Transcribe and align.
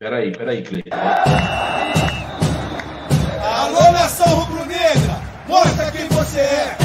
Peraí, 0.00 0.32
peraí, 0.32 0.62
Cleiton. 0.62 0.96
Alô, 3.44 3.92
nação 3.92 4.28
rubro-negra! 4.28 5.20
Mostra 5.46 5.90
quem 5.90 6.08
você 6.08 6.40
é! 6.40 6.79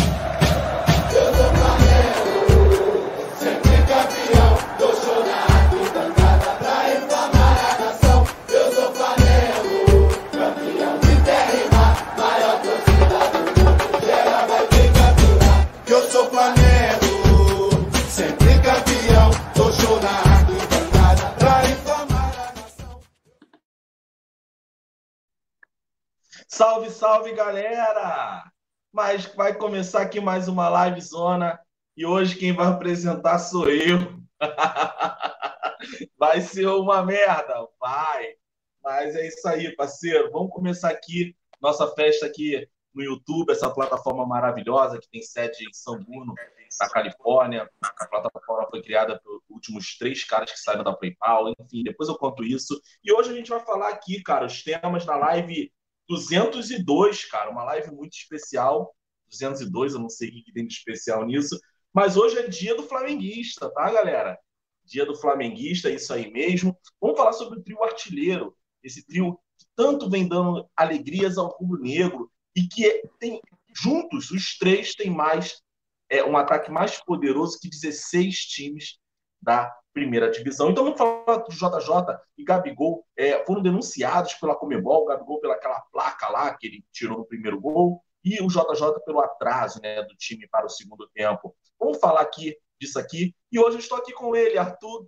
Salve, 26.56 26.90
salve, 26.90 27.34
galera! 27.34 28.50
Mas 28.90 29.26
vai 29.26 29.54
começar 29.54 30.02
aqui 30.02 30.22
mais 30.22 30.48
uma 30.48 30.70
live 30.70 31.02
zona 31.02 31.60
e 31.98 32.06
hoje 32.06 32.38
quem 32.38 32.54
vai 32.54 32.68
apresentar 32.68 33.40
sou 33.40 33.70
eu. 33.70 33.98
Vai 36.18 36.40
ser 36.40 36.68
uma 36.68 37.04
merda, 37.04 37.68
vai. 37.78 38.36
Mas 38.82 39.18
é 39.18 39.28
isso 39.28 39.46
aí, 39.50 39.76
parceiro. 39.76 40.32
Vamos 40.32 40.50
começar 40.52 40.92
aqui 40.92 41.36
nossa 41.62 41.94
festa 41.94 42.26
aqui 42.26 42.66
no 42.94 43.04
YouTube, 43.04 43.52
essa 43.52 43.70
plataforma 43.70 44.26
maravilhosa 44.26 44.98
que 44.98 45.10
tem 45.10 45.22
sede 45.22 45.68
em 45.68 45.74
São 45.74 46.02
Bruno, 46.02 46.34
na 46.80 46.90
Califórnia. 46.90 47.70
A 47.84 48.08
plataforma 48.08 48.70
foi 48.70 48.82
criada 48.82 49.20
pelos 49.22 49.42
últimos 49.50 49.98
três 49.98 50.24
caras 50.24 50.54
que 50.54 50.60
saíram 50.60 50.86
da 50.86 50.94
PayPal. 50.94 51.54
Enfim, 51.60 51.84
depois 51.84 52.08
eu 52.08 52.18
conto 52.18 52.46
isso. 52.46 52.82
E 53.04 53.12
hoje 53.12 53.32
a 53.32 53.34
gente 53.34 53.50
vai 53.50 53.60
falar 53.60 53.90
aqui, 53.90 54.24
cara, 54.24 54.46
os 54.46 54.64
temas 54.64 55.06
da 55.06 55.18
live 55.18 55.70
202, 56.08 57.26
cara, 57.26 57.50
uma 57.50 57.64
live 57.64 57.92
muito 57.92 58.14
especial. 58.14 58.96
202, 59.30 59.94
eu 59.94 60.00
não 60.00 60.10
sei 60.10 60.30
o 60.30 60.32
que 60.32 60.54
tem 60.54 60.68
de 60.68 60.74
especial 60.74 61.26
nisso, 61.26 61.60
mas 61.94 62.16
hoje 62.16 62.38
é 62.38 62.48
dia 62.48 62.76
do 62.76 62.84
flamenguista, 62.84 63.72
tá, 63.72 63.92
galera? 63.92 64.38
Dia 64.84 65.06
do 65.06 65.16
flamenguista, 65.16 65.90
isso 65.90 66.14
aí 66.14 66.32
mesmo. 66.32 66.78
Vamos 67.02 67.18
falar 67.18 67.34
sobre 67.34 67.60
o 67.60 67.64
trio 67.64 67.84
artilheiro, 67.84 68.56
esse 68.84 69.06
trio 69.06 69.40
que 69.58 69.66
tanto 69.76 70.10
vem 70.10 70.28
dando 70.28 70.70
alegrias 70.76 71.38
ao 71.38 71.48
rubro-negro 71.48 72.32
e 72.56 72.68
que 72.68 73.04
tem 73.20 73.42
juntos 73.74 74.32
os 74.32 74.58
três 74.58 74.94
têm 74.94 75.10
mais 75.10 75.62
é 76.10 76.24
um 76.24 76.38
ataque 76.38 76.72
mais 76.72 77.04
poderoso 77.04 77.60
que 77.60 77.70
16 77.70 78.36
times 78.46 79.00
da 79.42 79.76
primeira 79.96 80.30
divisão. 80.30 80.70
Então 80.70 80.84
vamos 80.84 81.00
falar 81.00 81.38
do 81.38 81.50
JJ 81.50 82.20
e 82.38 82.44
Gabigol 82.44 83.08
é, 83.16 83.44
foram 83.46 83.62
denunciados 83.62 84.34
pela 84.34 84.54
Comebol, 84.54 85.06
Gabigol 85.06 85.40
pela 85.40 85.56
aquela 85.56 85.80
placa 85.90 86.28
lá 86.28 86.54
que 86.54 86.68
ele 86.68 86.86
tirou 86.92 87.20
no 87.20 87.26
primeiro 87.26 87.60
gol 87.62 88.04
e 88.22 88.42
o 88.44 88.48
JJ 88.48 89.00
pelo 89.06 89.22
atraso 89.22 89.82
né, 89.82 90.04
do 90.04 90.14
time 90.18 90.48
para 90.50 90.66
o 90.66 90.70
segundo 90.70 91.10
tempo. 91.14 91.56
Vamos 91.80 91.98
falar 91.98 92.20
aqui 92.20 92.58
disso 92.80 93.00
aqui. 93.00 93.34
E 93.50 93.58
hoje 93.58 93.78
eu 93.78 93.80
estou 93.80 93.98
aqui 93.98 94.12
com 94.12 94.36
ele, 94.36 94.58
Arthur. 94.58 95.08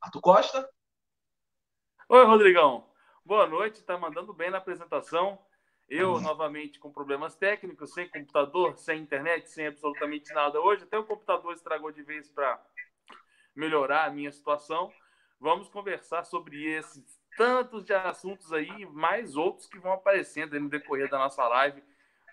Arthur 0.00 0.20
Costa. 0.20 0.68
Oi, 2.08 2.24
Rodrigão. 2.26 2.88
Boa 3.24 3.46
noite. 3.46 3.84
Tá 3.84 3.96
mandando 3.96 4.34
bem 4.34 4.50
na 4.50 4.58
apresentação. 4.58 5.38
Eu, 5.88 6.18
novamente, 6.18 6.80
com 6.80 6.90
problemas 6.90 7.36
técnicos, 7.36 7.92
sem 7.92 8.08
computador, 8.08 8.76
sem 8.78 9.00
internet, 9.00 9.48
sem 9.50 9.66
absolutamente 9.66 10.32
nada 10.32 10.60
hoje. 10.60 10.82
Até 10.82 10.98
o 10.98 11.04
computador 11.04 11.52
estragou 11.52 11.92
de 11.92 12.02
vez 12.02 12.28
para 12.30 12.60
melhorar 13.54 14.04
a 14.04 14.10
minha 14.10 14.30
situação. 14.32 14.92
Vamos 15.40 15.68
conversar 15.68 16.24
sobre 16.24 16.64
esses 16.64 17.20
tantos 17.36 17.84
de 17.84 17.92
assuntos 17.92 18.52
aí, 18.52 18.86
mais 18.86 19.36
outros 19.36 19.66
que 19.66 19.78
vão 19.78 19.92
aparecendo 19.92 20.58
no 20.58 20.68
decorrer 20.68 21.08
da 21.08 21.18
nossa 21.18 21.46
live. 21.48 21.82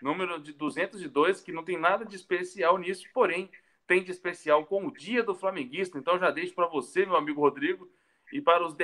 Número 0.00 0.40
de 0.40 0.52
202, 0.52 1.40
que 1.40 1.52
não 1.52 1.64
tem 1.64 1.78
nada 1.78 2.04
de 2.04 2.16
especial 2.16 2.78
nisso, 2.78 3.04
porém 3.12 3.50
tem 3.86 4.02
de 4.02 4.10
especial 4.10 4.64
com 4.64 4.86
o 4.86 4.92
Dia 4.92 5.22
do 5.22 5.34
Flamenguista. 5.34 5.98
Então 5.98 6.18
já 6.18 6.30
deixo 6.30 6.54
para 6.54 6.66
você, 6.66 7.04
meu 7.04 7.16
amigo 7.16 7.40
Rodrigo, 7.40 7.90
e 8.32 8.40
para 8.40 8.64
os, 8.64 8.74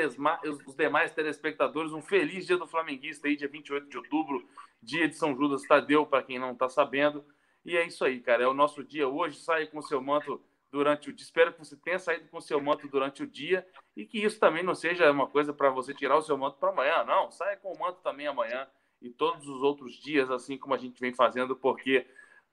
os 0.66 0.74
demais 0.76 1.12
telespectadores, 1.12 1.92
um 1.92 2.02
feliz 2.02 2.46
Dia 2.46 2.58
do 2.58 2.66
Flamenguista 2.66 3.26
aí, 3.26 3.36
dia 3.36 3.48
28 3.48 3.88
de 3.88 3.96
outubro, 3.96 4.46
dia 4.82 5.08
de 5.08 5.16
São 5.16 5.34
Judas 5.34 5.62
Tadeu, 5.62 6.04
para 6.04 6.22
quem 6.22 6.38
não 6.38 6.52
está 6.52 6.68
sabendo. 6.68 7.24
E 7.64 7.76
é 7.76 7.86
isso 7.86 8.04
aí, 8.04 8.20
cara. 8.20 8.44
É 8.44 8.46
o 8.46 8.54
nosso 8.54 8.84
dia 8.84 9.08
hoje. 9.08 9.38
Saia 9.40 9.66
com 9.66 9.80
seu 9.80 10.00
manto 10.00 10.40
durante 10.70 11.10
o 11.10 11.12
dia. 11.12 11.24
Espero 11.24 11.52
que 11.52 11.58
você 11.58 11.76
tenha 11.76 11.98
saído 11.98 12.28
com 12.28 12.40
seu 12.40 12.60
manto 12.60 12.88
durante 12.88 13.22
o 13.22 13.26
dia 13.26 13.66
e 13.96 14.04
que 14.04 14.18
isso 14.18 14.38
também 14.38 14.62
não 14.62 14.74
seja 14.74 15.10
uma 15.10 15.26
coisa 15.26 15.52
para 15.52 15.70
você 15.70 15.94
tirar 15.94 16.16
o 16.16 16.22
seu 16.22 16.36
manto 16.36 16.58
para 16.58 16.70
amanhã. 16.70 17.04
Não, 17.04 17.30
saia 17.30 17.56
com 17.56 17.72
o 17.72 17.78
manto 17.78 18.00
também 18.02 18.26
amanhã 18.26 18.68
e 19.00 19.10
todos 19.10 19.46
os 19.48 19.62
outros 19.62 19.94
dias, 19.94 20.30
assim 20.30 20.58
como 20.58 20.74
a 20.74 20.78
gente 20.78 21.00
vem 21.00 21.14
fazendo, 21.14 21.56
porque 21.56 22.06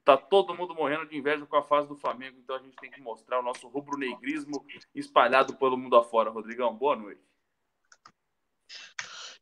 tá 0.04 0.16
todo 0.16 0.54
mundo 0.54 0.74
morrendo 0.74 1.06
de 1.06 1.16
inveja 1.16 1.44
com 1.46 1.56
a 1.56 1.62
fase 1.62 1.88
do 1.88 1.96
Flamengo. 1.96 2.38
Então 2.38 2.56
a 2.56 2.60
gente 2.60 2.76
tem 2.76 2.90
que 2.90 3.00
mostrar 3.00 3.40
o 3.40 3.42
nosso 3.42 3.68
rubro-negrismo 3.68 4.64
espalhado 4.94 5.56
pelo 5.56 5.76
mundo 5.76 5.96
afora. 5.96 6.30
Rodrigão, 6.30 6.74
boa 6.74 6.96
noite. 6.96 7.20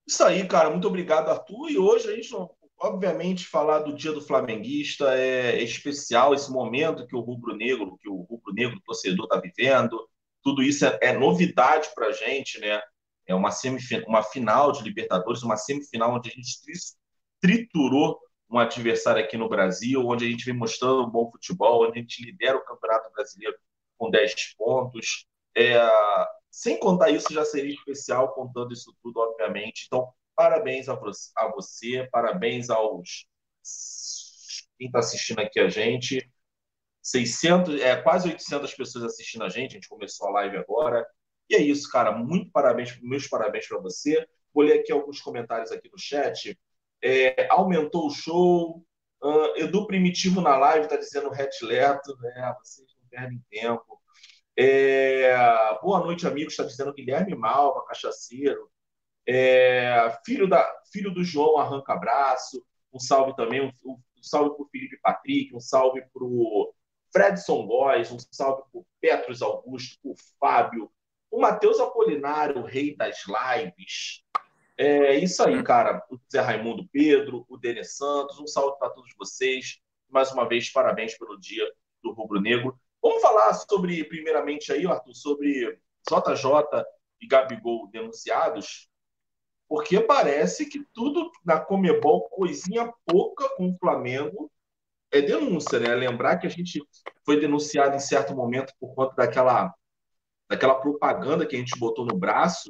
Isso 0.07 0.23
aí, 0.25 0.47
cara. 0.47 0.71
Muito 0.71 0.89
obrigado, 0.89 1.29
Arthur. 1.29 1.71
E 1.71 1.79
hoje 1.79 2.11
a 2.11 2.17
gente, 2.17 2.33
não- 2.33 2.55
obviamente, 2.85 3.47
falar 3.47 3.81
do 3.81 3.95
Dia 3.95 4.13
do 4.13 4.21
Flamenguista 4.21 5.17
é 5.17 5.63
especial 5.63 6.35
esse 6.35 6.51
momento 6.51 7.07
que 7.07 7.17
o 7.17 7.21
rubro-negro, 7.21 7.97
que 7.99 8.09
o 8.09 8.23
rubro-negro 8.23 8.81
torcedor 8.85 9.25
está 9.25 9.41
vivendo. 9.41 9.99
Tudo 10.43 10.63
isso 10.63 10.85
é, 10.85 10.99
é 11.01 11.13
novidade 11.13 11.89
para 11.95 12.09
a 12.09 12.13
gente, 12.13 12.61
né? 12.61 12.81
É 13.27 13.35
uma, 13.35 13.51
semifin 13.51 14.03
uma 14.07 14.23
final 14.23 14.71
de 14.71 14.83
Libertadores, 14.83 15.43
uma 15.43 15.57
semifinal 15.57 16.15
onde 16.15 16.29
a 16.29 16.33
gente 16.33 16.61
tri 16.63 16.75
triturou 17.41 18.19
um 18.51 18.59
adversário 18.59 19.23
aqui 19.23 19.37
no 19.37 19.49
Brasil, 19.49 20.07
onde 20.07 20.27
a 20.27 20.29
gente 20.29 20.45
vem 20.45 20.55
mostrando 20.55 21.05
um 21.05 21.11
bom 21.11 21.31
futebol, 21.31 21.87
onde 21.87 21.99
a 21.99 22.03
gente 22.03 22.25
lidera 22.25 22.57
o 22.59 22.65
Campeonato 22.65 23.11
Brasileiro 23.13 23.57
com 23.99 24.11
10 24.11 24.55
pontos. 24.57 25.27
É, 25.57 25.79
sem 26.51 26.79
contar 26.79 27.11
isso, 27.11 27.33
já 27.33 27.45
seria 27.45 27.75
especial 27.75 28.33
contando 28.35 28.73
isso 28.73 28.95
tudo, 29.03 29.21
obviamente. 29.21 29.85
Então, 29.87 30.13
parabéns 30.35 30.89
a 30.89 30.95
você, 31.55 32.09
parabéns 32.11 32.71
aos 32.71 33.27
quem 34.79 34.87
está 34.89 34.99
assistindo 34.99 35.41
aqui 35.41 35.61
a 35.61 35.69
gente. 35.69 36.29
600, 37.03 37.81
é, 37.81 37.97
quase 38.01 38.29
800 38.29 38.75
pessoas 38.75 39.05
assistindo 39.05 39.45
a 39.45 39.49
gente. 39.49 39.73
A 39.73 39.75
gente 39.75 39.89
começou 39.89 40.29
a 40.29 40.33
live 40.33 40.57
agora. 40.57 41.07
E 41.49 41.55
é 41.55 41.61
isso, 41.61 41.91
cara. 41.91 42.13
Muito 42.13 42.51
parabéns, 42.51 42.99
meus 43.03 43.27
parabéns 43.29 43.67
para 43.69 43.79
você. 43.79 44.27
Vou 44.53 44.65
ler 44.65 44.81
aqui 44.81 44.93
alguns 44.93 45.21
comentários 45.21 45.71
aqui 45.71 45.91
no 45.91 45.99
chat. 45.99 46.59
É, 47.03 47.49
aumentou 47.51 48.07
o 48.07 48.11
show. 48.11 48.85
Uh, 49.23 49.57
Edu 49.57 49.87
Primitivo 49.87 50.41
na 50.41 50.57
live 50.57 50.85
está 50.85 50.97
dizendo 50.97 51.31
Retleto, 51.31 52.17
né? 52.21 52.55
Vocês 52.63 52.87
não 53.01 53.09
perdem 53.09 53.43
tempo. 53.51 54.01
É, 54.57 55.35
boa 55.83 56.01
noite, 56.01 56.27
amigos. 56.27 56.53
Está 56.53 56.65
dizendo 56.65 56.93
Guilherme 56.93 57.35
Malva, 57.35 57.85
cachaceiro. 57.87 58.71
É, 59.27 60.17
filho, 60.25 60.49
da, 60.49 60.67
filho 60.93 61.13
do 61.13 61.25
João 61.25 61.59
Arranca 61.59 61.93
Abraço. 61.93 62.65
Um 62.93 62.99
salve 62.99 63.35
também. 63.37 63.61
Um, 63.61 63.73
um 63.85 64.23
salve 64.23 64.55
para 64.57 64.63
o 64.63 64.69
Felipe 64.69 64.99
Patrick. 65.03 65.55
Um 65.55 65.61
salve 65.61 66.03
para 66.13 66.25
o 66.25 66.75
Fredson 67.13 67.67
Góes. 67.67 68.11
Um 68.11 68.19
salve 68.19 68.63
para 68.71 68.81
o 68.81 68.87
Petros 69.01 69.43
Augusto, 69.43 69.99
o 70.05 70.15
Fábio. 70.39 70.91
O 71.31 71.41
Matheus 71.41 71.81
Apolinário, 71.81 72.61
o 72.61 72.65
rei 72.65 72.97
das 72.97 73.25
lives. 73.27 74.23
É 74.77 75.15
isso 75.17 75.43
aí, 75.43 75.63
cara. 75.63 76.05
O 76.11 76.19
Zé 76.31 76.41
Raimundo 76.41 76.87
Pedro, 76.93 77.45
o 77.49 77.57
Dene 77.57 77.85
Santos. 77.85 78.39
Um 78.39 78.47
salve 78.47 78.79
para 78.79 78.91
todos 78.91 79.13
vocês. 79.17 79.81
Mais 80.09 80.31
uma 80.33 80.49
vez, 80.49 80.71
parabéns 80.71 81.17
pelo 81.19 81.39
dia 81.39 81.65
do 82.03 82.13
Rubro 82.13 82.41
Negro. 82.41 82.79
Vamos 83.03 83.21
falar 83.21 83.53
sobre, 83.55 84.03
primeiramente, 84.05 84.73
aí, 84.73 84.87
Arthur, 84.87 85.15
sobre 85.15 85.79
JJ 86.09 86.85
e 87.21 87.27
Gabigol 87.27 87.89
denunciados, 87.89 88.89
porque 89.69 90.01
parece 90.01 90.67
que 90.67 90.85
tudo 90.93 91.31
na 91.45 91.59
Comebol, 91.59 92.29
coisinha 92.29 92.93
pouca 93.07 93.49
com 93.57 93.71
o 93.71 93.79
Flamengo, 93.79 94.51
é 95.11 95.23
denúncia, 95.23 95.79
né? 95.79 95.95
Lembrar 95.95 96.39
que 96.39 96.47
a 96.47 96.51
gente 96.51 96.83
foi 97.25 97.39
denunciado 97.39 97.97
em 97.97 98.01
certo 98.01 98.35
momento 98.35 98.73
por 98.79 98.95
conta 98.95 99.15
daquela, 99.15 99.73
daquela 100.49 100.75
propaganda 100.75 101.47
que 101.47 101.57
a 101.57 101.59
gente 101.59 101.79
botou 101.79 102.05
no 102.05 102.17
braço, 102.17 102.69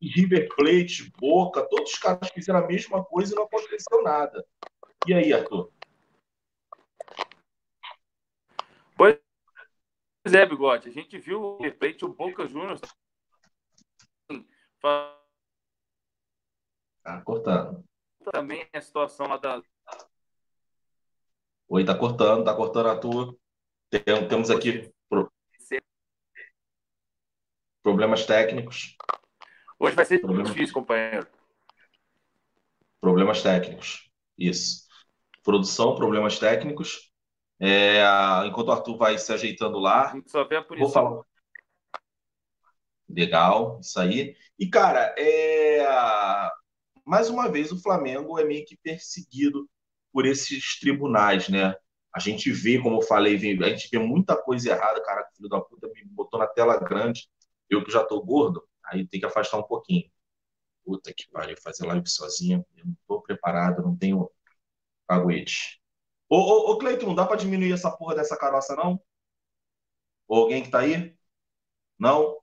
e 0.00 0.08
River 0.08 0.48
Plate, 0.54 1.12
Boca, 1.18 1.66
todos 1.68 1.92
os 1.92 1.98
caras 1.98 2.28
fizeram 2.30 2.60
a 2.60 2.66
mesma 2.66 3.04
coisa 3.04 3.32
e 3.32 3.36
não 3.36 3.44
aconteceu 3.44 4.02
nada. 4.02 4.46
E 5.06 5.14
aí, 5.14 5.32
Arthur? 5.32 5.72
Pois 8.96 9.18
é, 10.24 10.46
Bigode. 10.46 10.88
A 10.88 10.92
gente 10.92 11.18
viu 11.18 11.40
o 11.40 11.56
River 11.58 11.78
Plate, 11.78 12.04
o 12.04 12.14
Boca 12.14 12.46
Juniors 12.46 12.80
Tá 17.08 17.22
cortando. 17.22 17.82
também 18.30 18.68
a 18.70 18.80
situação 18.82 19.28
lá 19.28 19.38
da. 19.38 19.62
Oi, 21.66 21.82
tá 21.82 21.94
cortando, 21.96 22.44
tá 22.44 22.54
cortando 22.54 22.88
a 22.90 22.98
tua. 22.98 23.34
Tem- 23.88 24.28
Temos 24.28 24.50
aqui 24.50 24.92
pro- 25.08 25.32
problemas 27.82 28.26
técnicos. 28.26 28.94
Hoje 29.78 29.96
vai 29.96 30.04
ser 30.04 30.18
Problema... 30.18 30.50
difícil, 30.50 30.74
companheiro. 30.74 31.26
Problemas 33.00 33.42
técnicos. 33.42 34.10
Isso. 34.36 34.86
Produção, 35.42 35.96
problemas 35.96 36.38
técnicos. 36.38 37.10
É, 37.58 38.02
enquanto 38.44 38.68
o 38.68 38.72
Arthur 38.72 38.98
vai 38.98 39.16
se 39.16 39.32
ajeitando 39.32 39.78
lá. 39.78 40.14
Só 40.26 40.44
vê 40.44 40.56
a 40.56 40.62
punição. 40.62 40.84
Vou 40.84 40.92
falar. 40.92 41.24
Legal, 43.08 43.80
isso 43.80 43.98
aí. 43.98 44.36
E, 44.58 44.68
cara, 44.68 45.14
é... 45.16 46.57
mais 47.08 47.28
uma 47.30 47.50
vez 47.50 47.72
o 47.72 47.80
Flamengo 47.82 48.38
é 48.38 48.44
meio 48.44 48.64
que 48.66 48.76
perseguido 48.76 49.68
por 50.12 50.26
esses 50.26 50.78
tribunais, 50.80 51.48
né? 51.48 51.74
A 52.14 52.18
gente 52.20 52.50
vê, 52.52 52.80
como 52.80 52.98
eu 52.98 53.02
falei, 53.02 53.36
a 53.36 53.38
gente 53.68 53.88
vê 53.90 53.98
muita 53.98 54.36
coisa 54.36 54.70
errada, 54.70 55.02
cara, 55.04 55.28
filho 55.36 55.48
da 55.48 55.60
puta 55.60 55.88
me 55.88 56.04
botou 56.06 56.40
na 56.40 56.46
tela 56.46 56.78
grande, 56.78 57.28
eu 57.70 57.84
que 57.84 57.90
já 57.92 58.04
tô 58.04 58.20
gordo, 58.22 58.62
aí 58.84 59.06
tem 59.06 59.20
que 59.20 59.26
afastar 59.26 59.58
um 59.58 59.62
pouquinho. 59.62 60.10
Puta 60.84 61.12
que 61.14 61.28
pariu, 61.30 61.56
fazer 61.62 61.86
live 61.86 62.08
sozinho, 62.08 62.64
eu 62.76 62.86
não 62.86 62.96
tô 63.08 63.22
preparado, 63.22 63.82
não 63.82 63.96
tenho 63.96 64.30
caguete. 65.08 65.80
Ô, 66.28 66.36
ô, 66.38 66.72
ô 66.72 66.78
Cleiton, 66.78 67.06
não 67.08 67.14
dá 67.14 67.26
pra 67.26 67.36
diminuir 67.36 67.72
essa 67.72 67.90
porra 67.90 68.14
dessa 68.16 68.36
caroça, 68.38 68.76
não? 68.76 69.00
Ou 70.28 70.42
alguém 70.44 70.62
que 70.62 70.70
tá 70.70 70.78
aí? 70.80 71.14
Não? 71.98 72.38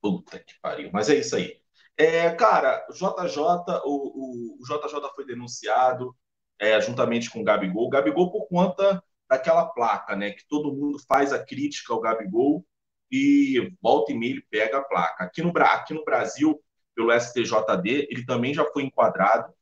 Puta 0.00 0.38
que 0.40 0.54
pariu, 0.60 0.90
mas 0.92 1.08
é 1.08 1.16
isso 1.18 1.36
aí. 1.36 1.60
É, 2.00 2.30
cara, 2.30 2.86
JJ, 2.92 3.42
o, 3.84 4.56
o, 4.56 4.58
o 4.60 4.64
JJ 4.64 5.00
foi 5.16 5.26
denunciado 5.26 6.14
é, 6.58 6.80
juntamente 6.80 7.28
com 7.28 7.40
o 7.40 7.44
Gabigol. 7.44 7.86
O 7.86 7.90
Gabigol 7.90 8.30
por 8.30 8.46
conta 8.46 9.02
daquela 9.28 9.66
placa, 9.66 10.14
né? 10.14 10.30
Que 10.30 10.46
todo 10.48 10.72
mundo 10.72 10.98
faz 11.08 11.32
a 11.32 11.44
crítica 11.44 11.92
ao 11.92 12.00
Gabigol 12.00 12.64
e 13.10 13.72
volta 13.82 14.12
e 14.12 14.18
meia 14.18 14.32
ele 14.32 14.46
pega 14.48 14.78
a 14.78 14.84
placa. 14.84 15.24
Aqui 15.24 15.42
no, 15.42 15.52
aqui 15.58 15.92
no 15.92 16.04
Brasil, 16.04 16.62
pelo 16.94 17.12
STJD, 17.12 18.08
ele 18.10 18.24
também 18.24 18.54
já 18.54 18.64
foi 18.66 18.84
enquadrado, 18.84 19.52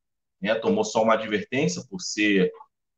né? 0.40 0.54
Tomou 0.56 0.84
só 0.84 1.02
uma 1.02 1.14
advertência 1.14 1.82
por 1.88 2.00
ser 2.00 2.52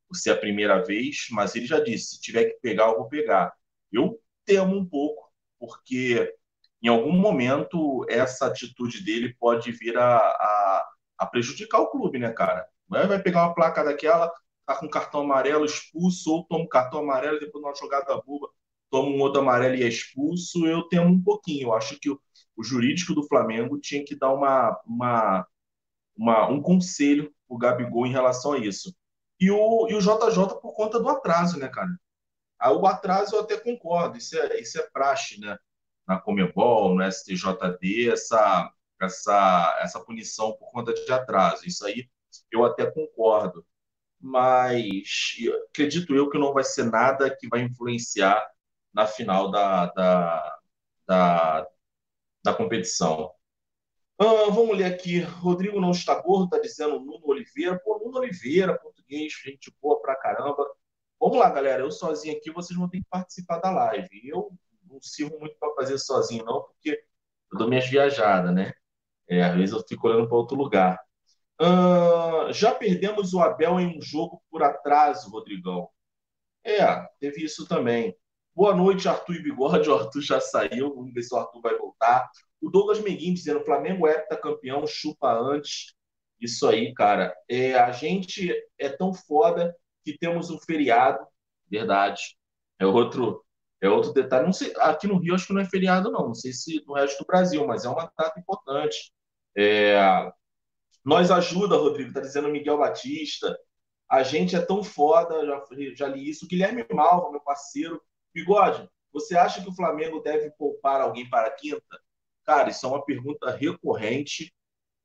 por 0.09 0.17
ser 0.17 0.31
a 0.31 0.37
primeira 0.39 0.83
vez, 0.83 1.27
mas 1.31 1.55
ele 1.55 1.67
já 1.67 1.81
disse, 1.81 2.17
se 2.17 2.21
tiver 2.23 2.47
que 2.47 2.61
pegar, 2.63 2.89
eu 2.89 2.97
vou 2.97 3.09
pegar. 3.09 3.53
Eu 3.93 4.19
temo 4.45 4.75
um 4.75 4.87
pouco, 4.87 5.31
porque 5.59 6.35
em 6.83 6.89
algum 6.89 7.13
momento 7.13 8.05
essa 8.09 8.47
atitude 8.47 9.05
dele 9.05 9.35
pode 9.39 9.73
vir 9.73 9.97
a, 9.97 10.17
a, 10.17 10.89
a 11.19 11.27
prejudicar 11.27 11.81
o 11.81 11.91
clube, 11.91 12.19
né, 12.19 12.31
cara? 12.31 12.67
Vai 12.89 13.21
pegar 13.21 13.47
uma 13.47 13.55
placa 13.55 13.85
daquela, 13.85 14.33
tá 14.67 14.77
com 14.77 14.89
cartão 14.89 15.23
amarelo 15.23 15.65
expulso, 15.65 16.31
ou 16.31 16.45
toma 16.45 16.65
um 16.65 16.69
cartão 16.69 17.01
amarelo 17.01 17.41
depois 17.41 17.63
numa 17.63 17.75
jogada 17.75 18.17
boba 18.25 18.49
toma 18.91 19.09
um 19.09 19.21
outro 19.21 19.41
amarelo 19.41 19.75
e 19.77 19.85
é 19.85 19.89
expulso, 19.89 20.67
eu 20.67 20.83
temo 20.89 21.07
um 21.07 21.23
pouquinho. 21.23 21.69
Eu 21.69 21.75
acho 21.75 21.99
que 21.99 22.11
o, 22.11 22.21
o 22.57 22.63
jurídico 22.65 23.15
do 23.15 23.27
Flamengo 23.27 23.79
tinha 23.79 24.05
que 24.05 24.17
dar 24.17 24.33
uma, 24.33 24.79
uma, 24.87 25.47
uma 26.17 26.49
um 26.49 26.61
conselho 26.61 27.33
o 27.49 27.57
Gabigol 27.57 28.07
em 28.07 28.13
relação 28.13 28.53
a 28.53 28.59
isso. 28.59 28.95
E 29.41 29.51
o, 29.51 29.89
e 29.89 29.95
o 29.95 30.01
JJ 30.01 30.61
por 30.61 30.75
conta 30.75 30.99
do 31.01 31.09
atraso, 31.09 31.59
né, 31.59 31.69
cara? 31.69 31.91
Ah, 32.59 32.73
o 32.73 32.87
atraso 32.87 33.37
eu 33.37 33.41
até 33.41 33.57
concordo, 33.57 34.19
isso 34.19 34.37
é, 34.37 34.61
isso 34.61 34.79
é 34.79 34.83
praxe, 34.93 35.41
né? 35.41 35.57
Na 36.09 36.19
Comebol, 36.19 36.95
no 36.97 37.03
STJD, 37.05 38.11
essa, 38.11 38.73
essa, 39.01 39.79
essa 39.83 40.01
punição 40.01 40.53
por 40.57 40.73
conta 40.73 40.95
de 40.95 41.13
atraso. 41.13 41.67
Isso 41.67 41.85
aí 41.87 42.09
eu 42.51 42.65
até 42.65 42.91
concordo. 42.91 43.65
Mas 44.21 45.37
acredito 45.71 46.15
eu 46.15 46.31
que 46.31 46.39
não 46.39 46.53
vai 46.53 46.65
ser 46.65 46.85
nada 46.85 47.35
que 47.39 47.49
vai 47.49 47.61
influenciar 47.63 48.45
na 48.93 49.07
final 49.07 49.51
da, 49.51 49.87
da, 49.87 50.59
da, 51.07 51.69
da 52.45 52.55
competição. 52.55 53.33
Ah, 54.19 54.51
vamos 54.51 54.77
ler 54.77 54.87
aqui. 54.87 55.21
Rodrigo 55.21 55.81
não 55.81 55.93
está 55.93 56.21
gordo, 56.21 56.47
está 56.47 56.59
dizendo 56.59 56.99
Nuno 56.99 57.21
Oliveira. 57.25 57.79
Pô, 57.85 57.99
Nuno 57.99 58.19
Oliveira, 58.19 58.77
português, 58.79 59.33
gente 59.45 59.73
boa 59.81 60.01
pra 60.01 60.17
caramba. 60.17 60.67
Vamos 61.21 61.39
lá, 61.39 61.51
galera. 61.51 61.83
Eu 61.83 61.91
sozinho 61.91 62.37
aqui, 62.37 62.51
vocês 62.51 62.77
vão 62.77 62.89
ter 62.89 62.99
que 62.99 63.07
participar 63.09 63.59
da 63.59 63.71
live. 63.71 64.29
Eu 64.29 64.51
não 64.91 65.01
sirvo 65.01 65.39
muito 65.39 65.57
para 65.59 65.75
fazer 65.75 65.99
sozinho, 65.99 66.45
não, 66.45 66.63
porque 66.63 67.03
eu 67.53 67.59
dou 67.59 67.69
minhas 67.69 67.89
viajadas, 67.89 68.55
né? 68.55 68.73
É, 69.29 69.43
às 69.43 69.55
vezes 69.57 69.75
eu 69.75 69.85
fico 69.87 70.09
olhando 70.09 70.29
para 70.29 70.37
outro 70.37 70.57
lugar. 70.57 70.99
Já 72.53 72.75
perdemos 72.75 73.35
o 73.35 73.41
Abel 73.41 73.79
em 73.81 73.99
um 73.99 74.03
jogo 74.03 74.43
por 74.51 74.63
atraso, 74.63 75.31
Rodrigão. 75.31 75.89
É, 76.65 76.85
teve 77.21 77.45
isso 77.45 77.67
também. 77.67 78.15
Boa 78.55 78.75
noite, 78.75 79.09
Arthur 79.09 79.37
e 79.37 79.43
Bigode. 79.43 79.89
O 79.89 79.95
Arthur 79.95 80.21
já 80.21 80.41
saiu. 80.41 80.95
Vamos 80.95 81.13
ver 81.13 81.23
se 81.23 81.35
o 81.35 81.39
Arthur 81.39 81.61
vai 81.61 81.77
voltar. 81.77 82.29
O 82.61 82.71
Douglas 82.71 83.01
Meguin 83.01 83.35
dizendo: 83.35 83.65
Flamengo 83.65 84.07
é 84.07 84.21
campeão, 84.37 84.87
chupa 84.87 85.33
antes. 85.33 85.95
Isso 86.41 86.67
aí, 86.67 86.93
cara. 86.95 87.35
É, 87.49 87.75
a 87.75 87.91
gente 87.93 88.53
é 88.79 88.89
tão 88.89 89.13
foda 89.13 89.75
que 90.05 90.17
temos 90.19 90.51
um 90.51 90.59
feriado. 90.59 91.25
Verdade. 91.71 92.37
É 92.79 92.87
outro 92.87 93.45
é 93.81 93.89
outro 93.89 94.13
detalhe. 94.13 94.47
Não 94.47 94.53
sei, 94.53 94.73
aqui 94.79 95.07
no 95.07 95.19
Rio 95.19 95.35
acho 95.35 95.47
que 95.47 95.53
não 95.53 95.61
é 95.61 95.65
feriado, 95.65 96.11
não. 96.11 96.29
Não 96.29 96.35
sei 96.35 96.53
se 96.53 96.83
no 96.87 96.95
resto 96.95 97.19
do 97.23 97.27
Brasil, 97.27 97.67
mas 97.67 97.85
é 97.85 97.89
uma 97.89 98.11
data 98.17 98.39
importante. 98.39 99.13
É, 99.57 100.31
nós 101.05 101.31
ajuda, 101.31 101.77
Rodrigo, 101.77 102.11
está 102.11 102.21
dizendo 102.21 102.49
Miguel 102.49 102.79
Batista. 102.79 103.59
A 104.11 104.23
gente 104.23 104.57
é 104.57 104.61
tão 104.61 104.83
foda, 104.83 105.45
já, 105.47 105.65
já 105.95 106.09
li 106.09 106.29
isso. 106.29 106.47
Guilherme 106.47 106.87
Malva, 106.93 107.31
meu 107.31 107.41
parceiro. 107.41 108.01
Bigode, 108.35 108.89
você 109.13 109.37
acha 109.37 109.63
que 109.63 109.69
o 109.69 109.75
Flamengo 109.75 110.21
deve 110.21 110.51
poupar 110.53 111.01
alguém 111.01 111.29
para 111.29 111.49
a 111.49 111.51
quinta? 111.51 112.01
Cara, 112.45 112.71
isso 112.71 112.87
é 112.87 112.89
uma 112.89 113.05
pergunta 113.05 113.51
recorrente 113.51 114.55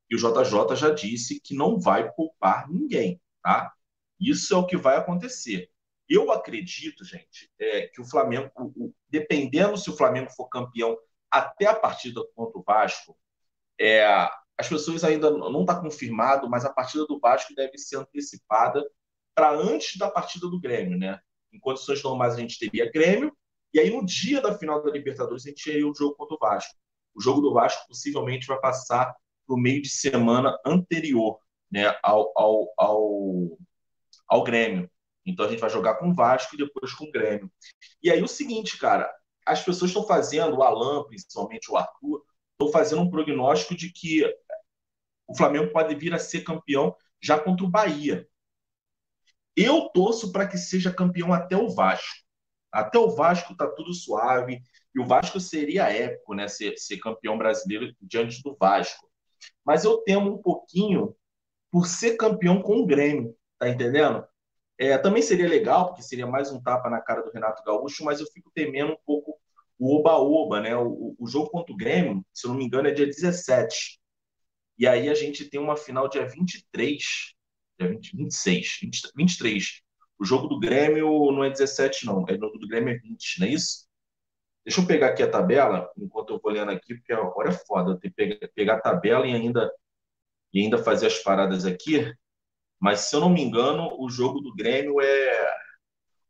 e 0.10 0.16
o 0.16 0.20
JJ 0.20 0.75
já 0.75 0.90
disse 0.92 1.40
que 1.40 1.56
não 1.56 1.80
vai 1.80 2.12
poupar 2.14 2.70
ninguém, 2.70 3.20
tá? 3.42 3.74
Isso 4.20 4.54
é 4.54 4.58
o 4.58 4.66
que 4.66 4.78
vai 4.78 4.98
acontecer. 4.98 5.70
Eu 6.10 6.32
acredito, 6.32 7.06
gente, 7.06 7.50
é, 7.60 7.88
que 7.88 8.02
o 8.02 8.06
Flamengo, 8.06 8.52
o, 8.56 8.94
dependendo 9.10 9.78
se 9.78 9.90
o 9.90 9.96
Flamengo 9.96 10.30
for 10.32 10.50
campeão 10.50 10.98
até 11.32 11.66
a 11.66 11.76
partida 11.76 12.22
contra 12.36 12.60
o 12.60 12.64
Vasco, 12.64 13.18
é, 13.80 14.06
as 14.58 14.70
pessoas 14.70 15.04
ainda 15.04 15.32
não 15.32 15.62
está 15.62 15.80
confirmado, 15.80 16.50
mas 16.50 16.66
a 16.66 16.72
partida 16.72 17.06
do 17.06 17.20
Vasco 17.20 17.56
deve 17.56 17.78
ser 17.78 17.98
antecipada 17.98 18.84
para 19.34 19.52
antes 19.52 19.98
da 19.98 20.10
partida 20.10 20.48
do 20.48 20.60
Grêmio, 20.60 20.98
né? 20.98 21.20
Em 21.52 21.60
condições 21.60 22.04
normais 22.04 22.36
a 22.36 22.40
gente 22.40 22.60
teria 22.60 22.92
Grêmio 22.92 23.36
e 23.74 23.80
aí 23.80 23.90
no 23.90 24.06
dia 24.06 24.40
da 24.42 24.58
final 24.58 24.84
da 24.84 24.92
Libertadores 24.92 25.46
a 25.46 25.50
gente 25.50 25.64
teria 25.64 25.88
o 25.88 25.96
jogo 25.96 26.16
contra 26.16 26.36
o 26.36 26.40
Vasco. 26.40 26.76
O 27.16 27.22
jogo 27.22 27.42
do 27.42 27.54
Vasco 27.54 27.88
possivelmente 27.88 28.48
vai 28.48 28.60
passar 28.60 29.16
para 29.46 29.56
o 29.56 29.60
meio 29.60 29.82
de 29.82 29.90
semana 29.90 30.58
anterior, 30.66 31.39
né, 31.72 31.96
ao, 32.04 32.32
ao, 32.36 32.74
ao, 32.77 33.58
ao 34.27 34.44
Grêmio. 34.44 34.89
Então 35.25 35.46
a 35.46 35.50
gente 35.50 35.60
vai 35.60 35.70
jogar 35.70 35.96
com 35.96 36.10
o 36.10 36.13
Vasco 36.13 36.56
e 36.56 36.58
depois 36.58 36.94
com 36.94 37.06
o 37.06 37.12
Grêmio. 37.12 37.51
E 38.01 38.12
aí 38.12 38.22
o 38.22 38.27
seguinte, 38.27 38.77
cara, 38.77 39.12
as 39.46 39.63
pessoas 39.63 39.92
estão 39.92 40.06
fazendo, 40.06 40.58
o 40.58 40.63
Alan, 40.63 41.03
principalmente 41.06 41.72
o 41.72 41.77
Arthur, 41.77 42.24
estão 42.51 42.72
fazendo 42.72 43.01
um 43.01 43.10
prognóstico 43.10 43.75
de 43.75 43.92
que 43.92 44.24
o 45.27 45.36
Flamengo 45.36 45.72
pode 45.72 45.96
vir 45.96 46.13
a 46.13 46.20
ser 46.20 46.42
campeão 46.42 46.96
já 47.22 47.39
contra 47.39 47.65
o 47.65 47.70
Bahia. 47.70 48.27
Eu 49.56 49.89
torço 49.89 50.32
para 50.32 50.48
que 50.48 50.58
seja 50.58 50.94
campeão 50.94 51.34
até 51.34 51.56
o 51.56 51.70
Vasco. 51.70 52.24
Até 52.72 52.98
o 52.98 53.10
Vasco 53.10 53.56
tá 53.56 53.68
tudo 53.68 53.94
suave. 53.94 54.62
E 54.96 55.00
o 55.00 55.06
Vasco 55.06 55.39
seria 55.39 55.89
épico, 55.89 56.34
né? 56.34 56.48
Ser, 56.48 56.77
ser 56.77 56.98
campeão 56.98 57.38
brasileiro 57.38 57.94
diante 58.01 58.42
do 58.42 58.56
Vasco. 58.60 59.08
Mas 59.63 59.84
eu 59.84 59.98
temo 60.00 60.34
um 60.34 60.42
pouquinho 60.42 61.15
por 61.72 61.88
ser 61.88 62.18
campeão 62.18 62.62
com 62.62 62.77
o 62.77 62.86
Grêmio, 62.86 63.36
tá 63.58 63.70
entendendo? 63.70 64.25
É, 64.84 64.98
também 64.98 65.22
seria 65.22 65.48
legal, 65.48 65.88
porque 65.88 66.04
seria 66.04 66.28
mais 66.28 66.52
um 66.52 66.62
tapa 66.62 66.90
na 66.90 67.00
cara 67.00 67.22
do 67.22 67.32
Renato 67.32 67.63
Gaúcho, 67.63 68.04
mas 68.04 68.20
eu 68.20 68.28
fico 68.28 68.52
temendo 68.54 68.92
um 68.92 68.98
pouco 69.06 69.40
o 69.80 69.96
oba-oba, 69.96 70.60
né? 70.60 70.75
O, 70.75 71.16
o, 71.18 71.25
jogo 71.25 71.50
contra 71.50 71.74
o 71.74 71.78
Grêmio, 71.78 72.25
se 72.34 72.46
eu 72.46 72.52
não 72.52 72.58
me 72.58 72.66
engano, 72.66 72.90
é 72.90 72.92
dia 72.92 73.06
17. 73.06 73.98
E 74.78 74.86
aí 74.86 75.08
a 75.08 75.13
gente 75.13 75.50
tem 75.50 75.58
uma 75.58 75.78
final 75.78 76.10
dia 76.10 76.28
23, 76.28 77.02
dia 77.80 77.90
20, 77.90 78.18
26, 78.18 78.78
20, 78.82 79.02
23. 79.16 79.82
O 80.20 80.25
jogo 80.25 80.48
do 80.48 80.60
Grêmio 80.60 81.32
não 81.32 81.46
é 81.46 81.50
17, 81.50 82.06
não. 82.06 82.25
É, 82.28 82.34
o 82.34 82.40
jogo 82.40 82.58
do 82.58 82.68
Grêmio 82.68 82.94
é 82.94 82.98
20, 82.98 83.40
não 83.40 83.48
é 83.48 83.52
isso? 83.52 83.88
Deixa 84.66 84.82
eu 84.82 84.86
pegar 84.86 85.08
aqui 85.12 85.24
a 85.24 85.32
tabela, 85.32 85.90
enquanto 85.98 86.34
eu 86.34 86.42
vou 86.42 86.52
olhando 86.52 86.72
aqui, 86.72 86.94
porque 86.96 87.13
agora 87.13 87.50
é 87.52 87.54
foda 87.54 87.98
ter 87.98 88.10
que 88.10 88.16
pegar, 88.16 88.48
pegar 88.54 88.74
a 88.75 88.82
tabela 88.82 89.25
e 89.25 89.34
ainda, 89.34 89.72
e 90.54 90.60
ainda 90.62 90.78
fazer 90.78 91.08
as 91.08 91.20
paradas 91.20 91.66
aqui. 91.66 92.13
Mas, 92.84 93.02
se 93.02 93.16
eu 93.16 93.22
não 93.22 93.30
me 93.30 93.42
engano, 93.42 93.96
o 93.98 94.10
jogo 94.10 94.42
do 94.42 94.54
Grêmio 94.54 95.00
é. 95.02 95.54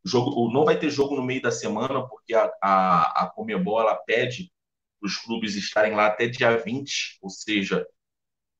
Jogo, 0.06 0.52
não 0.54 0.66
vai 0.66 0.78
ter 0.78 0.90
jogo 0.92 1.16
no 1.16 1.24
meio 1.24 1.42
da 1.42 1.52
semana, 1.52 2.08
porque 2.08 2.34
a, 2.36 2.52
a, 2.62 3.24
a 3.24 3.32
Comebol 3.34 3.82
ela 3.82 3.96
pede 3.96 4.52
os 5.02 5.18
clubes 5.18 5.56
estarem 5.56 5.96
lá 5.96 6.08
até 6.08 6.28
dia 6.28 6.56
20, 6.58 7.18
ou 7.22 7.30
seja, 7.30 7.88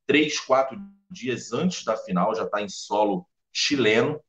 três, 0.08 0.40
quatro 0.40 0.78
dias 1.12 1.54
antes 1.54 1.84
da 1.86 1.98
final, 1.98 2.36
já 2.36 2.44
está 2.46 2.62
em 2.62 2.70
solo 2.70 3.28
chileno. 3.54 4.20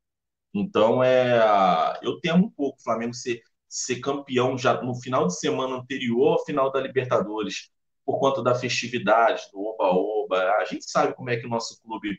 Então, 0.54 1.02
é, 1.02 1.98
eu 2.02 2.20
temo 2.20 2.46
um 2.46 2.50
pouco 2.50 2.78
o 2.78 2.82
Flamengo 2.84 3.14
ser, 3.14 3.42
ser 3.68 4.00
campeão 4.00 4.58
já 4.58 4.82
no 4.82 4.94
final 5.00 5.26
de 5.28 5.38
semana 5.38 5.76
anterior 5.76 6.34
ao 6.38 6.44
final 6.44 6.70
da 6.72 6.80
Libertadores. 6.80 7.70
por 8.04 8.20
conta 8.20 8.42
da 8.42 8.54
festividade, 8.54 9.42
do 9.52 9.60
oba-oba. 9.62 10.38
A 10.60 10.64
gente 10.66 10.90
sabe 10.90 11.14
como 11.14 11.30
é 11.30 11.36
que 11.38 11.46
o 11.46 11.50
nosso 11.50 11.80
clube, 11.82 12.18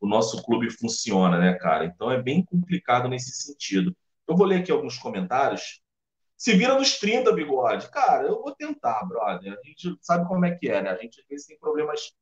o 0.00 0.06
nosso 0.06 0.42
clube 0.42 0.70
funciona, 0.70 1.38
né, 1.38 1.54
cara? 1.54 1.84
Então 1.84 2.10
é 2.10 2.22
bem 2.22 2.44
complicado 2.44 3.08
nesse 3.08 3.32
sentido. 3.32 3.96
Eu 4.26 4.36
vou 4.36 4.46
ler 4.46 4.60
aqui 4.60 4.72
alguns 4.72 4.98
comentários. 4.98 5.80
Se 6.36 6.54
vira 6.54 6.74
nos 6.74 6.98
30, 6.98 7.32
bigode. 7.32 7.90
Cara, 7.90 8.26
eu 8.26 8.42
vou 8.42 8.54
tentar, 8.54 9.04
brother. 9.04 9.52
A 9.52 9.66
gente 9.66 9.96
sabe 10.00 10.26
como 10.26 10.44
é 10.44 10.54
que 10.54 10.68
é, 10.68 10.82
né? 10.82 10.90
A 10.90 10.96
gente 10.96 11.20
às 11.20 11.26
vezes 11.26 11.46
tem 11.46 11.58
problemas 11.58 12.12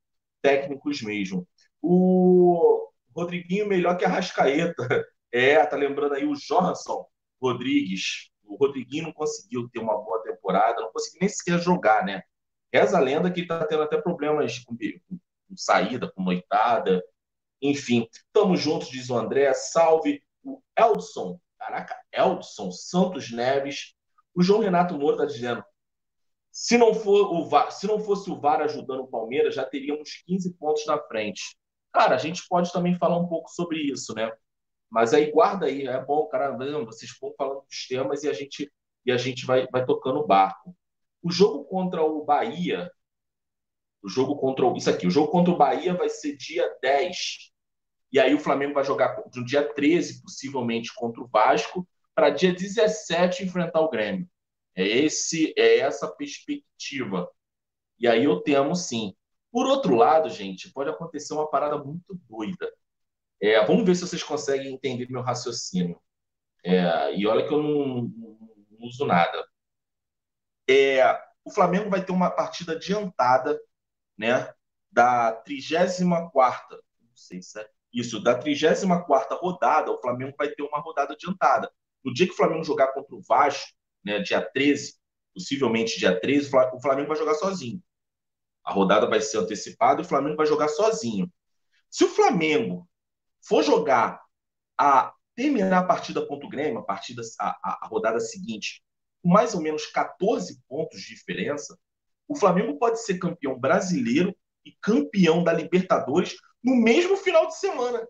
técnicos 0.41 1.03
mesmo. 1.03 1.47
O 1.81 2.91
Rodriguinho 3.15 3.67
melhor 3.67 3.97
que 3.97 4.05
a 4.05 4.09
Rascaeta. 4.09 4.75
É, 5.35 5.65
tá 5.65 5.77
lembrando 5.77 6.13
aí 6.13 6.27
o 6.27 6.35
Johansson 6.35 7.07
Rodrigues. 7.41 8.29
O 8.45 8.55
Rodriguinho 8.57 9.05
não 9.05 9.13
conseguiu 9.15 9.67
ter 9.71 9.79
uma 9.79 9.97
boa 9.97 10.23
temporada, 10.23 10.83
não 10.83 10.93
conseguiu 10.93 11.21
nem 11.23 11.29
sequer 11.31 11.59
jogar, 11.59 12.05
né? 12.05 12.23
Reza 12.71 12.99
a 12.99 13.01
lenda 13.01 13.31
que 13.31 13.41
ele 13.41 13.47
está 13.47 13.65
tendo 13.67 13.83
até 13.83 13.99
problemas 13.99 14.59
com, 14.59 14.77
com, 14.77 15.57
saída, 15.57 16.13
com 16.13 16.23
noitada. 16.23 17.03
Enfim, 17.63 18.09
estamos 18.13 18.61
juntos, 18.61 18.89
diz 18.89 19.09
o 19.09 19.17
André. 19.17 19.55
Salve 19.55 20.23
o 20.43 20.61
Eldson. 20.77 21.41
Caraca, 21.59 21.97
Eldson 22.13 22.71
Santos 22.73 23.31
Neves. 23.31 23.95
O 24.35 24.43
João 24.43 24.61
Renato 24.61 24.99
Moura 24.99 25.17
está 25.17 25.27
dizendo: 25.27 25.65
se 26.51 26.77
não, 26.77 26.93
for 26.93 27.33
o 27.33 27.49
VAR, 27.49 27.71
se 27.71 27.87
não 27.87 28.01
fosse 28.01 28.31
o 28.31 28.39
VAR 28.39 28.61
ajudando 28.63 29.01
o 29.01 29.09
Palmeiras, 29.09 29.55
já 29.55 29.65
teríamos 29.65 30.23
15 30.27 30.55
pontos 30.55 30.85
na 30.87 30.99
frente. 30.99 31.57
Cara, 31.93 32.15
a 32.15 32.19
gente 32.19 32.47
pode 32.49 32.73
também 32.73 32.97
falar 32.97 33.19
um 33.19 33.29
pouco 33.29 33.51
sobre 33.51 33.79
isso, 33.79 34.15
né? 34.15 34.31
Mas 34.91 35.15
aí 35.15 35.31
guarda 35.31 35.67
aí, 35.67 35.87
é 35.87 36.05
bom, 36.05 36.27
cara, 36.27 36.51
vocês 36.85 37.11
vão 37.21 37.33
falando 37.37 37.63
dos 37.63 37.87
temas 37.87 38.25
e 38.25 38.29
a 38.29 38.33
gente 38.33 38.71
e 39.05 39.11
a 39.11 39.17
gente 39.17 39.45
vai, 39.47 39.67
vai 39.69 39.85
tocando 39.85 40.21
o 40.21 40.27
barco. 40.27 40.77
O 41.23 41.31
jogo 41.31 41.65
contra 41.65 42.03
o 42.03 42.25
Bahia, 42.25 42.91
o 44.03 44.09
jogo 44.09 44.37
contra 44.37 44.67
o, 44.67 44.77
isso 44.77 44.91
aqui, 44.91 45.07
o 45.07 45.11
jogo 45.11 45.31
contra 45.31 45.53
o 45.53 45.57
Bahia 45.57 45.95
vai 45.95 46.09
ser 46.09 46.37
dia 46.37 46.69
10. 46.81 47.52
E 48.13 48.21
aí 48.21 48.35
o 48.35 48.39
Flamengo 48.39 48.75
vai 48.75 48.85
jogar 48.85 49.17
no 49.35 49.45
dia 49.45 49.67
13, 49.73 50.23
possivelmente, 50.23 50.95
contra 50.95 51.23
o 51.23 51.27
Vasco, 51.27 51.89
para 52.15 52.31
dia 52.31 52.53
17 52.53 53.45
enfrentar 53.45 53.81
o 53.81 53.89
Grêmio. 53.89 54.29
É 54.75 54.87
esse 54.87 55.55
é 55.57 55.79
essa 55.79 56.09
perspectiva. 56.09 57.31
E 57.99 58.07
aí 58.07 58.25
eu 58.25 58.41
temo 58.41 58.75
sim. 58.77 59.15
Por 59.51 59.67
outro 59.67 59.95
lado, 59.95 60.29
gente, 60.29 60.71
pode 60.73 60.91
acontecer 60.91 61.33
uma 61.35 61.49
parada 61.49 61.79
muito 61.79 62.15
doida. 62.29 62.71
É, 63.41 63.65
vamos 63.65 63.85
ver 63.85 63.95
se 63.95 64.03
vocês 64.03 64.23
conseguem 64.23 64.73
entender 64.75 65.11
meu 65.11 65.23
raciocínio. 65.23 66.01
É, 66.65 67.15
e 67.17 67.27
olha 67.27 67.47
que 67.47 67.53
eu 67.53 67.63
não, 67.63 68.03
não, 68.03 68.39
não 68.71 68.87
uso 68.87 69.07
nada. 69.07 69.45
É, 70.69 71.03
o 71.45 71.51
Flamengo 71.51 71.91
vai 71.91 72.05
ter 72.05 72.13
uma 72.13 72.31
partida 72.31 72.73
adiantada, 72.73 73.61
né? 74.17 74.53
Da 74.91 75.33
34 75.33 76.83
não 77.01 77.17
sei 77.17 77.43
se 77.43 77.61
é 77.61 77.69
isso, 77.93 78.23
da 78.23 78.35
34 78.35 79.37
rodada, 79.37 79.91
o 79.91 80.01
Flamengo 80.01 80.35
vai 80.37 80.49
ter 80.49 80.63
uma 80.63 80.81
rodada 80.81 81.13
adiantada. 81.15 81.71
No 82.05 82.13
dia 82.13 82.27
que 82.27 82.33
o 82.33 82.37
Flamengo 82.37 82.65
jogar 82.65 82.89
contra 82.89 83.15
o 83.15 83.23
Vasco, 83.23 83.73
né, 84.05 84.19
dia 84.21 84.41
13, 84.41 84.95
possivelmente 85.35 85.99
dia 85.99 86.19
13, 86.19 86.51
o 86.73 86.81
Flamengo 86.81 87.09
vai 87.09 87.17
jogar 87.17 87.35
sozinho. 87.35 87.83
A 88.65 88.73
rodada 88.73 89.07
vai 89.07 89.21
ser 89.21 89.39
antecipada 89.39 90.01
e 90.01 90.05
o 90.05 90.09
Flamengo 90.09 90.37
vai 90.37 90.47
jogar 90.47 90.69
sozinho. 90.69 91.31
Se 91.91 92.05
o 92.05 92.09
Flamengo 92.09 92.89
for 93.41 93.63
jogar 93.63 94.23
a 94.79 95.13
terminar 95.35 95.79
a 95.79 95.87
partida 95.87 96.25
contra 96.27 96.47
o 96.47 96.51
Grêmio, 96.51 96.79
a 96.79 96.85
partida 96.85 97.23
a, 97.39 97.85
a, 97.85 97.87
rodada 97.87 98.21
seguinte, 98.21 98.83
com 99.23 99.29
mais 99.29 99.55
ou 99.55 99.61
menos 99.61 99.87
14 99.87 100.61
pontos 100.69 101.01
de 101.01 101.09
diferença, 101.09 101.79
o 102.29 102.37
Flamengo 102.37 102.79
pode 102.79 103.03
ser 103.03 103.19
campeão 103.19 103.59
brasileiro 103.59 104.35
e 104.65 104.73
campeão 104.81 105.43
da 105.43 105.53
Libertadores 105.53 106.37
no 106.63 106.77
mesmo 106.77 107.17
final 107.17 107.47
de 107.47 107.59
semana. 107.59 108.07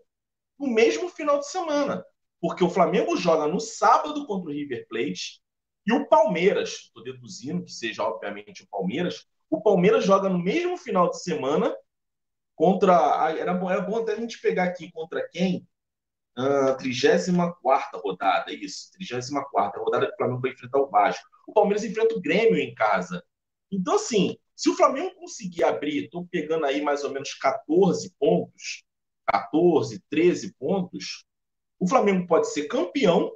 No 0.58 0.68
mesmo 0.68 1.08
final 1.08 1.38
de 1.38 1.48
semana. 1.48 2.04
Porque 2.40 2.64
o 2.64 2.70
Flamengo 2.70 3.16
joga 3.16 3.46
no 3.46 3.60
sábado 3.60 4.26
contra 4.26 4.50
o 4.50 4.52
River 4.52 4.86
Plate 4.88 5.40
e 5.86 5.92
o 5.92 6.06
Palmeiras, 6.08 6.70
estou 6.70 7.02
deduzindo 7.02 7.64
que 7.64 7.72
seja 7.72 8.04
obviamente 8.04 8.62
o 8.62 8.68
Palmeiras, 8.68 9.26
o 9.50 9.60
Palmeiras 9.60 10.04
joga 10.04 10.28
no 10.28 10.38
mesmo 10.38 10.76
final 10.76 11.10
de 11.10 11.22
semana 11.22 11.76
contra. 12.54 12.94
Era 13.36 13.52
bom, 13.52 13.70
era 13.70 13.80
bom 13.80 13.98
até 13.98 14.12
a 14.12 14.16
gente 14.16 14.40
pegar 14.40 14.64
aqui 14.64 14.90
contra 14.92 15.28
quem? 15.28 15.66
Uh, 16.38 16.74
34 16.78 18.00
rodada, 18.00 18.52
isso, 18.52 18.90
34 18.92 19.84
rodada 19.84 20.06
que 20.06 20.14
o 20.14 20.16
Flamengo 20.16 20.40
vai 20.40 20.52
enfrentar 20.52 20.78
o 20.78 20.88
Vasco. 20.88 21.28
O 21.46 21.52
Palmeiras 21.52 21.84
enfrenta 21.84 22.14
o 22.14 22.20
Grêmio 22.20 22.58
em 22.58 22.74
casa. 22.74 23.22
Então, 23.70 23.96
assim, 23.96 24.38
se 24.54 24.68
o 24.70 24.76
Flamengo 24.76 25.14
conseguir 25.16 25.64
abrir, 25.64 26.04
estou 26.04 26.26
pegando 26.26 26.66
aí 26.66 26.80
mais 26.82 27.04
ou 27.04 27.10
menos 27.10 27.34
14 27.34 28.14
pontos, 28.18 28.84
14, 29.26 30.02
13 30.10 30.54
pontos, 30.54 31.24
o 31.78 31.88
Flamengo 31.88 32.26
pode 32.26 32.52
ser 32.52 32.68
campeão 32.68 33.32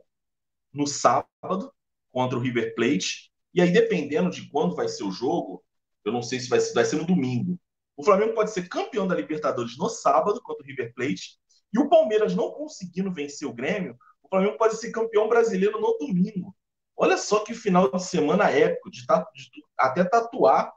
no 0.73 0.87
sábado 0.87 1.73
contra 2.13 2.39
o 2.39 2.41
River 2.41 2.75
Plate. 2.75 3.33
E 3.53 3.61
aí, 3.61 3.73
dependendo 3.73 4.31
de 4.31 4.49
quando 4.51 4.77
vai 4.77 4.89
ser 4.89 5.05
o 5.05 5.11
jogo, 5.11 5.65
eu 6.05 6.13
não 6.13 6.23
sei 6.23 6.39
se 6.39 6.49
vai 6.49 6.61
ser, 6.61 6.73
vai 6.75 6.85
ser 6.85 6.97
no 6.97 7.07
domingo. 7.07 7.59
O 7.97 8.05
Flamengo 8.05 8.35
pode 8.35 8.53
ser 8.53 8.69
campeão 8.69 9.07
da 9.07 9.15
Libertadores 9.15 9.77
no 9.79 9.89
sábado 9.89 10.41
contra 10.43 10.63
o 10.63 10.67
River 10.67 10.93
Plate 10.95 11.39
e 11.73 11.79
o 11.79 11.89
Palmeiras 11.89 12.35
não 12.35 12.51
conseguindo 12.53 13.13
vencer 13.13 13.49
o 13.49 13.55
Grêmio, 13.55 13.97
o 14.23 14.29
Flamengo 14.29 14.57
pode 14.59 14.77
ser 14.77 14.91
campeão 14.91 15.29
brasileiro 15.29 15.81
no 15.81 15.97
domingo. 15.99 16.55
Olha 16.97 17.17
só 17.17 17.41
que 17.41 17.55
final 17.55 17.91
de 17.91 18.03
semana 18.03 18.51
épico, 18.51 18.91
de, 18.91 19.05
até 19.79 20.05
tatuar 20.05 20.73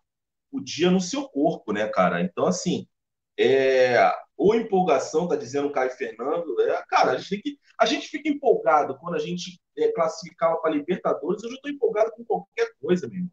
o 0.52 0.60
dia 0.62 0.90
no 0.92 1.02
seu 1.02 1.28
corpo, 1.28 1.72
né, 1.72 1.88
cara? 1.88 2.22
Então, 2.22 2.46
assim, 2.46 2.88
é, 3.38 4.12
ou 4.38 4.56
empolgação, 4.56 5.28
tá 5.28 5.36
dizendo 5.36 5.68
o 5.68 5.72
Caio 5.72 5.92
Fernando, 5.92 6.60
é, 6.62 6.84
cara, 6.88 7.12
a 7.12 7.18
gente, 7.18 7.30
tem 7.30 7.42
que, 7.42 7.60
a 7.80 7.86
gente 7.86 8.08
fica 8.08 8.30
empolgado 8.30 8.98
quando 8.98 9.16
a 9.16 9.20
gente 9.20 9.60
é, 9.78 9.92
classificava 9.92 10.58
para 10.58 10.72
Libertadores, 10.72 11.44
eu 11.44 11.50
já 11.50 11.56
estou 11.56 11.72
empolgado 11.72 12.12
com 12.12 12.24
qualquer 12.26 12.70
coisa, 12.82 13.08
mesmo. 13.08 13.32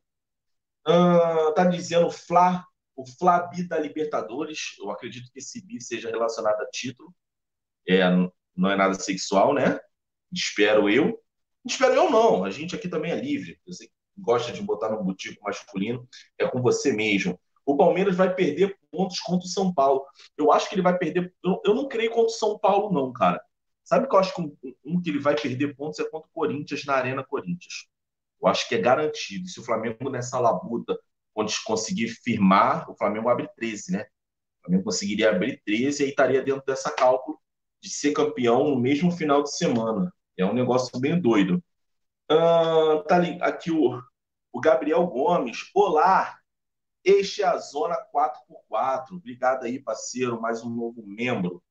Ah, 0.84 1.52
tá 1.54 1.64
dizendo 1.64 2.10
Fla, 2.10 2.64
o 2.94 3.04
Flabi 3.04 3.66
da 3.66 3.78
Libertadores, 3.78 4.76
eu 4.78 4.90
acredito 4.90 5.30
que 5.32 5.40
esse 5.40 5.64
bi 5.64 5.80
seja 5.80 6.10
relacionado 6.10 6.60
a 6.60 6.70
título 6.70 7.12
é, 7.88 8.02
não 8.56 8.70
é 8.70 8.76
nada 8.76 8.94
sexual, 8.94 9.54
né? 9.54 9.78
Espero 10.32 10.88
eu. 10.88 11.20
Espero 11.64 11.94
eu 11.94 12.10
não, 12.10 12.44
a 12.44 12.50
gente 12.50 12.74
aqui 12.74 12.88
também 12.88 13.12
é 13.12 13.16
livre. 13.16 13.60
Você 13.66 13.88
gosta 14.16 14.52
de 14.52 14.62
botar 14.62 14.90
no 14.90 15.02
butico 15.02 15.42
masculino, 15.44 16.08
é 16.38 16.46
com 16.46 16.60
você 16.62 16.92
mesmo. 16.92 17.38
O 17.64 17.76
Palmeiras 17.76 18.16
vai 18.16 18.32
perder 18.32 18.78
pontos 18.90 19.18
contra 19.20 19.46
o 19.46 19.50
São 19.50 19.74
Paulo. 19.74 20.04
Eu 20.36 20.52
acho 20.52 20.68
que 20.68 20.74
ele 20.74 20.82
vai 20.82 20.96
perder. 20.96 21.34
Eu, 21.42 21.74
não 21.74 21.88
creio 21.88 22.10
contra 22.10 22.26
o 22.26 22.36
São 22.36 22.58
Paulo, 22.58 22.92
não, 22.92 23.12
cara. 23.12 23.42
Sabe 23.82 24.08
que 24.08 24.14
eu 24.14 24.18
acho 24.18 24.34
que 24.34 24.40
um, 24.40 24.56
um, 24.84 25.00
que 25.00 25.10
ele 25.10 25.18
vai 25.18 25.34
perder 25.34 25.74
pontos 25.74 25.98
é 25.98 26.08
contra 26.08 26.28
o 26.28 26.32
Corinthians 26.32 26.84
na 26.84 26.94
Arena 26.94 27.24
Corinthians. 27.24 27.86
Eu 28.40 28.48
acho 28.48 28.68
que 28.68 28.74
é 28.74 28.78
garantido. 28.78 29.48
Se 29.48 29.58
o 29.58 29.64
Flamengo 29.64 30.08
nessa 30.10 30.38
labuta, 30.38 30.96
onde 31.34 31.54
conseguir 31.64 32.08
firmar, 32.08 32.90
o 32.90 32.96
Flamengo 32.96 33.28
abre 33.28 33.48
13, 33.56 33.92
né? 33.92 34.06
O 34.58 34.66
Flamengo 34.66 34.84
conseguiria 34.84 35.30
abrir 35.30 35.60
13 35.64 36.04
e 36.04 36.08
estaria 36.08 36.42
dentro 36.42 36.64
dessa 36.64 36.90
cálculo 36.90 37.38
de 37.82 37.90
ser 37.90 38.12
campeão 38.12 38.70
no 38.70 38.80
mesmo 38.80 39.10
final 39.10 39.42
de 39.42 39.54
semana. 39.56 40.12
É 40.36 40.44
um 40.44 40.54
negócio 40.54 40.98
bem 40.98 41.20
doido. 41.20 41.62
Uh, 42.30 43.04
tá 43.04 43.16
ali, 43.16 43.38
aqui 43.40 43.70
o, 43.70 44.02
o 44.52 44.60
Gabriel 44.60 45.06
Gomes. 45.06 45.70
Olá, 45.72 46.36
este 47.04 47.42
é 47.42 47.46
a 47.46 47.56
Zona 47.56 47.96
4x4. 48.12 49.12
Obrigado 49.12 49.64
aí, 49.64 49.78
parceiro, 49.80 50.40
mais 50.40 50.64
um 50.64 50.70
novo 50.70 51.06
membro. 51.06 51.62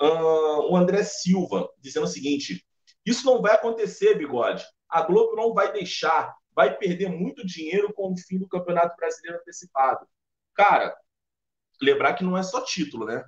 Uh, 0.00 0.70
o 0.70 0.76
André 0.76 1.02
Silva 1.04 1.68
dizendo 1.78 2.04
o 2.04 2.08
seguinte: 2.08 2.66
Isso 3.04 3.26
não 3.26 3.42
vai 3.42 3.54
acontecer, 3.54 4.14
bigode. 4.16 4.64
A 4.88 5.02
Globo 5.02 5.36
não 5.36 5.52
vai 5.52 5.72
deixar, 5.72 6.34
vai 6.54 6.74
perder 6.74 7.10
muito 7.10 7.44
dinheiro 7.46 7.92
com 7.92 8.10
o 8.10 8.16
fim 8.16 8.38
do 8.38 8.48
Campeonato 8.48 8.96
Brasileiro 8.96 9.40
antecipado. 9.40 10.08
Cara, 10.54 10.96
lembrar 11.82 12.14
que 12.14 12.24
não 12.24 12.36
é 12.36 12.42
só 12.42 12.62
título, 12.62 13.04
né? 13.04 13.22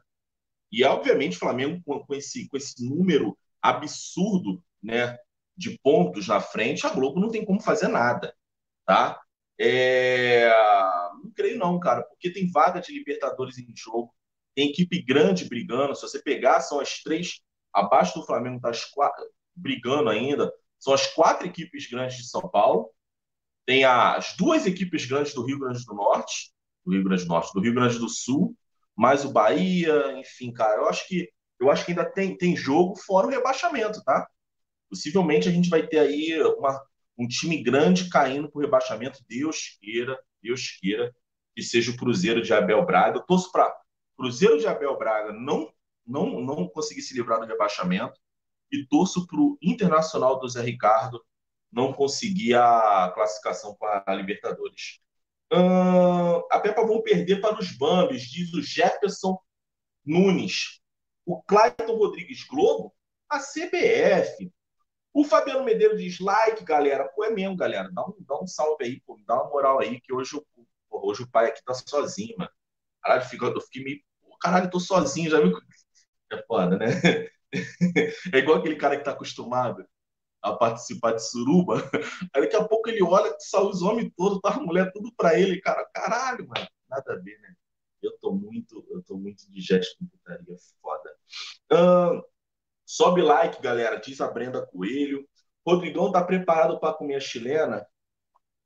E, 0.72 0.82
obviamente, 0.84 1.36
o 1.36 1.40
Flamengo, 1.40 1.82
com, 1.84 2.14
esse, 2.14 2.48
com 2.48 2.56
esse 2.56 2.88
número 2.88 3.36
absurdo 3.60 4.64
né, 4.82 5.18
de 5.60 5.78
pontos 5.82 6.26
na 6.26 6.40
frente, 6.40 6.86
a 6.86 6.90
Globo 6.90 7.20
não 7.20 7.30
tem 7.30 7.44
como 7.44 7.60
fazer 7.60 7.88
nada. 7.88 8.34
Tá? 8.86 9.20
É... 9.58 10.48
Não 11.22 11.30
creio, 11.34 11.58
não, 11.58 11.78
cara, 11.78 12.02
porque 12.02 12.32
tem 12.32 12.50
vaga 12.50 12.80
de 12.80 12.92
Libertadores 12.92 13.58
em 13.58 13.66
jogo, 13.76 14.14
tem 14.54 14.70
equipe 14.70 15.02
grande 15.02 15.44
brigando. 15.44 15.94
Se 15.94 16.02
você 16.02 16.22
pegar, 16.22 16.60
são 16.60 16.80
as 16.80 17.02
três 17.02 17.40
abaixo 17.72 18.18
do 18.18 18.26
Flamengo, 18.26 18.60
tá 18.60 18.72
quatro, 18.92 19.24
brigando 19.54 20.08
ainda. 20.08 20.50
São 20.78 20.94
as 20.94 21.06
quatro 21.06 21.46
equipes 21.46 21.88
grandes 21.88 22.16
de 22.16 22.28
São 22.28 22.40
Paulo. 22.40 22.90
Tem 23.66 23.84
as 23.84 24.34
duas 24.36 24.66
equipes 24.66 25.04
grandes 25.04 25.34
do 25.34 25.44
Rio 25.44 25.58
Grande 25.58 25.84
do 25.84 25.94
Norte, 25.94 26.52
do 26.84 26.92
Rio 26.92 27.04
Grande 27.04 27.24
do 27.24 27.28
Norte, 27.28 27.52
do 27.52 27.60
Rio 27.60 27.74
Grande 27.74 27.98
do 27.98 28.08
Sul 28.08 28.56
mais 29.00 29.24
o 29.24 29.32
Bahia, 29.32 30.12
enfim, 30.18 30.52
cara, 30.52 30.82
eu 30.82 30.86
acho 30.86 31.08
que 31.08 31.26
eu 31.58 31.70
acho 31.70 31.86
que 31.86 31.92
ainda 31.92 32.04
tem, 32.04 32.36
tem 32.36 32.54
jogo 32.54 32.96
fora 32.96 33.26
o 33.26 33.30
rebaixamento, 33.30 34.02
tá? 34.04 34.28
Possivelmente 34.90 35.48
a 35.48 35.52
gente 35.52 35.70
vai 35.70 35.86
ter 35.86 35.98
aí 36.00 36.42
uma, 36.42 36.82
um 37.16 37.26
time 37.26 37.62
grande 37.62 38.10
caindo 38.10 38.50
para 38.50 38.58
o 38.58 38.62
rebaixamento, 38.62 39.24
Deus 39.28 39.78
queira, 39.80 40.18
Deus 40.42 40.78
queira 40.80 41.14
que 41.54 41.62
seja 41.62 41.90
o 41.90 41.96
Cruzeiro 41.96 42.42
de 42.42 42.52
Abel 42.52 42.84
Braga. 42.84 43.18
Eu 43.18 43.22
torço 43.22 43.50
para 43.52 43.74
Cruzeiro 44.16 44.58
de 44.58 44.66
Abel 44.66 44.96
Braga 44.98 45.32
não, 45.32 45.72
não, 46.06 46.40
não 46.40 46.68
conseguir 46.68 47.02
se 47.02 47.14
livrar 47.14 47.40
do 47.40 47.46
rebaixamento 47.46 48.18
e 48.70 48.84
torço 48.86 49.26
para 49.26 49.40
o 49.40 49.58
Internacional 49.62 50.38
do 50.38 50.48
Zé 50.48 50.62
Ricardo 50.62 51.24
não 51.72 51.92
conseguir 51.92 52.54
a 52.54 53.10
classificação 53.14 53.74
para 53.76 54.02
a 54.06 54.14
Libertadores. 54.14 55.00
A 56.50 56.60
Peppa 56.60 56.86
vão 56.86 57.02
perder 57.02 57.40
para 57.40 57.58
os 57.58 57.72
Bambis, 57.72 58.22
diz 58.22 58.52
o 58.52 58.62
Jefferson 58.62 59.38
Nunes. 60.04 60.80
O 61.26 61.42
Clayton 61.42 61.96
Rodrigues 61.96 62.44
Globo, 62.44 62.94
a 63.28 63.38
CBF. 63.38 64.52
O 65.12 65.24
Fabiano 65.24 65.64
Medeiros 65.64 66.00
diz 66.00 66.20
like, 66.20 66.64
galera. 66.64 67.08
Pô, 67.14 67.24
é 67.24 67.30
mesmo, 67.30 67.56
galera. 67.56 67.90
Dá 67.92 68.02
um, 68.04 68.14
dá 68.20 68.40
um 68.40 68.46
salve 68.46 68.84
aí, 68.84 69.00
pô. 69.00 69.18
Dá 69.26 69.34
uma 69.34 69.50
moral 69.50 69.80
aí, 69.80 70.00
que 70.00 70.12
hoje, 70.12 70.32
pô, 70.88 71.08
hoje 71.08 71.22
o 71.22 71.30
pai 71.30 71.46
aqui 71.46 71.62
tá 71.64 71.74
sozinho, 71.74 72.34
mano. 72.38 72.50
Caralho, 73.02 73.22
eu 73.56 73.60
fiquei 73.62 73.84
meio. 73.84 74.00
Caralho, 74.40 74.70
tô 74.70 74.80
sozinho, 74.80 75.30
já? 75.30 75.38
É 76.32 76.42
foda, 76.46 76.78
né? 76.78 76.86
É 78.34 78.38
igual 78.38 78.58
aquele 78.58 78.76
cara 78.76 78.96
que 78.96 79.04
tá 79.04 79.10
acostumado 79.12 79.84
a 80.42 80.54
participar 80.54 81.12
de 81.14 81.24
suruba. 81.28 81.76
Aí 82.34 82.42
daqui 82.42 82.56
a 82.56 82.64
pouco 82.68 82.88
ele 82.90 83.02
olha, 83.02 83.34
só 83.40 83.68
os 83.68 83.82
homens 83.82 84.12
todos, 84.16 84.40
tá 84.40 84.50
a 84.54 84.60
mulher 84.60 84.92
tudo 84.92 85.12
pra 85.16 85.38
ele, 85.38 85.60
cara. 85.60 85.84
Caralho, 85.94 86.46
mano. 86.48 86.68
Nada 86.88 87.14
a 87.14 87.16
ver, 87.16 87.38
né? 87.40 87.54
Eu 88.02 88.16
tô 88.20 88.32
muito, 88.34 88.86
eu 88.90 89.02
tô 89.04 89.16
muito 89.16 89.50
de 89.50 89.60
jet 89.60 89.86
com 89.98 90.06
putaria 90.06 90.56
foda. 90.82 91.16
Uh, 91.72 92.22
sobe 92.90 93.22
like, 93.22 93.62
galera, 93.62 94.00
diz 94.00 94.20
a 94.20 94.28
Brenda 94.28 94.66
Coelho. 94.66 95.24
Rodrigão 95.64 96.10
tá 96.10 96.24
preparado 96.24 96.80
para 96.80 96.92
comer 96.94 97.14
a 97.16 97.20
chilena? 97.20 97.86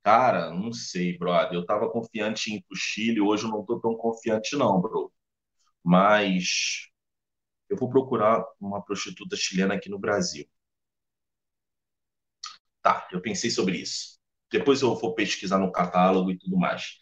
Cara, 0.02 0.50
não 0.50 0.72
sei, 0.72 1.18
brother. 1.18 1.54
Eu 1.54 1.66
tava 1.66 1.90
confiante 1.90 2.50
em 2.50 2.56
ir 2.56 2.64
pro 2.66 2.76
Chile, 2.76 3.20
hoje 3.20 3.44
eu 3.44 3.50
não 3.50 3.64
tô 3.64 3.78
tão 3.80 3.94
confiante 3.94 4.56
não, 4.56 4.80
bro. 4.80 5.12
Mas 5.82 6.88
eu 7.68 7.76
vou 7.76 7.90
procurar 7.90 8.42
uma 8.58 8.82
prostituta 8.82 9.36
chilena 9.36 9.74
aqui 9.74 9.90
no 9.90 9.98
Brasil. 9.98 10.46
Tá, 12.80 13.06
eu 13.12 13.20
pensei 13.20 13.50
sobre 13.50 13.76
isso. 13.78 14.18
Depois 14.50 14.80
eu 14.80 14.94
vou 14.94 15.14
pesquisar 15.14 15.58
no 15.58 15.72
catálogo 15.72 16.30
e 16.30 16.38
tudo 16.38 16.56
mais. 16.56 16.98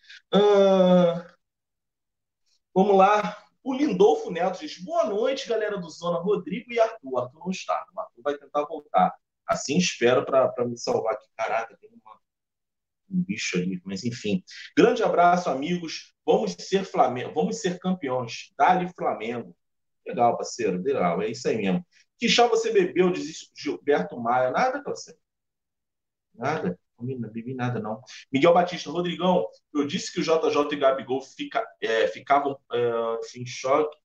Vamos 2.74 2.96
lá. 2.96 3.36
O 3.62 3.72
Lindolfo 3.72 4.30
Neto 4.30 4.60
diz: 4.60 4.78
Boa 4.78 5.04
noite, 5.04 5.48
galera 5.48 5.78
do 5.78 5.88
Zona 5.88 6.18
Rodrigo 6.18 6.72
e 6.72 6.80
Arthur. 6.80 7.18
Arthur 7.18 7.38
não 7.38 7.50
está. 7.50 7.86
O 7.94 8.00
Arthur 8.00 8.22
vai 8.22 8.36
tentar 8.36 8.64
voltar. 8.64 9.14
Assim 9.46 9.76
espero 9.76 10.24
para 10.24 10.64
me 10.66 10.76
salvar 10.76 11.14
aqui. 11.14 11.26
Caraca, 11.36 11.76
tem 11.80 11.90
uma, 11.90 12.20
um 13.10 13.22
bicho 13.22 13.56
ali. 13.56 13.80
Mas 13.84 14.04
enfim. 14.04 14.42
Grande 14.76 15.02
abraço, 15.02 15.48
amigos. 15.48 16.14
Vamos 16.26 16.56
ser 16.58 16.84
Flamengo. 16.84 17.32
Vamos 17.34 17.60
ser 17.60 17.78
campeões. 17.78 18.52
Dali 18.56 18.88
Flamengo. 18.94 19.56
Legal, 20.06 20.36
parceiro. 20.36 20.82
Legal. 20.82 21.22
É 21.22 21.30
isso 21.30 21.48
aí 21.48 21.56
mesmo. 21.56 21.86
Que 22.18 22.28
chá 22.28 22.46
você 22.46 22.72
bebeu? 22.72 23.12
Diz 23.12 23.50
Gilberto 23.56 24.18
Maia. 24.20 24.50
Nada, 24.50 24.82
parceiro. 24.82 25.18
Nada. 26.34 26.78
Não 27.02 27.30
bebi 27.30 27.54
nada, 27.54 27.80
não. 27.80 28.00
Miguel 28.32 28.54
Batista, 28.54 28.90
Rodrigão, 28.90 29.46
eu 29.74 29.86
disse 29.86 30.12
que 30.12 30.20
o 30.20 30.22
JJ 30.22 30.72
e 30.72 30.76
Gabigol 30.76 31.20
fica, 31.20 31.66
é, 31.80 32.06
ficavam 32.08 32.58
é, 32.72 33.18
em 33.36 33.46
choque. 33.46 33.96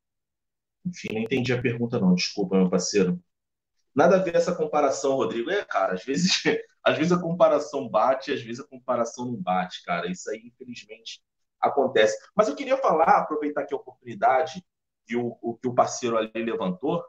Enfim, 0.86 1.14
não 1.14 1.22
entendi 1.22 1.54
a 1.54 1.62
pergunta, 1.62 2.00
não. 2.00 2.14
Desculpa, 2.14 2.58
meu 2.58 2.70
parceiro. 2.70 3.22
Nada 3.96 4.18
a 4.18 4.20
ver 4.20 4.36
essa 4.36 4.56
comparação, 4.56 5.16
Rodrigo. 5.16 5.50
É, 5.50 5.66
cara, 5.66 5.94
às 5.94 6.04
vezes, 6.04 6.42
às 6.84 6.98
vezes 6.98 7.12
a 7.12 7.20
comparação 7.20 7.90
bate, 7.90 8.32
às 8.32 8.42
vezes 8.42 8.60
a 8.60 8.68
comparação 8.68 9.26
não 9.26 9.36
bate, 9.36 9.84
cara. 9.84 10.10
Isso 10.10 10.30
aí, 10.30 10.42
infelizmente, 10.46 11.22
acontece. 11.60 12.18
Mas 12.36 12.48
eu 12.48 12.56
queria 12.56 12.78
falar, 12.78 13.06
aproveitar 13.18 13.62
aqui 13.62 13.74
a 13.74 13.78
oportunidade 13.78 14.64
e 15.10 15.16
o, 15.16 15.38
o 15.42 15.56
que 15.56 15.68
o 15.68 15.74
parceiro 15.74 16.18
ali 16.18 16.32
levantou, 16.36 17.04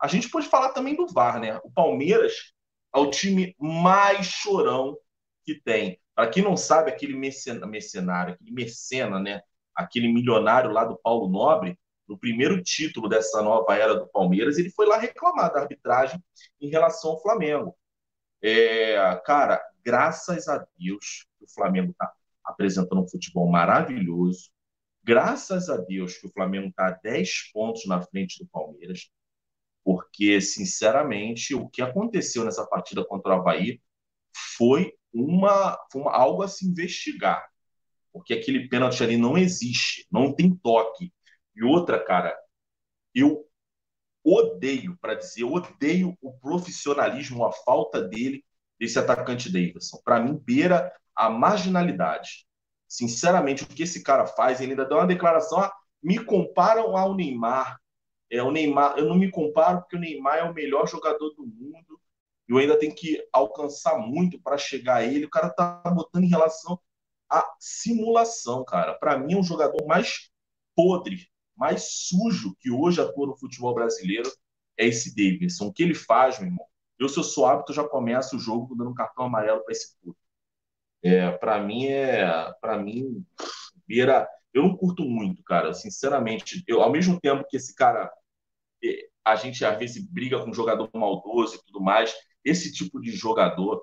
a 0.00 0.08
gente 0.08 0.28
pode 0.28 0.48
falar 0.48 0.70
também 0.70 0.96
do 0.96 1.06
VAR, 1.06 1.38
né? 1.38 1.60
O 1.62 1.70
Palmeiras 1.70 2.52
ao 2.90 3.10
time 3.10 3.54
mais 3.58 4.26
chorão 4.26 4.98
que 5.44 5.60
tem. 5.60 5.98
Para 6.14 6.28
quem 6.28 6.42
não 6.42 6.56
sabe, 6.56 6.90
aquele 6.90 7.14
mercenário, 7.14 8.34
aquele 8.34 8.52
mercena, 8.52 9.18
né? 9.20 9.42
aquele 9.74 10.12
milionário 10.12 10.70
lá 10.70 10.84
do 10.84 10.98
Paulo 10.98 11.28
Nobre, 11.28 11.78
no 12.06 12.18
primeiro 12.18 12.62
título 12.62 13.08
dessa 13.08 13.42
nova 13.42 13.74
era 13.74 13.94
do 13.94 14.06
Palmeiras, 14.08 14.58
ele 14.58 14.70
foi 14.70 14.86
lá 14.86 14.98
reclamar 14.98 15.52
da 15.52 15.60
arbitragem 15.60 16.22
em 16.60 16.68
relação 16.68 17.12
ao 17.12 17.22
Flamengo. 17.22 17.74
É, 18.42 18.96
cara, 19.24 19.62
graças 19.82 20.48
a 20.48 20.66
Deus 20.78 21.26
que 21.38 21.44
o 21.44 21.48
Flamengo 21.48 21.92
está 21.92 22.12
apresentando 22.44 23.02
um 23.02 23.08
futebol 23.08 23.48
maravilhoso. 23.50 24.50
Graças 25.02 25.70
a 25.70 25.76
Deus 25.76 26.18
que 26.18 26.26
o 26.26 26.32
Flamengo 26.32 26.68
está 26.68 26.88
a 26.88 26.90
10 26.90 27.52
pontos 27.52 27.86
na 27.86 28.02
frente 28.02 28.38
do 28.38 28.46
Palmeiras 28.48 29.10
porque, 29.84 30.40
sinceramente, 30.40 31.54
o 31.54 31.68
que 31.68 31.82
aconteceu 31.82 32.44
nessa 32.44 32.66
partida 32.66 33.04
contra 33.04 33.32
o 33.32 33.40
Havaí 33.40 33.80
foi 34.56 34.94
uma, 35.12 35.78
uma 35.94 36.12
algo 36.12 36.42
a 36.42 36.48
se 36.48 36.66
investigar, 36.66 37.44
porque 38.12 38.34
aquele 38.34 38.68
pênalti 38.68 39.02
ali 39.02 39.16
não 39.16 39.36
existe, 39.36 40.06
não 40.10 40.34
tem 40.34 40.54
toque. 40.54 41.12
E 41.54 41.62
outra, 41.64 42.02
cara, 42.02 42.36
eu 43.14 43.46
odeio, 44.24 44.96
para 45.00 45.14
dizer, 45.14 45.44
odeio 45.44 46.16
o 46.20 46.32
profissionalismo, 46.38 47.44
a 47.44 47.52
falta 47.52 48.00
dele, 48.02 48.44
desse 48.78 48.98
atacante 48.98 49.52
Davidson. 49.52 50.00
Para 50.04 50.20
mim, 50.20 50.40
beira 50.44 50.92
a 51.14 51.28
marginalidade. 51.28 52.46
Sinceramente, 52.88 53.64
o 53.64 53.66
que 53.66 53.82
esse 53.82 54.02
cara 54.02 54.26
faz, 54.26 54.60
ele 54.60 54.72
ainda 54.72 54.84
dá 54.84 54.96
uma 54.96 55.06
declaração, 55.06 55.60
ah, 55.60 55.72
me 56.02 56.24
comparam 56.24 56.96
ao 56.96 57.14
Neymar, 57.14 57.78
é, 58.32 58.42
o 58.42 58.50
Neymar, 58.50 58.96
eu 58.96 59.04
não 59.04 59.14
me 59.14 59.30
comparo 59.30 59.80
porque 59.80 59.96
o 59.96 60.00
Neymar 60.00 60.38
é 60.38 60.42
o 60.42 60.54
melhor 60.54 60.88
jogador 60.88 61.34
do 61.34 61.44
mundo. 61.46 61.91
Eu 62.52 62.58
ainda 62.58 62.78
tenho 62.78 62.94
que 62.94 63.26
alcançar 63.32 63.98
muito 63.98 64.40
para 64.40 64.58
chegar 64.58 64.96
a 64.96 65.04
ele. 65.04 65.24
O 65.24 65.30
cara 65.30 65.48
tá 65.48 65.82
botando 65.86 66.24
em 66.24 66.28
relação 66.28 66.78
à 67.28 67.42
simulação, 67.58 68.64
cara. 68.64 68.94
Para 68.94 69.18
mim, 69.18 69.34
é 69.34 69.36
um 69.36 69.42
jogador 69.42 69.86
mais 69.86 70.30
podre, 70.74 71.28
mais 71.56 71.84
sujo 72.08 72.54
que 72.60 72.70
hoje 72.70 73.00
atua 73.00 73.26
no 73.26 73.36
futebol 73.36 73.74
brasileiro 73.74 74.30
é 74.76 74.86
esse 74.86 75.14
Davidson. 75.14 75.66
O 75.66 75.72
que 75.72 75.82
ele 75.82 75.94
faz, 75.94 76.38
meu 76.38 76.48
irmão? 76.48 76.66
Eu, 76.98 77.08
se 77.08 77.18
eu 77.18 77.24
sou 77.24 77.46
hábito, 77.46 77.72
já 77.72 77.84
começo 77.84 78.36
o 78.36 78.38
jogo 78.38 78.74
dando 78.74 78.90
um 78.90 78.94
cartão 78.94 79.24
amarelo 79.24 79.64
para 79.64 79.72
esse 79.72 79.96
puto. 80.02 80.18
É, 81.02 81.30
para 81.30 81.58
mim, 81.60 81.86
é. 81.86 82.52
para 82.60 82.78
mim, 82.78 83.24
beira. 83.86 84.28
Eu 84.52 84.64
não 84.64 84.76
curto 84.76 85.04
muito, 85.04 85.42
cara. 85.42 85.72
Sinceramente, 85.72 86.62
eu, 86.66 86.82
ao 86.82 86.92
mesmo 86.92 87.18
tempo 87.18 87.46
que 87.48 87.56
esse 87.56 87.74
cara 87.74 88.12
a 89.24 89.36
gente 89.36 89.64
às 89.64 89.78
vezes 89.78 90.04
briga 90.04 90.38
com 90.40 90.50
um 90.50 90.54
jogador 90.54 90.90
maldoso 90.92 91.56
e 91.56 91.62
tudo 91.64 91.80
mais. 91.80 92.14
Esse 92.44 92.72
tipo 92.72 93.00
de 93.00 93.10
jogador, 93.12 93.82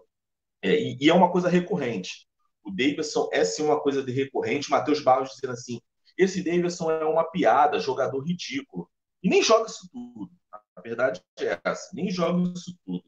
é, 0.61 0.73
e, 0.73 0.97
e, 0.99 1.09
é 1.09 1.13
uma 1.13 1.31
coisa 1.31 1.49
recorrente. 1.49 2.27
O 2.63 2.71
Davidson 2.71 3.29
é 3.31 3.45
sim 3.45 3.63
uma 3.63 3.79
coisa 3.79 4.03
de 4.03 4.11
recorrente. 4.11 4.69
Matheus 4.69 5.01
Barros 5.01 5.31
dizendo 5.31 5.53
assim: 5.53 5.79
esse 6.17 6.43
Davidson 6.43 6.91
é 6.91 7.05
uma 7.05 7.23
piada, 7.23 7.79
jogador 7.79 8.21
ridículo. 8.23 8.89
E 9.23 9.29
nem 9.29 9.41
joga 9.41 9.67
isso 9.69 9.89
tudo. 9.91 10.31
A 10.75 10.81
verdade 10.81 11.21
é 11.39 11.59
essa: 11.63 11.89
nem 11.93 12.09
joga 12.09 12.51
isso 12.55 12.77
tudo. 12.85 13.03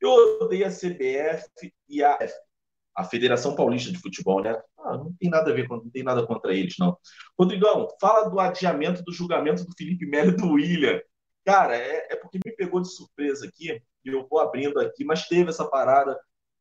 Eu 0.00 0.10
odeio 0.40 0.66
a 0.66 0.70
CBF 0.70 1.48
e 1.88 2.02
a 2.02 2.18
a 2.94 3.04
Federação 3.04 3.54
Paulista 3.54 3.90
de 3.90 3.98
Futebol, 3.98 4.42
né? 4.42 4.60
Ah, 4.78 4.96
não 4.96 5.12
tem 5.14 5.30
nada 5.30 5.50
a 5.50 5.54
ver, 5.54 5.68
não 5.68 5.90
tem 5.90 6.02
nada 6.02 6.26
contra 6.26 6.54
eles, 6.54 6.74
não. 6.78 6.96
Rodrigão, 7.38 7.88
fala 8.00 8.28
do 8.28 8.38
adiamento 8.38 9.02
do 9.02 9.12
julgamento 9.12 9.64
do 9.64 9.72
Felipe 9.76 10.06
Melo 10.06 10.30
e 10.30 10.36
do 10.36 10.52
William. 10.52 11.00
Cara, 11.44 11.76
é, 11.76 12.12
é, 12.12 12.16
porque 12.16 12.38
me 12.44 12.52
pegou 12.52 12.80
de 12.80 12.92
surpresa 12.92 13.46
aqui, 13.46 13.80
e 14.04 14.08
eu 14.08 14.26
vou 14.28 14.40
abrindo 14.40 14.78
aqui, 14.80 15.04
mas 15.04 15.26
teve 15.28 15.50
essa 15.50 15.64
parada, 15.64 16.18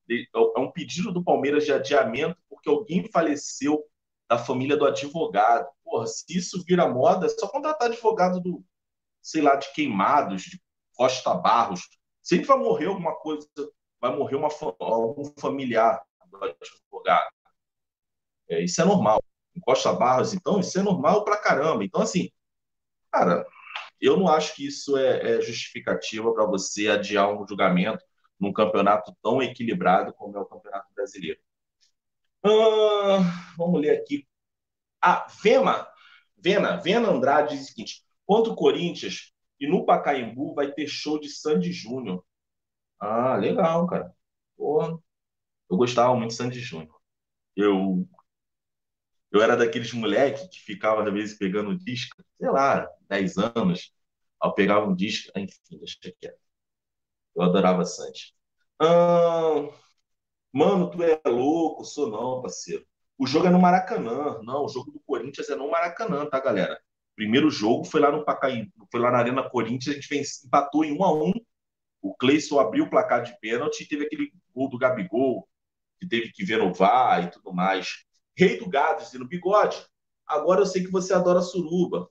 de, 0.07 0.27
é 0.33 0.59
um 0.59 0.71
pedido 0.71 1.11
do 1.11 1.23
Palmeiras 1.23 1.65
de 1.65 1.71
adiamento, 1.71 2.37
porque 2.49 2.69
alguém 2.69 3.09
faleceu 3.11 3.83
da 4.29 4.37
família 4.37 4.77
do 4.77 4.85
advogado. 4.85 5.67
Porra, 5.83 6.07
se 6.07 6.25
isso 6.29 6.63
vira 6.65 6.87
moda, 6.87 7.25
é 7.25 7.29
só 7.29 7.47
contratar 7.47 7.87
advogado 7.87 8.39
do, 8.39 8.63
sei 9.21 9.41
lá, 9.41 9.55
de 9.55 9.71
queimados, 9.73 10.43
de 10.43 10.61
Costa 10.95 11.33
Barros. 11.33 11.81
Sempre 12.21 12.47
vai 12.47 12.57
morrer 12.57 12.87
alguma 12.87 13.15
coisa, 13.15 13.47
vai 13.99 14.15
morrer 14.15 14.35
uma, 14.35 14.49
algum 14.79 15.23
familiar 15.39 16.03
do 16.29 16.37
advogado. 16.43 17.31
É, 18.49 18.63
isso 18.63 18.81
é 18.81 18.85
normal. 18.85 19.23
Em 19.55 19.59
Costa 19.59 19.93
Barros, 19.93 20.33
então, 20.33 20.59
isso 20.59 20.77
é 20.79 20.83
normal 20.83 21.23
pra 21.23 21.37
caramba. 21.37 21.83
Então, 21.83 22.01
assim, 22.01 22.29
cara, 23.11 23.45
eu 24.01 24.17
não 24.17 24.27
acho 24.27 24.55
que 24.55 24.65
isso 24.65 24.97
é, 24.97 25.37
é 25.37 25.41
justificativa 25.41 26.33
para 26.33 26.45
você 26.45 26.87
adiar 26.87 27.31
um 27.31 27.47
julgamento 27.47 28.03
num 28.39 28.53
campeonato 28.53 29.15
tão 29.21 29.41
equilibrado 29.41 30.13
como 30.13 30.37
é 30.37 30.39
o 30.39 30.45
Campeonato 30.45 30.93
Brasileiro. 30.93 31.39
Ah, 32.43 33.53
vamos 33.57 33.81
ler 33.81 33.99
aqui. 33.99 34.25
A 35.01 35.27
Vema, 35.43 35.87
Vena, 36.37 36.77
Vena 36.77 37.09
Andrade 37.09 37.55
diz 37.55 37.65
o 37.65 37.67
seguinte: 37.67 38.03
contra 38.25 38.51
o 38.51 38.55
Corinthians 38.55 39.33
e 39.59 39.67
no 39.67 39.85
Pacaembu 39.85 40.53
vai 40.53 40.71
ter 40.71 40.87
show 40.87 41.19
de 41.19 41.29
Sandy 41.29 41.71
Júnior. 41.71 42.23
Ah, 42.99 43.35
legal, 43.35 43.87
cara. 43.87 44.13
Porra, 44.57 44.97
eu 45.69 45.77
gostava 45.77 46.15
muito 46.15 46.31
de 46.31 46.37
Sandy 46.37 46.59
Júnior. 46.59 46.95
Eu 47.55 48.07
Eu 49.31 49.41
era 49.41 49.55
daqueles 49.55 49.93
moleques 49.93 50.47
que 50.49 50.59
ficava, 50.59 51.03
às 51.03 51.13
vezes, 51.13 51.37
pegando 51.37 51.77
disco, 51.77 52.23
sei 52.39 52.49
lá, 52.49 52.87
10 53.09 53.37
anos. 53.37 53.93
Eu 54.43 54.53
pegava 54.53 54.87
um 54.87 54.95
disco, 54.95 55.31
enfim, 55.37 55.77
deixa 55.79 55.97
quieto. 56.19 56.39
Eu 57.35 57.43
adorava 57.43 57.85
Santos. 57.85 58.33
Ah, 58.79 59.69
mano, 60.53 60.89
tu 60.89 61.03
é 61.03 61.19
louco? 61.27 61.85
Sou 61.85 62.09
não, 62.09 62.41
parceiro. 62.41 62.85
O 63.17 63.27
jogo 63.27 63.47
é 63.47 63.49
no 63.49 63.59
Maracanã. 63.59 64.39
Não, 64.43 64.65
o 64.65 64.69
jogo 64.69 64.91
do 64.91 64.99
Corinthians 65.01 65.49
é 65.49 65.55
no 65.55 65.69
Maracanã, 65.69 66.25
tá, 66.29 66.39
galera? 66.39 66.79
Primeiro 67.15 67.49
jogo 67.49 67.83
foi 67.85 67.99
lá 68.01 68.11
no 68.11 68.23
Pacaembu, 68.23 68.87
foi 68.91 68.99
lá 69.01 69.11
na 69.11 69.17
Arena 69.19 69.49
Corinthians, 69.49 69.89
a 69.89 69.99
gente 69.99 70.07
vence, 70.09 70.47
empatou 70.47 70.85
em 70.85 70.93
1 70.97 71.03
a 71.03 71.13
1 71.13 71.33
O 72.01 72.15
Cleison 72.15 72.59
abriu 72.59 72.85
o 72.85 72.89
placar 72.89 73.23
de 73.23 73.37
pênalti 73.41 73.81
e 73.81 73.87
teve 73.87 74.05
aquele 74.05 74.31
gol 74.55 74.69
do 74.69 74.77
Gabigol, 74.77 75.47
que 75.99 76.07
teve 76.07 76.31
que 76.31 76.45
ver 76.45 76.59
no 76.59 76.73
VAR 76.73 77.25
e 77.25 77.31
tudo 77.31 77.53
mais. 77.53 78.05
Rei 78.39 78.57
do 78.57 78.69
gado, 78.69 79.03
dizendo, 79.03 79.27
bigode, 79.27 79.85
agora 80.25 80.61
eu 80.61 80.65
sei 80.65 80.81
que 80.81 80.89
você 80.89 81.13
adora 81.13 81.41
suruba. 81.41 82.09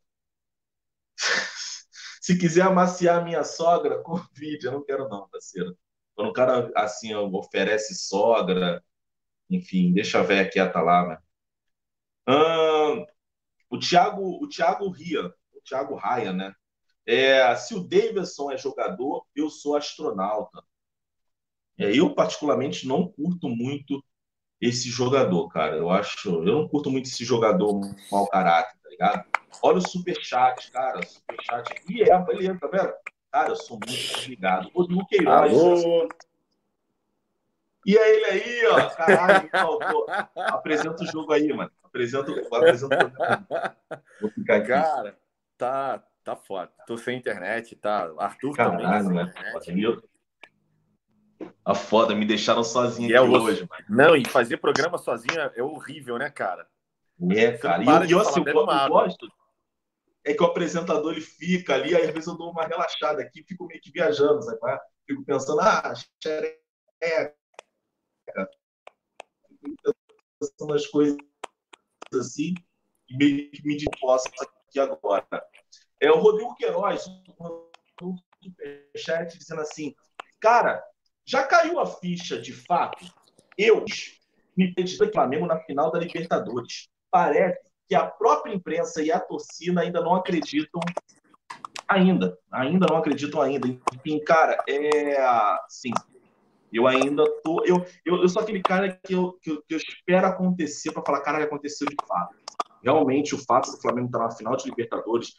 Se 2.21 2.39
quiser 2.39 2.63
amaciar 2.63 3.19
a 3.19 3.25
minha 3.25 3.43
sogra, 3.43 4.01
convide. 4.05 4.67
Eu 4.67 4.73
não 4.73 4.85
quero 4.85 5.09
não, 5.09 5.27
parceiro. 5.31 5.75
Quando 6.15 6.29
o 6.29 6.33
cara, 6.35 6.71
assim, 6.77 7.15
oferece 7.15 7.95
sogra, 7.95 8.85
enfim, 9.49 9.93
deixa 9.95 10.19
a 10.21 10.23
véia 10.23 10.49
quieta 10.49 10.83
lá, 10.83 11.09
né? 11.09 11.19
Hum, 12.29 13.07
o 13.71 13.79
Thiago, 13.79 14.45
o 14.45 14.49
Thiago 14.49 14.91
Ria, 14.91 15.33
o 15.53 15.61
Thiago 15.63 15.95
Raia, 15.95 16.33
né? 16.33 16.53
É, 17.07 17.57
se 17.57 17.75
o 17.75 17.81
Davidson 17.81 18.51
é 18.51 18.59
jogador, 18.59 19.27
eu 19.35 19.49
sou 19.49 19.77
astronauta. 19.77 20.63
É, 21.79 21.97
eu, 21.97 22.15
particularmente, 22.15 22.87
não 22.87 23.09
curto 23.09 23.49
muito 23.49 24.05
esse 24.61 24.89
jogador, 24.91 25.49
cara. 25.49 25.77
Eu 25.77 25.91
acho. 25.91 26.29
Eu 26.29 26.43
não 26.43 26.69
curto 26.69 26.91
muito 26.91 27.07
esse 27.07 27.25
jogador 27.25 27.81
mau 28.11 28.27
caráter, 28.27 28.77
tá 28.83 28.89
ligado? 28.91 29.25
Olha 29.63 29.79
o 29.79 29.89
superchat, 29.89 30.71
cara. 30.71 31.01
Superchat. 31.07 31.83
E 31.89 32.03
é, 32.03 32.19
beleza, 32.19 32.59
tá 32.61 32.69
vendo? 32.69 32.93
Cara, 33.31 33.51
eu 33.51 33.57
sou 33.57 33.79
muito 33.79 33.93
desligado. 33.93 34.71
Queiroz. 35.09 35.53
Alô? 35.53 36.09
E 37.87 37.97
é 37.97 38.17
ele 38.17 38.25
aí, 38.25 38.67
ó. 38.67 38.91
Caralho, 38.91 39.49
faltou. 39.51 40.07
Apresenta 40.37 41.03
o 41.03 41.07
jogo 41.07 41.33
aí, 41.33 41.53
mano. 41.53 41.71
Apresenta, 41.83 42.33
apresenta 42.33 42.97
o 42.97 43.01
jogo. 43.01 43.15
Vou 44.21 44.31
ficar 44.31 44.57
aqui. 44.57 44.69
Cara, 44.69 45.19
tá, 45.57 46.05
tá 46.25 46.37
foda. 46.37 46.71
Tô 46.87 46.99
sem 46.99 47.17
internet, 47.17 47.77
tá? 47.77 48.13
Arthur 48.19 48.55
Caralho, 48.55 48.79
também. 48.79 49.17
Tá 49.17 49.25
né? 49.25 49.33
Internet. 49.57 50.08
A 51.65 51.75
foda, 51.75 52.15
me 52.15 52.25
deixaram 52.25 52.65
sozinho 52.65 53.15
é 53.15 53.21
hoje, 53.21 53.69
mano. 53.69 53.85
Não, 53.89 54.17
e 54.17 54.25
fazer 54.25 54.57
programa 54.57 54.99
sozinho 54.99 55.39
é 55.39 55.63
horrível, 55.63 56.19
né, 56.19 56.31
cara? 56.31 56.67
É, 57.31 57.53
cara. 57.53 57.83
E 58.07 58.11
eu, 58.11 58.21
assim, 58.21 58.43
eu, 58.47 58.55
eu 58.55 58.89
gosto 58.89 59.29
é 60.29 60.35
que 60.35 60.43
o 60.43 60.47
apresentador 60.47 61.13
ele 61.13 61.23
fica 61.23 61.75
ali, 61.75 61.95
aí 61.95 62.03
às 62.03 62.11
vezes 62.11 62.27
eu 62.27 62.37
dou 62.37 62.51
uma 62.51 62.67
relaxada 62.67 63.23
aqui, 63.23 63.43
fico 63.45 63.67
meio 63.67 63.81
que 63.81 63.91
viajando, 63.91 64.43
sabe? 64.43 64.81
Fico 65.07 65.25
pensando, 65.25 65.61
ah, 65.61 65.95
xereca. 66.23 67.35
Fico 69.61 69.97
pensando 70.39 70.75
as 70.75 70.87
coisas 70.87 71.17
assim, 72.15 72.55
e 73.09 73.17
meio 73.17 73.51
que 73.51 73.67
me 73.67 73.77
disposto 73.77 74.31
aqui 74.43 74.79
agora. 74.79 75.27
É 76.01 76.11
o 76.11 76.19
Rodrigo 76.19 76.55
Queiroz, 76.57 77.07
um 78.03 78.17
superchat, 78.43 79.39
dizendo 79.39 79.63
assim, 79.63 79.95
cara, 80.41 80.85
já 81.29 81.43
caiu 81.45 81.79
a 81.79 81.85
ficha 81.85 82.41
de 82.41 82.55
fato? 82.55 83.05
Eu 83.57 83.85
me 84.57 84.73
pedi 84.73 84.97
do 84.97 85.13
Flamengo 85.13 85.45
na 85.45 85.59
final 85.61 85.93
da 85.93 85.99
Libertadores. 85.99 86.89
Parece 87.11 87.61
que 87.87 87.95
a 87.95 88.07
própria 88.07 88.55
imprensa 88.55 89.03
e 89.03 89.13
a 89.13 89.21
torcida 89.21 89.83
ainda 89.83 90.01
não 90.01 90.15
acreditam 90.15 90.81
ainda, 91.87 92.39
ainda 92.51 92.87
não 92.89 92.97
acreditam 92.97 93.43
ainda. 93.43 93.69
Enfim, 93.69 94.25
cara, 94.25 94.57
é 94.67 95.21
assim, 95.67 95.91
eu 96.73 96.87
ainda 96.87 97.25
tô, 97.43 97.63
eu, 97.67 97.85
eu, 98.07 98.23
eu 98.23 98.29
sou 98.29 98.41
aquele 98.41 98.63
cara 98.63 98.99
que 99.05 99.15
eu, 99.15 99.35
que 99.43 99.51
eu, 99.51 99.63
que 99.63 99.75
eu 99.75 99.79
espero 99.79 100.27
acontecer 100.27 100.93
para 100.93 101.03
falar, 101.03 101.21
cara, 101.21 101.45
aconteceu 101.45 101.87
de 101.87 101.97
fato. 102.07 102.35
Realmente, 102.83 103.35
o 103.35 103.45
fato 103.45 103.71
do 103.71 103.81
Flamengo 103.83 104.07
estar 104.07 104.21
na 104.21 104.31
final 104.31 104.57
de 104.57 104.65
Libertadores, 104.65 105.35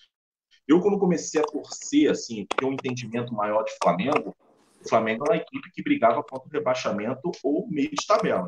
eu 0.67 0.79
quando 0.81 0.99
comecei 0.99 1.41
a 1.41 1.45
torcer, 1.45 2.11
assim, 2.11 2.45
ter 2.45 2.65
um 2.65 2.73
entendimento 2.73 3.33
maior 3.33 3.63
de 3.63 3.71
Flamengo, 3.81 4.35
o 4.83 4.89
Flamengo 4.89 5.25
era 5.25 5.33
uma 5.33 5.41
equipe 5.41 5.71
que 5.71 5.83
brigava 5.83 6.23
contra 6.23 6.47
o 6.47 6.51
rebaixamento 6.51 7.31
ou 7.43 7.67
meio 7.69 7.89
de 7.89 8.07
tabela. 8.07 8.47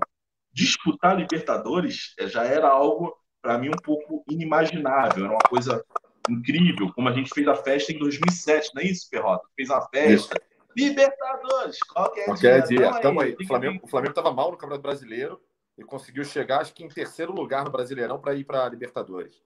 Disputar 0.53 1.17
Libertadores 1.17 2.13
eh, 2.19 2.27
já 2.27 2.43
era 2.43 2.67
algo, 2.69 3.15
para 3.41 3.57
mim, 3.57 3.69
um 3.69 3.81
pouco 3.83 4.23
inimaginável. 4.29 5.25
Era 5.25 5.33
uma 5.33 5.49
coisa 5.49 5.83
incrível, 6.29 6.91
como 6.93 7.09
a 7.09 7.13
gente 7.13 7.33
fez 7.33 7.47
a 7.47 7.55
festa 7.55 7.91
em 7.91 7.99
2007, 7.99 8.71
não 8.75 8.81
é 8.81 8.85
isso, 8.85 9.09
Perrota? 9.09 9.47
Fez 9.55 9.69
uma 9.69 9.81
festa. 9.87 10.37
Isso. 10.37 10.51
Libertadores, 10.75 11.79
qualquer, 11.79 12.25
qualquer 12.25 12.63
dia. 12.63 12.77
dia. 12.77 13.01
Tamo 13.01 13.21
aí. 13.21 13.35
O 13.39 13.45
Flamengo, 13.45 13.79
o 13.83 13.87
Flamengo 13.87 14.11
estava 14.11 14.31
mal 14.31 14.51
no 14.51 14.57
Campeonato 14.57 14.83
Brasileiro 14.83 15.41
e 15.77 15.83
conseguiu 15.83 16.23
chegar, 16.23 16.61
acho 16.61 16.73
que 16.73 16.83
em 16.83 16.87
terceiro 16.87 17.33
lugar 17.33 17.65
no 17.65 17.71
Brasileirão 17.71 18.19
para 18.19 18.35
ir 18.35 18.45
para 18.45 18.65
a 18.65 18.69
Libertadores. 18.69 19.41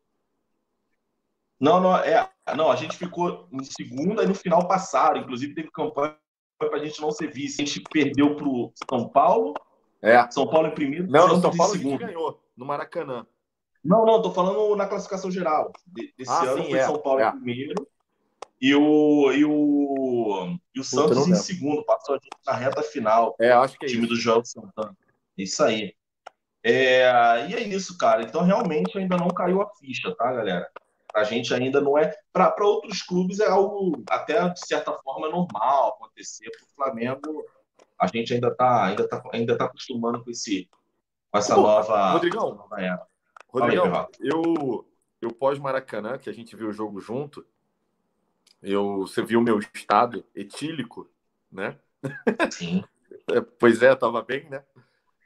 Não, 1.60 1.80
não, 1.80 1.98
é, 1.98 2.30
não, 2.56 2.70
a 2.70 2.76
gente 2.76 2.98
ficou 2.98 3.48
em 3.52 3.64
segunda 3.64 4.24
e 4.24 4.28
no 4.28 4.36
final 4.36 4.68
passaram. 4.68 5.22
Inclusive, 5.22 5.56
teve 5.56 5.72
campanha 5.72 6.16
para 6.58 6.78
a 6.78 6.86
gente 6.86 7.02
não 7.02 7.12
ser 7.12 7.32
vice. 7.32 7.62
A 7.62 7.66
gente 7.66 7.82
perdeu 7.82 8.36
para 8.36 8.48
o 8.48 8.72
São 8.90 9.08
Paulo. 9.08 9.54
É. 10.02 10.30
São 10.32 10.48
Paulo 10.48 10.68
em 10.68 10.76
primeiro. 10.76 11.08
Não, 11.10 11.28
no 11.28 11.42
São 11.42 11.56
Paulo 11.56 11.74
a 11.74 11.78
gente 11.78 11.98
ganhou, 11.98 12.42
no 12.56 12.66
Maracanã. 12.66 13.26
Não, 13.84 14.06
não, 14.06 14.22
tô 14.22 14.32
falando 14.32 14.76
na 14.76 14.88
classificação 14.88 15.30
geral. 15.30 15.72
Desse 15.88 16.32
ah, 16.32 16.44
ano 16.44 16.64
sim, 16.64 16.70
foi 16.70 16.80
é. 16.80 16.86
São 16.86 17.00
Paulo 17.00 17.20
é. 17.20 17.28
em 17.28 17.32
primeiro. 17.32 17.88
E 18.60 18.74
o, 18.74 19.32
e 19.32 19.46
o, 19.46 20.58
e 20.74 20.80
o 20.80 20.84
Santos 20.84 21.28
em 21.28 21.36
segundo, 21.36 21.84
passou 21.86 22.16
a 22.16 22.18
gente 22.18 22.36
na 22.46 22.54
reta 22.54 22.82
final. 22.82 23.36
É, 23.40 23.52
acho 23.52 23.78
que 23.78 23.86
é 23.86 23.90
time 23.90 24.06
isso. 24.06 24.14
do 24.14 24.20
João 24.20 24.44
Santana. 24.44 24.98
Isso 25.38 25.64
aí. 25.64 25.94
É, 26.64 27.48
e 27.48 27.54
é 27.54 27.62
isso, 27.62 27.96
cara. 27.98 28.24
Então, 28.24 28.44
realmente, 28.44 28.98
ainda 28.98 29.18
não 29.18 29.28
caiu 29.28 29.62
a 29.62 29.70
ficha, 29.76 30.16
tá, 30.16 30.34
galera? 30.34 30.68
A 31.16 31.24
gente 31.24 31.54
ainda 31.54 31.80
não 31.80 31.98
é. 31.98 32.14
Para 32.34 32.54
outros 32.60 33.02
clubes 33.02 33.40
é 33.40 33.48
algo 33.48 34.04
até 34.10 34.50
de 34.50 34.68
certa 34.68 34.92
forma 34.98 35.30
normal 35.30 35.96
acontecer. 35.96 36.52
Para 36.52 36.66
o 36.66 36.76
Flamengo, 36.76 37.46
a 38.00 38.08
gente 38.08 38.34
ainda 38.34 38.50
está 38.50 38.86
ainda 38.86 39.08
tá, 39.08 39.24
ainda 39.32 39.58
tá 39.58 39.66
acostumando 39.66 40.24
com, 40.24 40.30
esse, 40.30 40.70
com 41.32 41.38
essa 41.38 41.56
Pô, 41.56 41.62
nova. 41.62 42.12
Rodrigão, 42.12 42.54
nova 42.54 42.82
era. 42.82 43.08
Rodrigão 43.48 43.86
aí, 43.86 44.06
eu, 44.20 44.86
eu 45.22 45.32
pós-Maracanã, 45.32 46.18
que 46.18 46.30
a 46.30 46.34
gente 46.34 46.54
viu 46.54 46.68
o 46.68 46.74
jogo 46.74 47.00
junto, 47.00 47.46
eu, 48.62 49.08
você 49.08 49.24
viu 49.24 49.40
o 49.40 49.44
meu 49.44 49.60
estado 49.74 50.26
etílico, 50.36 51.10
né? 51.52 51.80
Sim. 52.52 52.84
É, 53.32 53.42
pois 53.42 53.82
é, 53.82 53.92
estava 53.92 54.22
bem, 54.22 54.48
né? 54.50 54.64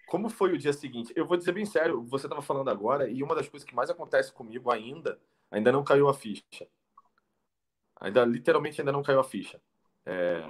Como 0.07 0.29
foi 0.29 0.53
o 0.53 0.57
dia 0.57 0.71
seguinte? 0.71 1.11
Eu 1.17 1.25
vou 1.25 1.35
dizer 1.35 1.51
bem 1.51 1.65
sério, 1.65 2.01
você 2.03 2.27
estava 2.27 2.41
falando 2.41 2.69
agora, 2.69 3.09
e 3.09 3.21
uma 3.21 3.35
das 3.35 3.49
coisas 3.49 3.67
que 3.67 3.75
mais 3.75 3.89
acontece 3.89 4.31
comigo 4.31 4.71
ainda 4.71 5.19
ainda 5.51 5.71
não 5.71 5.83
caiu 5.83 6.07
a 6.07 6.13
ficha. 6.13 6.67
Ainda, 7.99 8.23
literalmente, 8.25 8.79
ainda 8.79 8.91
não 8.91 9.03
caiu 9.03 9.19
a 9.19 9.23
ficha. 9.23 9.61
É, 10.05 10.43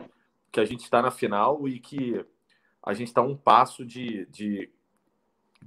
que 0.52 0.60
a 0.60 0.66
gente 0.66 0.84
está 0.84 1.02
na 1.02 1.12
final 1.12 1.68
e 1.68 1.80
que 1.80 2.26
a 2.84 2.94
gente 2.94 3.08
está 3.08 3.22
um 3.22 3.36
passo 3.36 3.86
de, 3.86 4.26
de, 4.28 4.72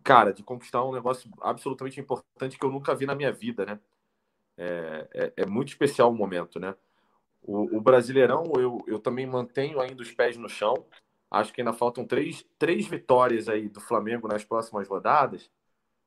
cara, 0.03 0.33
de 0.33 0.43
conquistar 0.43 0.85
um 0.85 0.93
negócio 0.93 1.31
absolutamente 1.41 2.01
importante 2.01 2.59
que 2.59 2.65
eu 2.65 2.71
nunca 2.71 2.95
vi 2.95 3.07
na 3.07 3.15
minha 3.15 3.33
vida, 3.33 3.67
né? 3.67 3.81
É, 4.57 5.09
é, 5.15 5.33
é 5.43 5.47
muito 5.47 5.69
especial 5.69 6.11
o 6.11 6.15
momento, 6.15 6.61
né? 6.61 6.75
O, 7.43 7.77
o, 7.77 7.81
Brasileirão, 7.81 8.53
eu, 8.57 8.85
eu 8.87 8.99
também 8.99 9.27
mantenho 9.27 9.81
ainda 9.81 10.03
os 10.03 10.13
pés 10.13 10.37
no 10.37 10.49
chão. 10.49 10.87
Acho 11.31 11.53
que 11.53 11.61
ainda 11.61 11.73
faltam 11.73 12.07
três, 12.07 12.45
três 12.59 12.87
vitórias 12.87 13.49
aí 13.49 13.69
do 13.69 13.81
Flamengo 13.81 14.29
nas 14.29 14.45
próximas 14.45 14.87
rodadas. 14.87 15.51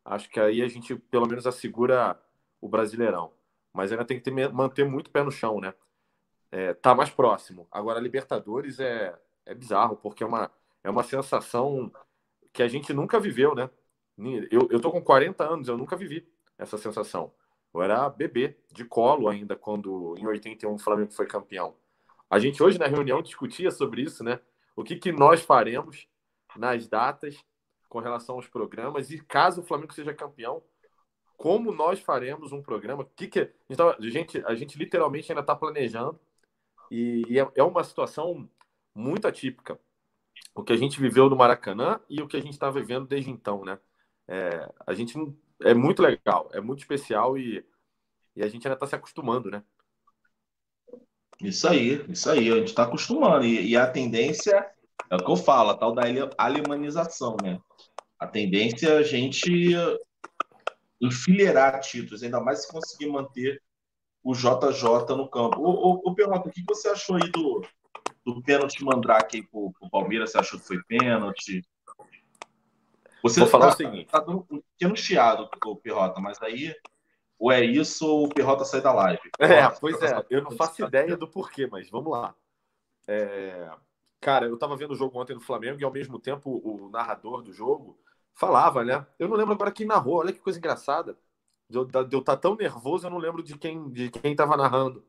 Acho 0.03 0.29
que 0.29 0.39
aí 0.39 0.61
a 0.61 0.67
gente 0.67 0.95
pelo 0.95 1.27
menos 1.27 1.47
assegura 1.47 2.19
o 2.65 2.69
Brasileirão. 2.69 3.31
Mas 3.73 3.91
ainda 3.91 4.05
tem 4.05 4.17
que 4.19 4.23
ter, 4.23 4.53
manter 4.53 4.85
muito 4.85 5.11
pé 5.11 5.23
no 5.23 5.31
chão, 5.31 5.59
né? 5.59 5.73
É, 6.51 6.73
tá 6.73 6.95
mais 6.95 7.09
próximo. 7.09 7.67
Agora, 7.71 7.99
a 7.99 8.01
Libertadores 8.01 8.79
é, 8.79 9.17
é 9.45 9.53
bizarro, 9.53 9.97
porque 9.97 10.23
é 10.23 10.27
uma, 10.27 10.51
é 10.83 10.89
uma 10.89 11.03
sensação 11.03 11.91
que 12.53 12.63
a 12.63 12.67
gente 12.67 12.93
nunca 12.93 13.19
viveu, 13.19 13.53
né? 13.53 13.69
Eu, 14.49 14.67
eu 14.71 14.79
tô 14.79 14.91
com 14.91 15.01
40 15.01 15.43
anos, 15.43 15.67
eu 15.67 15.77
nunca 15.77 15.97
vivi 15.97 16.27
essa 16.57 16.77
sensação. 16.77 17.33
Eu 17.73 17.81
era 17.81 18.09
bebê, 18.09 18.57
de 18.71 18.85
colo 18.85 19.27
ainda, 19.27 19.55
quando 19.55 20.15
em 20.17 20.25
81 20.25 20.73
o 20.73 20.79
Flamengo 20.79 21.11
foi 21.11 21.25
campeão. 21.25 21.75
A 22.29 22.39
gente 22.39 22.63
hoje 22.63 22.79
na 22.79 22.87
reunião 22.87 23.21
discutia 23.21 23.69
sobre 23.69 24.01
isso, 24.03 24.23
né? 24.23 24.39
O 24.75 24.83
que, 24.83 24.95
que 24.95 25.11
nós 25.11 25.41
faremos 25.41 26.07
nas 26.55 26.87
datas 26.87 27.37
com 27.89 27.99
relação 27.99 28.35
aos 28.35 28.47
programas 28.47 29.11
e 29.11 29.19
caso 29.19 29.61
o 29.61 29.63
Flamengo 29.63 29.93
seja 29.93 30.13
campeão, 30.13 30.63
como 31.37 31.71
nós 31.71 31.99
faremos 31.99 32.51
um 32.51 32.61
programa, 32.61 33.05
que 33.15 33.27
que 33.27 33.51
então, 33.69 33.89
a 33.89 34.09
gente 34.09 34.43
a 34.45 34.55
gente 34.55 34.77
literalmente 34.77 35.31
ainda 35.31 35.41
está 35.41 35.55
planejando 35.55 36.19
e, 36.91 37.23
e 37.27 37.39
é, 37.39 37.47
é, 37.55 37.63
uma 37.63 37.83
situação 37.83 38.49
muito 38.93 39.27
atípica 39.27 39.79
o 40.53 40.63
que 40.63 40.73
a 40.73 40.77
gente 40.77 40.99
viveu 40.99 41.29
no 41.29 41.35
Maracanã 41.35 41.99
e 42.09 42.21
o 42.21 42.27
que 42.27 42.37
a 42.37 42.41
gente 42.41 42.53
está 42.53 42.69
vivendo 42.69 43.05
desde 43.05 43.29
então, 43.29 43.63
né? 43.65 43.77
É, 44.27 44.69
a 44.87 44.93
gente 44.93 45.13
é 45.61 45.73
muito 45.73 46.01
legal, 46.01 46.49
é 46.53 46.61
muito 46.61 46.79
especial 46.79 47.37
e, 47.37 47.63
e 48.35 48.41
a 48.41 48.47
gente 48.47 48.65
ainda 48.65 48.75
está 48.75 48.87
se 48.87 48.95
acostumando, 48.95 49.51
né? 49.51 49.61
Isso 51.41 51.67
aí, 51.67 52.03
isso 52.09 52.29
aí, 52.29 52.49
a 52.49 52.55
gente 52.55 52.69
está 52.69 52.83
acostumando. 52.83 53.45
E, 53.45 53.71
e, 53.71 53.75
a 53.75 53.85
tendência, 53.85 54.55
é 55.09 55.15
o 55.15 55.23
que 55.23 55.29
eu 55.29 55.35
falo, 55.35 55.71
a 55.71 55.77
tal 55.77 55.93
da 55.93 56.03
alemanização, 56.37 57.35
né? 57.43 57.59
A 58.17 58.25
tendência 58.25 58.87
é 58.87 58.97
a 58.97 59.03
gente 59.03 59.75
enfileirar 61.01 61.79
títulos, 61.81 62.23
ainda 62.23 62.39
mais 62.39 62.63
se 62.63 62.71
conseguir 62.71 63.07
manter 63.07 63.61
o 64.23 64.33
JJ 64.33 65.15
no 65.15 65.29
campo. 65.29 65.59
Ô, 65.59 65.69
ô, 65.69 66.01
ô 66.09 66.15
Perrota, 66.15 66.49
o 66.49 66.51
que 66.51 66.63
você 66.67 66.89
achou 66.89 67.15
aí 67.15 67.29
do, 67.31 67.61
do 68.25 68.41
pênalti 68.41 68.83
Mandrake 68.83 69.37
aí 69.37 69.43
pro, 69.43 69.71
pro 69.71 69.89
Palmeiras? 69.89 70.31
Você 70.31 70.37
achou 70.37 70.59
que 70.59 70.65
foi 70.65 70.81
pênalti? 70.83 71.61
Você 73.21 73.39
Vou 73.39 73.49
falar 73.49 73.67
tá, 73.67 73.73
o 73.73 73.77
seguinte. 73.77 74.09
Tá 74.09 74.19
dando 74.19 74.45
um 74.49 74.61
pequeno 74.61 74.95
chiado, 74.95 75.49
o 75.65 75.75
Perrota, 75.75 76.19
mas 76.19 76.41
aí 76.41 76.75
ou 77.37 77.51
é 77.51 77.63
isso 77.63 78.07
ou 78.07 78.25
o 78.25 78.29
Perrota 78.29 78.63
sai 78.63 78.81
da 78.81 78.93
live. 78.93 79.29
É, 79.39 79.67
pois 79.79 80.01
é, 80.01 80.25
eu 80.29 80.41
não 80.41 80.51
faço 80.51 80.83
ideia 80.83 81.17
do 81.17 81.27
porquê, 81.27 81.67
mas 81.67 81.89
vamos 81.89 82.11
lá. 82.11 82.33
É... 83.07 83.69
Cara, 84.21 84.47
eu 84.47 84.57
tava 84.57 84.75
vendo 84.75 84.91
o 84.91 84.95
jogo 84.95 85.19
ontem 85.19 85.33
do 85.33 85.41
Flamengo 85.41 85.79
e 85.79 85.83
ao 85.83 85.91
mesmo 85.91 86.19
tempo 86.19 86.61
o 86.63 86.89
narrador 86.89 87.43
do 87.43 87.53
jogo 87.53 87.99
falava, 88.35 88.83
né? 88.83 89.05
Eu 89.17 89.27
não 89.27 89.35
lembro 89.35 89.53
agora 89.53 89.71
quem 89.71 89.87
narrou, 89.87 90.17
olha 90.17 90.33
que 90.33 90.39
coisa 90.39 90.59
engraçada. 90.59 91.17
De 91.67 91.77
eu, 91.77 91.83
estar 91.83 92.21
tá 92.23 92.37
tão 92.37 92.55
nervoso, 92.55 93.07
eu 93.07 93.09
não 93.09 93.17
lembro 93.17 93.41
de 93.41 93.57
quem 93.57 93.89
de 93.89 94.11
quem 94.11 94.35
tava 94.35 94.55
narrando. 94.55 95.03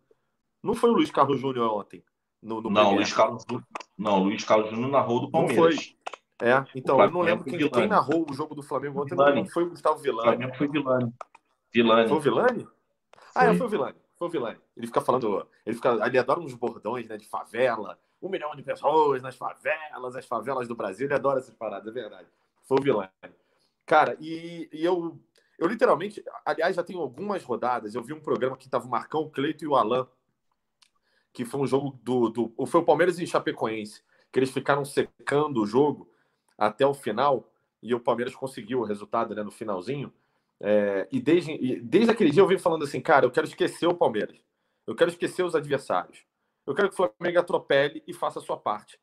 Não 0.62 0.74
foi 0.74 0.88
o 0.88 0.94
Luiz 0.94 1.10
Carlos 1.10 1.38
Júnior 1.38 1.70
ontem. 1.70 2.02
No, 2.42 2.62
no 2.62 2.70
não, 2.70 2.94
Luiz 2.94 3.12
Carlos, 3.12 3.44
não, 3.98 4.22
Luiz 4.22 4.44
Carlos 4.44 4.70
Júnior 4.70 4.90
narrou 4.90 5.20
do 5.20 5.30
Palmeiras. 5.30 5.94
É, 6.40 6.64
então, 6.74 7.00
eu 7.00 7.10
não 7.10 7.22
lembro 7.22 7.44
quem, 7.44 7.68
quem, 7.70 7.88
narrou 7.88 8.26
o 8.28 8.34
jogo 8.34 8.54
do 8.54 8.62
Flamengo 8.62 9.02
ontem, 9.02 9.14
não 9.14 9.46
foi 9.46 9.64
o 9.64 9.70
Gustavo 9.70 9.98
Villani. 9.98 10.28
O 10.28 10.32
Flamengo 10.32 10.56
foi 10.56 10.68
Villani. 10.68 11.14
Villani. 11.72 12.08
Foi 12.08 12.18
o 12.18 12.20
Villani? 12.20 12.68
Ah, 13.34 13.46
é, 13.46 13.54
foi 13.54 13.66
o 13.66 13.70
Villani. 13.70 13.96
Foi 14.16 14.28
o 14.28 14.30
Villani. 14.30 14.60
Ele 14.76 14.86
fica 14.86 15.00
falando, 15.00 15.48
ele 15.64 15.74
fica, 15.74 16.06
ele 16.06 16.18
adora 16.18 16.40
uns 16.40 16.54
bordões, 16.54 17.08
né, 17.08 17.16
de 17.16 17.26
favela, 17.26 17.98
um 18.20 18.28
milhão 18.28 18.54
de 18.54 18.62
pessoas 18.62 19.22
nas 19.22 19.34
favelas, 19.36 20.14
as 20.14 20.26
favelas 20.26 20.68
do 20.68 20.76
Brasil, 20.76 21.06
ele 21.06 21.14
adora 21.14 21.38
essas 21.38 21.54
paradas, 21.54 21.88
é 21.88 21.90
verdade. 21.90 22.28
Foi 22.66 22.78
o 22.78 22.82
Villani. 22.82 23.10
Cara, 23.86 24.16
e, 24.20 24.68
e 24.72 24.84
eu, 24.84 25.18
eu 25.58 25.68
literalmente, 25.68 26.22
aliás, 26.44 26.74
já 26.76 26.82
tenho 26.82 27.00
algumas 27.00 27.42
rodadas. 27.44 27.94
Eu 27.94 28.02
vi 28.02 28.12
um 28.12 28.20
programa 28.20 28.56
que 28.56 28.68
tava 28.68 28.86
o 28.86 28.90
Marcão, 28.90 29.22
o 29.22 29.30
Cleito 29.30 29.64
e 29.64 29.68
o 29.68 29.76
Alan, 29.76 30.06
que 31.32 31.44
foi 31.44 31.60
um 31.60 31.66
jogo 31.66 31.98
do, 32.02 32.28
do. 32.28 32.66
Foi 32.66 32.80
o 32.80 32.84
Palmeiras 32.84 33.18
e 33.18 33.26
Chapecoense, 33.26 34.02
que 34.32 34.38
eles 34.38 34.50
ficaram 34.50 34.84
secando 34.84 35.62
o 35.62 35.66
jogo 35.66 36.10
até 36.58 36.84
o 36.84 36.94
final, 36.94 37.52
e 37.82 37.94
o 37.94 38.00
Palmeiras 38.00 38.34
conseguiu 38.34 38.80
o 38.80 38.84
resultado 38.84 39.34
né, 39.34 39.42
no 39.42 39.50
finalzinho. 39.50 40.12
É, 40.58 41.06
e, 41.12 41.20
desde, 41.20 41.52
e 41.52 41.80
desde 41.80 42.10
aquele 42.10 42.30
dia 42.30 42.42
eu 42.42 42.46
venho 42.46 42.58
falando 42.58 42.84
assim, 42.84 43.00
cara, 43.00 43.26
eu 43.26 43.30
quero 43.30 43.46
esquecer 43.46 43.86
o 43.86 43.94
Palmeiras. 43.94 44.38
Eu 44.86 44.94
quero 44.94 45.10
esquecer 45.10 45.44
os 45.44 45.54
adversários. 45.54 46.24
Eu 46.66 46.74
quero 46.74 46.88
que 46.88 46.94
o 46.94 46.96
Flamengo 46.96 47.38
atropele 47.38 48.02
e 48.06 48.12
faça 48.12 48.38
a 48.38 48.42
sua 48.42 48.56
parte. 48.56 48.98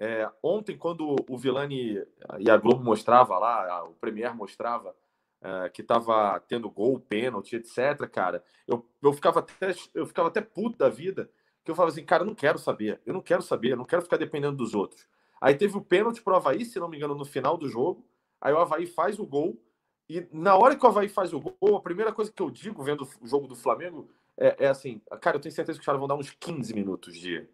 É, 0.00 0.30
ontem, 0.40 0.76
quando 0.78 1.16
o 1.28 1.36
Vilani 1.36 2.00
e 2.38 2.48
a 2.48 2.56
Globo 2.56 2.84
mostrava 2.84 3.36
lá, 3.36 3.84
o 3.84 3.94
Premier 3.94 4.32
mostrava 4.32 4.94
é, 5.42 5.68
que 5.70 5.82
estava 5.82 6.38
tendo 6.40 6.70
gol, 6.70 7.00
pênalti, 7.00 7.56
etc., 7.56 8.08
cara, 8.08 8.42
eu, 8.66 8.86
eu, 9.02 9.12
ficava 9.12 9.40
até, 9.40 9.74
eu 9.94 10.06
ficava 10.06 10.28
até 10.28 10.40
puto 10.40 10.78
da 10.78 10.88
vida, 10.88 11.28
que 11.64 11.70
eu 11.70 11.74
falava 11.74 11.92
assim, 11.92 12.04
cara, 12.04 12.22
eu 12.22 12.26
não 12.26 12.34
quero 12.34 12.58
saber, 12.58 13.00
eu 13.04 13.12
não 13.12 13.20
quero 13.20 13.42
saber, 13.42 13.72
eu 13.72 13.76
não 13.76 13.84
quero 13.84 14.02
ficar 14.02 14.16
dependendo 14.16 14.56
dos 14.56 14.72
outros. 14.72 15.06
Aí 15.40 15.54
teve 15.54 15.76
o 15.76 15.82
pênalti 15.82 16.22
pro 16.22 16.36
Havaí, 16.36 16.64
se 16.64 16.78
não 16.78 16.88
me 16.88 16.96
engano, 16.96 17.14
no 17.14 17.24
final 17.24 17.56
do 17.56 17.68
jogo, 17.68 18.06
aí 18.40 18.52
o 18.52 18.58
Havaí 18.58 18.86
faz 18.86 19.18
o 19.18 19.26
gol, 19.26 19.60
e 20.08 20.26
na 20.32 20.56
hora 20.56 20.76
que 20.76 20.84
o 20.84 20.88
Havaí 20.88 21.08
faz 21.08 21.32
o 21.32 21.40
gol, 21.40 21.76
a 21.76 21.80
primeira 21.80 22.12
coisa 22.12 22.32
que 22.32 22.42
eu 22.42 22.50
digo 22.50 22.82
vendo 22.82 23.06
o 23.20 23.26
jogo 23.26 23.46
do 23.48 23.56
Flamengo 23.56 24.08
é, 24.36 24.64
é 24.64 24.68
assim, 24.68 25.00
cara, 25.20 25.36
eu 25.36 25.40
tenho 25.40 25.54
certeza 25.54 25.76
que 25.76 25.82
os 25.82 25.86
caras 25.86 25.98
vão 25.98 26.08
dar 26.08 26.14
uns 26.14 26.30
15 26.30 26.72
minutos 26.72 27.14
de, 27.14 27.40
de 27.40 27.48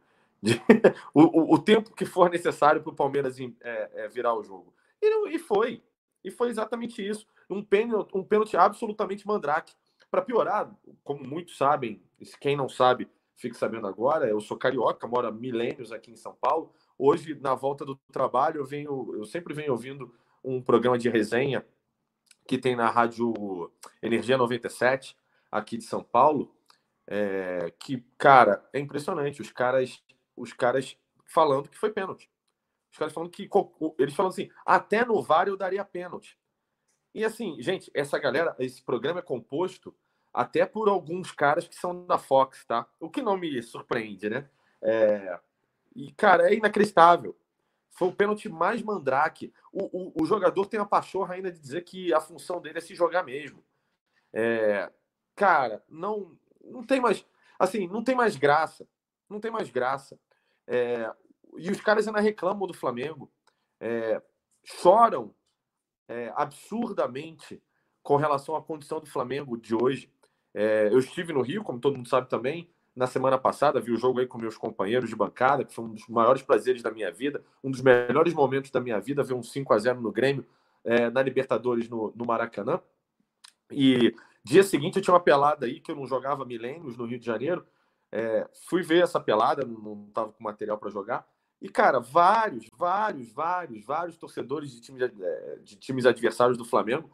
o, 1.15 1.55
o, 1.55 1.59
tempo 1.59 1.95
que 1.95 2.05
for 2.05 2.31
necessário 2.31 2.83
para 2.83 2.93
o 2.93 2.97
Palmeiras 2.97 3.39
é, 3.39 3.91
é, 3.95 4.09
virar 4.09 4.35
o 4.35 4.43
jogo. 4.43 4.75
E, 5.01 5.35
e 5.35 5.39
foi. 5.39 5.83
E 6.23 6.31
foi 6.31 6.49
exatamente 6.49 7.07
isso. 7.07 7.27
Um 7.49 7.63
pênalti, 7.63 8.17
um 8.17 8.25
pênalti 8.25 8.57
absolutamente 8.57 9.27
mandrake. 9.27 9.75
Para 10.11 10.23
piorar, 10.23 10.71
como 11.03 11.25
muitos 11.25 11.57
sabem, 11.57 12.03
quem 12.41 12.57
não 12.57 12.69
sabe, 12.69 13.09
fique 13.37 13.57
sabendo 13.57 13.87
agora, 13.87 14.29
eu 14.29 14.41
sou 14.41 14.57
carioca, 14.57 15.09
moro 15.09 15.27
há 15.27 15.33
milênios 15.33 15.91
aqui 15.91 16.13
em 16.13 16.17
São 16.17 16.35
Paulo. 16.35 16.73
Hoje, 16.97 17.35
na 17.41 17.55
volta 17.55 17.85
do 17.85 17.97
trabalho, 18.13 18.61
eu 18.61 18.65
venho, 18.65 19.15
eu 19.17 19.25
sempre 19.25 19.53
venho 19.53 19.73
ouvindo 19.73 20.15
um 20.45 20.63
programa 20.63 20.99
de 20.99 21.09
resenha 21.09 21.65
que 22.47 22.59
tem 22.59 22.77
na 22.77 22.91
rádio 22.91 23.73
Energia 24.03 24.37
97, 24.37 25.17
aqui 25.51 25.79
de 25.79 25.85
São 25.85 26.03
Paulo, 26.03 26.55
é, 27.07 27.73
que, 27.79 28.05
cara, 28.19 28.65
é 28.73 28.79
impressionante. 28.79 29.41
Os 29.41 29.51
caras 29.51 30.03
os 30.37 30.53
caras 30.53 30.97
falando 31.27 31.69
que 31.69 31.79
foi 31.79 31.91
pênalti. 31.91 32.31
Os 32.93 32.99
caras 32.99 33.13
falando 33.13 33.31
que. 33.31 33.49
Eles 33.99 34.15
falando 34.15 34.33
assim, 34.33 34.51
até 34.65 35.05
no 35.05 35.23
VAR 35.23 35.49
eu 35.49 35.57
daria 35.57 35.85
pênalti. 35.85 36.39
E 37.15 37.25
assim, 37.25 37.61
gente, 37.61 37.91
essa 37.95 38.19
galera, 38.19 38.57
esse 38.59 38.83
programa 38.83 39.21
é 39.21 39.23
composto 39.23 39.95
até 40.33 40.67
por 40.67 40.89
alguns 40.89 41.31
caras 41.31 41.69
que 41.69 41.77
são 41.77 42.05
da 42.05 42.19
Fox, 42.19 42.65
tá? 42.65 42.87
O 42.99 43.09
que 43.09 43.23
não 43.23 43.37
me 43.37 43.63
surpreende, 43.63 44.29
né? 44.29 44.51
É... 44.83 45.39
E, 45.95 46.13
cara, 46.13 46.51
é 46.51 46.55
inacreditável. 46.55 47.39
Foi 47.91 48.09
o 48.09 48.13
pênalti 48.13 48.49
mais 48.49 48.83
mandrake. 48.83 49.53
O, 49.73 49.85
o, 49.85 50.23
o, 50.23 50.27
jogador 50.27 50.67
tem 50.67 50.81
a 50.81 50.85
pachorra 50.85 51.35
ainda 51.35 51.53
de 51.53 51.61
dizer 51.61 51.83
que 51.83 52.13
a 52.13 52.21
função 52.21 52.61
dele 52.61 52.79
é 52.79 52.81
se 52.81 52.97
jogar 52.97 53.23
mesmo. 53.23 53.63
É... 54.33 54.91
Cara, 55.37 55.85
não, 55.89 56.37
não 56.65 56.83
tem 56.83 57.01
mais. 57.01 57.25
Assim, 57.57 57.87
não 57.87 58.03
tem 58.03 58.17
mais 58.17 58.35
graça. 58.35 58.89
Não 59.31 59.39
tem 59.39 59.53
mais 59.53 59.71
graça. 59.71 60.19
É, 60.67 61.11
e 61.57 61.71
os 61.71 61.81
caras 61.81 62.07
ainda 62.07 62.21
reclamam 62.21 62.67
do 62.67 62.75
Flamengo, 62.75 63.31
é, 63.81 64.21
choram 64.65 65.35
é, 66.09 66.33
absurdamente 66.37 67.63
com 68.03 68.17
relação 68.17 68.57
à 68.57 68.63
condição 68.63 69.01
do 69.01 69.07
Flamengo 69.07 69.57
de 69.57 69.75
hoje. 69.75 70.11
É, 70.53 70.89
eu 70.93 70.99
estive 70.99 71.33
no 71.33 71.43
Rio, 71.43 71.65
como 71.65 71.81
todo 71.81 71.97
mundo 71.97 72.09
sabe 72.09 72.29
também, 72.29 72.71
na 72.95 73.09
semana 73.09 73.37
passada, 73.37 73.81
vi 73.81 73.91
o 73.91 73.97
jogo 73.97 74.21
aí 74.21 74.27
com 74.27 74.39
meus 74.39 74.57
companheiros 74.57 75.11
de 75.11 75.17
bancada, 75.17 75.65
que 75.65 75.75
foi 75.75 75.85
um 75.85 75.95
dos 75.95 76.07
maiores 76.07 76.43
prazeres 76.43 76.81
da 76.81 76.93
minha 76.93 77.11
vida, 77.11 77.43
um 77.63 77.71
dos 77.71 77.81
melhores 77.81 78.33
momentos 78.33 78.71
da 78.71 78.81
minha 78.81 79.01
vida, 79.01 79.23
ver 79.23 79.35
um 79.35 79.43
5 79.43 79.73
a 79.73 79.79
0 79.79 80.01
no 80.01 80.13
Grêmio, 80.13 80.47
é, 80.85 81.11
na 81.11 81.21
Libertadores 81.21 81.89
no, 81.89 82.13
no 82.15 82.25
Maracanã. 82.25 82.81
E 83.71 84.15
dia 84.45 84.63
seguinte 84.63 84.97
eu 84.97 85.03
tinha 85.03 85.15
uma 85.15 85.21
pelada 85.21 85.67
aí 85.67 85.81
que 85.81 85.91
eu 85.91 85.97
não 85.97 86.07
jogava 86.07 86.45
milênios 86.45 86.97
no 86.97 87.05
Rio 87.05 87.19
de 87.19 87.27
Janeiro, 87.27 87.67
é, 88.15 88.49
fui 88.69 88.81
ver 88.81 89.03
essa 89.03 89.19
pelada, 89.19 89.67
não 89.67 90.07
estava 90.07 90.33
com 90.33 90.45
material 90.45 90.79
para 90.79 90.89
jogar. 90.89 91.27
E, 91.61 91.69
cara, 91.69 91.99
vários, 91.99 92.71
vários, 92.77 93.33
vários, 93.33 93.85
vários 93.85 94.17
torcedores 94.17 94.71
de, 94.71 94.81
time, 94.81 95.03
é, 95.03 95.59
de 95.61 95.75
times 95.75 96.07
adversários 96.07 96.57
do 96.57 96.65
Flamengo. 96.65 97.11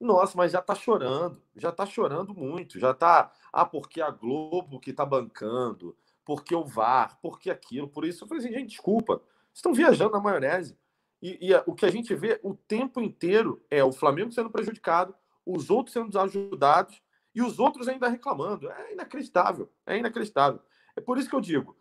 Nossa, 0.00 0.36
mas 0.36 0.52
já 0.52 0.62
tá 0.62 0.76
chorando, 0.76 1.42
já 1.56 1.72
tá 1.72 1.84
chorando 1.84 2.32
muito, 2.32 2.78
já 2.78 2.94
tá. 2.94 3.32
Ah, 3.52 3.64
porque 3.64 4.00
a 4.00 4.10
Globo 4.10 4.78
que 4.78 4.92
tá 4.92 5.04
bancando, 5.04 5.96
porque 6.24 6.54
o 6.54 6.64
VAR, 6.64 7.18
porque 7.20 7.50
aquilo. 7.50 7.88
Por 7.88 8.04
isso 8.04 8.22
eu 8.22 8.28
falei 8.28 8.44
assim, 8.44 8.54
gente, 8.54 8.70
desculpa, 8.70 9.20
estão 9.52 9.74
viajando 9.74 10.12
na 10.12 10.20
maionese. 10.20 10.78
E, 11.20 11.50
e, 11.50 11.62
o 11.66 11.74
que 11.74 11.86
a 11.86 11.90
gente 11.90 12.14
vê 12.14 12.38
o 12.44 12.54
tempo 12.54 13.00
inteiro 13.00 13.60
é 13.68 13.82
o 13.82 13.90
Flamengo 13.90 14.30
sendo 14.30 14.50
prejudicado, 14.50 15.16
os 15.44 15.68
outros 15.68 15.94
sendo 15.94 16.16
ajudados 16.16 17.02
e 17.34 17.42
os 17.42 17.58
outros 17.58 17.88
ainda 17.88 18.08
reclamando. 18.08 18.70
É 18.70 18.92
inacreditável. 18.92 19.70
É 19.84 19.98
inacreditável. 19.98 20.60
É 20.94 21.00
por 21.00 21.18
isso 21.18 21.28
que 21.28 21.34
eu 21.34 21.40
digo: 21.40 21.76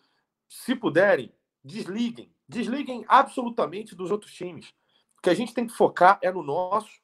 se 0.50 0.76
puderem, 0.76 1.34
desliguem. 1.64 2.34
Desliguem 2.48 3.06
absolutamente 3.08 3.96
dos 3.96 4.12
outros 4.12 4.34
times. 4.34 4.74
O 5.18 5.22
que 5.22 5.30
a 5.30 5.34
gente 5.34 5.54
tem 5.54 5.68
que 5.68 5.74
focar 5.74 6.20
é 6.22 6.32
no 6.32 6.44
nosso, 6.44 7.02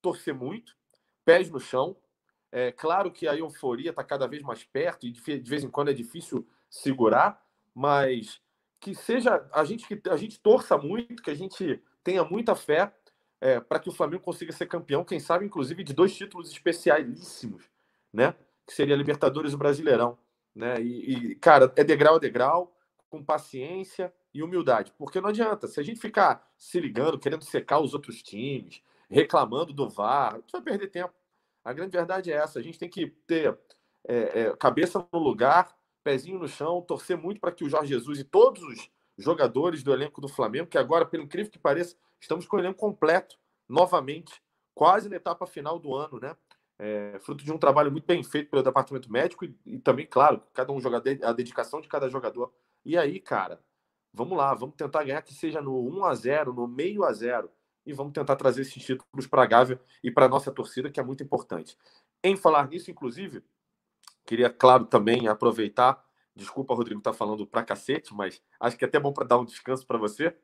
torcer 0.00 0.34
muito, 0.34 0.76
pés 1.24 1.50
no 1.50 1.58
chão. 1.58 1.96
É 2.52 2.70
claro 2.70 3.10
que 3.10 3.26
a 3.26 3.36
euforia 3.36 3.90
está 3.90 4.04
cada 4.04 4.26
vez 4.26 4.42
mais 4.42 4.62
perto 4.62 5.06
e 5.06 5.10
de 5.10 5.50
vez 5.50 5.64
em 5.64 5.70
quando 5.70 5.90
é 5.90 5.92
difícil 5.92 6.46
segurar, 6.70 7.44
mas 7.74 8.40
que 8.78 8.94
seja 8.94 9.48
a 9.52 9.64
gente 9.64 9.86
que 9.86 10.08
a 10.08 10.16
gente 10.16 10.38
torça 10.38 10.78
muito, 10.78 11.22
que 11.22 11.30
a 11.30 11.34
gente 11.34 11.82
tenha 12.04 12.22
muita 12.22 12.54
fé 12.54 12.94
é, 13.40 13.58
para 13.58 13.80
que 13.80 13.88
o 13.88 13.92
Flamengo 13.92 14.22
consiga 14.22 14.52
ser 14.52 14.66
campeão, 14.66 15.04
quem 15.04 15.18
sabe 15.18 15.44
inclusive 15.44 15.82
de 15.82 15.92
dois 15.92 16.16
títulos 16.16 16.50
especialíssimos 16.50 17.68
né? 18.16 18.34
Que 18.66 18.72
seria 18.72 18.96
Libertadores 18.96 19.52
e 19.52 19.56
Brasileirão, 19.56 20.18
né? 20.54 20.80
E, 20.80 21.32
e, 21.32 21.34
cara, 21.36 21.70
é 21.76 21.84
degrau 21.84 22.16
a 22.16 22.18
degrau, 22.18 22.74
com 23.10 23.22
paciência 23.22 24.12
e 24.32 24.42
humildade, 24.42 24.92
porque 24.98 25.20
não 25.20 25.28
adianta. 25.28 25.68
Se 25.68 25.78
a 25.78 25.82
gente 25.82 26.00
ficar 26.00 26.50
se 26.56 26.80
ligando, 26.80 27.18
querendo 27.18 27.44
secar 27.44 27.78
os 27.78 27.94
outros 27.94 28.22
times, 28.22 28.82
reclamando 29.08 29.72
do 29.72 29.88
VAR, 29.88 30.34
a 30.34 30.38
gente 30.38 30.52
vai 30.52 30.62
perder 30.62 30.88
tempo. 30.88 31.14
A 31.62 31.72
grande 31.72 31.92
verdade 31.92 32.32
é 32.32 32.36
essa: 32.36 32.58
a 32.58 32.62
gente 32.62 32.78
tem 32.78 32.88
que 32.88 33.06
ter 33.26 33.56
é, 34.08 34.40
é, 34.40 34.56
cabeça 34.56 35.06
no 35.12 35.18
lugar, 35.18 35.76
pezinho 36.02 36.38
no 36.38 36.48
chão, 36.48 36.80
torcer 36.82 37.16
muito 37.16 37.40
para 37.40 37.52
que 37.52 37.64
o 37.64 37.68
Jorge 37.68 37.92
Jesus 37.92 38.18
e 38.18 38.24
todos 38.24 38.62
os 38.62 38.90
jogadores 39.18 39.82
do 39.82 39.92
elenco 39.92 40.20
do 40.20 40.28
Flamengo, 40.28 40.68
que 40.68 40.78
agora, 40.78 41.04
pelo 41.04 41.24
incrível 41.24 41.52
que 41.52 41.58
pareça, 41.58 41.96
estamos 42.18 42.46
com 42.46 42.56
o 42.56 42.60
elenco 42.60 42.78
completo 42.78 43.38
novamente 43.68 44.42
quase 44.74 45.08
na 45.08 45.16
etapa 45.16 45.46
final 45.46 45.78
do 45.78 45.94
ano, 45.94 46.18
né? 46.20 46.36
É, 46.78 47.18
fruto 47.20 47.42
de 47.42 47.52
um 47.52 47.58
trabalho 47.58 47.90
muito 47.90 48.06
bem 48.06 48.22
feito 48.22 48.50
pelo 48.50 48.62
departamento 48.62 49.10
médico 49.10 49.44
e, 49.44 49.56
e, 49.64 49.78
também, 49.78 50.06
claro, 50.06 50.42
cada 50.52 50.72
um 50.72 50.80
jogador, 50.80 51.18
a 51.22 51.32
dedicação 51.32 51.80
de 51.80 51.88
cada 51.88 52.08
jogador. 52.08 52.52
E 52.84 52.98
aí, 52.98 53.18
cara, 53.18 53.60
vamos 54.12 54.36
lá, 54.36 54.52
vamos 54.54 54.76
tentar 54.76 55.04
ganhar 55.04 55.22
que 55.22 55.34
seja 55.34 55.60
no 55.60 55.88
1 55.88 56.04
a 56.04 56.14
0 56.14 56.52
no 56.52 56.68
meio 56.68 57.04
a 57.04 57.12
0 57.12 57.50
e 57.86 57.92
vamos 57.92 58.12
tentar 58.12 58.36
trazer 58.36 58.62
esses 58.62 58.84
títulos 58.84 59.26
para 59.26 59.42
a 59.42 59.46
Gávea 59.46 59.80
e 60.02 60.10
para 60.10 60.26
a 60.26 60.28
nossa 60.28 60.50
torcida, 60.50 60.90
que 60.90 60.98
é 60.98 61.02
muito 61.02 61.22
importante. 61.22 61.78
Em 62.22 62.36
falar 62.36 62.68
nisso, 62.68 62.90
inclusive, 62.90 63.42
queria, 64.26 64.50
claro, 64.50 64.84
também 64.84 65.28
aproveitar. 65.28 66.04
Desculpa, 66.34 66.74
Rodrigo, 66.74 67.00
tá 67.00 67.12
falando 67.12 67.46
pra 67.46 67.62
cacete, 67.62 68.12
mas 68.12 68.42
acho 68.60 68.76
que 68.76 68.84
é 68.84 68.88
até 68.88 68.98
bom 68.98 69.12
para 69.12 69.26
dar 69.26 69.38
um 69.38 69.44
descanso 69.44 69.86
para 69.86 69.96
você. 69.96 70.36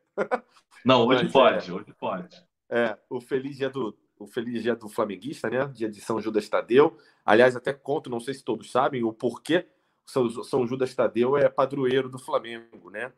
Não, 0.85 1.07
hoje 1.07 1.25
mas, 1.25 1.33
pode, 1.33 1.71
é, 1.71 1.75
hoje 1.75 1.95
pode. 1.99 2.47
É, 2.71 2.99
o 3.11 3.21
feliz 3.21 3.57
dia 3.57 3.69
do 3.69 3.95
o 4.23 4.27
feliz 4.27 4.63
dia 4.63 4.75
do 4.75 4.89
flamenguista, 4.89 5.51
né? 5.51 5.67
Dia 5.69 5.89
de 5.89 6.01
São 6.01 6.21
Judas 6.21 6.49
Tadeu. 6.49 6.97
Aliás, 7.25 7.57
até 7.57 7.73
conto, 7.73 8.11
não 8.11 8.21
sei 8.21 8.35
se 8.35 8.45
todos 8.45 8.71
sabem, 8.71 9.03
o 9.03 9.13
porquê 9.13 9.67
São, 10.05 10.67
Judas 10.67 10.95
Tadeu 10.95 11.37
é 11.37 11.49
padroeiro 11.49 12.09
do 12.09 12.19
Flamengo, 12.19 12.91
né? 12.91 13.13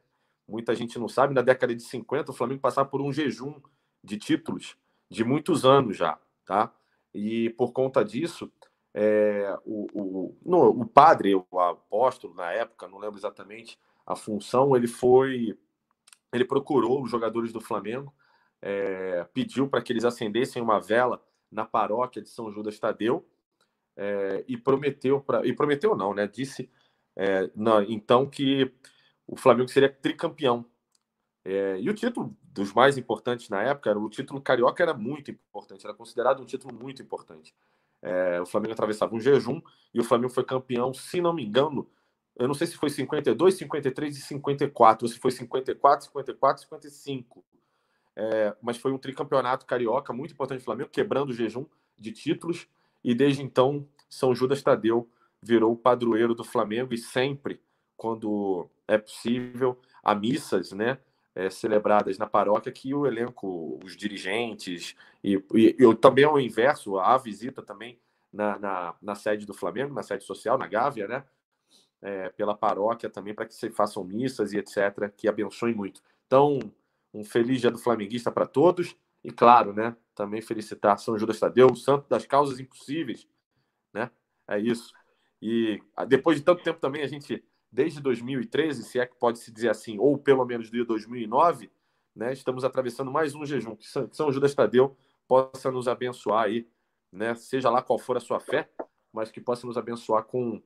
Muita 0.46 0.74
gente 0.74 0.98
não 0.98 1.08
sabe, 1.08 1.34
na 1.34 1.42
década 1.42 1.74
de 1.74 1.82
50 1.82 2.30
o 2.30 2.34
Flamengo 2.34 2.60
passava 2.60 2.88
por 2.88 3.00
um 3.00 3.12
jejum 3.12 3.60
de 4.02 4.18
títulos 4.18 4.76
de 5.10 5.24
muitos 5.24 5.64
anos 5.64 5.96
já, 5.96 6.18
tá? 6.44 6.72
E 7.14 7.50
por 7.50 7.72
conta 7.72 8.04
disso, 8.04 8.52
é, 8.92 9.56
o, 9.64 9.86
o, 9.94 10.38
no, 10.44 10.68
o 10.68 10.86
padre, 10.86 11.34
o 11.34 11.60
apóstolo 11.60 12.34
na 12.34 12.52
época, 12.52 12.88
não 12.88 12.98
lembro 12.98 13.18
exatamente 13.18 13.78
a 14.06 14.14
função, 14.14 14.76
ele 14.76 14.86
foi, 14.86 15.58
ele 16.32 16.44
procurou 16.44 17.02
os 17.02 17.10
jogadores 17.10 17.52
do 17.52 17.60
Flamengo, 17.60 18.12
é, 18.66 19.22
pediu 19.34 19.68
para 19.68 19.82
que 19.82 19.92
eles 19.92 20.06
acendessem 20.06 20.62
uma 20.62 20.80
vela 20.80 21.22
na 21.52 21.66
paróquia 21.66 22.22
de 22.22 22.30
São 22.30 22.50
Judas 22.50 22.78
Tadeu 22.78 23.28
é, 23.94 24.42
e 24.48 24.56
prometeu 24.56 25.20
para, 25.20 25.46
e 25.46 25.52
prometeu 25.54 25.94
não, 25.94 26.14
né? 26.14 26.26
Disse 26.26 26.70
é, 27.14 27.50
não, 27.54 27.82
então 27.82 28.26
que 28.26 28.72
o 29.26 29.36
Flamengo 29.36 29.68
seria 29.68 29.90
tricampeão. 29.90 30.64
E 31.46 31.90
o 31.90 31.94
título 31.94 32.34
dos 32.42 32.72
mais 32.72 32.96
importantes 32.96 33.50
na 33.50 33.62
época, 33.62 33.90
era, 33.90 33.98
o 33.98 34.08
título 34.08 34.40
carioca 34.40 34.82
era 34.82 34.94
muito 34.94 35.30
importante, 35.30 35.84
era 35.84 35.94
considerado 35.94 36.40
um 36.42 36.46
título 36.46 36.74
muito 36.74 37.02
importante. 37.02 37.54
O 38.40 38.46
Flamengo 38.46 38.72
atravessava 38.72 39.14
um 39.14 39.20
jejum 39.20 39.60
e 39.92 40.00
o 40.00 40.04
Flamengo 40.04 40.32
foi 40.32 40.42
campeão, 40.42 40.94
se 40.94 41.20
não 41.20 41.34
me 41.34 41.44
engano, 41.44 41.86
eu 42.34 42.48
não 42.48 42.54
sei 42.54 42.66
se 42.66 42.76
foi 42.76 42.88
52, 42.88 43.58
53 43.58 44.16
e 44.16 44.20
54, 44.22 45.04
ou 45.04 45.12
se 45.12 45.18
foi 45.18 45.30
54, 45.32 46.06
54, 46.06 46.62
55. 46.62 47.44
É, 48.16 48.54
mas 48.62 48.76
foi 48.76 48.92
um 48.92 48.98
tricampeonato 48.98 49.66
carioca 49.66 50.12
muito 50.12 50.32
importante 50.32 50.60
do 50.60 50.64
Flamengo, 50.64 50.90
quebrando 50.90 51.30
o 51.30 51.34
jejum 51.34 51.66
de 51.98 52.12
títulos. 52.12 52.68
E 53.02 53.14
desde 53.14 53.42
então, 53.42 53.86
São 54.08 54.34
Judas 54.34 54.62
Tadeu 54.62 55.08
virou 55.42 55.72
o 55.72 55.76
padroeiro 55.76 56.34
do 56.34 56.44
Flamengo 56.44 56.94
e 56.94 56.98
sempre, 56.98 57.60
quando 57.96 58.68
é 58.88 58.96
possível, 58.98 59.78
há 60.02 60.14
missas, 60.14 60.72
né? 60.72 60.98
é, 61.34 61.50
celebradas 61.50 62.16
na 62.16 62.26
paróquia 62.26 62.70
que 62.70 62.94
o 62.94 63.06
elenco, 63.06 63.80
os 63.84 63.96
dirigentes, 63.96 64.94
e, 65.22 65.42
e 65.52 65.74
eu 65.78 65.94
também 65.94 66.24
ao 66.24 66.38
inverso, 66.38 66.98
a 66.98 67.16
visita 67.18 67.60
também 67.60 67.98
na, 68.32 68.58
na, 68.58 68.94
na, 69.02 69.14
sede 69.14 69.44
do 69.44 69.52
Flamengo, 69.52 69.92
na 69.92 70.02
sede 70.02 70.24
social, 70.24 70.56
na 70.56 70.66
Gávea, 70.66 71.08
né? 71.08 71.24
É, 72.00 72.28
pela 72.28 72.54
paróquia 72.54 73.08
também, 73.08 73.34
para 73.34 73.46
que 73.46 73.54
se 73.54 73.70
façam 73.70 74.04
missas 74.04 74.52
e 74.52 74.58
etc., 74.58 75.10
que 75.16 75.26
abençoem 75.26 75.74
muito. 75.74 76.02
Então, 76.26 76.58
um 77.14 77.24
feliz 77.24 77.60
dia 77.60 77.70
do 77.70 77.78
flamenguista 77.78 78.30
para 78.30 78.46
todos, 78.46 78.96
e 79.22 79.30
claro, 79.30 79.72
né? 79.72 79.96
Também 80.14 80.42
felicitar 80.42 80.98
São 80.98 81.16
Judas 81.16 81.38
Tadeu, 81.38 81.68
o 81.68 81.76
santo 81.76 82.08
das 82.08 82.26
causas 82.26 82.60
impossíveis, 82.60 83.26
né? 83.92 84.10
É 84.46 84.58
isso. 84.58 84.92
E 85.40 85.80
depois 86.08 86.38
de 86.38 86.44
tanto 86.44 86.62
tempo 86.62 86.80
também 86.80 87.02
a 87.02 87.06
gente 87.06 87.42
desde 87.70 88.00
2013, 88.00 88.84
se 88.84 89.00
é 89.00 89.06
que 89.06 89.16
pode 89.16 89.38
se 89.38 89.50
dizer 89.50 89.68
assim, 89.68 89.98
ou 89.98 90.16
pelo 90.16 90.44
menos 90.44 90.70
desde 90.70 90.86
2009, 90.86 91.70
né, 92.14 92.32
estamos 92.32 92.64
atravessando 92.64 93.10
mais 93.10 93.34
um 93.34 93.44
jejum. 93.44 93.74
Que 93.74 93.86
São 94.12 94.30
Judas 94.30 94.54
Tadeu 94.54 94.96
possa 95.26 95.72
nos 95.72 95.88
abençoar 95.88 96.44
aí, 96.44 96.68
né, 97.10 97.34
seja 97.34 97.68
lá 97.70 97.82
qual 97.82 97.98
for 97.98 98.16
a 98.16 98.20
sua 98.20 98.38
fé, 98.38 98.70
mas 99.12 99.30
que 99.30 99.40
possa 99.40 99.66
nos 99.66 99.76
abençoar 99.76 100.22
com 100.22 100.62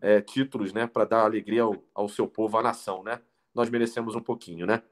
é, 0.00 0.20
títulos, 0.20 0.72
né, 0.72 0.88
para 0.88 1.04
dar 1.04 1.24
alegria 1.24 1.62
ao, 1.62 1.76
ao 1.94 2.08
seu 2.08 2.26
povo, 2.26 2.58
à 2.58 2.62
nação, 2.62 3.02
né? 3.04 3.20
Nós 3.54 3.70
merecemos 3.70 4.14
um 4.14 4.20
pouquinho, 4.20 4.66
né? 4.66 4.82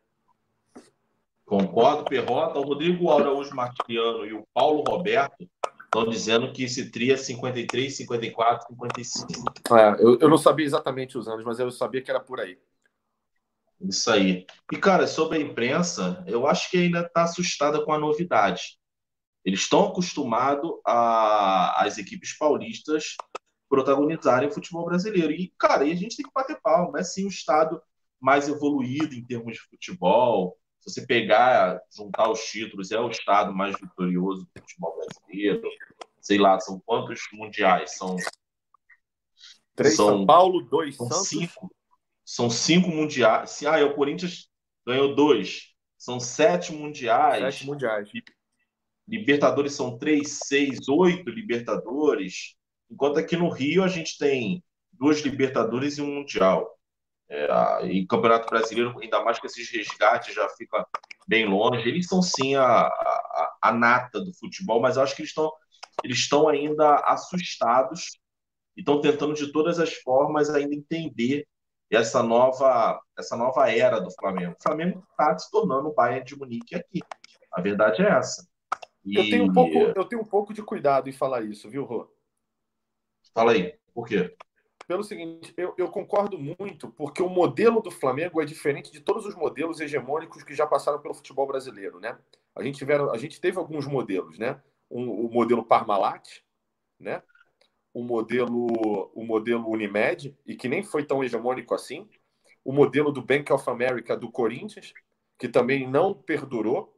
Concordo, 1.48 2.04
Perrota. 2.04 2.58
O 2.58 2.62
Rodrigo 2.62 3.10
Araújo 3.10 3.54
Martiriano 3.54 4.26
e 4.26 4.34
o 4.34 4.46
Paulo 4.54 4.84
Roberto 4.86 5.48
Estão 5.88 6.06
dizendo 6.06 6.52
que 6.52 6.64
esse 6.64 6.90
tri 6.90 7.10
é 7.10 7.16
53, 7.16 7.96
54, 7.96 8.68
55. 8.68 9.42
É, 9.74 10.04
eu, 10.04 10.18
eu 10.18 10.28
não 10.28 10.36
sabia 10.36 10.66
exatamente 10.66 11.16
os 11.16 11.26
anos, 11.26 11.46
mas 11.46 11.58
eu 11.58 11.70
sabia 11.70 12.02
que 12.02 12.10
era 12.10 12.20
por 12.20 12.38
aí. 12.38 12.58
Isso 13.80 14.10
aí. 14.10 14.44
E, 14.70 14.76
cara, 14.76 15.06
sobre 15.06 15.38
a 15.38 15.40
imprensa, 15.40 16.22
eu 16.26 16.46
acho 16.46 16.70
que 16.70 16.76
ainda 16.76 17.00
está 17.00 17.22
assustada 17.22 17.82
com 17.82 17.92
a 17.92 17.98
novidade. 17.98 18.78
Eles 19.42 19.60
estão 19.60 19.86
acostumados 19.86 20.70
a, 20.86 21.82
as 21.82 21.96
equipes 21.96 22.36
paulistas 22.36 23.16
protagonizarem 23.66 24.50
o 24.50 24.52
futebol 24.52 24.84
brasileiro. 24.84 25.32
E, 25.32 25.54
cara, 25.58 25.86
e 25.86 25.92
a 25.92 25.94
gente 25.94 26.16
tem 26.16 26.26
que 26.26 26.32
bater 26.34 26.60
palma. 26.62 27.00
É 27.00 27.02
sim 27.02 27.24
um 27.24 27.28
estado 27.28 27.80
mais 28.20 28.46
evoluído 28.46 29.14
em 29.14 29.24
termos 29.24 29.54
de 29.54 29.60
futebol, 29.60 30.54
se 30.80 30.90
você 30.90 31.06
pegar, 31.06 31.80
juntar 31.94 32.30
os 32.30 32.40
títulos, 32.44 32.90
é 32.90 32.98
o 32.98 33.10
estado 33.10 33.54
mais 33.54 33.78
vitorioso 33.78 34.44
do 34.44 34.60
futebol 34.60 34.96
brasileiro. 34.96 35.68
Sei 36.20 36.38
lá, 36.38 36.58
são 36.60 36.80
quantos 36.80 37.20
mundiais? 37.32 37.96
São. 37.96 38.16
Três 39.74 39.96
são, 39.96 40.08
São 40.08 40.26
Paulo, 40.26 40.62
dois 40.62 40.96
são 40.96 41.08
Santos. 41.08 41.28
Cinco. 41.28 41.74
São 42.24 42.50
cinco 42.50 42.88
mundiais. 42.90 43.62
Ah, 43.64 43.78
é 43.78 43.84
o 43.84 43.94
Corinthians 43.94 44.48
ganhou 44.86 45.14
dois. 45.14 45.74
São 45.96 46.20
sete 46.20 46.72
mundiais. 46.72 47.54
Sete 47.54 47.66
mundiais. 47.66 48.08
Libertadores 49.06 49.72
são 49.72 49.96
três, 49.96 50.38
seis, 50.44 50.88
oito 50.88 51.30
Libertadores. 51.30 52.54
Enquanto 52.90 53.18
aqui 53.18 53.36
no 53.36 53.48
Rio 53.48 53.82
a 53.82 53.88
gente 53.88 54.18
tem 54.18 54.62
duas 54.92 55.20
Libertadores 55.20 55.98
e 55.98 56.02
um 56.02 56.16
Mundial. 56.16 56.77
É, 57.30 57.86
e 57.86 58.06
Campeonato 58.06 58.48
Brasileiro, 58.48 58.98
ainda 59.00 59.22
mais 59.22 59.38
com 59.38 59.46
esses 59.46 59.70
resgates, 59.70 60.34
já 60.34 60.48
fica 60.50 60.86
bem 61.26 61.46
longe. 61.46 61.86
Eles 61.86 62.06
são 62.06 62.22
sim 62.22 62.54
a, 62.54 62.64
a, 62.64 63.58
a 63.62 63.72
nata 63.72 64.20
do 64.20 64.32
futebol, 64.34 64.80
mas 64.80 64.96
eu 64.96 65.02
acho 65.02 65.14
que 65.14 65.22
eles 65.22 65.30
estão 65.30 65.52
eles 66.04 66.18
estão 66.18 66.48
ainda 66.48 66.94
assustados 66.96 68.18
e 68.76 68.80
estão 68.80 69.00
tentando 69.00 69.34
de 69.34 69.50
todas 69.52 69.80
as 69.80 69.92
formas 69.94 70.48
ainda 70.48 70.74
entender 70.74 71.46
essa 71.90 72.22
nova 72.22 73.00
essa 73.18 73.36
nova 73.36 73.70
era 73.70 74.00
do 74.00 74.10
Flamengo. 74.12 74.54
O 74.58 74.62
Flamengo 74.62 75.04
está 75.10 75.38
se 75.38 75.50
tornando 75.50 75.88
o 75.88 75.94
Bayern 75.94 76.24
de 76.24 76.36
Munique 76.36 76.74
aqui. 76.74 77.00
A 77.52 77.60
verdade 77.60 78.02
é 78.02 78.08
essa. 78.08 78.46
E... 79.04 79.16
Eu, 79.16 79.24
tenho 79.24 79.44
um 79.44 79.52
pouco, 79.52 79.76
eu 79.76 80.04
tenho 80.04 80.22
um 80.22 80.26
pouco 80.26 80.54
de 80.54 80.62
cuidado 80.62 81.08
em 81.08 81.12
falar 81.12 81.42
isso, 81.42 81.68
viu, 81.68 81.84
Rô? 81.84 82.10
Fala 83.34 83.52
aí, 83.52 83.78
por 83.92 84.06
quê? 84.06 84.34
Pelo 84.88 85.04
seguinte, 85.04 85.52
eu, 85.54 85.74
eu, 85.76 85.88
concordo 85.90 86.38
muito, 86.38 86.88
porque 86.88 87.22
o 87.22 87.28
modelo 87.28 87.82
do 87.82 87.90
Flamengo 87.90 88.40
é 88.40 88.46
diferente 88.46 88.90
de 88.90 89.00
todos 89.00 89.26
os 89.26 89.34
modelos 89.34 89.80
hegemônicos 89.80 90.42
que 90.42 90.54
já 90.54 90.66
passaram 90.66 90.98
pelo 90.98 91.12
futebol 91.12 91.46
brasileiro, 91.46 92.00
né? 92.00 92.18
A 92.56 92.62
gente, 92.62 92.78
tiveram, 92.78 93.12
a 93.12 93.18
gente 93.18 93.38
teve 93.38 93.58
alguns 93.58 93.86
modelos, 93.86 94.38
né? 94.38 94.58
Um, 94.90 95.26
o 95.26 95.30
modelo 95.30 95.62
Parmalat, 95.62 96.40
né? 96.98 97.22
O 97.92 98.02
modelo, 98.02 98.66
o 99.14 99.22
modelo 99.26 99.68
Unimed, 99.68 100.34
e 100.46 100.56
que 100.56 100.68
nem 100.68 100.82
foi 100.82 101.04
tão 101.04 101.22
hegemônico 101.22 101.74
assim. 101.74 102.08
O 102.64 102.72
modelo 102.72 103.12
do 103.12 103.20
Bank 103.20 103.52
of 103.52 103.68
America 103.68 104.16
do 104.16 104.30
Corinthians, 104.30 104.94
que 105.38 105.48
também 105.48 105.86
não 105.86 106.14
perdurou. 106.14 106.96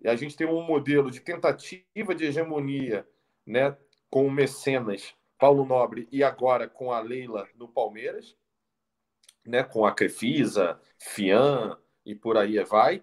E 0.00 0.08
a 0.08 0.16
gente 0.16 0.36
tem 0.36 0.46
um 0.48 0.62
modelo 0.62 1.08
de 1.08 1.20
tentativa 1.20 2.16
de 2.16 2.24
hegemonia, 2.24 3.06
né? 3.46 3.76
Com 4.10 4.26
o 4.26 4.30
Mecenas 4.30 5.14
Paulo 5.38 5.64
Nobre 5.64 6.08
e 6.10 6.22
agora 6.22 6.68
com 6.68 6.92
a 6.92 7.00
Leila 7.00 7.48
no 7.54 7.68
Palmeiras, 7.68 8.36
né, 9.46 9.62
com 9.62 9.86
a 9.86 9.92
Crefisa, 9.92 10.80
Fian 10.98 11.78
e 12.04 12.14
por 12.14 12.36
aí 12.36 12.62
vai. 12.64 13.02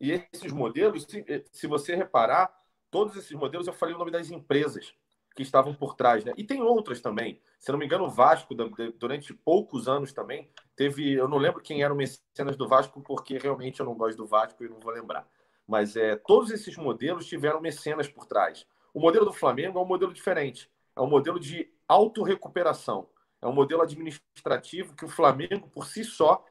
E 0.00 0.12
esses 0.32 0.52
modelos, 0.52 1.04
se, 1.04 1.44
se 1.50 1.66
você 1.66 1.94
reparar, 1.94 2.52
todos 2.90 3.16
esses 3.16 3.32
modelos 3.32 3.66
eu 3.66 3.72
falei 3.72 3.94
o 3.94 3.98
nome 3.98 4.10
das 4.10 4.30
empresas 4.30 4.94
que 5.34 5.42
estavam 5.42 5.72
por 5.72 5.94
trás, 5.94 6.24
né? 6.24 6.32
E 6.36 6.42
tem 6.42 6.60
outras 6.60 7.00
também. 7.00 7.40
Se 7.60 7.70
não 7.70 7.78
me 7.78 7.84
engano, 7.84 8.04
o 8.04 8.10
Vasco, 8.10 8.54
durante 8.98 9.32
poucos 9.32 9.86
anos 9.86 10.12
também, 10.12 10.50
teve. 10.74 11.12
Eu 11.12 11.28
não 11.28 11.38
lembro 11.38 11.62
quem 11.62 11.82
era 11.82 11.94
o 11.94 11.96
mecenas 11.96 12.56
do 12.56 12.66
Vasco, 12.66 13.00
porque 13.00 13.38
realmente 13.38 13.78
eu 13.78 13.86
não 13.86 13.94
gosto 13.94 14.16
do 14.16 14.26
Vasco 14.26 14.64
e 14.64 14.68
não 14.68 14.80
vou 14.80 14.92
lembrar. 14.92 15.28
Mas 15.66 15.96
é, 15.96 16.16
todos 16.16 16.50
esses 16.50 16.76
modelos 16.76 17.26
tiveram 17.26 17.60
mecenas 17.60 18.08
por 18.08 18.26
trás. 18.26 18.66
O 18.92 19.00
modelo 19.00 19.26
do 19.26 19.32
Flamengo 19.32 19.78
é 19.78 19.82
um 19.82 19.86
modelo 19.86 20.12
diferente 20.12 20.68
é 20.98 21.00
um 21.00 21.08
modelo 21.08 21.38
de 21.38 21.72
autorrecuperação. 21.86 23.08
É 23.40 23.46
um 23.46 23.52
modelo 23.52 23.82
administrativo 23.82 24.96
que 24.96 25.04
o 25.04 25.08
Flamengo, 25.08 25.68
por 25.68 25.86
si 25.86 26.02
só, 26.02 26.44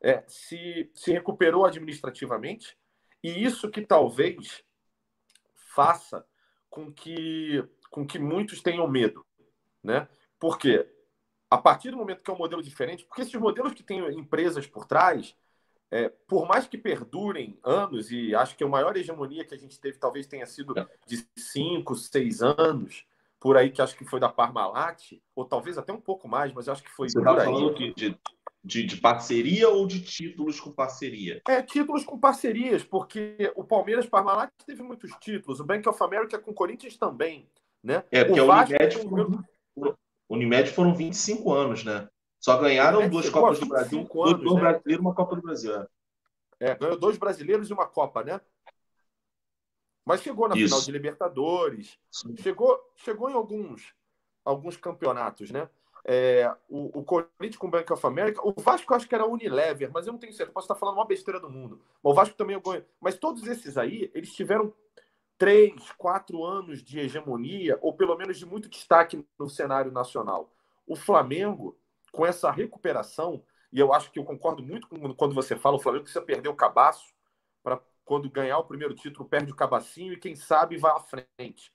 é, 0.00 0.24
se, 0.26 0.90
se 0.92 1.12
recuperou 1.12 1.64
administrativamente. 1.64 2.76
E 3.22 3.44
isso 3.44 3.70
que 3.70 3.80
talvez 3.80 4.64
faça 5.54 6.26
com 6.68 6.92
que, 6.92 7.64
com 7.90 8.04
que 8.04 8.18
muitos 8.18 8.60
tenham 8.60 8.88
medo. 8.88 9.24
Né? 9.80 10.08
Por 10.38 10.58
quê? 10.58 10.90
A 11.48 11.56
partir 11.56 11.92
do 11.92 11.96
momento 11.96 12.22
que 12.22 12.30
é 12.30 12.34
um 12.34 12.38
modelo 12.38 12.62
diferente, 12.62 13.04
porque 13.04 13.22
esses 13.22 13.34
modelos 13.34 13.72
que 13.72 13.84
têm 13.84 14.00
empresas 14.18 14.66
por 14.66 14.84
trás, 14.84 15.36
é, 15.92 16.08
por 16.08 16.48
mais 16.48 16.66
que 16.66 16.76
perdurem 16.76 17.60
anos, 17.62 18.10
e 18.10 18.34
acho 18.34 18.56
que 18.56 18.64
a 18.64 18.68
maior 18.68 18.96
hegemonia 18.96 19.44
que 19.44 19.54
a 19.54 19.58
gente 19.58 19.78
teve 19.78 19.98
talvez 19.98 20.26
tenha 20.26 20.46
sido 20.46 20.74
de 21.06 21.24
cinco, 21.36 21.94
seis 21.94 22.42
anos, 22.42 23.06
por 23.42 23.56
aí 23.56 23.70
que 23.70 23.82
acho 23.82 23.96
que 23.96 24.04
foi 24.04 24.20
da 24.20 24.28
Parmalat, 24.28 25.20
ou 25.34 25.44
talvez 25.44 25.76
até 25.76 25.92
um 25.92 26.00
pouco 26.00 26.28
mais, 26.28 26.52
mas 26.52 26.68
acho 26.68 26.80
que 26.80 26.90
foi 26.90 27.10
Você 27.10 27.18
por 27.18 27.24
tá 27.24 27.40
aí. 27.40 27.44
falando 27.44 27.74
de, 27.74 27.92
de, 27.92 28.16
de, 28.62 28.86
de 28.86 28.96
parceria 28.98 29.68
ou 29.68 29.84
de 29.84 30.00
títulos 30.00 30.60
com 30.60 30.70
parceria? 30.70 31.42
É, 31.48 31.60
títulos 31.60 32.04
com 32.04 32.16
parcerias, 32.16 32.84
porque 32.84 33.52
o 33.56 33.64
Palmeiras 33.64 34.06
Parmalat 34.06 34.48
teve 34.64 34.80
muitos 34.84 35.10
títulos, 35.20 35.58
o 35.58 35.64
Bank 35.64 35.88
of 35.88 36.00
America 36.04 36.38
com 36.38 36.52
o 36.52 36.54
Corinthians 36.54 36.96
também, 36.96 37.48
né? 37.82 38.04
É, 38.12 38.24
porque 38.24 38.40
o 38.40 38.44
a 38.44 38.64
Vasco 38.64 38.74
Unimed, 38.74 39.44
foram, 39.74 39.98
Unimed 40.30 40.70
foram 40.70 40.94
25 40.94 41.52
anos, 41.52 41.84
né? 41.84 42.08
Só 42.38 42.56
ganharam 42.58 43.08
duas 43.08 43.28
Copas 43.28 43.58
do 43.58 43.66
Brasil, 43.66 43.98
25 43.98 44.14
dois, 44.14 44.34
anos, 44.34 44.44
dois 44.44 44.54
né? 44.54 44.60
brasileiros 44.60 44.86
e 44.86 45.00
uma 45.00 45.14
Copa 45.14 45.34
do 45.34 45.42
Brasil. 45.42 45.74
é. 45.74 45.86
É, 46.60 46.76
ganhou 46.76 46.96
dois 46.96 47.18
brasileiros 47.18 47.70
e 47.70 47.72
uma 47.72 47.88
Copa, 47.88 48.22
né? 48.22 48.40
Mas 50.04 50.22
chegou 50.22 50.48
na 50.48 50.56
Isso. 50.56 50.66
final 50.66 50.80
de 50.80 50.92
Libertadores, 50.92 51.98
chegou, 52.40 52.78
chegou 52.96 53.30
em 53.30 53.34
alguns, 53.34 53.94
alguns 54.44 54.76
campeonatos, 54.76 55.50
né? 55.50 55.68
É, 56.04 56.52
o, 56.68 56.98
o 56.98 57.04
Corinthians 57.04 57.56
com 57.56 57.68
o 57.68 57.70
Bank 57.70 57.92
of 57.92 58.04
America, 58.04 58.40
o 58.42 58.52
Vasco 58.60 58.92
eu 58.92 58.96
acho 58.96 59.08
que 59.08 59.14
era 59.14 59.24
Unilever, 59.24 59.90
mas 59.92 60.06
eu 60.06 60.12
não 60.12 60.18
tenho 60.18 60.32
certeza, 60.32 60.52
posso 60.52 60.64
estar 60.64 60.74
falando 60.74 60.96
uma 60.96 61.06
besteira 61.06 61.38
do 61.38 61.48
mundo. 61.48 61.80
Mas 62.02 62.12
o 62.12 62.14
Vasco 62.14 62.36
também 62.36 62.60
ganhou. 62.60 62.84
Mas 63.00 63.16
todos 63.16 63.46
esses 63.46 63.78
aí, 63.78 64.10
eles 64.12 64.32
tiveram 64.34 64.74
três, 65.38 65.92
quatro 65.92 66.44
anos 66.44 66.82
de 66.82 66.98
hegemonia, 66.98 67.78
ou 67.80 67.92
pelo 67.92 68.16
menos 68.16 68.36
de 68.38 68.44
muito 68.44 68.68
destaque 68.68 69.24
no 69.38 69.48
cenário 69.48 69.92
nacional. 69.92 70.52
O 70.86 70.96
Flamengo, 70.96 71.76
com 72.10 72.26
essa 72.26 72.50
recuperação, 72.50 73.42
e 73.72 73.78
eu 73.78 73.92
acho 73.92 74.10
que 74.10 74.18
eu 74.18 74.24
concordo 74.24 74.62
muito 74.62 74.88
com 74.88 75.14
quando 75.14 75.34
você 75.34 75.56
fala, 75.56 75.76
o 75.76 75.80
Flamengo 75.80 76.04
precisa 76.04 76.24
perder 76.24 76.48
o 76.48 76.54
cabaço 76.54 77.12
quando 78.04 78.30
ganhar 78.30 78.58
o 78.58 78.64
primeiro 78.64 78.94
título, 78.94 79.28
perde 79.28 79.52
o 79.52 79.56
cabacinho 79.56 80.12
e 80.12 80.18
quem 80.18 80.34
sabe 80.34 80.76
vai 80.76 80.92
à 80.92 81.00
frente. 81.00 81.72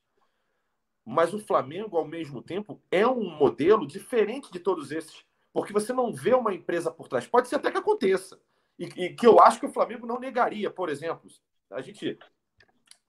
Mas 1.06 1.34
o 1.34 1.40
Flamengo, 1.40 1.98
ao 1.98 2.06
mesmo 2.06 2.42
tempo, 2.42 2.82
é 2.92 3.08
um 3.08 3.30
modelo 3.30 3.88
diferente 3.88 4.52
de 4.52 4.60
todos 4.60 4.92
esses, 4.92 5.24
porque 5.54 5.72
você 5.72 5.94
não 5.94 6.14
vê 6.14 6.34
uma 6.34 6.54
empresa 6.54 6.92
por 6.92 7.08
trás. 7.08 7.26
Pode 7.26 7.48
ser 7.48 7.56
até 7.56 7.72
que 7.72 7.78
aconteça. 7.78 8.40
E, 8.78 8.86
e 8.86 9.16
que 9.16 9.26
eu 9.26 9.40
acho 9.40 9.60
que 9.60 9.66
o 9.66 9.72
Flamengo 9.72 10.06
não 10.06 10.20
negaria, 10.20 10.70
por 10.70 10.90
exemplo. 10.90 11.30
A 11.72 11.82
gente, 11.82 12.20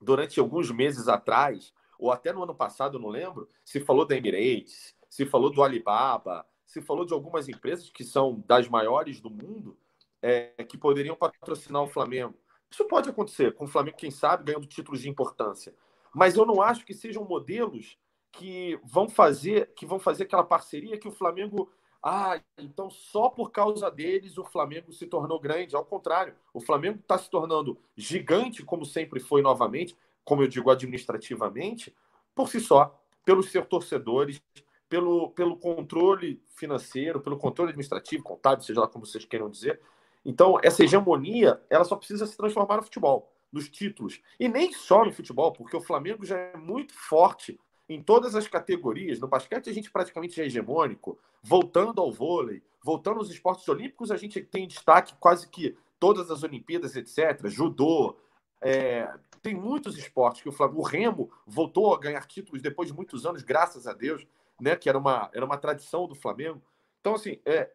durante 0.00 0.38
alguns 0.38 0.70
meses 0.70 1.08
atrás, 1.08 1.74
ou 1.98 2.12
até 2.12 2.32
no 2.32 2.42
ano 2.42 2.54
passado, 2.54 2.98
não 2.98 3.08
lembro, 3.08 3.48
se 3.64 3.80
falou 3.80 4.06
da 4.06 4.16
Emirates, 4.16 4.94
se 5.10 5.26
falou 5.26 5.50
do 5.50 5.62
Alibaba, 5.62 6.46
se 6.64 6.80
falou 6.80 7.04
de 7.04 7.12
algumas 7.12 7.48
empresas 7.48 7.90
que 7.90 8.04
são 8.04 8.44
das 8.46 8.68
maiores 8.68 9.20
do 9.20 9.28
mundo, 9.28 9.76
é, 10.22 10.64
que 10.64 10.78
poderiam 10.78 11.16
patrocinar 11.16 11.82
o 11.82 11.88
Flamengo. 11.88 12.38
Isso 12.70 12.84
pode 12.86 13.08
acontecer 13.08 13.54
com 13.54 13.64
o 13.64 13.68
Flamengo, 13.68 13.96
quem 13.96 14.10
sabe, 14.10 14.44
ganhando 14.44 14.66
títulos 14.66 15.00
de 15.00 15.08
importância. 15.08 15.74
Mas 16.14 16.36
eu 16.36 16.44
não 16.44 16.60
acho 16.60 16.84
que 16.84 16.94
sejam 16.94 17.24
modelos 17.24 17.98
que 18.30 18.78
vão 18.84 19.08
fazer 19.08 19.72
que 19.74 19.86
vão 19.86 19.98
fazer 19.98 20.24
aquela 20.24 20.44
parceria 20.44 20.98
que 20.98 21.08
o 21.08 21.12
Flamengo 21.12 21.70
ah, 22.02 22.40
então 22.58 22.88
só 22.90 23.28
por 23.28 23.50
causa 23.50 23.90
deles 23.90 24.38
o 24.38 24.44
Flamengo 24.44 24.92
se 24.92 25.06
tornou 25.06 25.40
grande. 25.40 25.74
Ao 25.74 25.84
contrário, 25.84 26.34
o 26.54 26.60
Flamengo 26.60 27.00
está 27.00 27.18
se 27.18 27.28
tornando 27.28 27.78
gigante, 27.96 28.62
como 28.62 28.84
sempre 28.84 29.18
foi 29.18 29.42
novamente, 29.42 29.96
como 30.24 30.42
eu 30.42 30.48
digo 30.48 30.70
administrativamente, 30.70 31.94
por 32.34 32.48
si 32.48 32.60
só, 32.60 32.96
pelos 33.24 33.50
seus 33.50 33.66
torcedores, 33.66 34.40
pelo, 34.88 35.30
pelo 35.30 35.56
controle 35.56 36.40
financeiro, 36.54 37.20
pelo 37.20 37.36
controle 37.36 37.70
administrativo, 37.70 38.22
contábil, 38.22 38.64
seja 38.64 38.80
lá 38.80 38.88
como 38.88 39.04
vocês 39.04 39.24
queiram 39.24 39.50
dizer. 39.50 39.80
Então, 40.29 40.61
essa 40.62 40.85
hegemonia, 40.85 41.59
ela 41.70 41.85
só 41.85 41.97
precisa 41.97 42.26
se 42.26 42.37
transformar 42.37 42.76
no 42.76 42.83
futebol, 42.83 43.33
nos 43.51 43.66
títulos. 43.66 44.20
E 44.39 44.47
nem 44.47 44.70
só 44.74 45.03
no 45.03 45.11
futebol, 45.11 45.53
porque 45.53 45.74
o 45.74 45.81
Flamengo 45.81 46.22
já 46.22 46.37
é 46.37 46.55
muito 46.55 46.93
forte 46.93 47.59
em 47.89 48.03
todas 48.03 48.35
as 48.35 48.47
categorias. 48.47 49.18
No 49.18 49.26
basquete, 49.26 49.70
a 49.70 49.72
gente 49.72 49.91
praticamente 49.91 50.39
é 50.39 50.45
hegemônico. 50.45 51.18
Voltando 51.43 52.03
ao 52.03 52.12
vôlei, 52.12 52.62
voltando 52.85 53.20
aos 53.20 53.31
esportes 53.31 53.66
olímpicos, 53.70 54.11
a 54.11 54.18
gente 54.18 54.43
tem 54.43 54.68
destaque 54.68 55.14
quase 55.18 55.49
que 55.49 55.74
todas 55.99 56.31
as 56.31 56.43
Olimpíadas, 56.43 56.95
etc. 56.95 57.47
Judô. 57.47 58.14
É, 58.61 59.11
tem 59.41 59.55
muitos 59.55 59.97
esportes 59.97 60.43
que 60.43 60.49
o 60.51 60.53
Flamengo, 60.53 60.81
o 60.81 60.85
Remo 60.85 61.31
voltou 61.47 61.95
a 61.95 61.99
ganhar 61.99 62.26
títulos 62.26 62.61
depois 62.61 62.91
de 62.91 62.95
muitos 62.95 63.24
anos, 63.24 63.43
graças 63.43 63.87
a 63.87 63.95
Deus, 63.95 64.26
né? 64.61 64.76
Que 64.76 64.91
era 64.91 64.99
uma, 64.99 65.31
era 65.33 65.47
uma 65.47 65.57
tradição 65.57 66.07
do 66.07 66.14
Flamengo. 66.14 66.61
Então, 67.01 67.14
assim, 67.14 67.41
é, 67.47 67.70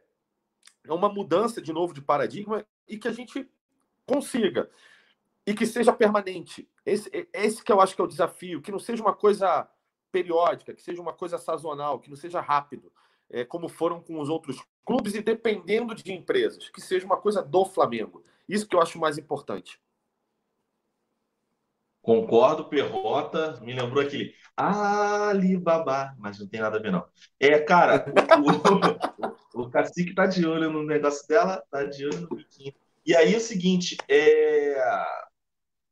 é 0.83 0.93
uma 0.93 1.09
mudança 1.09 1.61
de 1.61 1.71
novo 1.71 1.93
de 1.93 2.01
paradigma 2.01 2.65
e 2.87 2.97
que 2.97 3.07
a 3.07 3.11
gente 3.11 3.49
consiga 4.05 4.69
e 5.45 5.53
que 5.53 5.65
seja 5.65 5.91
permanente. 5.91 6.69
Esse, 6.85 7.09
esse 7.33 7.63
que 7.63 7.71
eu 7.71 7.81
acho 7.81 7.95
que 7.95 8.01
é 8.01 8.05
o 8.05 8.07
desafio, 8.07 8.61
que 8.61 8.71
não 8.71 8.79
seja 8.79 9.01
uma 9.01 9.13
coisa 9.13 9.67
periódica, 10.11 10.73
que 10.73 10.81
seja 10.81 11.01
uma 11.01 11.13
coisa 11.13 11.37
sazonal, 11.37 11.99
que 11.99 12.09
não 12.09 12.15
seja 12.15 12.39
rápido, 12.39 12.91
é, 13.29 13.43
como 13.43 13.67
foram 13.67 14.01
com 14.01 14.19
os 14.19 14.29
outros 14.29 14.63
clubes 14.85 15.15
e 15.15 15.21
dependendo 15.21 15.95
de 15.95 16.13
empresas, 16.13 16.69
que 16.69 16.81
seja 16.81 17.05
uma 17.05 17.17
coisa 17.17 17.41
do 17.41 17.65
Flamengo. 17.65 18.23
Isso 18.47 18.67
que 18.67 18.75
eu 18.75 18.81
acho 18.81 18.99
mais 18.99 19.17
importante. 19.17 19.81
Concordo, 22.01 22.65
Perrota. 22.65 23.59
Me 23.61 23.73
lembrou 23.73 24.03
aquele 24.03 24.35
Alibaba, 24.57 26.13
mas 26.19 26.37
não 26.37 26.47
tem 26.47 26.59
nada 26.59 26.77
a 26.77 26.81
ver, 26.81 26.91
não. 26.91 27.05
É, 27.39 27.57
cara, 27.59 28.05
o, 28.43 29.33
o, 29.53 29.69
cacique 29.69 30.13
tá 30.13 30.25
de 30.25 30.45
olho 30.45 30.71
no 30.71 30.83
negócio 30.83 31.27
dela, 31.27 31.63
tá 31.69 31.83
de 31.83 32.05
olho 32.05 32.21
no 32.21 32.35
biquinho. 32.35 32.73
E 33.05 33.15
aí 33.15 33.33
é 33.33 33.37
o 33.37 33.41
seguinte, 33.41 33.97
é... 34.09 34.75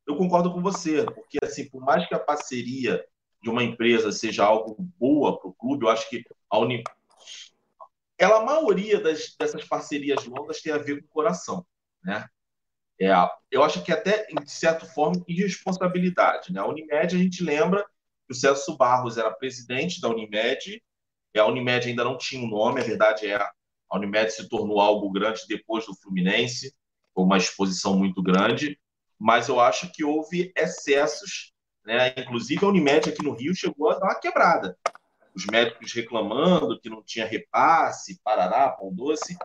eu 0.07 0.15
concordo 0.15 0.51
com 0.53 0.61
você, 0.61 1.05
porque 1.05 1.37
assim, 1.43 1.69
por 1.69 1.81
mais 1.81 2.07
que 2.07 2.15
a 2.15 2.19
parceria 2.19 3.05
de 3.41 3.49
uma 3.49 3.63
empresa 3.63 4.11
seja 4.11 4.45
algo 4.45 4.75
boa 4.99 5.39
para 5.39 5.49
o 5.49 5.53
clube, 5.53 5.85
eu 5.85 5.89
acho 5.89 6.09
que 6.09 6.23
a 6.49 6.59
Uni... 6.59 6.83
ela, 8.17 8.37
a 8.37 8.45
maioria 8.45 9.01
das, 9.01 9.35
dessas 9.37 9.63
parcerias 9.65 10.25
longas 10.25 10.61
tem 10.61 10.71
a 10.71 10.77
ver 10.77 11.01
com 11.01 11.07
o 11.07 11.11
coração, 11.11 11.65
né? 12.03 12.27
É, 13.01 13.11
eu 13.49 13.63
acho 13.63 13.83
que 13.83 13.91
até, 13.91 14.27
de 14.27 14.51
certa 14.51 14.85
forma, 14.85 15.25
irresponsabilidade. 15.27 16.53
Né? 16.53 16.59
A 16.59 16.67
Unimed, 16.67 17.15
a 17.15 17.17
gente 17.17 17.43
lembra 17.43 17.83
que 18.27 18.31
o 18.31 18.35
Celso 18.35 18.77
Barros 18.77 19.17
era 19.17 19.31
presidente 19.31 19.99
da 19.99 20.07
Unimed, 20.07 20.83
a 21.39 21.45
Unimed 21.45 21.87
ainda 21.87 22.03
não 22.03 22.17
tinha 22.17 22.43
um 22.43 22.49
nome, 22.49 22.81
a 22.81 22.83
verdade 22.83 23.27
é 23.27 23.35
a 23.35 23.97
Unimed 23.97 24.31
se 24.31 24.47
tornou 24.47 24.79
algo 24.79 25.11
grande 25.11 25.41
depois 25.47 25.85
do 25.85 25.95
Fluminense, 25.95 26.73
com 27.13 27.23
uma 27.23 27.37
exposição 27.37 27.97
muito 27.97 28.23
grande, 28.23 28.79
mas 29.19 29.49
eu 29.49 29.59
acho 29.59 29.91
que 29.91 30.03
houve 30.03 30.51
excessos, 30.55 31.53
né? 31.85 32.13
inclusive 32.17 32.65
a 32.65 32.69
Unimed 32.69 33.09
aqui 33.09 33.23
no 33.23 33.33
Rio 33.33 33.53
chegou 33.53 33.91
a 33.91 33.99
dar 33.99 34.05
uma 34.05 34.19
quebrada. 34.19 34.77
Os 35.35 35.45
médicos 35.45 35.93
reclamando 35.93 36.79
que 36.79 36.89
não 36.89 37.03
tinha 37.03 37.25
repasse, 37.25 38.21
parará, 38.23 38.69
pão 38.69 38.93
doce, 38.93 39.37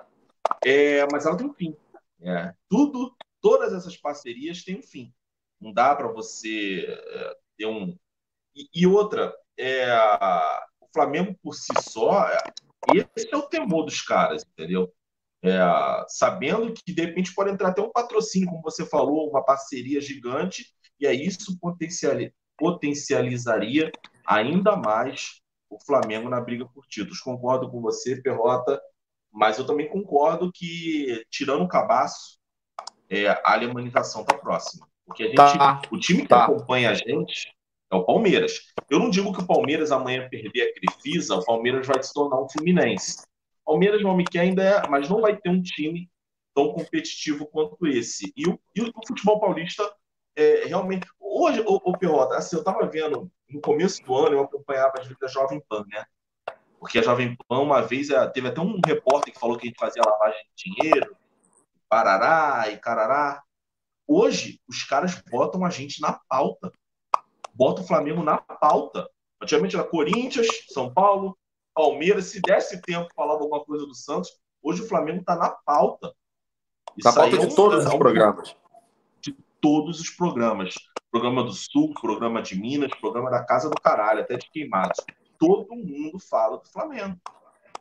é, 0.64 1.06
mas 1.10 1.26
ela 1.26 1.36
tem 1.36 1.46
um 1.46 1.52
fim. 1.52 1.76
É, 2.22 2.52
tudo 2.68 3.14
todas 3.40 3.72
essas 3.72 3.96
parcerias 3.96 4.64
têm 4.64 4.78
um 4.78 4.82
fim. 4.82 5.12
Não 5.60 5.72
dá 5.72 5.94
para 5.94 6.08
você 6.08 6.84
é, 6.88 7.36
ter 7.56 7.66
um. 7.66 7.96
E, 8.54 8.68
e 8.74 8.86
outra, 8.86 9.32
é, 9.56 9.86
Flamengo 10.96 11.36
por 11.42 11.54
si 11.54 11.72
só, 11.82 12.26
esse 12.94 13.28
é 13.30 13.36
o 13.36 13.42
temor 13.42 13.84
dos 13.84 14.00
caras, 14.00 14.42
entendeu? 14.50 14.90
É, 15.44 15.60
sabendo 16.08 16.72
que 16.72 16.94
de 16.94 17.02
repente 17.02 17.34
pode 17.34 17.50
entrar 17.50 17.68
até 17.68 17.82
um 17.82 17.92
patrocínio, 17.92 18.48
como 18.48 18.62
você 18.62 18.86
falou, 18.86 19.28
uma 19.28 19.44
parceria 19.44 20.00
gigante, 20.00 20.64
e 20.98 21.06
aí 21.06 21.26
isso 21.26 21.58
potenciali 21.60 22.32
potencializaria 22.58 23.92
ainda 24.26 24.74
mais 24.74 25.42
o 25.68 25.78
Flamengo 25.78 26.30
na 26.30 26.40
briga 26.40 26.64
por 26.66 26.86
títulos. 26.86 27.20
Concordo 27.20 27.70
com 27.70 27.82
você, 27.82 28.16
Perrota, 28.22 28.80
mas 29.30 29.58
eu 29.58 29.66
também 29.66 29.90
concordo 29.90 30.50
que, 30.50 31.22
tirando 31.28 31.64
o 31.64 31.68
cabaço, 31.68 32.38
é, 33.10 33.28
a 33.28 33.52
alemanização 33.52 34.22
está 34.22 34.38
próxima. 34.38 34.88
Porque 35.04 35.24
a 35.24 35.26
gente, 35.26 35.36
Tá, 35.36 35.82
o 35.92 35.98
time 35.98 36.22
que 36.22 36.28
tá. 36.28 36.44
acompanha 36.44 36.90
a 36.90 36.94
gente 36.94 37.54
é 37.90 37.96
o 37.96 38.04
Palmeiras. 38.04 38.72
Eu 38.90 38.98
não 38.98 39.10
digo 39.10 39.32
que 39.32 39.42
o 39.42 39.46
Palmeiras 39.46 39.92
amanhã 39.92 40.28
perder 40.28 40.62
a 40.62 40.74
Crefisa, 40.74 41.36
o 41.36 41.44
Palmeiras 41.44 41.86
vai 41.86 42.02
se 42.02 42.12
tornar 42.12 42.40
um 42.40 42.48
Fluminense. 42.48 43.22
O 43.64 43.72
Palmeiras 43.72 44.02
não 44.02 44.16
me 44.16 44.24
quer 44.24 44.40
ainda, 44.40 44.62
é, 44.62 44.88
mas 44.88 45.08
não 45.08 45.20
vai 45.20 45.36
ter 45.36 45.48
um 45.48 45.62
time 45.62 46.10
tão 46.54 46.72
competitivo 46.72 47.46
quanto 47.46 47.86
esse. 47.86 48.32
E 48.36 48.48
o, 48.48 48.58
e 48.74 48.82
o 48.82 48.92
futebol 49.06 49.38
paulista 49.40 49.82
é, 50.36 50.64
realmente. 50.66 51.06
Hoje, 51.20 51.62
o, 51.66 51.80
o 51.84 52.32
assim, 52.32 52.56
eu 52.56 52.60
estava 52.60 52.86
vendo, 52.86 53.30
no 53.48 53.60
começo 53.60 54.02
do 54.04 54.14
ano, 54.14 54.36
eu 54.36 54.40
acompanhava 54.42 54.94
as 54.98 55.08
da 55.18 55.26
Jovem 55.26 55.60
Pan, 55.68 55.84
né? 55.88 56.04
Porque 56.78 56.98
a 56.98 57.02
Jovem 57.02 57.36
Pan, 57.48 57.60
uma 57.60 57.82
vez, 57.82 58.10
é, 58.10 58.26
teve 58.28 58.48
até 58.48 58.60
um 58.60 58.80
repórter 58.84 59.32
que 59.32 59.40
falou 59.40 59.56
que 59.56 59.66
a 59.66 59.68
gente 59.68 59.78
fazia 59.78 60.02
lavagem 60.04 60.40
de 60.54 60.70
dinheiro, 60.70 61.16
parará 61.88 62.70
e 62.70 62.78
carará. 62.78 63.42
Hoje, 64.06 64.60
os 64.68 64.84
caras 64.84 65.20
botam 65.30 65.64
a 65.64 65.70
gente 65.70 66.00
na 66.00 66.20
pauta. 66.28 66.70
Bota 67.56 67.80
o 67.80 67.86
Flamengo 67.86 68.22
na 68.22 68.36
pauta. 68.38 69.08
Antigamente 69.42 69.76
era 69.76 69.84
Corinthians, 69.84 70.46
São 70.68 70.92
Paulo, 70.92 71.36
Palmeiras. 71.74 72.26
Se 72.26 72.40
desse 72.40 72.80
tempo, 72.82 73.08
falava 73.14 73.40
alguma 73.40 73.64
coisa 73.64 73.86
do 73.86 73.94
Santos. 73.94 74.30
Hoje 74.62 74.82
o 74.82 74.88
Flamengo 74.88 75.20
está 75.20 75.34
na 75.34 75.50
pauta. 75.50 76.12
Na 77.02 77.12
pauta 77.12 77.38
de 77.38 77.54
todos 77.54 77.84
os 77.84 77.94
programas. 77.94 78.56
De 79.20 79.32
todos 79.60 80.00
os 80.00 80.10
programas. 80.10 80.74
Programa 81.10 81.42
do 81.44 81.52
Sul, 81.52 81.94
programa 82.00 82.42
de 82.42 82.58
Minas, 82.58 82.90
programa 83.00 83.30
da 83.30 83.44
Casa 83.44 83.70
do 83.70 83.80
Caralho, 83.80 84.20
até 84.20 84.36
de 84.36 84.50
Queimados. 84.50 85.02
Todo 85.38 85.74
mundo 85.74 86.18
fala 86.18 86.58
do 86.58 86.68
Flamengo. 86.68 87.18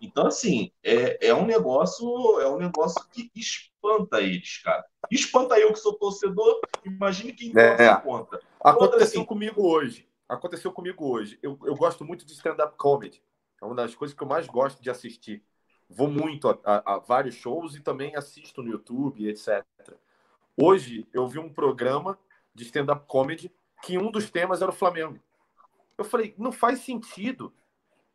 Então, 0.01 0.27
assim, 0.27 0.71
é, 0.83 1.29
é 1.29 1.33
um 1.33 1.45
negócio, 1.45 2.05
é 2.41 2.49
um 2.49 2.57
negócio 2.57 3.03
que 3.11 3.31
espanta 3.35 4.21
eles, 4.21 4.61
cara. 4.61 4.83
Espanta 5.09 5.57
eu 5.57 5.71
que 5.71 5.79
sou 5.79 5.93
torcedor, 5.93 6.59
imagine 6.83 7.31
quem 7.31 7.53
é, 7.55 7.85
é. 7.85 7.95
conta. 7.95 8.39
Aconteceu 8.65 9.19
assim, 9.19 9.25
comigo 9.25 9.67
hoje. 9.67 10.09
Aconteceu 10.27 10.71
comigo 10.71 11.07
hoje. 11.07 11.37
Eu, 11.43 11.57
eu 11.63 11.75
gosto 11.75 12.03
muito 12.03 12.25
de 12.25 12.33
stand-up 12.33 12.75
comedy. 12.77 13.21
É 13.61 13.65
uma 13.65 13.75
das 13.75 13.93
coisas 13.93 14.17
que 14.17 14.23
eu 14.23 14.27
mais 14.27 14.47
gosto 14.47 14.81
de 14.81 14.89
assistir. 14.89 15.43
Vou 15.87 16.09
muito 16.09 16.49
a, 16.49 16.59
a, 16.63 16.95
a 16.95 16.97
vários 16.97 17.35
shows 17.35 17.75
e 17.75 17.81
também 17.81 18.15
assisto 18.15 18.63
no 18.63 18.71
YouTube, 18.71 19.27
etc. 19.27 19.63
Hoje 20.57 21.07
eu 21.13 21.27
vi 21.27 21.37
um 21.37 21.53
programa 21.53 22.17
de 22.55 22.63
stand-up 22.63 23.05
comedy 23.07 23.53
que 23.83 23.99
um 23.99 24.09
dos 24.09 24.31
temas 24.31 24.63
era 24.63 24.71
o 24.71 24.75
Flamengo. 24.75 25.19
Eu 25.95 26.03
falei, 26.03 26.33
não 26.35 26.51
faz 26.51 26.79
sentido 26.79 27.53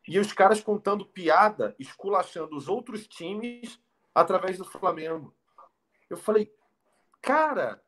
e 0.09 0.19
os 0.19 0.33
caras 0.33 0.61
contando 0.61 1.07
piada, 1.07 1.77
esculachando 1.79 2.57
os 2.57 2.67
outros 2.67 3.07
times 3.07 3.79
através 4.13 4.59
do 4.59 4.65
Flamengo. 4.65 5.33
Eu 6.09 6.17
falei, 6.17 6.53
cara, 7.23 7.81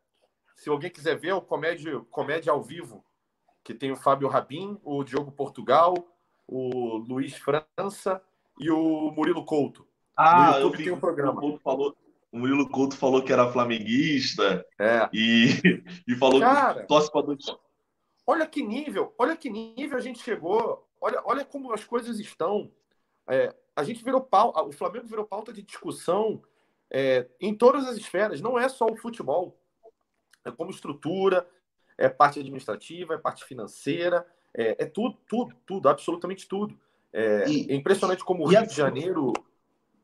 se 0.62 0.70
alguém 0.70 0.90
quiser 0.90 1.18
ver, 1.18 1.30
é 1.30 1.34
o 1.34 1.40
comédia, 1.40 1.98
comédia 2.08 2.52
ao 2.52 2.62
vivo, 2.62 3.04
que 3.64 3.74
tem 3.74 3.90
o 3.90 3.96
Fábio 3.96 4.28
Rabin, 4.28 4.78
o 4.84 5.02
Diogo 5.02 5.32
Portugal, 5.32 5.92
o 6.46 6.98
Luiz 6.98 7.34
França 7.34 8.22
e 8.60 8.70
o 8.70 9.10
Murilo 9.10 9.44
Couto. 9.44 9.84
Ah, 10.16 10.60
eu 10.60 10.70
vi, 10.70 10.84
tem 10.84 10.92
um 10.92 11.00
programa. 11.00 11.44
O, 11.44 11.58
falou, 11.58 11.96
o 12.30 12.38
Murilo 12.38 12.68
Couto 12.68 12.96
falou 12.96 13.24
que 13.24 13.32
era 13.32 13.50
flamenguista 13.50 14.64
é. 14.78 15.08
e, 15.12 15.82
e 16.06 16.14
falou 16.14 16.38
Cara, 16.38 16.82
que 16.82 16.86
torce 16.86 17.10
para 17.10 17.22
dois. 17.22 17.44
Olha 18.24 18.46
que 18.46 18.62
nível, 18.62 19.12
olha 19.18 19.36
que 19.36 19.50
nível 19.50 19.98
a 19.98 20.00
gente 20.00 20.22
chegou. 20.22 20.88
Olha, 21.00 21.20
olha 21.24 21.44
como 21.44 21.72
as 21.72 21.82
coisas 21.82 22.20
estão. 22.20 22.70
É, 23.28 23.52
a 23.74 23.82
gente 23.82 24.04
virou 24.04 24.20
pau, 24.20 24.54
o 24.68 24.70
Flamengo 24.70 25.08
virou 25.08 25.24
pauta 25.24 25.52
de 25.52 25.60
discussão 25.60 26.40
é, 26.88 27.26
em 27.40 27.52
todas 27.52 27.88
as 27.88 27.96
esferas, 27.96 28.40
não 28.40 28.56
é 28.56 28.68
só 28.68 28.86
o 28.86 28.96
futebol. 28.96 29.58
É 30.45 30.51
como 30.51 30.70
estrutura, 30.70 31.47
é 31.97 32.09
parte 32.09 32.40
administrativa, 32.40 33.14
é 33.14 33.18
parte 33.18 33.45
financeira, 33.45 34.26
é, 34.55 34.84
é 34.84 34.86
tudo, 34.86 35.18
tudo, 35.28 35.55
tudo, 35.66 35.88
absolutamente 35.88 36.49
tudo. 36.49 36.78
É, 37.12 37.49
e, 37.49 37.70
é 37.70 37.74
impressionante 37.74 38.24
como 38.24 38.45
o 38.45 38.49
Rio 38.49 38.66
de 38.66 38.74
Janeiro 38.74 39.32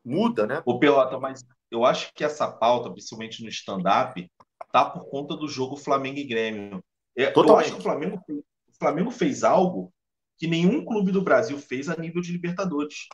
muda, 0.03 0.45
né? 0.45 0.61
O 0.65 0.79
Pelota, 0.79 1.19
mas 1.19 1.45
eu 1.71 1.85
acho 1.85 2.13
que 2.13 2.23
essa 2.23 2.49
pauta, 2.49 2.89
principalmente 2.91 3.43
no 3.43 3.49
stand-up, 3.49 4.29
tá 4.71 4.85
por 4.85 5.09
conta 5.09 5.35
do 5.35 5.47
jogo 5.47 5.75
Flamengo 5.75 6.19
e 6.19 6.23
Grêmio. 6.23 6.83
É, 7.17 7.33
eu 7.35 7.57
acho 7.57 7.73
que 7.73 7.79
o 7.79 7.83
Flamengo, 7.83 8.21
o 8.29 8.43
Flamengo 8.77 9.11
fez 9.11 9.43
algo 9.43 9.91
que 10.37 10.47
nenhum 10.47 10.85
clube 10.85 11.11
do 11.11 11.21
Brasil 11.21 11.57
fez 11.59 11.89
a 11.89 11.95
nível 11.95 12.21
de 12.21 12.31
Libertadores. 12.31 13.07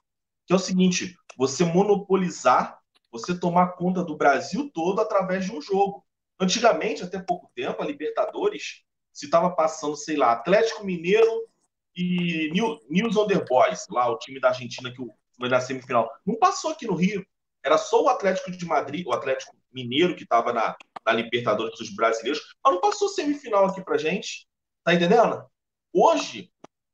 Que 0.45 0.53
é 0.53 0.55
o 0.55 0.59
seguinte: 0.59 1.17
você 1.37 1.65
monopolizar, 1.65 2.79
você 3.11 3.37
tomar 3.37 3.73
conta 3.73 4.03
do 4.03 4.15
Brasil 4.15 4.69
todo 4.73 5.01
através 5.01 5.45
de 5.45 5.51
um 5.51 5.61
jogo. 5.61 6.04
Antigamente, 6.39 7.03
até 7.03 7.19
pouco 7.19 7.49
tempo, 7.55 7.81
a 7.81 7.85
Libertadores 7.85 8.83
se 9.11 9.25
estava 9.25 9.49
passando, 9.49 9.95
sei 9.95 10.17
lá, 10.17 10.33
Atlético 10.33 10.83
Mineiro 10.83 11.47
e 11.95 12.49
New, 12.51 12.77
News 12.89 13.15
on 13.15 13.27
Boys, 13.47 13.85
lá 13.89 14.09
o 14.09 14.17
time 14.17 14.39
da 14.39 14.49
Argentina 14.49 14.91
que 14.91 15.01
foi 15.37 15.49
na 15.49 15.61
semifinal. 15.61 16.11
Não 16.25 16.35
passou 16.35 16.71
aqui 16.71 16.85
no 16.85 16.95
Rio. 16.95 17.25
Era 17.63 17.77
só 17.77 18.03
o 18.03 18.09
Atlético 18.09 18.51
de 18.51 18.65
Madrid, 18.65 19.05
o 19.07 19.13
Atlético 19.13 19.55
Mineiro 19.71 20.15
que 20.15 20.23
estava 20.23 20.51
na, 20.51 20.75
na 21.05 21.13
Libertadores 21.13 21.77
dos 21.79 21.95
brasileiros, 21.95 22.41
mas 22.63 22.73
não 22.73 22.81
passou 22.81 23.07
semifinal 23.09 23.65
aqui 23.65 23.83
pra 23.83 23.97
gente. 23.97 24.47
Tá 24.83 24.93
entendendo? 24.93 25.45
Hoje, 25.93 26.51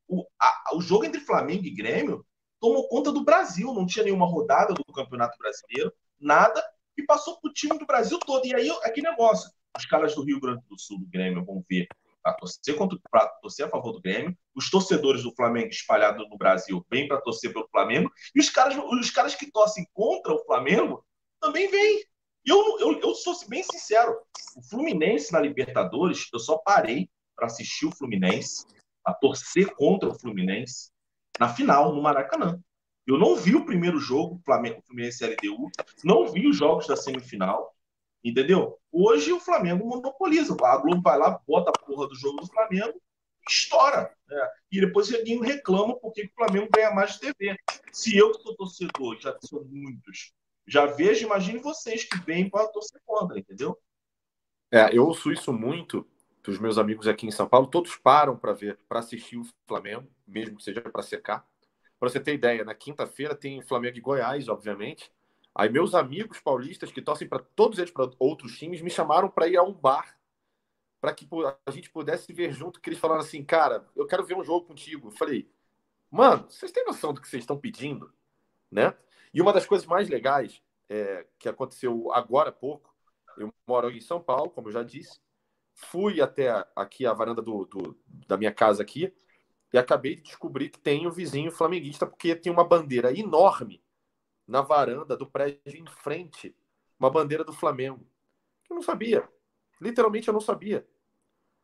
o, 0.07 0.25
a, 0.39 0.75
o 0.75 0.81
jogo 0.81 1.05
entre 1.05 1.19
Flamengo 1.21 1.65
e 1.65 1.73
Grêmio 1.73 2.25
tomou 2.59 2.87
conta 2.87 3.11
do 3.11 3.23
Brasil, 3.23 3.73
não 3.73 3.87
tinha 3.87 4.05
nenhuma 4.05 4.27
rodada 4.27 4.73
do 4.73 4.83
Campeonato 4.93 5.37
Brasileiro, 5.39 5.91
nada, 6.19 6.63
e 7.01 7.05
passou 7.05 7.39
pro 7.39 7.51
time 7.51 7.77
do 7.77 7.85
Brasil 7.85 8.19
todo. 8.19 8.45
E 8.45 8.55
aí, 8.55 8.69
aquele 8.83 9.09
negócio, 9.09 9.49
os 9.77 9.85
caras 9.85 10.15
do 10.15 10.23
Rio 10.23 10.39
Grande 10.39 10.61
do 10.69 10.79
Sul, 10.79 10.99
do 10.99 11.07
Grêmio, 11.07 11.43
vão 11.43 11.63
ver 11.69 11.87
para 12.21 12.33
torcer, 12.33 12.77
para 13.09 13.27
torcer 13.41 13.65
a 13.65 13.69
favor 13.69 13.93
do 13.93 14.01
Grêmio, 14.01 14.37
os 14.55 14.69
torcedores 14.69 15.23
do 15.23 15.33
Flamengo 15.33 15.69
espalhados 15.69 16.29
no 16.29 16.37
Brasil 16.37 16.85
vêm 16.89 17.07
para 17.07 17.19
torcer 17.21 17.51
pelo 17.51 17.67
Flamengo, 17.69 18.11
e 18.35 18.39
os 18.39 18.49
caras, 18.49 18.77
os 18.77 19.09
caras 19.09 19.35
que 19.35 19.51
torcem 19.51 19.87
contra 19.91 20.33
o 20.33 20.43
Flamengo 20.45 21.03
também 21.39 21.67
vêm. 21.67 22.05
Eu, 22.45 22.79
eu, 22.79 22.99
eu 22.99 23.15
sou 23.15 23.35
bem 23.47 23.63
sincero, 23.63 24.15
o 24.55 24.61
Fluminense 24.63 25.31
na 25.31 25.39
Libertadores, 25.39 26.27
eu 26.33 26.39
só 26.39 26.57
parei 26.57 27.09
para 27.35 27.47
assistir 27.47 27.85
o 27.85 27.91
Fluminense 27.91 28.65
a 29.03 29.13
torcer 29.13 29.73
contra 29.75 30.09
o 30.09 30.19
Fluminense 30.19 30.91
na 31.39 31.49
final, 31.49 31.93
no 31.93 32.01
Maracanã. 32.01 32.59
Eu 33.07 33.17
não 33.17 33.35
vi 33.35 33.55
o 33.55 33.65
primeiro 33.65 33.99
jogo, 33.99 34.41
Flamengo, 34.45 34.81
Fluminense 34.85 35.25
LDU, 35.25 35.69
não 36.03 36.27
vi 36.27 36.47
os 36.47 36.57
jogos 36.57 36.87
da 36.87 36.95
semifinal, 36.95 37.75
entendeu? 38.23 38.77
Hoje 38.91 39.33
o 39.33 39.39
Flamengo 39.39 39.85
monopoliza. 39.85 40.55
A 40.61 40.77
Globo 40.77 41.01
vai 41.01 41.17
lá, 41.17 41.39
bota 41.47 41.71
a 41.71 41.85
porra 41.85 42.07
do 42.07 42.15
jogo 42.15 42.41
do 42.41 42.47
Flamengo 42.47 43.01
estoura. 43.49 44.13
Né? 44.27 44.49
E 44.71 44.81
depois 44.81 45.09
ninguém 45.09 45.41
reclama 45.41 45.97
porque 45.99 46.25
o 46.25 46.31
Flamengo 46.35 46.69
ganha 46.73 46.91
mais 46.91 47.13
de 47.13 47.19
TV. 47.19 47.57
Se 47.91 48.17
eu 48.17 48.31
que 48.31 48.41
sou 48.41 48.55
torcedor, 48.55 49.19
já 49.19 49.37
são 49.41 49.63
muitos, 49.65 50.33
já 50.67 50.85
vejo, 50.85 51.25
imagine 51.25 51.59
vocês 51.59 52.03
que 52.03 52.17
vêm 52.19 52.49
para 52.49 52.67
torcer 52.67 53.01
contra, 53.05 53.39
entendeu? 53.39 53.77
É, 54.71 54.95
eu 54.95 55.05
ouço 55.05 55.31
isso 55.31 55.51
muito 55.51 56.07
dos 56.43 56.57
meus 56.57 56.77
amigos 56.77 57.07
aqui 57.07 57.27
em 57.27 57.31
São 57.31 57.47
Paulo, 57.47 57.67
todos 57.67 57.95
param 57.97 58.35
para 58.35 58.53
ver, 58.53 58.79
para 58.87 58.99
assistir 58.99 59.37
o 59.37 59.45
Flamengo, 59.67 60.07
mesmo 60.25 60.57
que 60.57 60.63
seja 60.63 60.81
para 60.81 61.03
secar. 61.03 61.45
Para 62.01 62.09
você 62.09 62.19
ter 62.19 62.33
ideia, 62.33 62.65
na 62.65 62.73
quinta-feira 62.73 63.35
tem 63.35 63.61
Flamengo 63.61 63.95
e 63.95 64.01
Goiás, 64.01 64.49
obviamente. 64.49 65.13
Aí 65.53 65.69
meus 65.69 65.93
amigos 65.93 66.39
paulistas 66.39 66.91
que 66.91 66.99
torcem 66.99 67.27
para 67.27 67.37
todos 67.37 67.77
eles 67.77 67.91
para 67.91 68.09
outros 68.17 68.57
times 68.57 68.81
me 68.81 68.89
chamaram 68.89 69.29
para 69.29 69.47
ir 69.47 69.55
a 69.55 69.61
um 69.61 69.71
bar 69.71 70.17
para 70.99 71.13
que 71.13 71.29
a 71.63 71.69
gente 71.69 71.91
pudesse 71.91 72.33
ver 72.33 72.53
junto, 72.53 72.81
que 72.81 72.89
eles 72.89 72.97
falaram 72.97 73.21
assim, 73.21 73.43
cara, 73.43 73.87
eu 73.95 74.07
quero 74.07 74.25
ver 74.25 74.35
um 74.35 74.43
jogo 74.43 74.65
contigo. 74.65 75.09
Eu 75.09 75.11
falei, 75.11 75.47
mano, 76.09 76.49
vocês 76.49 76.71
têm 76.71 76.83
noção 76.85 77.13
do 77.13 77.21
que 77.21 77.27
vocês 77.27 77.43
estão 77.43 77.59
pedindo, 77.59 78.11
né? 78.71 78.97
E 79.31 79.39
uma 79.39 79.53
das 79.53 79.67
coisas 79.67 79.85
mais 79.85 80.09
legais 80.09 80.59
é, 80.89 81.27
que 81.37 81.47
aconteceu 81.47 82.11
agora 82.13 82.49
há 82.49 82.53
pouco, 82.53 82.95
eu 83.37 83.53
moro 83.67 83.91
em 83.91 84.01
São 84.01 84.19
Paulo, 84.19 84.49
como 84.49 84.69
eu 84.69 84.73
já 84.73 84.81
disse, 84.81 85.19
fui 85.75 86.19
até 86.19 86.65
aqui 86.75 87.05
a 87.05 87.13
varanda 87.13 87.43
do, 87.43 87.65
do, 87.65 87.95
da 88.07 88.37
minha 88.37 88.51
casa 88.51 88.81
aqui 88.81 89.13
e 89.73 89.77
acabei 89.77 90.15
de 90.15 90.23
descobrir 90.23 90.69
que 90.69 90.79
tem 90.79 91.07
um 91.07 91.11
vizinho 91.11 91.51
flamenguista 91.51 92.05
porque 92.05 92.35
tem 92.35 92.51
uma 92.51 92.63
bandeira 92.63 93.17
enorme 93.17 93.81
na 94.47 94.61
varanda 94.61 95.15
do 95.15 95.25
prédio 95.25 95.77
em 95.77 95.85
frente, 95.85 96.55
uma 96.99 97.09
bandeira 97.09 97.43
do 97.43 97.53
Flamengo. 97.53 98.05
Eu 98.69 98.75
não 98.75 98.83
sabia. 98.83 99.27
Literalmente 99.79 100.27
eu 100.27 100.33
não 100.33 100.41
sabia. 100.41 100.85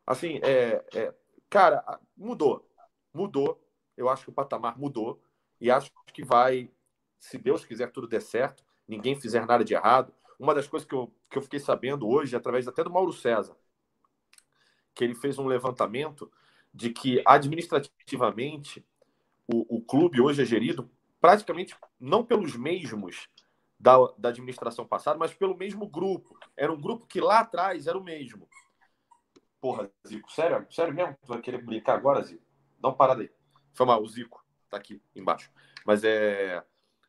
Assim, 0.06 0.40
é, 0.42 0.84
é, 0.94 1.14
cara, 1.50 2.00
mudou. 2.16 2.66
Mudou. 3.12 3.62
Eu 3.96 4.08
acho 4.08 4.24
que 4.24 4.30
o 4.30 4.32
patamar 4.32 4.78
mudou. 4.78 5.22
E 5.60 5.70
acho 5.70 5.90
que 6.14 6.24
vai, 6.24 6.70
se 7.18 7.36
Deus 7.36 7.64
quiser 7.64 7.92
tudo 7.92 8.08
der 8.08 8.22
certo, 8.22 8.64
ninguém 8.86 9.20
fizer 9.20 9.44
nada 9.44 9.64
de 9.64 9.74
errado. 9.74 10.14
Uma 10.38 10.54
das 10.54 10.66
coisas 10.66 10.88
que 10.88 10.94
eu, 10.94 11.12
que 11.28 11.36
eu 11.36 11.42
fiquei 11.42 11.60
sabendo 11.60 12.08
hoje, 12.08 12.34
através 12.34 12.66
até 12.66 12.82
do 12.82 12.90
Mauro 12.90 13.12
César, 13.12 13.56
que 14.94 15.04
ele 15.04 15.14
fez 15.14 15.38
um 15.38 15.46
levantamento 15.46 16.30
de 16.72 16.90
que 16.90 17.22
administrativamente 17.26 18.84
o, 19.46 19.76
o 19.76 19.80
clube 19.80 20.20
hoje 20.20 20.42
é 20.42 20.44
gerido 20.44 20.90
praticamente 21.20 21.74
não 21.98 22.24
pelos 22.24 22.56
mesmos 22.56 23.28
da, 23.78 23.96
da 24.18 24.28
administração 24.30 24.86
passada, 24.86 25.18
mas 25.18 25.32
pelo 25.32 25.56
mesmo 25.56 25.86
grupo. 25.88 26.36
Era 26.56 26.72
um 26.72 26.80
grupo 26.80 27.06
que 27.06 27.20
lá 27.20 27.40
atrás 27.40 27.86
era 27.86 27.98
o 27.98 28.04
mesmo. 28.04 28.48
Porra, 29.60 29.90
Zico, 30.06 30.30
sério? 30.30 30.66
Sério 30.70 30.94
mesmo? 30.94 31.16
Tu 31.22 31.28
vai 31.28 31.40
querer 31.40 31.64
brincar 31.64 31.94
agora, 31.94 32.22
Zico? 32.22 32.42
Dá 32.80 32.88
uma 32.88 32.96
parada 32.96 33.22
aí. 33.22 33.30
Foi 33.72 33.86
mal, 33.86 34.02
o 34.02 34.08
Zico 34.08 34.44
tá 34.68 34.76
aqui 34.76 35.00
embaixo. 35.14 35.50
Mas 35.86 36.04
é. 36.04 36.62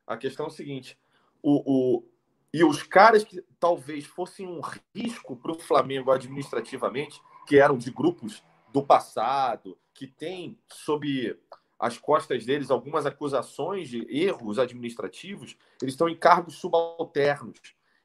A 0.06 0.16
questão 0.16 0.46
é 0.46 0.48
o 0.48 0.52
seguinte: 0.52 0.98
o, 1.42 1.62
o, 1.98 2.08
e 2.52 2.64
os 2.64 2.82
caras 2.82 3.22
que 3.22 3.42
talvez 3.58 4.04
fossem 4.04 4.46
um 4.46 4.60
risco 4.94 5.36
para 5.36 5.52
o 5.52 5.58
Flamengo 5.58 6.10
administrativamente 6.10 7.20
que 7.46 7.58
eram 7.58 7.78
de 7.78 7.90
grupos 7.90 8.42
do 8.72 8.82
passado, 8.82 9.78
que 9.94 10.06
têm 10.06 10.58
sob 10.68 11.38
as 11.78 11.96
costas 11.96 12.44
deles 12.44 12.70
algumas 12.70 13.06
acusações 13.06 13.88
de 13.88 14.06
erros 14.08 14.58
administrativos, 14.58 15.56
eles 15.80 15.94
estão 15.94 16.08
em 16.08 16.16
cargos 16.16 16.56
subalternos, 16.56 17.58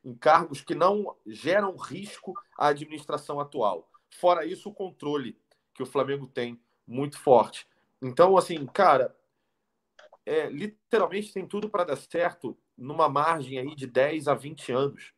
em 0.03 0.15
cargos 0.15 0.61
que 0.61 0.73
não 0.73 1.15
geram 1.25 1.75
risco 1.75 2.33
à 2.57 2.67
administração 2.67 3.39
atual. 3.39 3.89
Fora 4.09 4.45
isso, 4.45 4.69
o 4.69 4.73
controle 4.73 5.37
que 5.73 5.83
o 5.83 5.85
Flamengo 5.85 6.25
tem 6.25 6.59
muito 6.87 7.19
forte. 7.19 7.67
Então, 8.01 8.37
assim, 8.37 8.65
cara, 8.65 9.13
é, 10.25 10.47
literalmente 10.49 11.33
tem 11.33 11.45
tudo 11.45 11.69
para 11.69 11.83
dar 11.83 11.97
certo 11.97 12.57
numa 12.77 13.09
margem 13.09 13.59
aí 13.59 13.75
de 13.75 13.85
10 13.85 14.29
a 14.29 14.33
20 14.33 14.71
anos 14.71 15.13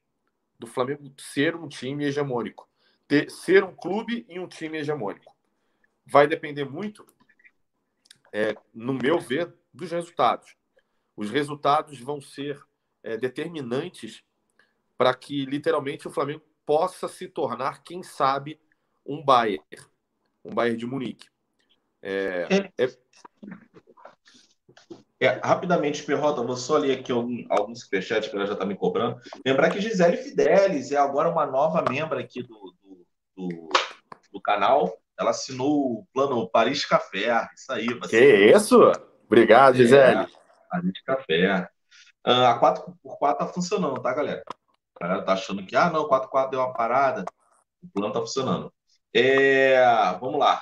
do 0.57 0.65
Flamengo 0.65 1.13
ser 1.17 1.55
um 1.55 1.67
time 1.67 2.05
hegemônico, 2.05 2.67
ter, 3.07 3.29
ser 3.29 3.63
um 3.63 3.75
clube 3.75 4.25
e 4.27 4.39
um 4.39 4.47
time 4.47 4.79
hegemônico. 4.79 5.36
Vai 6.09 6.27
depender 6.27 6.65
muito, 6.65 7.05
é, 8.33 8.55
no 8.73 8.93
meu 8.93 9.19
ver, 9.19 9.53
dos 9.73 9.91
resultados. 9.91 10.55
Os 11.15 11.29
resultados 11.29 11.99
vão 11.99 12.21
ser 12.21 12.63
é, 13.03 13.17
determinantes 13.17 14.23
para 14.97 15.13
que 15.13 15.45
literalmente 15.45 16.07
o 16.07 16.11
Flamengo 16.11 16.43
possa 16.65 17.07
se 17.07 17.27
tornar, 17.27 17.83
quem 17.83 18.03
sabe, 18.03 18.59
um 19.05 19.23
Bayern, 19.23 19.63
um 20.43 20.53
Bayern 20.53 20.77
de 20.77 20.85
Munique. 20.85 21.27
É, 22.01 22.47
é... 22.77 22.97
é 25.19 25.27
rapidamente, 25.43 26.03
Perrota, 26.03 26.43
vou 26.43 26.57
só 26.57 26.77
ler 26.77 26.99
aqui 26.99 27.11
algum, 27.11 27.45
algum 27.49 27.73
superchat 27.75 28.29
que 28.29 28.35
ela 28.35 28.45
já 28.45 28.53
está 28.53 28.65
me 28.65 28.75
cobrando. 28.75 29.19
Lembrar 29.45 29.69
que 29.71 29.81
Gisele 29.81 30.17
Fidelis 30.17 30.91
é 30.91 30.97
agora 30.97 31.29
uma 31.29 31.45
nova 31.45 31.83
membro 31.89 32.19
aqui 32.19 32.43
do, 32.43 32.75
do, 32.81 33.05
do, 33.35 33.69
do 34.33 34.41
canal. 34.41 34.99
Ela 35.19 35.31
assinou 35.31 35.99
o 35.99 36.07
plano 36.13 36.49
Paris 36.49 36.85
Café. 36.85 37.47
Isso 37.55 37.71
aí. 37.71 37.87
Você... 37.87 38.09
Que 38.09 38.55
isso? 38.55 38.79
Obrigado, 39.25 39.75
é, 39.75 39.77
Gisele. 39.77 40.27
Paris 40.69 41.01
Café. 41.05 41.69
Uh, 42.25 42.45
a 42.45 42.59
4x4 42.59 43.37
tá 43.37 43.47
funcionando, 43.47 44.01
tá, 44.01 44.13
galera? 44.13 44.43
A 44.95 45.05
galera 45.05 45.25
tá 45.25 45.33
achando 45.33 45.65
que, 45.65 45.75
ah, 45.75 45.89
não, 45.89 46.07
4x4 46.07 46.49
deu 46.49 46.59
uma 46.59 46.73
parada. 46.73 47.25
O 47.81 47.87
plano 47.89 48.13
tá 48.13 48.19
funcionando. 48.19 48.73
É, 49.13 49.79
vamos 50.19 50.39
lá. 50.39 50.61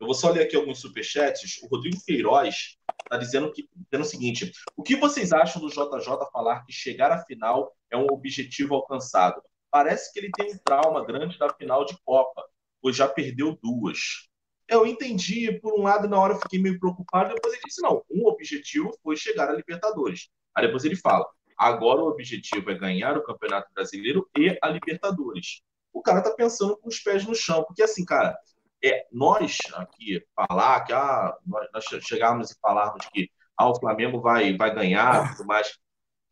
Eu 0.00 0.06
vou 0.06 0.14
só 0.14 0.30
ler 0.30 0.42
aqui 0.42 0.56
alguns 0.56 0.80
superchats. 0.80 1.62
O 1.62 1.68
Rodrigo 1.68 2.02
Queiroz 2.04 2.78
está 3.04 3.18
dizendo, 3.18 3.52
que, 3.52 3.68
dizendo 3.74 4.02
o 4.02 4.08
seguinte: 4.08 4.52
o 4.76 4.82
que 4.82 4.96
vocês 4.96 5.32
acham 5.32 5.60
do 5.60 5.68
JJ 5.68 6.26
falar 6.32 6.64
que 6.64 6.72
chegar 6.72 7.12
à 7.12 7.22
final 7.24 7.74
é 7.90 7.96
um 7.96 8.06
objetivo 8.10 8.74
alcançado? 8.74 9.42
Parece 9.70 10.12
que 10.12 10.18
ele 10.18 10.30
tem 10.36 10.52
um 10.52 10.58
trauma 10.64 11.04
grande 11.04 11.38
da 11.38 11.52
final 11.52 11.84
de 11.84 11.96
Copa, 12.02 12.42
pois 12.80 12.96
já 12.96 13.08
perdeu 13.08 13.58
duas. 13.62 14.28
Eu 14.68 14.86
entendi, 14.86 15.52
por 15.60 15.78
um 15.78 15.82
lado, 15.82 16.08
na 16.08 16.18
hora 16.18 16.34
eu 16.34 16.40
fiquei 16.40 16.60
meio 16.60 16.78
preocupado, 16.78 17.34
depois 17.34 17.52
ele 17.52 17.62
disse: 17.64 17.82
não, 17.82 18.04
um 18.10 18.26
objetivo 18.26 18.96
foi 19.02 19.16
chegar 19.16 19.48
à 19.48 19.52
Libertadores. 19.52 20.28
Aí 20.54 20.64
depois 20.64 20.84
ele 20.84 20.96
fala: 20.96 21.26
agora 21.56 22.00
o 22.00 22.08
objetivo 22.08 22.70
é 22.70 22.74
ganhar 22.74 23.16
o 23.16 23.24
Campeonato 23.24 23.68
Brasileiro 23.74 24.28
e 24.36 24.56
a 24.62 24.68
Libertadores. 24.68 25.62
O 25.92 26.00
cara 26.00 26.22
tá 26.22 26.30
pensando 26.30 26.76
com 26.76 26.88
os 26.88 27.00
pés 27.00 27.26
no 27.26 27.34
chão, 27.34 27.64
porque 27.64 27.82
assim, 27.82 28.04
cara, 28.04 28.38
é, 28.82 29.06
nós 29.12 29.58
aqui 29.74 30.24
falar 30.34 30.80
que 30.84 30.92
ah, 30.92 31.36
nós 31.44 31.84
chegarmos 32.02 32.50
e 32.50 32.58
falarmos 32.60 33.06
que 33.12 33.30
ah, 33.56 33.68
o 33.68 33.78
Flamengo 33.78 34.20
vai, 34.20 34.56
vai 34.56 34.74
ganhar, 34.74 35.36
tudo 35.36 35.46
mais. 35.46 35.78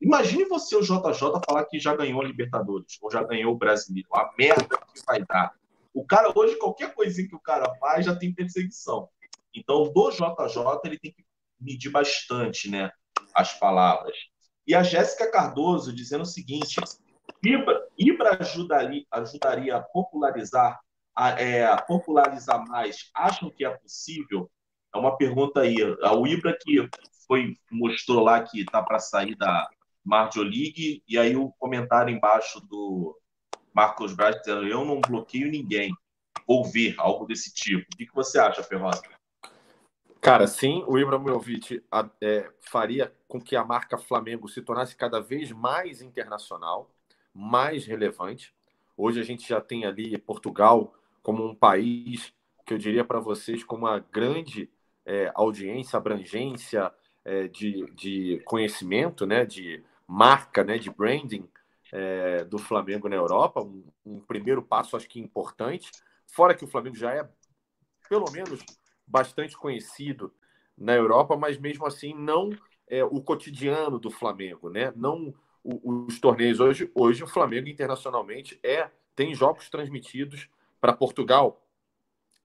Imagine 0.00 0.44
você, 0.44 0.76
o 0.76 0.80
JJ, 0.80 1.40
falar 1.44 1.64
que 1.66 1.78
já 1.78 1.94
ganhou 1.94 2.22
a 2.22 2.24
Libertadores, 2.24 2.96
ou 3.02 3.10
já 3.10 3.22
ganhou 3.22 3.52
o 3.52 3.58
Brasileiro, 3.58 4.08
a 4.14 4.32
merda 4.38 4.78
que 4.94 5.04
vai 5.04 5.24
dar. 5.24 5.52
O 5.98 6.06
cara, 6.06 6.32
hoje, 6.32 6.56
qualquer 6.58 6.94
coisinha 6.94 7.28
que 7.28 7.34
o 7.34 7.40
cara 7.40 7.74
faz 7.80 8.06
já 8.06 8.14
tem 8.14 8.32
perseguição. 8.32 9.08
Então, 9.52 9.92
do 9.92 10.10
JJ, 10.10 10.80
ele 10.84 10.96
tem 10.96 11.12
que 11.12 11.24
medir 11.60 11.90
bastante 11.90 12.70
né, 12.70 12.88
as 13.34 13.58
palavras. 13.58 14.16
E 14.64 14.76
a 14.76 14.82
Jéssica 14.84 15.28
Cardoso 15.28 15.92
dizendo 15.92 16.22
o 16.22 16.26
seguinte: 16.26 16.76
Ibra, 17.44 17.84
Ibra 17.98 18.38
ajudaria, 18.40 19.04
ajudaria 19.10 19.76
a 19.76 19.82
popularizar 19.82 20.78
é, 21.36 21.76
popularizar 21.82 22.64
mais, 22.68 23.10
acham 23.12 23.50
que 23.50 23.64
é 23.64 23.70
possível? 23.70 24.48
É 24.94 24.98
uma 24.98 25.16
pergunta 25.16 25.62
aí. 25.62 25.74
A 26.00 26.12
Ibra 26.28 26.56
que 26.60 26.88
foi 27.26 27.56
mostrou 27.72 28.22
lá 28.22 28.40
que 28.44 28.60
está 28.60 28.80
para 28.80 29.00
sair 29.00 29.34
da 29.34 29.68
Marjo 30.04 30.42
League, 30.42 31.02
e 31.08 31.18
aí 31.18 31.34
o 31.34 31.50
comentário 31.58 32.14
embaixo 32.14 32.60
do 32.60 33.18
Marcos 33.78 34.12
Braz 34.12 34.36
dizendo: 34.40 34.66
Eu 34.66 34.84
não 34.84 35.00
bloqueio 35.00 35.48
ninguém. 35.48 35.94
Ou 36.48 36.64
ver 36.64 36.96
algo 36.98 37.26
desse 37.26 37.54
tipo. 37.54 37.86
O 37.92 37.96
que, 37.96 38.06
que 38.06 38.14
você 38.14 38.36
acha, 38.36 38.60
Ferrosa? 38.60 39.02
Cara, 40.20 40.48
sim, 40.48 40.82
o 40.88 40.98
Ibrahimovic 40.98 41.84
é, 42.20 42.50
faria 42.58 43.14
com 43.28 43.40
que 43.40 43.54
a 43.54 43.64
marca 43.64 43.96
Flamengo 43.96 44.48
se 44.48 44.62
tornasse 44.62 44.96
cada 44.96 45.20
vez 45.20 45.52
mais 45.52 46.02
internacional, 46.02 46.90
mais 47.32 47.86
relevante. 47.86 48.52
Hoje 48.96 49.20
a 49.20 49.22
gente 49.22 49.48
já 49.48 49.60
tem 49.60 49.84
ali 49.84 50.18
Portugal 50.18 50.92
como 51.22 51.46
um 51.46 51.54
país 51.54 52.34
que 52.66 52.74
eu 52.74 52.78
diria 52.78 53.04
para 53.04 53.20
vocês 53.20 53.62
com 53.62 53.76
uma 53.76 54.00
grande 54.10 54.68
é, 55.06 55.30
audiência, 55.36 55.96
abrangência 55.96 56.92
é, 57.24 57.46
de, 57.46 57.88
de 57.92 58.42
conhecimento, 58.44 59.24
né, 59.24 59.46
de 59.46 59.84
marca, 60.04 60.64
né, 60.64 60.78
de 60.78 60.90
branding 60.90 61.48
é, 61.92 62.44
do 62.44 62.58
Flamengo 62.58 63.08
na 63.08 63.16
Europa, 63.16 63.60
um, 63.60 63.84
um, 64.04 64.20
primeiro 64.20 64.62
passo 64.62 64.96
acho 64.96 65.08
que 65.08 65.20
importante, 65.20 65.90
fora 66.26 66.54
que 66.54 66.64
o 66.64 66.68
Flamengo 66.68 66.96
já 66.96 67.14
é 67.14 67.28
pelo 68.08 68.30
menos 68.30 68.64
bastante 69.06 69.56
conhecido 69.56 70.32
na 70.76 70.94
Europa, 70.94 71.36
mas 71.36 71.58
mesmo 71.58 71.86
assim 71.86 72.14
não 72.14 72.50
é, 72.86 73.02
o 73.04 73.20
cotidiano 73.20 73.98
do 73.98 74.10
Flamengo, 74.10 74.70
né? 74.70 74.92
Não 74.96 75.34
o, 75.62 76.04
os 76.06 76.18
torneios. 76.18 76.60
Hoje, 76.60 76.90
hoje 76.94 77.22
o 77.22 77.26
Flamengo 77.26 77.68
internacionalmente 77.68 78.58
é 78.62 78.90
tem 79.14 79.34
jogos 79.34 79.68
transmitidos 79.68 80.48
para 80.80 80.92
Portugal, 80.92 81.60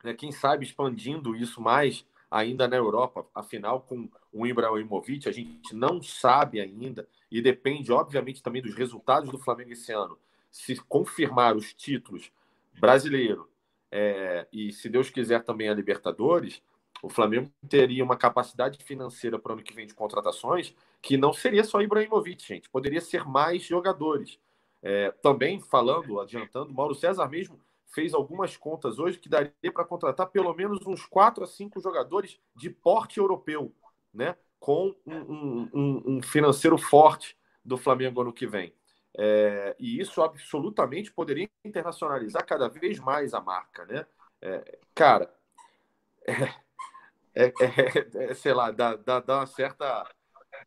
né, 0.03 0.13
quem 0.13 0.31
sabe 0.31 0.65
expandindo 0.65 1.35
isso 1.35 1.61
mais 1.61 2.05
ainda 2.33 2.67
na 2.67 2.75
Europa, 2.75 3.25
afinal, 3.33 3.81
com 3.81 4.09
o 4.33 4.47
Ibrahimovic, 4.47 5.29
a 5.29 5.31
gente 5.31 5.75
não 5.75 6.01
sabe 6.01 6.59
ainda, 6.59 7.07
e 7.31 7.39
depende, 7.41 7.91
obviamente, 7.91 8.41
também 8.41 8.61
dos 8.61 8.73
resultados 8.73 9.29
do 9.29 9.37
Flamengo 9.37 9.71
esse 9.71 9.91
ano. 9.91 10.17
Se 10.49 10.75
confirmar 10.75 11.55
os 11.55 11.75
títulos 11.75 12.31
brasileiro 12.79 13.47
é, 13.91 14.47
e, 14.51 14.73
se 14.73 14.89
Deus 14.89 15.11
quiser, 15.11 15.43
também 15.43 15.69
a 15.69 15.75
Libertadores, 15.75 16.59
o 17.03 17.09
Flamengo 17.09 17.51
teria 17.69 18.03
uma 18.03 18.17
capacidade 18.17 18.83
financeira 18.83 19.37
para 19.37 19.51
o 19.51 19.53
ano 19.53 19.63
que 19.63 19.73
vem 19.73 19.85
de 19.85 19.93
contratações 19.93 20.73
que 21.01 21.17
não 21.17 21.33
seria 21.33 21.63
só 21.63 21.81
Ibrahimovic, 21.81 22.43
gente. 22.47 22.69
Poderia 22.69 23.01
ser 23.01 23.25
mais 23.25 23.61
jogadores. 23.61 24.39
É, 24.81 25.11
também 25.21 25.59
falando, 25.59 26.19
adiantando, 26.19 26.73
Mauro 26.73 26.95
César 26.95 27.27
mesmo 27.29 27.59
fez 27.93 28.13
algumas 28.13 28.57
contas 28.57 28.99
hoje 28.99 29.19
que 29.19 29.29
daria 29.29 29.71
para 29.73 29.85
contratar 29.85 30.27
pelo 30.27 30.53
menos 30.53 30.85
uns 30.85 31.05
4 31.05 31.43
a 31.43 31.47
5 31.47 31.79
jogadores 31.79 32.39
de 32.55 32.69
porte 32.69 33.19
europeu, 33.19 33.73
né? 34.13 34.35
com 34.59 34.95
um, 35.05 35.69
um, 35.73 36.03
um 36.05 36.21
financeiro 36.21 36.77
forte 36.77 37.37
do 37.63 37.77
Flamengo 37.77 38.21
ano 38.21 38.33
que 38.33 38.47
vem. 38.47 38.73
É, 39.15 39.75
e 39.77 39.99
isso 39.99 40.21
absolutamente 40.21 41.11
poderia 41.11 41.47
internacionalizar 41.63 42.45
cada 42.45 42.67
vez 42.67 42.97
mais 42.99 43.33
a 43.33 43.41
marca. 43.41 43.85
Né? 43.85 44.05
É, 44.41 44.79
cara, 44.95 45.33
é, 46.25 46.33
é, 47.35 47.53
é, 47.59 48.31
é 48.31 48.33
sei 48.33 48.53
lá, 48.53 48.71
dá, 48.71 48.95
dá, 48.95 49.19
dá 49.19 49.39
uma 49.39 49.45
certa 49.45 50.09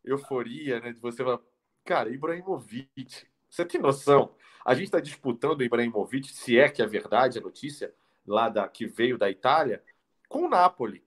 euforia 0.05 0.79
né, 0.79 0.93
de 0.93 0.99
você 0.99 1.23
falar, 1.23 1.39
cara, 1.83 2.09
Ibrahimovic, 2.09 3.27
você 3.49 3.65
tem 3.65 3.81
noção? 3.81 4.35
A 4.65 4.73
gente 4.73 4.85
está 4.85 4.99
disputando 4.99 5.59
o 5.59 5.63
Ibrahimovic, 5.63 6.33
se 6.33 6.59
é 6.59 6.69
que 6.69 6.81
é 6.81 6.85
verdade 6.85 7.39
a 7.39 7.41
notícia 7.41 7.93
lá 8.25 8.49
da 8.49 8.67
que 8.67 8.85
veio 8.85 9.17
da 9.17 9.29
Itália, 9.29 9.83
com 10.27 10.43
o 10.43 10.49
Napoli. 10.49 11.03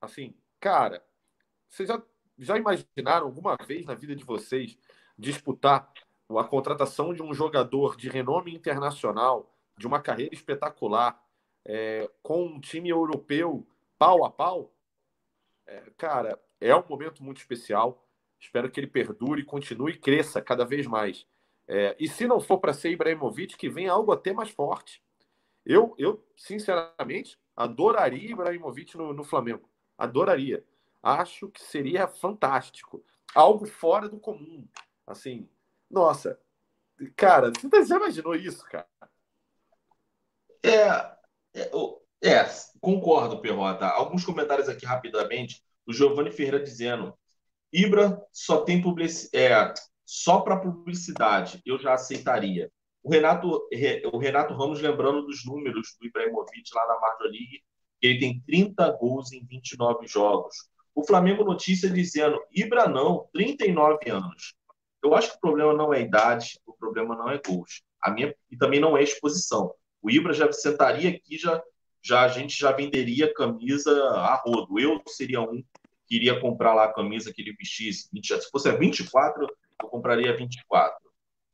Assim, 0.00 0.34
cara, 0.58 1.04
vocês 1.68 1.88
já, 1.88 2.02
já 2.38 2.56
imaginaram 2.56 3.26
alguma 3.26 3.56
vez 3.56 3.86
na 3.86 3.94
vida 3.94 4.14
de 4.14 4.24
vocês 4.24 4.76
disputar 5.16 5.92
a 6.28 6.44
contratação 6.44 7.14
de 7.14 7.22
um 7.22 7.32
jogador 7.32 7.96
de 7.96 8.08
renome 8.08 8.54
internacional, 8.54 9.54
de 9.78 9.86
uma 9.86 10.00
carreira 10.00 10.34
espetacular, 10.34 11.22
é, 11.64 12.10
com 12.22 12.44
um 12.44 12.60
time 12.60 12.88
europeu 12.88 13.66
pau 13.98 14.24
a 14.24 14.30
pau? 14.30 14.72
É, 15.66 15.82
cara, 15.96 16.40
é 16.60 16.74
um 16.74 16.84
momento 16.88 17.22
muito 17.22 17.38
especial. 17.38 18.04
Espero 18.38 18.70
que 18.70 18.80
ele 18.80 18.86
perdure, 18.86 19.44
continue 19.44 19.92
e 19.92 19.98
cresça 19.98 20.42
cada 20.42 20.64
vez 20.64 20.86
mais. 20.86 21.26
É, 21.68 21.96
e 21.98 22.08
se 22.08 22.26
não 22.26 22.40
for 22.40 22.58
para 22.58 22.72
ser 22.72 22.90
Ibrahimovic, 22.90 23.56
que 23.56 23.68
venha 23.68 23.92
algo 23.92 24.12
até 24.12 24.32
mais 24.32 24.50
forte. 24.50 25.02
Eu, 25.64 25.94
eu 25.98 26.24
sinceramente, 26.36 27.38
adoraria 27.56 28.30
Ibrahimovic 28.30 28.96
no, 28.96 29.12
no 29.12 29.24
Flamengo. 29.24 29.68
Adoraria. 29.98 30.64
Acho 31.02 31.48
que 31.48 31.62
seria 31.62 32.06
fantástico. 32.06 33.04
Algo 33.34 33.66
fora 33.66 34.08
do 34.08 34.18
comum. 34.18 34.66
Assim, 35.06 35.48
nossa, 35.90 36.38
cara, 37.16 37.50
você 37.50 37.84
já 37.84 37.96
imaginou 37.96 38.34
isso, 38.34 38.64
cara? 38.64 38.86
É, 40.62 40.88
é, 41.54 41.70
é 42.22 42.44
concordo, 42.80 43.40
Perrota. 43.40 43.86
Alguns 43.86 44.24
comentários 44.24 44.68
aqui 44.68 44.84
rapidamente. 44.84 45.62
O 45.86 45.92
Giovanni 45.92 46.32
Ferreira 46.32 46.60
dizendo: 46.60 47.16
Ibra 47.72 48.20
só 48.32 48.62
tem 48.62 48.82
publicidade. 48.82 49.34
É, 49.34 49.74
só 50.06 50.40
para 50.40 50.56
publicidade 50.56 51.60
eu 51.66 51.78
já 51.78 51.94
aceitaria. 51.94 52.70
O 53.02 53.10
Renato, 53.10 53.68
o 54.12 54.18
Renato 54.18 54.54
Ramos 54.54 54.80
lembrando 54.80 55.26
dos 55.26 55.44
números 55.44 55.96
do 56.00 56.06
Ibrahimovic 56.06 56.70
lá 56.74 56.86
na 56.86 57.00
Major 57.00 57.26
League, 57.26 57.62
Ele 58.00 58.18
tem 58.18 58.40
30 58.46 58.90
gols 58.92 59.32
em 59.32 59.44
29 59.44 60.06
jogos. 60.06 60.54
O 60.94 61.04
Flamengo 61.04 61.44
notícia 61.44 61.90
dizendo, 61.90 62.40
Ibra 62.52 62.88
não, 62.88 63.28
39 63.32 64.10
anos. 64.10 64.54
Eu 65.02 65.14
acho 65.14 65.30
que 65.30 65.36
o 65.36 65.40
problema 65.40 65.74
não 65.74 65.92
é 65.92 66.00
idade, 66.00 66.58
o 66.66 66.72
problema 66.72 67.14
não 67.14 67.30
é 67.30 67.40
gols. 67.44 67.82
A 68.00 68.10
minha, 68.10 68.34
e 68.50 68.56
também 68.56 68.80
não 68.80 68.96
é 68.96 69.02
exposição. 69.02 69.72
O 70.00 70.10
Ibra 70.10 70.32
já 70.32 70.50
sentaria 70.52 71.10
aqui, 71.10 71.36
já, 71.36 71.62
já 72.02 72.22
a 72.22 72.28
gente 72.28 72.58
já 72.58 72.72
venderia 72.72 73.32
camisa 73.34 73.92
a 74.10 74.34
rodo. 74.36 74.78
Eu 74.78 75.02
seria 75.08 75.40
um 75.40 75.62
que 76.06 76.16
iria 76.16 76.40
comprar 76.40 76.74
lá 76.74 76.84
a 76.84 76.92
camisa 76.92 77.32
que 77.32 77.42
ele 77.42 77.52
vestisse. 77.52 78.08
Se 78.22 78.50
fosse 78.50 78.68
a 78.68 78.76
24, 78.76 79.46
eu 79.82 79.88
compraria 79.88 80.32
a 80.32 80.36
24. 80.36 80.96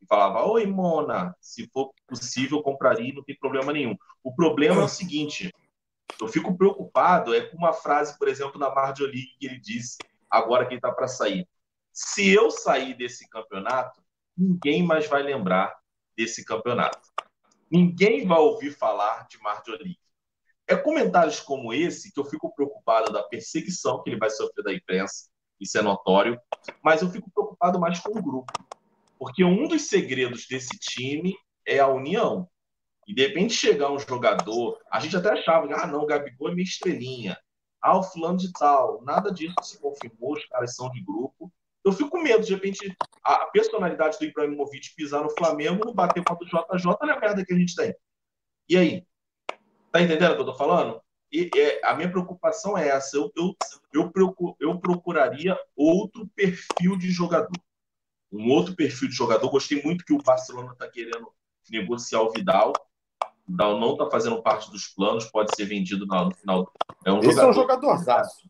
E 0.01 0.05
falava, 0.05 0.45
oi, 0.45 0.65
Mona, 0.65 1.35
se 1.39 1.67
for 1.67 1.91
possível, 2.07 2.59
eu 2.59 2.63
compraria, 2.63 3.13
não 3.13 3.23
tem 3.23 3.37
problema 3.37 3.71
nenhum. 3.71 3.95
O 4.23 4.33
problema 4.33 4.81
é 4.81 4.85
o 4.85 4.89
seguinte, 4.89 5.51
eu 6.21 6.27
fico 6.27 6.57
preocupado 6.57 7.33
é 7.33 7.41
com 7.41 7.57
uma 7.57 7.73
frase, 7.73 8.17
por 8.17 8.27
exemplo, 8.27 8.59
da 8.59 8.73
Marjorie 8.73 9.33
que 9.39 9.45
ele 9.45 9.59
disse 9.59 9.97
agora 10.29 10.65
que 10.65 10.73
ele 10.73 10.79
está 10.79 10.91
para 10.91 11.07
sair. 11.07 11.47
Se 11.91 12.29
eu 12.29 12.49
sair 12.49 12.95
desse 12.95 13.29
campeonato, 13.29 14.01
ninguém 14.35 14.83
mais 14.83 15.07
vai 15.07 15.21
lembrar 15.21 15.73
desse 16.17 16.43
campeonato. 16.43 17.09
Ninguém 17.69 18.25
vai 18.25 18.39
ouvir 18.39 18.71
falar 18.71 19.27
de 19.27 19.37
Marjorie. 19.39 19.99
É 20.67 20.75
comentários 20.75 21.39
como 21.39 21.73
esse 21.73 22.11
que 22.11 22.19
eu 22.19 22.25
fico 22.25 22.53
preocupado 22.53 23.11
da 23.11 23.23
perseguição 23.23 24.01
que 24.01 24.09
ele 24.09 24.19
vai 24.19 24.29
sofrer 24.29 24.63
da 24.63 24.73
imprensa, 24.73 25.29
isso 25.63 25.77
é 25.77 25.81
notório, 25.81 26.39
mas 26.83 27.01
eu 27.01 27.09
fico 27.09 27.31
preocupado 27.31 27.79
mais 27.79 27.99
com 27.99 28.17
o 28.17 28.21
grupo. 28.21 28.51
Porque 29.17 29.43
um 29.43 29.67
dos 29.67 29.87
segredos 29.87 30.45
desse 30.47 30.77
time 30.77 31.35
é 31.65 31.79
a 31.79 31.87
união. 31.87 32.47
E 33.07 33.13
de 33.13 33.21
repente 33.21 33.53
chegar 33.53 33.91
um 33.91 33.99
jogador, 33.99 34.79
a 34.91 34.99
gente 34.99 35.15
até 35.15 35.31
achava, 35.31 35.67
ah, 35.75 35.87
não, 35.87 36.01
o 36.01 36.05
Gabigol 36.05 36.49
é 36.49 36.53
minha 36.53 36.63
estrelinha. 36.63 37.37
Ah, 37.81 37.97
o 37.97 38.03
fulano 38.03 38.37
de 38.37 38.51
tal. 38.53 39.01
Nada 39.03 39.31
disso 39.31 39.55
se 39.61 39.79
confirmou, 39.79 40.33
os 40.33 40.45
caras 40.45 40.75
são 40.75 40.89
de 40.89 41.01
grupo. 41.01 41.51
Eu 41.83 41.91
fico 41.91 42.09
com 42.09 42.21
medo, 42.21 42.45
de 42.45 42.53
repente, 42.53 42.95
a 43.23 43.45
personalidade 43.47 44.17
do 44.17 44.25
Ibrahimovic 44.25 44.95
pisar 44.95 45.21
no 45.21 45.29
Flamengo, 45.31 45.93
bater 45.93 46.23
contra 46.23 46.45
o 46.45 46.77
JJ, 46.77 46.97
olha 47.01 47.13
a 47.13 47.19
merda 47.19 47.45
que 47.45 47.53
a 47.53 47.57
gente 47.57 47.75
tem. 47.75 47.93
E 48.69 48.77
aí? 48.77 49.05
Tá 49.91 50.01
entendendo 50.01 50.31
o 50.31 50.35
que 50.35 50.41
eu 50.41 50.45
tô 50.45 50.55
falando? 50.55 51.01
E, 51.33 51.49
é, 51.55 51.81
a 51.83 51.95
minha 51.95 52.11
preocupação 52.11 52.77
é 52.77 52.89
essa. 52.89 53.17
Eu, 53.17 53.31
eu, 53.35 53.55
eu, 53.91 54.11
procur, 54.11 54.55
eu 54.59 54.79
procuraria 54.79 55.57
outro 55.75 56.27
perfil 56.35 56.95
de 56.95 57.09
jogador. 57.09 57.59
Um 58.31 58.51
outro 58.51 58.75
perfil 58.75 59.09
de 59.09 59.15
jogador. 59.15 59.49
Gostei 59.49 59.81
muito 59.81 60.05
que 60.05 60.13
o 60.13 60.21
Barcelona 60.21 60.73
está 60.73 60.87
querendo 60.87 61.33
negociar 61.71 62.21
o 62.21 62.31
Vidal. 62.31 62.71
Vidal 63.47 63.79
não 63.79 63.93
está 63.93 64.09
fazendo 64.11 64.43
parte 64.43 64.69
dos 64.69 64.87
planos, 64.87 65.25
pode 65.25 65.55
ser 65.55 65.65
vendido 65.65 66.05
no 66.05 66.35
final. 66.35 66.71
É 67.03 67.11
um 67.11 67.19
Esse 67.19 67.31
jogador, 67.31 67.47
é 67.47 67.49
um 67.49 67.53
jogadorzaço. 67.53 68.49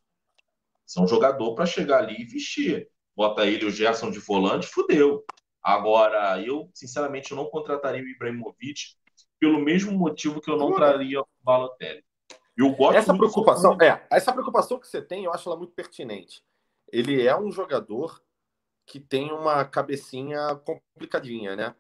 Esse 0.86 1.00
é 1.00 1.02
um 1.02 1.08
jogador 1.08 1.56
para 1.56 1.66
chegar 1.66 2.00
ali 2.00 2.22
e 2.22 2.26
vestir. 2.26 2.90
Bota 3.16 3.46
ele 3.46 3.66
o 3.66 3.72
Gerson 3.72 4.12
de 4.12 4.20
volante, 4.20 4.68
fudeu. 4.68 5.24
Agora, 5.62 6.42
eu, 6.42 6.70
sinceramente, 6.74 7.32
eu 7.32 7.38
não 7.38 7.46
contrataria 7.46 8.04
o 8.04 8.08
Ibrahimovic 8.08 8.96
pelo 9.40 9.60
mesmo 9.60 9.94
motivo 9.94 10.42
que 10.42 10.52
eu 10.52 10.58
não 10.58 10.74
traria 10.74 11.22
o 11.22 11.28
Balotelli. 11.42 12.04
Eu 12.56 12.72
gosto 12.72 12.98
essa 12.98 13.16
preocupação, 13.16 13.78
é, 13.82 14.06
essa 14.12 14.32
preocupação 14.32 14.80
que 14.80 14.88
você 14.88 15.02
tem, 15.02 15.26
eu 15.26 15.34
acho 15.34 15.50
ela 15.50 15.58
muito 15.58 15.74
pertinente. 15.74 16.44
Ele 16.92 17.26
é 17.26 17.38
um 17.38 17.52
jogador 17.52 18.22
que 18.86 19.00
tem 19.00 19.32
uma 19.32 19.66
cabecinha 19.66 20.56
complicadinha, 20.56 21.56
né? 21.56 21.76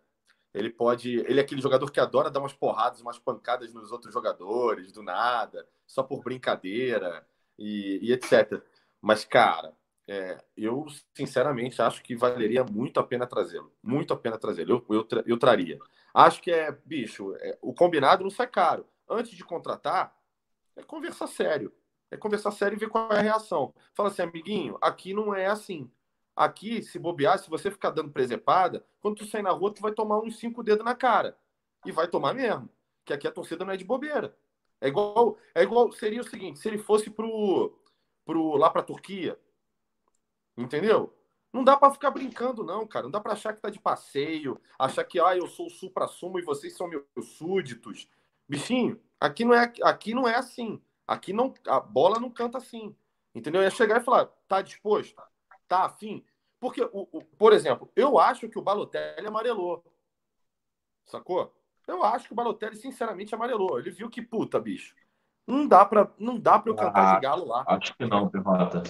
Ele 0.53 0.69
pode. 0.69 1.19
Ele 1.19 1.39
é 1.39 1.43
aquele 1.43 1.61
jogador 1.61 1.91
que 1.91 1.99
adora 1.99 2.29
dar 2.29 2.39
umas 2.39 2.53
porradas, 2.53 3.01
umas 3.01 3.19
pancadas 3.19 3.73
nos 3.73 3.91
outros 3.91 4.13
jogadores, 4.13 4.91
do 4.91 5.01
nada, 5.01 5.67
só 5.85 6.03
por 6.03 6.23
brincadeira 6.23 7.25
e, 7.57 7.99
e 8.01 8.13
etc. 8.13 8.61
Mas, 9.01 9.25
cara, 9.25 9.73
é, 10.07 10.37
eu 10.55 10.85
sinceramente 11.15 11.81
acho 11.81 12.03
que 12.03 12.15
valeria 12.15 12.63
muito 12.63 12.99
a 12.99 13.03
pena 13.03 13.25
trazê-lo. 13.25 13.71
Muito 13.81 14.13
a 14.13 14.17
pena 14.17 14.37
trazê-lo. 14.37 14.85
Eu, 14.89 14.95
eu, 14.95 15.03
tra 15.03 15.23
eu, 15.25 15.37
traria. 15.37 15.79
Acho 16.13 16.41
que 16.41 16.51
é, 16.51 16.71
bicho, 16.85 17.35
é, 17.37 17.57
o 17.61 17.73
combinado 17.73 18.23
não 18.23 18.29
sai 18.29 18.47
caro. 18.47 18.85
Antes 19.09 19.31
de 19.35 19.43
contratar, 19.43 20.15
é 20.75 20.83
conversar 20.83 21.27
sério. 21.27 21.73
É 22.09 22.17
conversar 22.17 22.51
sério 22.51 22.75
e 22.75 22.79
ver 22.79 22.89
qual 22.89 23.11
é 23.11 23.17
a 23.19 23.21
reação. 23.21 23.73
Fala 23.93 24.09
assim, 24.09 24.21
amiguinho, 24.21 24.77
aqui 24.81 25.13
não 25.13 25.33
é 25.33 25.47
assim. 25.47 25.89
Aqui, 26.35 26.81
se 26.81 26.99
bobear, 26.99 27.39
se 27.39 27.49
você 27.49 27.69
ficar 27.71 27.91
dando 27.91 28.11
presepada, 28.11 28.85
quando 29.01 29.17
tu 29.17 29.25
sair 29.25 29.41
na 29.41 29.51
rua, 29.51 29.73
tu 29.73 29.81
vai 29.81 29.91
tomar 29.91 30.19
uns 30.19 30.37
cinco 30.37 30.63
dedos 30.63 30.85
na 30.85 30.95
cara. 30.95 31.37
E 31.85 31.91
vai 31.91 32.07
tomar 32.07 32.33
mesmo. 32.33 32.69
Que 33.05 33.13
aqui 33.13 33.27
a 33.27 33.31
torcida 33.31 33.65
não 33.65 33.73
é 33.73 33.77
de 33.77 33.83
bobeira. 33.83 34.35
É 34.79 34.87
igual, 34.87 35.37
é 35.55 35.63
igual, 35.63 35.91
seria 35.91 36.21
o 36.21 36.25
seguinte, 36.25 36.59
se 36.59 36.67
ele 36.67 36.77
fosse 36.77 37.09
pro, 37.09 37.73
pro 38.25 38.57
lá 38.57 38.69
pra 38.69 38.83
Turquia, 38.83 39.39
entendeu? 40.57 41.13
Não 41.53 41.63
dá 41.63 41.77
para 41.77 41.93
ficar 41.93 42.11
brincando, 42.11 42.63
não, 42.63 42.85
cara. 42.85 43.03
Não 43.03 43.11
dá 43.11 43.21
para 43.21 43.33
achar 43.33 43.53
que 43.53 43.61
tá 43.61 43.69
de 43.69 43.79
passeio, 43.79 44.59
achar 44.77 45.03
que, 45.03 45.19
ah, 45.19 45.37
eu 45.37 45.47
sou 45.47 45.67
o 45.67 45.69
supra-sumo 45.69 46.39
e 46.39 46.41
vocês 46.41 46.75
são 46.75 46.87
meus 46.87 47.05
súditos. 47.37 48.09
Bichinho, 48.49 48.99
aqui 49.25 49.45
não 49.45 49.53
é, 49.53 49.73
aqui 49.83 50.13
não 50.13 50.27
é 50.27 50.35
assim. 50.35 50.81
Aqui 51.07 51.33
não, 51.33 51.53
a 51.67 51.79
bola 51.79 52.19
não 52.19 52.29
canta 52.29 52.57
assim. 52.57 52.95
Entendeu? 53.35 53.61
Eu 53.61 53.65
ia 53.65 53.71
chegar 53.71 53.99
e 53.99 54.03
falar, 54.03 54.27
tá 54.47 54.61
disposto? 54.61 55.15
tá 55.67 55.85
afim. 55.85 56.23
Porque, 56.59 56.81
o, 56.81 57.07
o, 57.11 57.23
por 57.37 57.51
exemplo, 57.51 57.91
eu 57.95 58.19
acho 58.19 58.47
que 58.47 58.59
o 58.59 58.61
Balotelli 58.61 59.25
amarelou. 59.25 59.83
Sacou? 61.05 61.53
Eu 61.87 62.03
acho 62.03 62.27
que 62.27 62.33
o 62.33 62.35
Balotelli, 62.35 62.77
sinceramente, 62.77 63.33
amarelou. 63.33 63.79
Ele 63.79 63.91
viu 63.91 64.09
que, 64.09 64.21
puta, 64.21 64.59
bicho, 64.59 64.95
não 65.45 65.67
dá 65.67 65.83
pra, 65.83 66.09
não 66.17 66.39
dá 66.39 66.59
pra 66.59 66.71
eu 66.71 66.75
cantar 66.75 67.11
ah, 67.11 67.15
de 67.15 67.21
galo 67.21 67.45
lá. 67.45 67.65
Acho 67.67 67.95
que 67.97 68.05
não, 68.05 68.29
Perrota. 68.29 68.83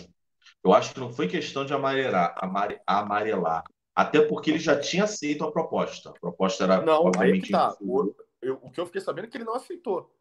Eu 0.64 0.74
acho 0.74 0.94
que 0.94 1.00
não 1.00 1.12
foi 1.12 1.28
questão 1.28 1.66
de 1.66 1.74
amarelar, 1.74 2.36
amare, 2.38 2.80
amarelar. 2.86 3.64
Até 3.96 4.22
porque 4.22 4.52
ele 4.52 4.60
já 4.60 4.80
tinha 4.80 5.06
aceito 5.06 5.44
a 5.44 5.52
proposta. 5.52 6.10
A 6.10 6.14
proposta 6.14 6.64
era. 6.64 6.82
Não, 6.82 7.12
aí 7.18 7.42
que 7.42 7.52
tá. 7.52 7.76
O, 7.80 8.14
eu, 8.42 8.60
o 8.62 8.70
que 8.70 8.80
eu 8.80 8.86
fiquei 8.86 9.02
sabendo 9.02 9.26
é 9.26 9.28
que 9.30 9.38
ele 9.38 9.46
não 9.46 9.56
aceitou. 9.56 10.14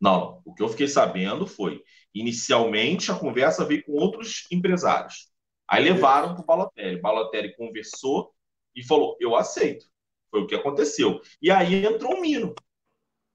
Não, 0.00 0.40
o 0.44 0.54
que 0.54 0.62
eu 0.62 0.68
fiquei 0.68 0.86
sabendo 0.88 1.46
foi, 1.46 1.82
inicialmente 2.14 3.10
a 3.10 3.18
conversa 3.18 3.64
veio 3.64 3.84
com 3.84 3.92
outros 3.92 4.46
empresários. 4.50 5.28
Aí 5.68 5.82
levaram 5.84 6.34
para 6.34 6.42
o 6.42 6.46
Balotelli. 6.46 6.96
O 6.96 7.02
Balotelli 7.02 7.54
conversou 7.56 8.32
e 8.74 8.82
falou: 8.82 9.16
Eu 9.20 9.36
aceito. 9.36 9.86
Foi 10.30 10.42
o 10.42 10.46
que 10.46 10.54
aconteceu. 10.54 11.20
E 11.42 11.50
aí 11.50 11.84
entrou 11.84 12.14
o 12.14 12.20
Mino. 12.20 12.54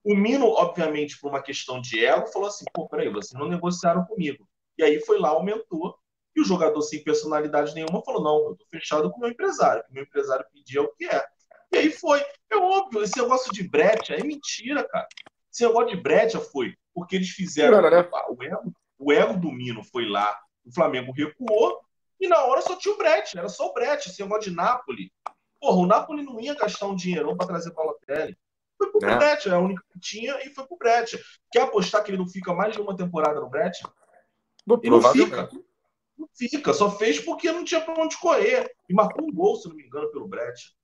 O 0.04 0.14
Mino, 0.14 0.46
obviamente, 0.48 1.18
por 1.18 1.28
uma 1.28 1.42
questão 1.42 1.80
de 1.80 2.04
ego, 2.04 2.26
falou 2.28 2.48
assim: 2.48 2.64
pô, 2.72 2.88
peraí, 2.88 3.08
vocês 3.08 3.38
não 3.38 3.48
negociaram 3.48 4.04
comigo. 4.04 4.48
E 4.76 4.82
aí 4.82 5.00
foi 5.00 5.18
lá, 5.18 5.30
aumentou. 5.30 5.96
E 6.36 6.40
o 6.40 6.44
jogador 6.44 6.82
sem 6.82 7.02
personalidade 7.02 7.74
nenhuma 7.74 8.02
falou: 8.02 8.22
não, 8.22 8.50
eu 8.50 8.56
tô 8.56 8.66
fechado 8.70 9.10
com 9.10 9.18
o 9.18 9.20
meu 9.20 9.30
empresário. 9.30 9.82
O 9.82 9.84
que 9.84 9.90
o 9.90 9.94
meu 9.94 10.04
empresário 10.04 10.44
pediu 10.52 10.82
é 10.82 10.86
o 10.86 10.92
que 10.94 11.04
é. 11.06 11.24
E 11.72 11.78
aí 11.78 11.90
foi. 11.90 12.20
É 12.50 12.56
óbvio, 12.56 13.02
esse 13.02 13.16
negócio 13.20 13.52
de 13.52 13.68
brecha 13.68 14.14
é 14.14 14.22
mentira, 14.22 14.86
cara. 14.88 15.08
Esse 15.54 15.64
negócio 15.64 15.94
de 15.94 16.02
brecha 16.02 16.40
foi 16.40 16.74
porque 16.92 17.14
eles 17.14 17.30
fizeram. 17.30 17.80
Não, 17.80 17.88
não, 17.88 18.02
não. 18.02 18.36
O, 18.36 18.42
ego, 18.42 18.74
o 18.98 19.12
ego 19.12 19.38
do 19.38 19.52
Mino 19.52 19.84
foi 19.84 20.08
lá, 20.08 20.36
o 20.64 20.74
Flamengo 20.74 21.12
recuou, 21.12 21.80
e 22.20 22.26
na 22.26 22.42
hora 22.42 22.60
só 22.60 22.74
tinha 22.76 22.92
o 22.92 22.98
Brett, 22.98 23.38
era 23.38 23.48
só 23.48 23.68
o 23.68 23.72
Brett, 23.72 24.08
esse 24.08 24.20
negócio 24.20 24.50
de 24.50 24.56
Napoli. 24.56 25.12
Porra, 25.60 25.78
o 25.78 25.86
Napoli 25.86 26.24
não 26.24 26.40
ia 26.40 26.54
gastar 26.54 26.86
um 26.88 26.96
dinheirão 26.96 27.36
para 27.36 27.46
trazer 27.46 27.72
Balotelli. 27.72 28.36
Foi 28.76 28.90
pro 28.90 29.08
é. 29.08 29.16
Brett, 29.16 29.48
é 29.48 29.52
a 29.52 29.58
única 29.58 29.82
que 29.92 30.00
tinha 30.00 30.44
e 30.44 30.50
foi 30.50 30.66
pro 30.66 30.76
Brett. 30.76 31.18
Quer 31.52 31.62
apostar 31.62 32.02
que 32.02 32.10
ele 32.10 32.18
não 32.18 32.26
fica 32.26 32.52
mais 32.52 32.74
de 32.74 32.80
uma 32.80 32.96
temporada 32.96 33.40
no 33.40 33.48
Brett? 33.48 33.80
Ele 34.82 34.90
não 34.90 35.02
fica. 35.12 35.48
Não 36.18 36.28
fica, 36.36 36.72
só 36.72 36.90
fez 36.90 37.20
porque 37.20 37.50
não 37.52 37.64
tinha 37.64 37.80
para 37.80 38.02
onde 38.02 38.16
correr. 38.18 38.70
E 38.88 38.94
marcou 38.94 39.24
um 39.24 39.32
gol, 39.32 39.56
se 39.56 39.68
não 39.68 39.76
me 39.76 39.84
engano, 39.84 40.10
pelo 40.10 40.26
Brett. 40.28 40.74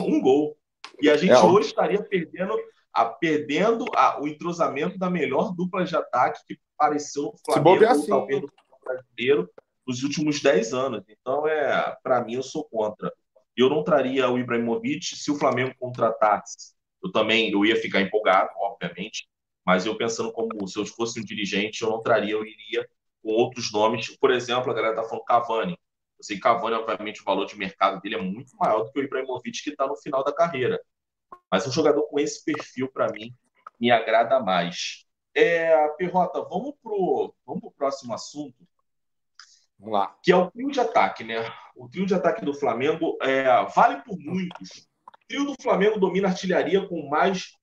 Um 0.00 0.20
gol. 0.20 0.56
E 1.00 1.10
a 1.10 1.16
gente 1.16 1.32
é, 1.32 1.40
hoje 1.40 1.68
estaria 1.68 2.02
perdendo, 2.02 2.56
a, 2.92 3.04
perdendo 3.04 3.84
a, 3.94 4.20
o 4.20 4.26
entrosamento 4.26 4.98
da 4.98 5.10
melhor 5.10 5.54
dupla 5.54 5.84
de 5.84 5.96
ataque 5.96 6.40
que 6.46 6.58
apareceu 6.76 7.24
no 7.24 7.38
Flamengo, 7.44 7.84
assim, 7.84 8.08
talvez 8.08 8.42
no 8.42 8.48
brasileiro, 8.84 9.50
nos 9.86 10.02
últimos 10.02 10.40
10 10.40 10.74
anos. 10.74 11.04
Então, 11.08 11.46
é, 11.46 11.96
para 12.02 12.22
mim, 12.24 12.34
eu 12.34 12.42
sou 12.42 12.64
contra. 12.64 13.12
Eu 13.56 13.68
não 13.68 13.82
traria 13.82 14.30
o 14.30 14.38
Ibrahimovic 14.38 15.16
se 15.16 15.30
o 15.30 15.38
Flamengo 15.38 15.74
contratasse. 15.78 16.74
Eu 17.02 17.10
também 17.10 17.50
eu 17.50 17.64
ia 17.64 17.76
ficar 17.76 18.00
empolgado, 18.00 18.50
obviamente, 18.56 19.28
mas 19.64 19.86
eu 19.86 19.96
pensando 19.96 20.32
como 20.32 20.66
se 20.66 20.78
eu 20.78 20.86
fosse 20.86 21.20
um 21.20 21.24
dirigente, 21.24 21.82
eu 21.82 21.90
não 21.90 22.02
traria, 22.02 22.32
eu 22.32 22.44
iria 22.44 22.88
com 23.22 23.30
outros 23.30 23.72
nomes. 23.72 24.16
Por 24.16 24.30
exemplo, 24.30 24.70
a 24.70 24.74
galera 24.74 24.96
tá 24.96 25.04
falando 25.04 25.24
Cavani. 25.24 25.72
Eu 25.72 26.24
sei 26.24 26.36
que 26.36 26.42
Cavani, 26.42 26.76
obviamente, 26.76 27.20
o 27.20 27.24
valor 27.24 27.46
de 27.46 27.56
mercado 27.56 28.00
dele 28.00 28.16
é 28.16 28.22
muito 28.22 28.56
maior 28.56 28.84
do 28.84 28.92
que 28.92 28.98
o 28.98 29.02
Ibrahimovic, 29.02 29.62
que 29.62 29.70
está 29.70 29.86
no 29.86 29.96
final 29.96 30.24
da 30.24 30.32
carreira. 30.32 30.80
Mas 31.50 31.66
um 31.66 31.72
jogador 31.72 32.02
com 32.04 32.18
esse 32.18 32.44
perfil, 32.44 32.88
para 32.88 33.10
mim, 33.10 33.34
me 33.80 33.90
agrada 33.90 34.40
mais. 34.40 35.04
É, 35.34 35.88
Perrota, 35.90 36.42
vamos 36.42 36.74
para 36.82 36.92
o 36.92 37.34
vamos 37.46 37.72
próximo 37.76 38.12
assunto, 38.14 38.66
Vamos 39.78 39.94
lá. 39.94 40.18
Que 40.22 40.32
é 40.32 40.36
o 40.36 40.50
trio 40.50 40.70
de 40.70 40.80
ataque, 40.80 41.22
né? 41.22 41.36
O 41.76 41.88
trio 41.88 42.04
de 42.04 42.14
ataque 42.14 42.44
do 42.44 42.52
Flamengo 42.52 43.16
é, 43.22 43.44
vale 43.74 44.02
por 44.02 44.18
muitos. 44.18 44.88
O 45.06 45.28
trio 45.28 45.44
do 45.44 45.54
Flamengo 45.62 46.00
domina 46.00 46.26
a 46.28 46.30
artilharia 46.32 46.86
com 46.86 47.08
mais 47.08 47.56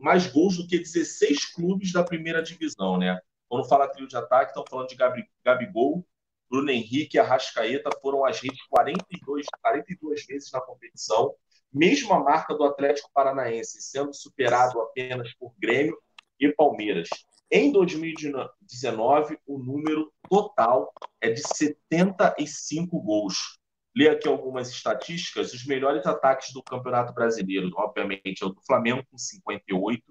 mais 0.00 0.26
gols 0.26 0.56
do 0.56 0.66
que 0.66 0.78
16 0.78 1.54
clubes 1.54 1.92
da 1.92 2.02
primeira 2.02 2.42
divisão, 2.42 2.98
né? 2.98 3.20
Quando 3.48 3.68
fala 3.68 3.88
trio 3.88 4.08
de 4.08 4.16
ataque, 4.16 4.50
estão 4.50 4.64
falando 4.68 4.88
de 4.88 4.96
Gabi, 4.96 5.24
Gabigol, 5.44 6.04
Bruno 6.50 6.70
Henrique 6.70 7.16
e 7.16 7.20
Arrascaeta 7.20 7.90
foram 8.00 8.24
as 8.24 8.40
redes 8.40 8.60
42, 8.68 9.46
42 9.62 10.26
vezes 10.26 10.50
na 10.50 10.60
competição, 10.60 11.34
mesmo 11.72 12.12
a 12.12 12.22
marca 12.22 12.54
do 12.54 12.64
Atlético 12.64 13.10
Paranaense, 13.12 13.82
sendo 13.82 14.14
superado 14.14 14.80
apenas 14.80 15.32
por 15.34 15.52
Grêmio 15.58 15.96
e 16.40 16.48
Palmeiras. 16.52 17.08
Em 17.50 17.70
2019, 17.70 19.38
o 19.46 19.58
número 19.58 20.12
total 20.28 20.92
é 21.20 21.30
de 21.30 21.40
75 21.40 23.00
gols. 23.00 23.58
Lê 23.96 24.08
aqui 24.08 24.28
algumas 24.28 24.68
estatísticas. 24.68 25.54
Os 25.54 25.64
melhores 25.64 26.04
ataques 26.06 26.52
do 26.52 26.62
Campeonato 26.62 27.14
Brasileiro, 27.14 27.70
obviamente, 27.76 28.42
é 28.42 28.46
o 28.46 28.50
do 28.50 28.60
Flamengo, 28.66 29.04
com 29.10 29.16
58. 29.16 30.02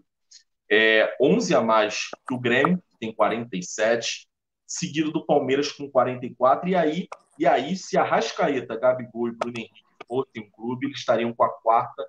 É, 0.72 1.16
11 1.22 1.54
a 1.54 1.62
mais 1.62 2.10
que 2.28 2.34
o 2.34 2.40
Grêmio, 2.40 2.82
que 2.90 2.98
tem 3.00 3.14
47. 3.14 4.28
Seguido 4.66 5.12
do 5.12 5.26
Palmeiras, 5.26 5.72
com 5.72 5.90
44. 5.92 6.70
E 6.70 6.76
aí, 6.76 7.08
e 7.38 7.46
aí 7.46 7.76
se 7.76 7.98
a 7.98 8.04
Rascaeta, 8.04 8.80
Gabigol 8.80 9.28
e 9.28 9.32
Bruno 9.36 9.58
Henrique 9.58 9.85
fossem 10.08 10.44
um 10.44 10.50
clube, 10.50 10.88
eles 10.88 11.00
estariam 11.00 11.34
com 11.34 11.44
a 11.44 11.50
quarta, 11.50 12.08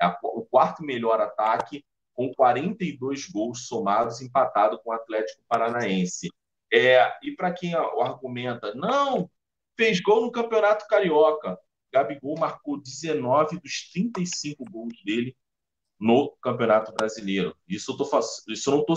a, 0.00 0.18
o 0.22 0.44
quarto 0.44 0.82
melhor 0.82 1.20
ataque, 1.20 1.84
com 2.14 2.32
42 2.34 3.28
gols 3.30 3.66
somados, 3.66 4.20
empatado 4.20 4.78
com 4.80 4.90
o 4.90 4.92
Atlético 4.92 5.42
Paranaense. 5.48 6.28
É, 6.72 7.12
e 7.22 7.34
para 7.36 7.52
quem 7.52 7.74
argumenta, 7.74 8.74
não, 8.74 9.30
fez 9.76 10.00
gol 10.00 10.22
no 10.22 10.32
Campeonato 10.32 10.86
Carioca. 10.86 11.58
Gabigol 11.92 12.38
marcou 12.38 12.80
19 12.80 13.60
dos 13.60 13.90
35 13.92 14.64
gols 14.64 14.94
dele 15.04 15.36
no 16.00 16.34
Campeonato 16.42 16.92
Brasileiro. 16.92 17.54
Isso 17.68 17.92
eu 17.92 17.96
tô 17.96 18.20
isso 18.48 18.70
eu 18.70 18.76
não 18.76 18.84
tô 18.84 18.94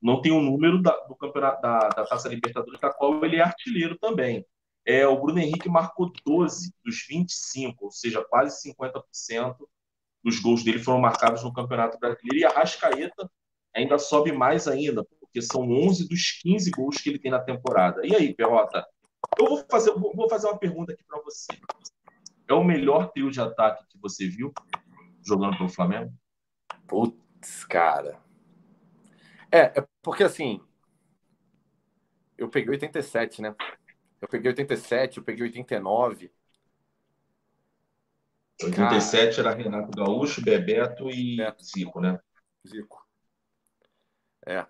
não 0.00 0.22
tem 0.22 0.32
o 0.32 0.36
um 0.36 0.42
número 0.42 0.80
da, 0.80 0.96
do 1.06 1.16
campeonato 1.16 1.60
da, 1.60 1.88
da 1.88 2.06
Taça 2.06 2.28
Libertadores 2.28 2.80
da 2.80 2.92
qual 2.92 3.24
ele 3.24 3.36
é 3.36 3.42
artilheiro 3.42 3.98
também. 3.98 4.46
É, 4.88 5.06
o 5.06 5.20
Bruno 5.20 5.38
Henrique 5.38 5.68
marcou 5.68 6.10
12 6.24 6.72
dos 6.82 7.04
25, 7.06 7.84
ou 7.84 7.90
seja, 7.90 8.24
quase 8.24 8.72
50% 8.72 9.54
dos 10.24 10.40
gols 10.40 10.64
dele 10.64 10.78
foram 10.78 10.98
marcados 10.98 11.44
no 11.44 11.52
Campeonato 11.52 11.98
Brasileiro. 11.98 12.38
E 12.38 12.44
a 12.46 12.48
Rascaeta 12.48 13.30
ainda 13.76 13.98
sobe 13.98 14.32
mais 14.32 14.66
ainda, 14.66 15.04
porque 15.20 15.42
são 15.42 15.70
11 15.70 16.08
dos 16.08 16.40
15 16.40 16.70
gols 16.70 16.96
que 16.96 17.10
ele 17.10 17.18
tem 17.18 17.30
na 17.30 17.38
temporada. 17.38 18.00
E 18.02 18.16
aí, 18.16 18.32
Perrota? 18.32 18.82
Eu 19.38 19.48
vou 19.48 19.64
fazer, 19.70 19.92
vou 19.92 20.26
fazer 20.26 20.46
uma 20.46 20.58
pergunta 20.58 20.94
aqui 20.94 21.04
para 21.06 21.20
você. 21.20 21.52
É 22.48 22.54
o 22.54 22.64
melhor 22.64 23.12
trio 23.12 23.30
de 23.30 23.42
ataque 23.42 23.84
que 23.90 23.98
você 24.00 24.26
viu 24.26 24.54
jogando 25.22 25.58
pelo 25.58 25.68
Flamengo? 25.68 26.10
Putz, 26.86 27.62
cara. 27.66 28.18
É, 29.52 29.80
é 29.80 29.86
porque 30.00 30.22
assim. 30.22 30.62
Eu 32.38 32.48
peguei 32.48 32.70
87, 32.70 33.42
né? 33.42 33.54
Eu 34.20 34.28
peguei 34.28 34.50
87, 34.50 35.18
eu 35.18 35.24
peguei 35.24 35.44
89. 35.44 36.30
87 38.62 39.36
cara... 39.36 39.50
era 39.50 39.62
Renato 39.62 39.96
Gaúcho, 39.96 40.42
Bebeto 40.42 41.08
e. 41.10 41.38
Zico, 41.62 42.00
né? 42.00 42.18
Zico. 42.66 43.06
É. 44.44 44.66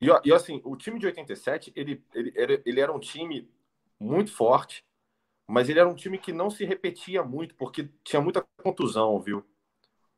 E, 0.00 0.06
e 0.24 0.32
assim, 0.32 0.60
o 0.64 0.76
time 0.76 0.98
de 0.98 1.06
87, 1.06 1.72
ele, 1.76 2.02
ele, 2.14 2.62
ele 2.64 2.80
era 2.80 2.92
um 2.92 2.98
time 2.98 3.48
muito 4.00 4.32
forte, 4.32 4.84
mas 5.46 5.68
ele 5.68 5.78
era 5.78 5.88
um 5.88 5.94
time 5.94 6.18
que 6.18 6.32
não 6.32 6.50
se 6.50 6.64
repetia 6.64 7.22
muito, 7.22 7.54
porque 7.54 7.88
tinha 8.02 8.20
muita 8.20 8.42
contusão, 8.62 9.20
viu? 9.20 9.44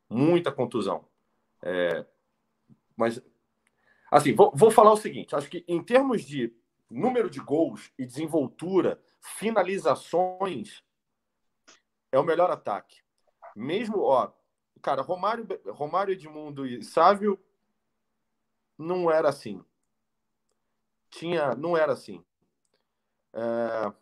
Muita 0.09 0.51
contusão. 0.51 1.07
É, 1.61 2.05
mas, 2.95 3.21
assim, 4.11 4.33
vou, 4.33 4.51
vou 4.55 4.71
falar 4.71 4.93
o 4.93 4.97
seguinte: 4.97 5.35
acho 5.35 5.49
que 5.49 5.63
em 5.67 5.83
termos 5.83 6.23
de 6.23 6.53
número 6.89 7.29
de 7.29 7.39
gols 7.39 7.91
e 7.97 8.05
desenvoltura, 8.05 9.01
finalizações, 9.19 10.83
é 12.11 12.19
o 12.19 12.23
melhor 12.23 12.51
ataque. 12.51 13.01
Mesmo, 13.55 14.01
ó, 14.01 14.31
cara, 14.81 15.01
Romário, 15.01 15.47
Romário 15.67 16.13
Edmundo 16.13 16.65
e 16.65 16.83
Sávio 16.83 17.39
não 18.77 19.09
era 19.09 19.29
assim 19.29 19.63
tinha, 21.15 21.55
não 21.55 21.77
era 21.77 21.93
assim. 21.93 22.23
É... 23.33 23.93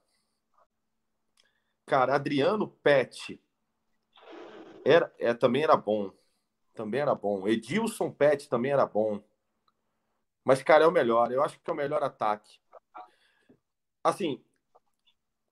Cara, 1.85 2.15
Adriano 2.15 2.67
Pet 2.67 3.39
era, 4.83 5.13
é, 5.19 5.33
também 5.33 5.63
era 5.63 5.77
bom. 5.77 6.11
Também 6.73 7.01
era 7.01 7.13
bom. 7.13 7.47
Edilson 7.47 8.11
Pet 8.11 8.49
também 8.49 8.71
era 8.71 8.85
bom. 8.85 9.23
Mas, 10.43 10.63
cara, 10.63 10.85
é 10.85 10.87
o 10.87 10.91
melhor. 10.91 11.31
Eu 11.31 11.43
acho 11.43 11.59
que 11.59 11.69
é 11.69 11.73
o 11.73 11.75
melhor 11.75 12.03
ataque. 12.03 12.59
Assim, 14.03 14.43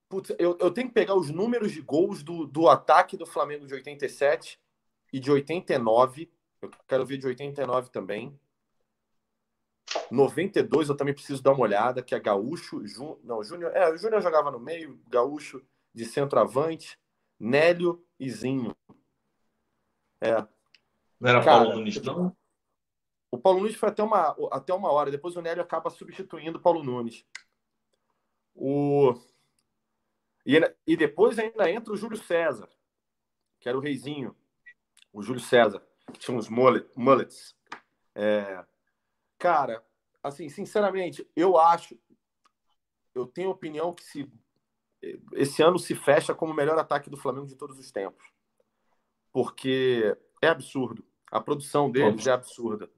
putz, 0.09 0.35
eu, 0.37 0.57
eu 0.59 0.71
tenho 0.71 0.87
que 0.87 0.93
pegar 0.93 1.15
os 1.15 1.29
números 1.29 1.71
de 1.71 1.81
gols 1.81 2.21
do, 2.21 2.45
do 2.45 2.67
ataque 2.67 3.15
do 3.15 3.25
Flamengo 3.25 3.65
de 3.65 3.73
87 3.73 4.59
e 5.13 5.19
de 5.19 5.31
89. 5.31 6.29
Eu 6.61 6.69
quero 6.87 7.05
ver 7.05 7.17
de 7.17 7.27
89 7.27 7.89
também. 7.89 8.37
92 10.09 10.89
eu 10.89 10.95
também 10.95 11.13
preciso 11.13 11.41
dar 11.41 11.53
uma 11.53 11.63
olhada, 11.63 12.03
que 12.03 12.13
é 12.13 12.19
Gaúcho, 12.19 12.85
Ju... 12.85 13.19
não, 13.23 13.43
Júnior, 13.43 13.75
é, 13.75 13.89
o 13.89 13.97
Júnior 13.97 14.21
jogava 14.21 14.51
no 14.51 14.59
meio, 14.59 15.01
Gaúcho 15.07 15.65
de 15.93 16.05
centroavante, 16.05 16.99
Nélio 17.39 18.05
e 18.19 18.29
Zinho. 18.29 18.75
É. 20.21 20.35
Não 21.19 21.29
era 21.29 21.43
Cara, 21.43 21.63
Paulo 21.63 21.75
Nunes, 21.75 22.01
não? 22.01 22.35
O 23.31 23.37
Paulo 23.37 23.59
Nunes 23.59 23.75
foi 23.75 23.89
até 23.89 24.03
uma, 24.03 24.35
até 24.51 24.73
uma 24.73 24.91
hora, 24.91 25.09
depois 25.09 25.35
o 25.35 25.41
Nélio 25.41 25.63
acaba 25.63 25.89
substituindo 25.89 26.57
o 26.57 26.61
Paulo 26.61 26.83
Nunes. 26.83 27.25
O... 28.55 29.13
E, 30.45 30.59
e 30.87 30.97
depois 30.97 31.37
ainda 31.37 31.69
entra 31.69 31.93
o 31.93 31.97
Júlio 31.97 32.17
César, 32.17 32.69
que 33.59 33.69
era 33.69 33.77
o 33.77 33.81
reizinho. 33.81 34.35
O 35.13 35.21
Júlio 35.21 35.41
César, 35.41 35.85
que 36.11 36.19
tinha 36.19 36.37
uns 36.37 36.49
mullets. 36.49 37.55
É... 38.15 38.65
Cara, 39.37 39.83
assim, 40.23 40.49
sinceramente, 40.49 41.27
eu 41.35 41.57
acho, 41.57 41.97
eu 43.13 43.25
tenho 43.25 43.49
opinião 43.49 43.93
que 43.93 44.03
se 44.03 44.31
esse 45.33 45.63
ano 45.63 45.79
se 45.79 45.95
fecha 45.95 46.33
como 46.35 46.53
o 46.53 46.55
melhor 46.55 46.77
ataque 46.77 47.09
do 47.09 47.17
Flamengo 47.17 47.47
de 47.47 47.55
todos 47.55 47.79
os 47.79 47.91
tempos. 47.91 48.23
Porque 49.31 50.15
é 50.41 50.47
absurdo. 50.47 51.03
A 51.31 51.39
produção 51.39 51.89
deles 51.89 52.27
é 52.27 52.31
absurda. 52.31 52.91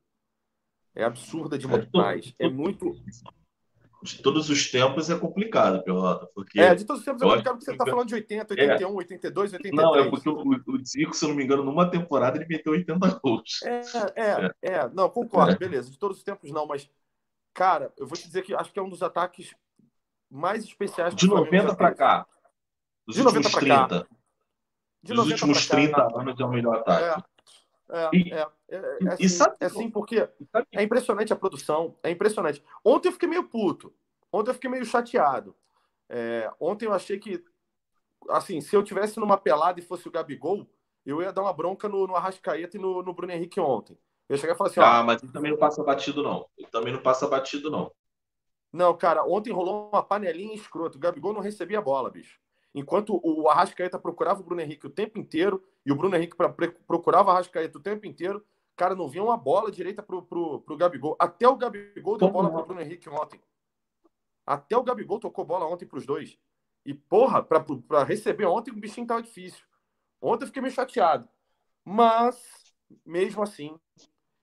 É 0.96 1.04
absurda 1.04 1.58
demais. 1.58 2.34
É 2.38 2.50
muito 2.50 2.94
de 4.04 4.22
todos 4.22 4.50
os 4.50 4.70
tempos 4.70 5.10
é 5.10 5.18
complicado, 5.18 5.82
Pelota. 5.82 6.28
Porque 6.36 6.60
é, 6.60 6.76
de 6.76 6.84
todos 6.84 7.00
os 7.00 7.06
tempos 7.06 7.22
é 7.22 7.26
complicado 7.26 7.54
porque 7.54 7.66
você 7.66 7.72
está 7.72 7.86
falando 7.86 8.08
de 8.08 8.16
80, 8.16 8.54
81, 8.54 8.90
é. 8.90 8.92
82, 8.92 9.54
83. 9.54 9.82
Não, 9.82 9.96
é 9.96 10.10
porque 10.10 10.30
o, 10.30 10.36
o 10.36 10.86
Zico, 10.86 11.16
se 11.16 11.24
eu 11.24 11.30
não 11.30 11.36
me 11.36 11.44
engano, 11.44 11.64
numa 11.64 11.90
temporada 11.90 12.38
ele 12.38 12.46
meteu 12.46 12.74
80 12.74 13.20
gols. 13.24 13.62
É, 13.64 13.82
é, 14.16 14.54
é. 14.62 14.74
é. 14.74 14.90
Não, 14.90 15.10
concordo, 15.10 15.54
é. 15.54 15.58
beleza. 15.58 15.90
De 15.90 15.98
todos 15.98 16.18
os 16.18 16.24
tempos 16.24 16.52
não, 16.52 16.68
mas, 16.68 16.90
cara, 17.54 17.94
eu 17.98 18.06
vou 18.06 18.18
te 18.18 18.28
dizer 18.28 18.42
que 18.42 18.54
acho 18.54 18.74
que 18.74 18.80
é 18.80 18.82
um 18.84 18.90
dos 18.90 19.02
ataques 19.02 19.56
mais 20.30 20.66
especiais. 20.66 21.16
De 21.16 21.26
90 21.26 21.74
para 21.76 21.96
cá. 21.96 22.28
Dos 23.08 23.16
de 23.16 23.24
90 23.24 23.50
para 23.50 23.68
cá. 23.68 24.06
De 25.02 25.14
Dos 25.14 25.32
últimos 25.32 25.66
30 25.66 25.96
cá, 25.96 26.08
anos 26.14 26.40
é 26.40 26.44
o 26.44 26.50
melhor 26.50 26.78
ataque. 26.78 27.24
É, 27.90 28.10
e, 28.14 28.34
é, 28.34 28.48
é, 28.70 28.98
é, 29.04 29.14
assim, 29.14 29.28
sabe, 29.28 29.56
é 29.60 29.66
assim 29.66 29.90
porque 29.90 30.28
é 30.72 30.84
impressionante 30.84 31.34
a 31.34 31.36
produção, 31.36 31.98
é 32.02 32.10
impressionante. 32.10 32.64
Ontem 32.84 33.10
eu 33.10 33.14
fiquei 33.14 33.28
meio 33.28 33.44
puto, 33.44 33.94
ontem 34.32 34.50
eu 34.50 34.54
fiquei 34.54 34.70
meio 34.70 34.86
chateado. 34.86 35.56
É, 36.10 36.52
ontem 36.60 36.86
eu 36.86 36.94
achei 36.94 37.20
que, 37.20 37.44
assim, 38.30 38.62
se 38.62 38.76
eu 38.76 38.84
tivesse 38.84 39.20
numa 39.20 39.38
pelada 39.38 39.80
e 39.80 39.84
fosse 39.84 40.08
o 40.08 40.12
Gabigol, 40.12 40.68
eu 41.06 41.22
ia 41.22 41.34
dar 41.34 41.42
uma 41.42 41.54
bronca 41.54 41.90
no, 41.90 42.08
no 42.08 42.16
Arrascaeta 42.16 42.78
e 42.78 42.80
no, 42.80 43.04
no 43.04 43.14
Bruno 43.14 43.34
Henrique 43.34 43.60
ontem. 43.60 43.98
Eu 44.30 44.38
cheguei 44.38 44.56
e 44.56 44.58
falei 44.58 44.72
assim: 44.72 44.80
Ah, 44.80 45.02
ó, 45.02 45.04
mas 45.04 45.22
ele 45.22 45.32
também 45.32 45.52
não 45.52 45.58
passa 45.58 45.84
batido, 45.84 46.24
não. 46.24 46.48
Ele 46.58 46.68
também 46.68 46.94
não 46.94 47.02
passa 47.02 47.28
batido, 47.28 47.70
não. 47.70 47.92
Não, 48.72 48.96
cara, 48.98 49.24
ontem 49.24 49.52
rolou 49.52 49.90
uma 49.90 50.02
panelinha 50.02 50.56
escrota. 50.56 50.98
O 50.98 51.00
Gabigol 51.00 51.34
não 51.34 51.42
recebia 51.42 51.78
a 51.78 51.82
bola, 51.82 52.10
bicho. 52.10 52.40
Enquanto 52.74 53.20
o 53.24 53.48
Arrascaeta 53.50 54.00
procurava 54.00 54.42
o 54.42 54.44
Bruno 54.44 54.62
Henrique 54.62 54.88
o 54.88 54.90
tempo 54.90 55.20
inteiro 55.20 55.64
e 55.86 55.92
o 55.92 55.96
Bruno 55.96 56.16
Henrique 56.16 56.36
procurava 56.88 57.30
o 57.30 57.32
Arrascaeta 57.32 57.78
o 57.78 57.82
tempo 57.82 58.08
inteiro, 58.08 58.44
cara, 58.76 58.96
não 58.96 59.08
vinha 59.08 59.24
uma 59.24 59.38
bola 59.38 59.72
direita 59.72 60.02
pro, 60.02 60.24
pro, 60.24 60.62
pro 60.62 60.78
Gabigol. 60.78 61.16
Até 61.20 61.48
o 61.48 61.56
Gabigol 61.56 62.18
deu 62.18 62.30
bola 62.30 62.50
pro 62.50 62.66
Bruno 62.66 62.82
Henrique 62.82 63.08
ontem. 63.10 63.40
Até 64.46 64.76
o 64.76 64.84
Gabigol 64.84 65.20
tocou 65.20 65.46
bola 65.46 65.68
ontem 65.68 65.86
pros 65.86 66.06
dois. 66.06 66.38
E, 66.86 66.94
porra, 66.94 67.42
para 67.42 68.04
receber 68.04 68.46
ontem 68.46 68.72
o 68.72 68.76
bichinho 68.76 69.08
tava 69.08 69.22
difícil. 69.22 69.64
Ontem 70.20 70.44
eu 70.44 70.48
fiquei 70.48 70.62
meio 70.62 70.74
chateado. 70.74 71.30
Mas, 71.86 72.74
mesmo 73.06 73.42
assim, 73.44 73.80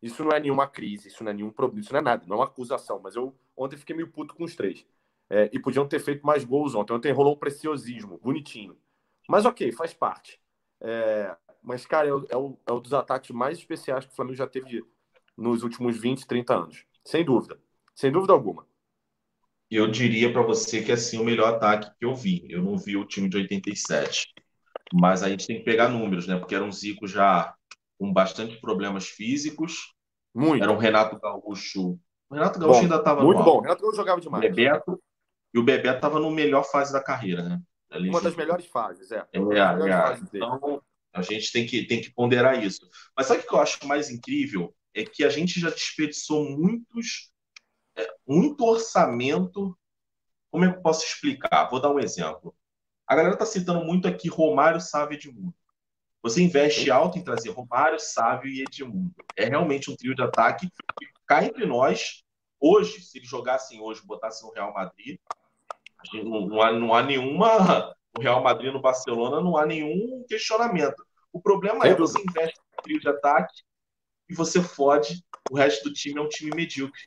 isso 0.00 0.24
não 0.24 0.32
é 0.32 0.40
nenhuma 0.40 0.66
crise, 0.66 1.08
isso 1.08 1.22
não 1.22 1.30
é 1.30 1.34
nenhum 1.34 1.50
problema, 1.50 1.80
isso 1.80 1.92
não 1.92 2.00
é 2.00 2.02
nada, 2.02 2.26
não 2.26 2.36
é 2.36 2.38
uma 2.38 2.46
acusação. 2.46 3.00
Mas 3.02 3.16
eu 3.16 3.34
ontem 3.56 3.76
fiquei 3.76 3.94
meio 3.94 4.10
puto 4.10 4.34
com 4.34 4.44
os 4.44 4.54
três. 4.54 4.86
É, 5.30 5.48
e 5.52 5.60
podiam 5.60 5.86
ter 5.86 6.00
feito 6.00 6.26
mais 6.26 6.44
gols 6.44 6.74
ontem. 6.74 6.92
Ontem 6.92 7.12
rolou 7.12 7.34
um 7.34 7.38
preciosismo, 7.38 8.18
bonitinho. 8.18 8.76
Mas 9.28 9.44
ok, 9.44 9.70
faz 9.70 9.94
parte. 9.94 10.40
É, 10.80 11.36
mas, 11.62 11.86
cara, 11.86 12.08
é, 12.08 12.10
é, 12.10 12.36
o, 12.36 12.58
é 12.66 12.72
um 12.72 12.80
dos 12.80 12.92
ataques 12.92 13.30
mais 13.30 13.58
especiais 13.58 14.04
que 14.04 14.12
o 14.12 14.16
Flamengo 14.16 14.36
já 14.36 14.46
teve 14.46 14.84
nos 15.36 15.62
últimos 15.62 15.96
20, 15.96 16.26
30 16.26 16.54
anos. 16.54 16.84
Sem 17.04 17.24
dúvida. 17.24 17.58
Sem 17.94 18.10
dúvida 18.10 18.32
alguma. 18.32 18.66
Eu 19.70 19.88
diria 19.88 20.32
para 20.32 20.42
você 20.42 20.82
que 20.82 20.90
é 20.90 20.94
assim 20.94 21.18
o 21.18 21.24
melhor 21.24 21.54
ataque 21.54 21.90
que 21.96 22.04
eu 22.04 22.14
vi. 22.14 22.44
Eu 22.48 22.62
não 22.62 22.76
vi 22.76 22.96
o 22.96 23.04
time 23.04 23.28
de 23.28 23.36
87. 23.36 24.34
Mas 24.92 25.22
a 25.22 25.28
gente 25.28 25.46
tem 25.46 25.58
que 25.58 25.64
pegar 25.64 25.88
números, 25.88 26.26
né? 26.26 26.36
Porque 26.36 26.54
era 26.54 26.64
um 26.64 26.72
Zico 26.72 27.06
já 27.06 27.54
com 27.98 28.12
bastante 28.12 28.60
problemas 28.60 29.06
físicos. 29.06 29.94
Muito. 30.34 30.62
Era 30.62 30.72
um 30.72 30.76
Renato 30.76 31.20
Gaúcho. 31.20 31.98
O 32.28 32.34
Renato 32.34 32.58
Gaúcho 32.58 32.78
Bom, 32.78 32.82
ainda 32.82 32.96
estava 32.96 33.22
Muito 33.22 33.42
bom. 33.42 33.60
Renato 33.60 33.82
Gaúcho 33.82 33.96
jogava 33.96 34.20
demais. 34.20 34.42
Bebeto. 34.42 35.00
E 35.53 35.59
o 35.59 35.64
Bebeto 35.64 35.96
estava 35.96 36.20
no 36.20 36.30
melhor 36.30 36.64
fase 36.64 36.92
da 36.92 37.03
carreira, 37.03 37.42
né? 37.42 37.61
Ali 37.90 38.09
Uma 38.09 38.20
das 38.20 38.36
melhores 38.36 38.66
fases, 38.66 39.11
é. 39.11 39.26
É, 39.32 39.38
melhores 39.40 39.84
é. 39.84 39.90
fases. 39.90 40.28
Então, 40.32 40.82
a 41.12 41.22
gente 41.22 41.51
tem 41.51 41.66
que, 41.66 41.84
tem 41.86 42.01
que 42.01 42.12
ponderar 42.12 42.62
isso. 42.62 42.88
Mas 43.16 43.26
sabe 43.26 43.40
o 43.40 43.46
que 43.46 43.55
eu 43.55 43.61
acho 43.61 43.84
mais 43.86 44.11
incrível? 44.11 44.74
É 44.94 45.05
que 45.05 45.24
a 45.24 45.28
gente 45.28 45.59
já 45.59 45.70
desperdiçou 45.70 46.48
muitos, 46.48 47.32
é, 47.96 48.09
muito 48.26 48.64
orçamento. 48.64 49.76
Como 50.51 50.64
é 50.64 50.70
que 50.70 50.78
eu 50.78 50.82
posso 50.82 51.05
explicar? 51.05 51.68
Vou 51.68 51.80
dar 51.80 51.90
um 51.90 51.98
exemplo. 51.98 52.55
A 53.07 53.16
galera 53.16 53.34
está 53.34 53.44
citando 53.44 53.84
muito 53.84 54.07
aqui 54.07 54.28
Romário, 54.28 54.80
Sávio 54.80 55.14
e 55.14 55.16
Edmundo. 55.16 55.55
Você 56.22 56.42
investe 56.42 56.90
alto 56.90 57.18
em 57.18 57.24
trazer 57.24 57.51
Romário, 57.51 57.98
Sávio 57.98 58.51
e 58.51 58.62
Edmundo. 58.62 59.12
É 59.34 59.46
realmente 59.46 59.90
um 59.90 59.96
trio 59.96 60.14
de 60.14 60.22
ataque 60.22 60.68
que 60.68 61.07
cá 61.26 61.42
entre 61.44 61.66
nós, 61.66 62.22
hoje, 62.61 63.01
se 63.01 63.18
eles 63.18 63.28
jogassem 63.28 63.80
hoje, 63.80 64.03
botassem 64.05 64.46
no 64.46 64.55
Real 64.55 64.72
Madrid, 64.72 65.18
não, 66.14 66.46
não 66.46 66.62
há, 66.62 66.72
não 66.72 66.94
há 66.94 67.03
nenhuma. 67.03 67.94
O 68.16 68.20
Real 68.20 68.42
Madrid 68.42 68.72
no 68.72 68.80
Barcelona 68.80 69.40
não 69.40 69.57
há 69.57 69.64
nenhum 69.64 70.24
questionamento. 70.28 71.05
O 71.32 71.40
problema 71.40 71.82
Sem 71.82 71.92
é 71.92 71.94
você 71.94 72.20
investe 72.20 72.59
no 72.76 72.82
trio 72.82 73.01
de 73.01 73.09
ataque 73.09 73.62
e 74.28 74.34
você 74.34 74.61
fode, 74.62 75.24
o 75.51 75.57
resto 75.57 75.88
do 75.88 75.94
time 75.94 76.18
é 76.18 76.22
um 76.22 76.28
time 76.28 76.51
medíocre. 76.55 77.03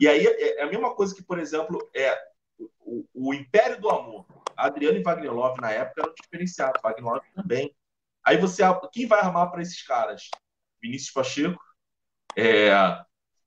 E 0.00 0.08
aí 0.08 0.26
é 0.26 0.58
é 0.58 0.62
a 0.62 0.66
mesma 0.66 0.94
coisa 0.94 1.14
que, 1.14 1.22
por 1.22 1.38
exemplo, 1.38 1.78
é 1.94 2.16
o, 2.80 3.06
o 3.14 3.34
Império 3.34 3.80
do 3.80 3.88
Amor. 3.88 4.26
Adriano 4.56 4.98
e 4.98 5.02
Wagner 5.02 5.32
Love 5.32 5.60
na 5.60 5.70
época 5.70 6.02
eram 6.02 6.14
diferenciados, 6.14 6.80
Wagner 6.82 7.12
Love 7.12 7.26
também. 7.34 7.74
Aí 8.22 8.36
você, 8.36 8.62
quem 8.92 9.06
vai 9.06 9.20
armar 9.20 9.50
para 9.50 9.62
esses 9.62 9.82
caras? 9.82 10.28
Vinícius 10.80 11.12
Pacheco, 11.12 11.62
é, 12.36 12.70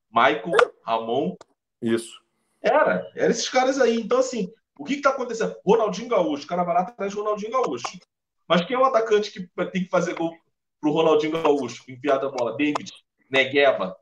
Michael, 0.09 0.75
Ramon, 0.83 1.35
Isso. 1.81 2.21
Era, 2.61 3.09
era 3.15 3.31
esses 3.31 3.49
caras 3.49 3.79
aí. 3.79 3.97
Então, 3.97 4.19
assim, 4.19 4.51
o 4.77 4.83
que 4.83 4.95
está 4.95 5.09
acontecendo? 5.09 5.55
Ronaldinho 5.65 6.09
Gaúcho, 6.09 6.45
o 6.45 6.47
cara 6.47 6.63
lá 6.63 6.81
atrás 6.81 7.11
de 7.11 7.17
Ronaldinho 7.17 7.51
Gaúcho. 7.51 7.99
Mas 8.47 8.65
quem 8.65 8.75
é 8.75 8.79
o 8.79 8.85
atacante 8.85 9.31
que 9.31 9.49
tem 9.71 9.83
que 9.83 9.89
fazer 9.89 10.13
gol 10.13 10.33
pro 10.79 10.91
Ronaldinho 10.91 11.41
Gaúcho? 11.41 11.83
Enviar 11.87 12.23
a 12.23 12.29
bola? 12.29 12.55
David, 12.55 12.91
Negueba, 13.29 13.95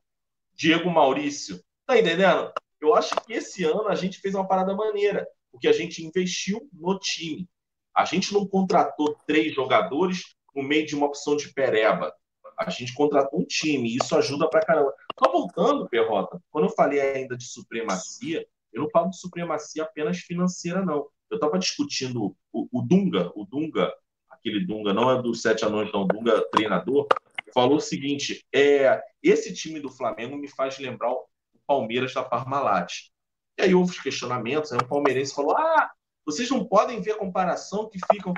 Diego 0.53 0.89
Maurício. 0.89 1.63
Tá 1.85 1.97
entendendo? 1.97 2.51
Eu 2.81 2.93
acho 2.93 3.15
que 3.25 3.33
esse 3.33 3.63
ano 3.63 3.87
a 3.87 3.95
gente 3.95 4.19
fez 4.19 4.35
uma 4.35 4.47
parada 4.47 4.75
maneira, 4.75 5.27
porque 5.51 5.67
a 5.67 5.73
gente 5.73 6.05
investiu 6.05 6.69
no 6.73 6.99
time. 6.99 7.47
A 7.95 8.05
gente 8.05 8.33
não 8.33 8.45
contratou 8.45 9.17
três 9.25 9.53
jogadores 9.53 10.35
no 10.53 10.61
meio 10.61 10.85
de 10.85 10.95
uma 10.95 11.07
opção 11.07 11.35
de 11.35 11.53
pereba. 11.53 12.13
A 12.59 12.69
gente 12.69 12.93
contratou 12.93 13.39
um 13.39 13.45
time, 13.45 13.89
e 13.89 13.97
isso 13.97 14.15
ajuda 14.15 14.49
pra 14.49 14.65
caramba. 14.65 14.93
Só 15.17 15.31
voltando, 15.31 15.87
Perrota, 15.87 16.41
quando 16.51 16.65
eu 16.65 16.71
falei 16.71 16.99
ainda 16.99 17.37
de 17.37 17.45
supremacia, 17.45 18.45
eu 18.73 18.83
não 18.83 18.89
falo 18.89 19.09
de 19.09 19.19
supremacia 19.19 19.83
apenas 19.83 20.19
financeira, 20.19 20.83
não. 20.83 21.07
Eu 21.29 21.35
estava 21.35 21.57
discutindo 21.57 22.35
o, 22.51 22.67
o 22.71 22.81
Dunga, 22.81 23.31
o 23.35 23.45
Dunga, 23.45 23.93
aquele 24.29 24.65
Dunga, 24.65 24.93
não 24.93 25.09
é 25.09 25.21
do 25.21 25.33
Sete 25.33 25.65
Anões, 25.65 25.91
não, 25.91 26.03
o 26.03 26.07
Dunga 26.07 26.45
treinador, 26.51 27.07
falou 27.53 27.77
o 27.77 27.81
seguinte: 27.81 28.45
é, 28.53 29.01
esse 29.23 29.53
time 29.53 29.79
do 29.79 29.89
Flamengo 29.89 30.37
me 30.37 30.49
faz 30.49 30.77
lembrar 30.77 31.11
o 31.11 31.25
Palmeiras 31.65 32.13
da 32.13 32.23
Parmalat. 32.23 33.09
E 33.57 33.63
aí 33.63 33.73
houve 33.73 33.91
os 33.91 33.99
questionamentos, 34.01 34.73
aí 34.73 34.79
um 34.83 34.87
palmeirense 34.87 35.33
falou: 35.33 35.55
ah, 35.55 35.91
vocês 36.25 36.49
não 36.49 36.65
podem 36.65 37.01
ver 37.01 37.13
a 37.13 37.17
comparação 37.17 37.89
que 37.89 37.99
ficam. 38.11 38.33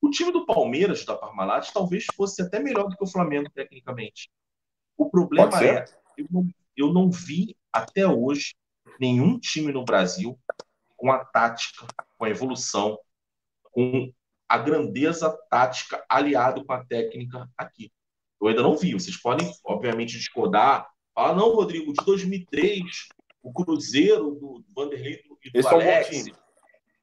O 0.00 0.10
time 0.10 0.30
do 0.30 0.46
Palmeiras 0.46 1.04
da 1.04 1.16
Parmalat 1.16 1.72
talvez 1.72 2.04
fosse 2.14 2.40
até 2.40 2.60
melhor 2.60 2.88
do 2.88 2.96
que 2.96 3.02
o 3.02 3.10
Flamengo, 3.10 3.50
tecnicamente. 3.52 4.30
O 4.96 5.10
problema 5.10 5.64
é, 5.64 5.84
eu 6.16 6.26
não, 6.30 6.48
eu 6.76 6.92
não 6.92 7.10
vi 7.10 7.56
até 7.72 8.06
hoje 8.06 8.54
nenhum 9.00 9.38
time 9.38 9.72
no 9.72 9.84
Brasil 9.84 10.38
com 10.96 11.10
a 11.10 11.24
tática, 11.24 11.86
com 12.16 12.24
a 12.24 12.30
evolução, 12.30 12.98
com 13.72 14.12
a 14.48 14.58
grandeza 14.58 15.30
tática 15.50 16.04
aliado 16.08 16.64
com 16.64 16.72
a 16.72 16.84
técnica 16.84 17.48
aqui. 17.56 17.90
Eu 18.40 18.48
ainda 18.48 18.62
não 18.62 18.76
vi. 18.76 18.92
Vocês 18.92 19.16
podem, 19.16 19.50
obviamente, 19.64 20.18
discordar. 20.18 20.88
Falar, 21.14 21.34
não, 21.34 21.54
Rodrigo, 21.54 21.92
de 21.92 22.04
2003, 22.04 22.82
o 23.42 23.52
Cruzeiro 23.52 24.32
do 24.32 24.64
Vanderlei 24.74 25.20
e 25.44 25.50
do 25.50 25.58
Esse 25.58 25.68
é 25.68 25.70
um 25.70 25.78
bom 25.78 25.80
Alex, 25.80 26.08
time. 26.08 26.34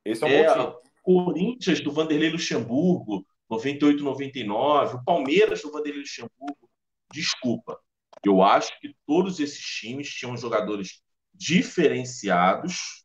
Esse 0.06 0.24
é 0.24 0.28
um 0.28 0.30
é, 0.30 0.48
bom 0.48 0.54
time. 0.54 0.92
Corinthians 1.04 1.82
do 1.82 1.92
Vanderlei 1.92 2.30
Luxemburgo, 2.30 3.26
98, 3.50 4.04
99, 4.04 4.96
o 4.96 5.04
Palmeiras 5.04 5.62
do 5.62 5.72
Vanderlei 5.72 6.02
Luxemburgo. 6.02 6.71
Desculpa. 7.12 7.80
Eu 8.24 8.42
acho 8.42 8.80
que 8.80 8.96
todos 9.06 9.40
esses 9.40 9.60
times 9.60 10.10
tinham 10.10 10.38
jogadores 10.38 11.02
diferenciados, 11.34 13.02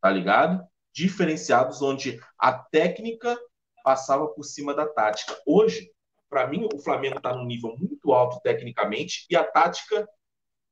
tá 0.00 0.10
ligado? 0.10 0.66
Diferenciados, 0.92 1.82
onde 1.82 2.20
a 2.38 2.52
técnica 2.52 3.38
passava 3.84 4.26
por 4.28 4.42
cima 4.42 4.74
da 4.74 4.86
tática. 4.86 5.40
Hoje, 5.46 5.90
para 6.28 6.46
mim, 6.46 6.68
o 6.74 6.78
Flamengo 6.78 7.18
está 7.18 7.34
num 7.34 7.46
nível 7.46 7.76
muito 7.78 8.12
alto 8.12 8.40
tecnicamente 8.42 9.26
e 9.30 9.36
a 9.36 9.44
tática 9.44 10.08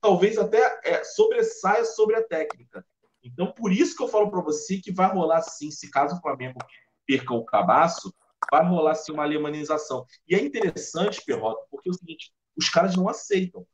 talvez 0.00 0.36
até 0.36 0.80
é, 0.84 1.04
sobressaia 1.04 1.84
sobre 1.84 2.16
a 2.16 2.22
técnica. 2.22 2.84
Então, 3.22 3.52
por 3.52 3.72
isso 3.72 3.96
que 3.96 4.02
eu 4.02 4.08
falo 4.08 4.30
para 4.30 4.42
você 4.42 4.78
que 4.78 4.92
vai 4.92 5.10
rolar 5.10 5.40
sim, 5.42 5.70
se 5.70 5.90
caso 5.90 6.16
o 6.16 6.20
Flamengo 6.20 6.58
perca 7.06 7.32
o 7.32 7.44
cabaço, 7.44 8.14
vai 8.50 8.66
rolar 8.66 8.94
sim 8.96 9.12
uma 9.12 9.22
alemanização. 9.22 10.04
E 10.28 10.34
é 10.34 10.40
interessante, 10.40 11.22
Perrota, 11.24 11.64
porque 11.70 11.88
é 11.88 11.92
o 11.92 11.94
seguinte, 11.94 12.32
os 12.56 12.68
caras 12.68 12.96
não 12.96 13.08
aceitam. 13.08 13.66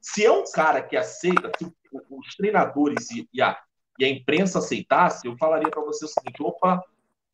Se 0.00 0.24
é 0.24 0.30
um 0.30 0.44
cara 0.44 0.82
que 0.82 0.96
aceita, 0.96 1.50
se 1.58 1.64
os 2.10 2.34
treinadores 2.36 3.10
e, 3.10 3.28
e, 3.32 3.42
a, 3.42 3.58
e 3.98 4.04
a, 4.04 4.08
imprensa 4.08 4.58
aceitasse, 4.58 5.26
eu 5.26 5.36
falaria 5.36 5.70
para 5.70 5.82
você 5.82 6.04
o 6.04 6.08
seguinte: 6.08 6.42
opa, 6.42 6.82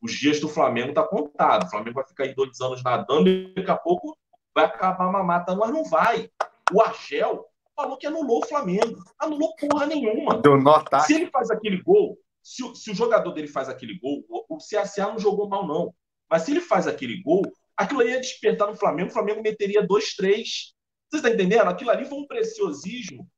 os 0.01 0.13
dias 0.13 0.41
do 0.41 0.49
Flamengo 0.49 0.95
tá 0.95 1.03
contado. 1.03 1.67
O 1.67 1.71
Flamengo 1.71 1.97
vai 1.97 2.07
ficar 2.07 2.25
aí 2.25 2.35
dois 2.35 2.61
anos 2.61 2.83
nadando 2.83 3.29
e 3.29 3.55
daqui 3.55 3.71
a 3.71 3.77
pouco 3.77 4.17
vai 4.55 4.65
acabar 4.65 5.09
uma 5.09 5.23
mata, 5.23 5.55
mas 5.55 5.71
não 5.71 5.85
vai. 5.85 6.31
O 6.73 6.81
Argel 6.81 7.47
falou 7.75 7.97
que 7.97 8.07
anulou 8.07 8.39
o 8.39 8.47
Flamengo. 8.47 9.03
Anulou 9.19 9.55
porra 9.57 9.87
nenhuma. 9.87 10.41
Deu 10.41 10.57
nota. 10.61 11.01
Se 11.01 11.15
ele 11.15 11.31
faz 11.31 11.51
aquele 11.51 11.83
gol, 11.83 12.17
se, 12.43 12.63
se, 12.77 12.91
o 12.91 12.95
jogador 12.95 13.33
dele 13.33 13.49
faz 13.49 13.69
aquele 13.69 13.99
gol, 13.99 14.25
o 14.49 14.59
CSA 14.59 15.07
não 15.07 15.19
jogou 15.19 15.49
mal, 15.49 15.67
não. 15.67 15.95
Mas 16.31 16.43
se 16.43 16.53
ele 16.53 16.61
faz 16.61 16.87
aquele 16.87 17.23
gol, 17.23 17.43
aquilo 17.77 18.03
ia 18.03 18.21
despertar 18.21 18.69
no 18.69 18.77
Flamengo, 18.77 19.11
o 19.11 19.13
Flamengo 19.13 19.43
meteria 19.43 19.87
2-3. 19.87 20.75
Vocês 21.15 21.23
estão 21.23 21.33
entendendo? 21.33 21.69
Aquilo 21.69 21.91
ali 21.91 22.05
foi 22.05 22.19
um 22.19 22.27
preciosismo. 22.27 23.31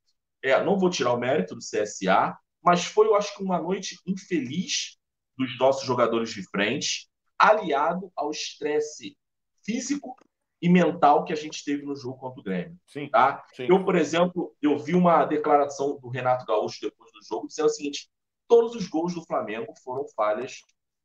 É, 0.43 0.63
não 0.65 0.79
vou 0.79 0.89
tirar 0.89 1.13
o 1.13 1.19
mérito 1.19 1.55
do 1.55 1.61
CSA, 1.61 2.35
mas 2.63 2.87
foi, 2.87 3.07
eu 3.07 3.15
acho 3.15 3.37
que, 3.37 3.43
uma 3.43 3.61
noite 3.61 3.99
infeliz 4.07 4.97
dos 5.37 5.59
nossos 5.59 5.85
jogadores 5.85 6.31
de 6.31 6.43
frente, 6.49 7.07
aliado 7.39 8.11
ao 8.17 8.31
estresse 8.31 9.15
físico 9.63 10.17
e 10.63 10.71
mental 10.71 11.25
que 11.25 11.35
a 11.35 11.37
gente 11.37 11.63
teve 11.63 11.85
no 11.85 11.95
jogo 11.95 12.17
contra 12.17 12.41
o 12.41 12.43
Grêmio. 12.43 12.79
Sim, 12.87 13.11
tá? 13.11 13.45
Sim. 13.55 13.67
Eu, 13.69 13.85
por 13.85 13.95
exemplo, 13.95 14.57
eu 14.63 14.79
vi 14.79 14.95
uma 14.95 15.27
declaração 15.27 15.99
do 16.01 16.09
Renato 16.09 16.47
Gaúcho 16.47 16.81
depois 16.81 17.13
do 17.13 17.23
jogo 17.23 17.47
dizendo 17.47 17.67
o 17.67 17.71
seguinte: 17.71 18.09
todos 18.49 18.75
os 18.75 18.89
gols 18.89 19.13
do 19.13 19.27
Flamengo 19.27 19.75
foram 19.85 20.07
falhas 20.17 20.61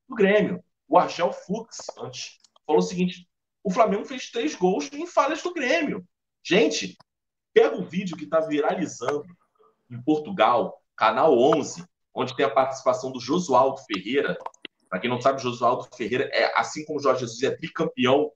do 0.08 0.16
Grêmio. 0.16 0.64
O 0.88 0.98
Argel 0.98 1.34
Fux, 1.34 1.88
antes, 1.98 2.40
falou 2.66 2.80
o 2.80 2.86
seguinte: 2.86 3.28
o 3.62 3.70
Flamengo 3.70 4.06
fez 4.06 4.32
três 4.32 4.56
gols 4.56 4.90
em 4.94 5.06
falhas 5.06 5.44
do 5.44 5.54
Grêmio. 5.54 6.08
Gente, 6.44 6.98
pega 7.54 7.76
o 7.78 7.86
vídeo 7.86 8.18
que 8.18 8.24
está 8.24 8.40
viralizando 8.40 9.26
em 9.90 10.02
Portugal, 10.02 10.82
canal 10.96 11.38
11, 11.38 11.86
onde 12.14 12.36
tem 12.36 12.46
a 12.46 12.50
participação 12.50 13.12
do 13.12 13.20
Josualdo 13.20 13.82
Ferreira. 13.86 14.38
Para 14.90 15.00
quem 15.00 15.10
não 15.10 15.22
sabe, 15.22 15.42
Josualdo 15.42 15.88
Ferreira 15.96 16.30
é, 16.34 16.58
assim 16.60 16.84
como 16.86 17.00
Jorge 17.00 17.22
Jesus, 17.22 17.42
é 17.44 17.56
tricampeão 17.56 18.32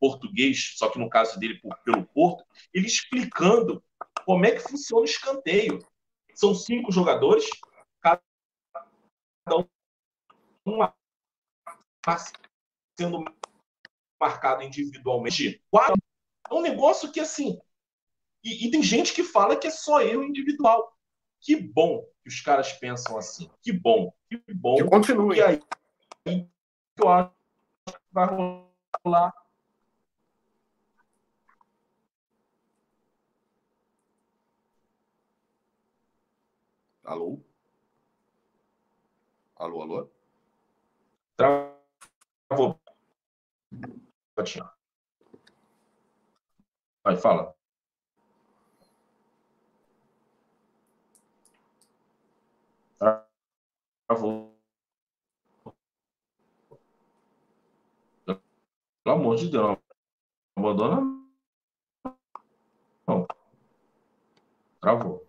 português, 0.00 0.74
só 0.76 0.88
que 0.90 0.98
no 0.98 1.08
caso 1.10 1.38
dele 1.40 1.58
por- 1.60 1.76
pelo 1.80 2.04
Porto, 2.06 2.44
ele 2.72 2.86
explicando 2.86 3.82
como 4.24 4.46
é 4.46 4.52
que 4.52 4.60
funciona 4.60 5.02
o 5.02 5.04
escanteio. 5.04 5.80
São 6.34 6.54
cinco 6.54 6.92
jogadores, 6.92 7.48
cada 8.00 8.22
um 9.56 9.64
sendo 12.96 13.24
marcado 14.20 14.62
individualmente. 14.62 15.60
Quatro. 15.70 15.96
É 16.50 16.54
um 16.54 16.62
negócio 16.62 17.10
que, 17.12 17.20
assim. 17.20 17.58
E, 18.42 18.66
e 18.66 18.70
tem 18.70 18.82
gente 18.82 19.12
que 19.12 19.22
fala 19.22 19.56
que 19.56 19.66
é 19.66 19.70
só 19.70 20.00
eu 20.02 20.22
individual. 20.22 20.96
Que 21.40 21.56
bom 21.56 22.04
que 22.22 22.28
os 22.28 22.40
caras 22.40 22.72
pensam 22.72 23.16
assim. 23.16 23.50
Que 23.62 23.72
bom. 23.72 24.12
Que 24.28 24.54
bom. 24.54 24.76
Que 24.76 24.84
continue. 24.84 25.36
Que 25.36 25.42
aí, 25.42 25.62
aí 26.26 26.48
eu 26.98 27.08
acho 27.08 27.30
que 27.86 27.94
vai 28.12 28.26
rolar 29.04 29.32
Alô? 37.08 37.42
Alô, 39.56 39.80
alô? 39.80 40.10
Travou. 41.36 42.78
Tchau. 44.44 44.77
Vai, 47.08 47.16
fala. 47.16 47.54
Travou. 54.06 54.54
Pelo 58.24 58.40
amor 59.06 59.36
de 59.36 59.48
Deus, 59.50 59.78
não 60.54 60.68
abandona. 60.68 61.00
Não. 63.06 63.26
Travou. 64.82 65.26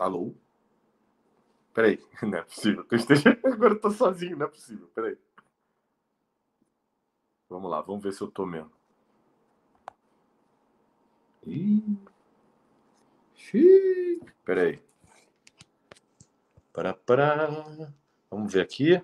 Alô? 0.00 0.34
Peraí, 1.74 2.02
não 2.22 2.38
é 2.38 2.42
possível 2.42 2.82
que 2.86 2.94
eu 2.94 2.98
esteja. 2.98 3.38
Agora 3.44 3.74
eu 3.74 3.80
tô 3.80 3.90
sozinho, 3.90 4.34
não 4.34 4.46
é 4.46 4.48
possível. 4.48 4.88
Peraí. 4.94 5.18
Vamos 7.50 7.70
lá, 7.70 7.82
vamos 7.82 8.02
ver 8.02 8.14
se 8.14 8.22
eu 8.22 8.30
tô 8.30 8.46
mesmo. 8.46 8.72
Ih. 11.46 11.98
Xiii. 13.34 14.22
Peraí. 14.42 14.82
Para, 16.72 16.94
para. 16.94 17.48
Vamos 18.30 18.50
ver 18.50 18.62
aqui. 18.62 19.02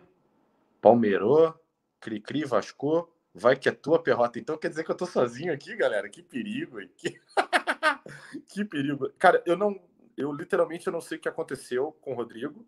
Palmeirou, 0.80 1.54
Cri-Cri, 2.00 2.46
Vasco. 2.46 3.12
Vai 3.34 3.54
que 3.54 3.68
é 3.68 3.72
tua 3.72 4.02
perrota. 4.02 4.38
Então 4.38 4.56
quer 4.56 4.70
dizer 4.70 4.82
que 4.82 4.90
eu 4.90 4.96
tô 4.96 5.04
sozinho 5.04 5.52
aqui, 5.52 5.76
galera? 5.76 6.08
Que 6.08 6.22
perigo, 6.22 6.80
hein? 6.80 6.90
Que, 6.96 7.20
que 8.48 8.64
perigo. 8.64 9.12
Cara, 9.18 9.42
eu 9.44 9.58
não. 9.58 9.78
Eu 10.16 10.32
literalmente 10.32 10.90
não 10.90 11.00
sei 11.00 11.18
o 11.18 11.20
que 11.20 11.28
aconteceu 11.28 11.92
com 12.00 12.12
o 12.12 12.14
Rodrigo. 12.14 12.66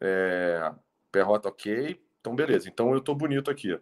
É... 0.00 0.72
Perrota 1.10 1.48
ok. 1.48 2.00
Então, 2.20 2.34
beleza. 2.34 2.68
Então 2.68 2.92
eu 2.94 3.00
tô 3.00 3.14
bonito 3.14 3.50
aqui. 3.50 3.78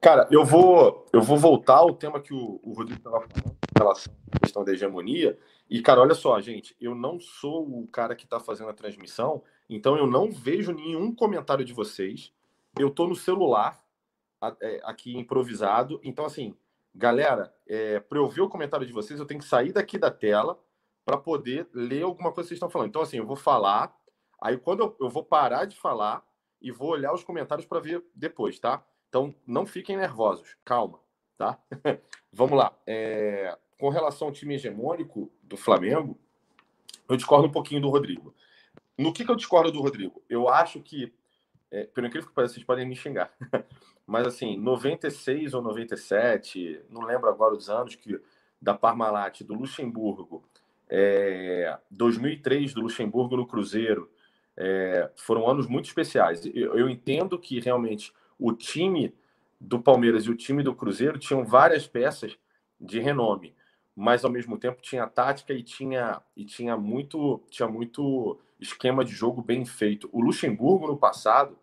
Cara, 0.00 0.28
eu 0.30 0.44
vou, 0.44 1.06
eu 1.12 1.22
vou 1.22 1.36
voltar 1.36 1.76
ao 1.78 1.94
tema 1.94 2.20
que 2.20 2.32
o, 2.32 2.60
o 2.62 2.72
Rodrigo 2.72 2.98
estava 2.98 3.20
falando 3.20 3.56
em 3.56 3.78
relação 3.78 4.14
à 4.32 4.38
questão 4.38 4.64
da 4.64 4.72
hegemonia. 4.72 5.38
E, 5.68 5.82
cara, 5.82 6.00
olha 6.00 6.14
só, 6.14 6.40
gente, 6.40 6.76
eu 6.80 6.94
não 6.94 7.18
sou 7.18 7.66
o 7.80 7.88
cara 7.88 8.14
que 8.14 8.24
está 8.24 8.38
fazendo 8.38 8.70
a 8.70 8.74
transmissão, 8.74 9.42
então 9.68 9.96
eu 9.96 10.06
não 10.06 10.30
vejo 10.30 10.72
nenhum 10.72 11.12
comentário 11.12 11.64
de 11.64 11.72
vocês. 11.72 12.32
Eu 12.78 12.88
estou 12.88 13.08
no 13.08 13.16
celular, 13.16 13.82
é, 14.60 14.80
aqui 14.84 15.16
improvisado. 15.16 15.98
Então, 16.04 16.24
assim, 16.24 16.54
galera, 16.94 17.52
é, 17.66 17.98
para 17.98 18.18
eu 18.18 18.28
ver 18.28 18.42
o 18.42 18.48
comentário 18.48 18.86
de 18.86 18.92
vocês, 18.92 19.18
eu 19.18 19.26
tenho 19.26 19.40
que 19.40 19.46
sair 19.46 19.72
daqui 19.72 19.98
da 19.98 20.10
tela 20.10 20.58
para 21.06 21.16
poder 21.16 21.68
ler 21.72 22.02
alguma 22.02 22.32
coisa 22.32 22.48
que 22.48 22.48
vocês 22.48 22.56
estão 22.56 22.68
falando. 22.68 22.88
Então, 22.88 23.00
assim, 23.00 23.18
eu 23.18 23.24
vou 23.24 23.36
falar, 23.36 23.96
aí 24.42 24.58
quando 24.58 24.80
eu, 24.80 24.96
eu 25.02 25.08
vou 25.08 25.24
parar 25.24 25.64
de 25.64 25.76
falar 25.76 26.26
e 26.60 26.72
vou 26.72 26.90
olhar 26.90 27.14
os 27.14 27.22
comentários 27.22 27.64
para 27.64 27.78
ver 27.78 28.04
depois, 28.12 28.58
tá? 28.58 28.84
Então, 29.08 29.32
não 29.46 29.64
fiquem 29.64 29.96
nervosos, 29.96 30.56
calma, 30.64 30.98
tá? 31.38 31.60
Vamos 32.32 32.58
lá. 32.58 32.76
É, 32.84 33.56
com 33.78 33.88
relação 33.88 34.26
ao 34.26 34.34
time 34.34 34.56
hegemônico 34.56 35.30
do 35.44 35.56
Flamengo, 35.56 36.18
eu 37.08 37.16
discordo 37.16 37.46
um 37.46 37.52
pouquinho 37.52 37.80
do 37.80 37.88
Rodrigo. 37.88 38.34
No 38.98 39.12
que, 39.12 39.24
que 39.24 39.30
eu 39.30 39.36
discordo 39.36 39.70
do 39.70 39.80
Rodrigo? 39.80 40.20
Eu 40.28 40.48
acho 40.48 40.80
que, 40.80 41.14
é, 41.70 41.84
pelo 41.84 42.08
incrível 42.08 42.28
que 42.28 42.34
pareça, 42.34 42.54
vocês 42.54 42.66
podem 42.66 42.84
me 42.84 42.96
xingar, 42.96 43.32
mas 44.04 44.26
assim, 44.26 44.56
96 44.56 45.54
ou 45.54 45.62
97, 45.62 46.84
não 46.90 47.02
lembro 47.02 47.28
agora 47.28 47.54
os 47.54 47.70
anos, 47.70 47.94
que 47.94 48.20
da 48.60 48.74
Parmalat, 48.74 49.42
do 49.42 49.54
Luxemburgo, 49.54 50.42
é, 50.88 51.76
2003 51.90 52.74
do 52.74 52.82
Luxemburgo 52.82 53.36
no 53.36 53.46
Cruzeiro, 53.46 54.10
é, 54.56 55.10
foram 55.16 55.48
anos 55.48 55.66
muito 55.66 55.86
especiais. 55.86 56.44
Eu, 56.46 56.78
eu 56.78 56.88
entendo 56.88 57.38
que 57.38 57.60
realmente 57.60 58.12
o 58.38 58.52
time 58.52 59.14
do 59.60 59.80
Palmeiras 59.80 60.24
e 60.24 60.30
o 60.30 60.36
time 60.36 60.62
do 60.62 60.74
Cruzeiro 60.74 61.18
tinham 61.18 61.44
várias 61.44 61.86
peças 61.86 62.38
de 62.80 63.00
renome, 63.00 63.54
mas 63.94 64.24
ao 64.24 64.30
mesmo 64.30 64.58
tempo 64.58 64.82
tinha 64.82 65.06
tática 65.06 65.52
e 65.52 65.62
tinha 65.62 66.22
e 66.36 66.44
tinha 66.44 66.76
muito 66.76 67.42
tinha 67.48 67.68
muito 67.68 68.38
esquema 68.60 69.04
de 69.04 69.12
jogo 69.12 69.42
bem 69.42 69.64
feito. 69.64 70.08
O 70.12 70.20
Luxemburgo 70.20 70.86
no 70.86 70.96
passado 70.96 71.58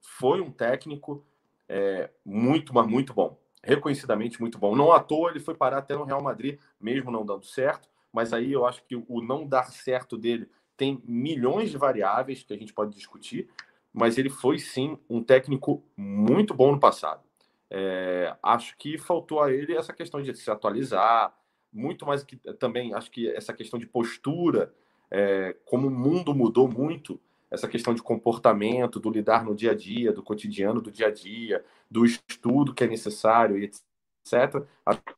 foi 0.00 0.40
um 0.40 0.50
técnico 0.50 1.24
é, 1.68 2.10
muito, 2.24 2.74
mas 2.74 2.86
muito 2.86 3.12
bom, 3.12 3.38
reconhecidamente 3.62 4.40
muito 4.40 4.58
bom. 4.58 4.74
Não 4.74 4.92
à 4.92 5.00
toa 5.00 5.30
ele 5.30 5.40
foi 5.40 5.54
parar 5.54 5.78
até 5.78 5.94
no 5.94 6.04
Real 6.04 6.22
Madrid, 6.22 6.58
mesmo 6.80 7.10
não 7.10 7.24
dando 7.24 7.44
certo. 7.44 7.88
Mas 8.16 8.32
aí 8.32 8.50
eu 8.50 8.64
acho 8.64 8.82
que 8.84 8.96
o 8.96 9.20
não 9.20 9.46
dar 9.46 9.70
certo 9.70 10.16
dele 10.16 10.48
tem 10.74 11.02
milhões 11.04 11.70
de 11.70 11.76
variáveis 11.76 12.42
que 12.42 12.54
a 12.54 12.56
gente 12.56 12.72
pode 12.72 12.94
discutir, 12.94 13.46
mas 13.92 14.16
ele 14.16 14.30
foi 14.30 14.58
sim 14.58 14.98
um 15.06 15.22
técnico 15.22 15.84
muito 15.94 16.54
bom 16.54 16.72
no 16.72 16.80
passado. 16.80 17.20
É, 17.68 18.34
acho 18.42 18.74
que 18.78 18.96
faltou 18.96 19.42
a 19.42 19.52
ele 19.52 19.76
essa 19.76 19.92
questão 19.92 20.22
de 20.22 20.34
se 20.34 20.50
atualizar, 20.50 21.36
muito 21.70 22.06
mais 22.06 22.24
que 22.24 22.36
também 22.54 22.94
acho 22.94 23.10
que 23.10 23.28
essa 23.28 23.52
questão 23.52 23.78
de 23.78 23.86
postura, 23.86 24.74
é, 25.10 25.54
como 25.66 25.88
o 25.88 25.90
mundo 25.90 26.34
mudou 26.34 26.66
muito, 26.66 27.20
essa 27.50 27.68
questão 27.68 27.92
de 27.92 28.02
comportamento, 28.02 28.98
do 28.98 29.10
lidar 29.10 29.44
no 29.44 29.54
dia 29.54 29.72
a 29.72 29.74
dia, 29.74 30.10
do 30.10 30.22
cotidiano 30.22 30.80
do 30.80 30.90
dia 30.90 31.08
a 31.08 31.10
dia, 31.10 31.62
do 31.90 32.06
estudo 32.06 32.72
que 32.72 32.82
é 32.82 32.86
necessário, 32.86 33.58
etc. 33.58 34.66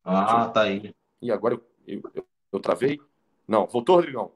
Ah, 0.03 0.49
tá 0.49 0.63
aí. 0.63 0.93
E 1.23 1.31
agora 1.31 1.55
eu, 1.55 1.65
eu, 1.87 2.03
eu, 2.13 2.27
eu 2.53 2.61
travei? 2.61 2.99
Não, 3.47 3.67
voltou, 3.67 3.97
Rodrigão? 3.97 4.33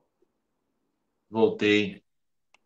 Voltei. 1.30 2.02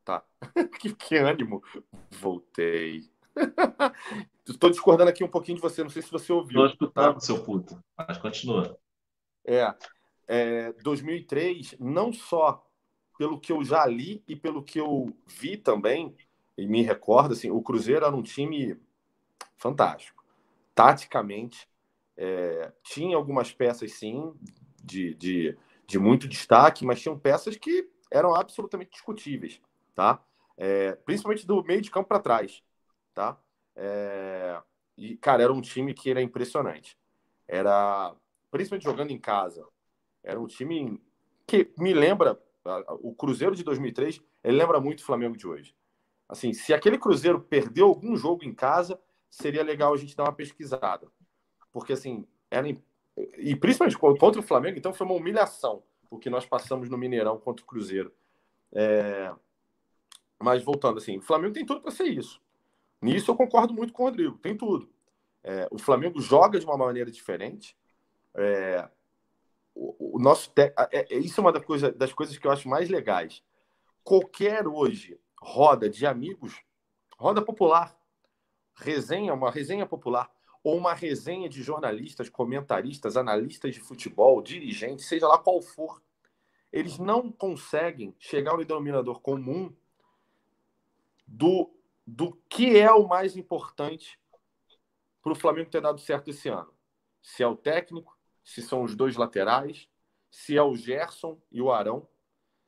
Tá. 0.05 0.25
que, 0.81 0.95
que 0.95 1.17
ânimo. 1.17 1.63
Voltei. 2.11 3.09
Estou 4.49 4.71
discordando 4.71 5.11
aqui 5.11 5.25
um 5.25 5.29
pouquinho 5.29 5.57
de 5.57 5.63
você, 5.63 5.83
não 5.83 5.91
sei 5.91 6.03
se 6.03 6.11
você 6.11 6.33
ouviu. 6.33 6.65
Estou 6.65 6.87
escutando, 6.87 7.15
tá? 7.15 7.21
seu 7.21 7.43
puto. 7.43 7.83
Mas 7.97 8.19
continua. 8.19 8.79
É, 9.45 9.75
é, 10.27 10.73
2003, 10.83 11.77
não 11.79 12.13
só 12.13 12.65
pelo 13.19 13.41
que 13.41 13.53
eu 13.53 13.65
já 13.65 13.87
li 13.87 14.23
e 14.27 14.37
pelo 14.37 14.63
que 14.63 14.79
eu 14.79 15.17
vi 15.27 15.57
também, 15.57 16.17
e 16.57 16.67
me 16.67 16.83
recordo, 16.83 17.33
assim, 17.33 17.51
o 17.51 17.63
Cruzeiro 17.63 18.05
era 18.05 18.15
um 18.15 18.23
time 18.23 18.81
fantástico. 19.57 20.25
Taticamente, 20.75 21.69
é, 22.17 22.73
tinha 22.83 23.17
algumas 23.17 23.53
peças, 23.53 23.93
sim, 23.93 24.35
de, 24.87 25.15
de, 25.15 25.59
de 25.87 25.99
muito 25.99 26.29
destaque, 26.29 26.85
mas 26.85 27.01
tinham 27.01 27.19
peças 27.19 27.57
que 27.57 27.91
eram 28.11 28.35
absolutamente 28.35 28.93
discutíveis 28.93 29.61
tá? 29.97 30.23
É, 30.57 30.93
principalmente 30.93 31.47
do 31.47 31.65
meio 31.65 31.81
de 31.81 31.91
campo 31.91 32.09
para 32.09 32.21
trás, 32.21 32.63
tá? 33.13 33.37
É, 33.75 34.61
e, 34.97 35.17
cara, 35.17 35.43
era 35.43 35.53
um 35.53 35.61
time 35.61 35.93
que 35.93 36.11
era 36.11 36.23
impressionante. 36.23 36.97
Era, 37.49 38.15
principalmente 38.51 38.85
jogando 38.85 39.11
em 39.11 39.19
casa, 39.19 39.67
era 40.23 40.39
um 40.39 40.47
time 40.47 41.03
que 41.47 41.73
me 41.79 41.93
lembra, 41.95 42.41
o 43.01 43.15
Cruzeiro 43.15 43.55
de 43.55 43.65
2003, 43.65 44.21
ele 44.45 44.57
lembra 44.57 44.81
muito 44.81 45.01
o 45.01 45.05
Flamengo 45.05 45.37
de 45.37 45.47
hoje. 45.47 45.75
Assim, 46.29 46.53
se 46.53 46.75
aquele 46.75 46.99
Cruzeiro 46.99 47.41
perdeu 47.41 47.87
algum 47.87 48.17
jogo 48.17 48.45
em 48.45 48.53
casa, 48.53 49.01
seria 49.31 49.63
legal 49.63 49.95
a 49.95 49.97
gente 49.97 50.17
dar 50.17 50.25
uma 50.25 50.33
pesquisada. 50.33 51.09
Porque, 51.73 51.93
assim, 51.93 52.27
era. 52.51 52.67
E 53.39 53.57
principalmente 53.57 53.97
contra 53.97 54.41
o 54.41 54.43
Flamengo, 54.43 54.79
então 54.79 54.93
foi 54.93 55.07
uma 55.07 55.17
humilhação 55.17 55.83
o 56.11 56.19
que 56.19 56.31
nós 56.31 56.47
passamos 56.47 56.89
no 56.89 56.99
Mineirão 56.99 57.39
contra 57.39 57.63
o 57.63 57.67
Cruzeiro. 57.67 58.13
É, 58.73 59.33
mas 60.39 60.63
voltando 60.63 60.99
assim, 60.99 61.19
o 61.19 61.23
Flamengo 61.23 61.55
tem 61.55 61.67
tudo 61.67 61.81
para 61.81 61.91
ser 61.91 62.05
isso. 62.05 62.41
Nisso 63.01 63.31
eu 63.31 63.37
concordo 63.37 63.75
muito 63.75 63.93
com 63.93 64.03
o 64.03 64.07
Rodrigo, 64.07 64.39
tem 64.39 64.57
tudo. 64.57 64.91
É, 65.43 65.69
o 65.71 65.79
Flamengo 65.79 66.21
joga 66.21 66.59
de 66.59 66.67
uma 66.67 66.77
maneira 66.77 67.11
diferente. 67.11 67.77
É, 68.35 68.89
o, 69.75 70.17
o, 70.17 70.19
nosso 70.19 70.51
te... 70.51 70.73
é, 70.91 71.15
é, 71.15 71.19
isso 71.19 71.41
é 71.41 71.43
uma 71.43 71.53
das, 71.53 71.65
coisa, 71.65 71.93
das 71.93 72.13
coisas 72.13 72.37
que 72.37 72.47
eu 72.47 72.51
acho 72.51 72.69
mais 72.69 72.89
legais. 72.89 73.43
Qualquer 74.03 74.67
hoje 74.67 75.19
roda 75.41 75.89
de 75.89 76.07
amigos, 76.07 76.61
roda 77.19 77.43
popular, 77.43 77.97
resenha, 78.75 79.35
uma 79.35 79.51
resenha 79.51 79.87
popular, 79.87 80.31
ou 80.67 80.77
uma 80.77 80.95
resenha 80.95 81.49
de 81.49 81.63
jornalistas, 81.63 82.29
comentaristas, 82.29 83.17
analistas 83.17 83.73
de 83.73 83.79
futebol, 83.79 84.43
dirigentes, 84.43 85.07
seja 85.07 85.29
lá 85.29 85.39
qual 85.39 85.63
for, 85.63 86.03
eles 86.73 86.99
não 86.99 87.31
conseguem 87.31 88.13
chegar 88.19 88.51
ao 88.51 88.65
denominador 88.65 89.21
comum 89.21 89.73
do, 91.25 91.71
do 92.05 92.33
que 92.49 92.77
é 92.77 92.91
o 92.91 93.07
mais 93.07 93.37
importante 93.37 94.19
para 95.23 95.31
o 95.31 95.37
Flamengo 95.37 95.71
ter 95.71 95.81
dado 95.81 96.01
certo 96.01 96.31
esse 96.31 96.49
ano. 96.49 96.75
Se 97.23 97.45
é 97.45 97.47
o 97.47 97.55
técnico, 97.55 98.19
se 98.43 98.61
são 98.61 98.83
os 98.83 98.97
dois 98.97 99.15
laterais, 99.15 99.89
se 100.29 100.57
é 100.57 100.63
o 100.65 100.75
Gerson 100.75 101.41
e 101.53 101.63
o 101.63 101.71
Arão. 101.71 102.09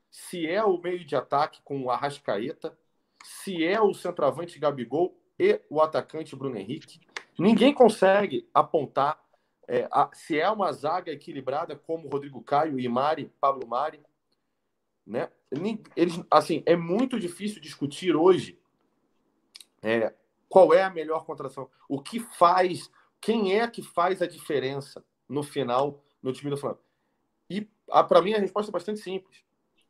se 0.09 0.47
é 0.47 0.62
o 0.62 0.81
meio 0.81 1.05
de 1.05 1.16
ataque 1.16 1.61
com 1.65 1.83
o 1.83 1.91
Arrascaeta, 1.91 2.79
se 3.25 3.65
é 3.65 3.81
o 3.81 3.93
centroavante 3.93 4.57
Gabigol 4.57 5.20
e 5.37 5.61
o 5.69 5.81
atacante 5.81 6.37
Bruno 6.37 6.57
Henrique. 6.57 7.01
Ninguém 7.39 7.73
consegue 7.73 8.48
apontar 8.52 9.23
é, 9.69 9.86
a, 9.93 10.10
se 10.12 10.39
é 10.40 10.51
uma 10.51 10.73
zaga 10.73 11.12
equilibrada 11.12 11.77
como 11.77 12.09
Rodrigo 12.09 12.43
Caio 12.43 12.81
e 12.81 12.89
Mari, 12.89 13.31
Pablo 13.40 13.69
Mari. 13.69 14.01
Né? 15.06 15.31
Eles, 15.94 16.20
assim, 16.31 16.62
é 16.66 16.74
muito 16.74 17.20
difícil 17.20 17.60
discutir 17.60 18.16
hoje 18.16 18.59
é, 19.82 20.12
qual 20.48 20.73
é 20.73 20.82
a 20.82 20.90
melhor 20.90 21.24
contratação, 21.24 21.70
o 21.89 22.01
que 22.01 22.19
faz, 22.19 22.90
quem 23.20 23.59
é 23.59 23.69
que 23.69 23.82
faz 23.82 24.20
a 24.20 24.27
diferença 24.27 25.05
no 25.28 25.43
final 25.43 26.02
no 26.23 26.32
time 26.32 26.51
do 26.51 26.56
Flamengo. 26.56 26.82
E 27.48 27.69
para 28.09 28.23
mim 28.23 28.35
a 28.35 28.39
resposta 28.39 28.70
é 28.70 28.73
bastante 28.73 29.01
simples. 29.01 29.44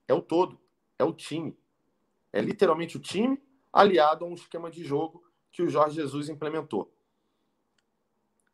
É 0.06 0.14
o 0.14 0.20
todo, 0.20 0.60
é 0.98 1.04
o 1.04 1.12
time. 1.12 1.56
É 2.32 2.40
literalmente 2.40 2.96
o 2.96 3.00
time 3.00 3.40
aliado 3.72 4.24
a 4.24 4.28
um 4.28 4.34
esquema 4.34 4.70
de 4.70 4.84
jogo 4.84 5.24
que 5.50 5.62
o 5.62 5.68
Jorge 5.68 5.96
Jesus 5.96 6.28
implementou. 6.28 6.92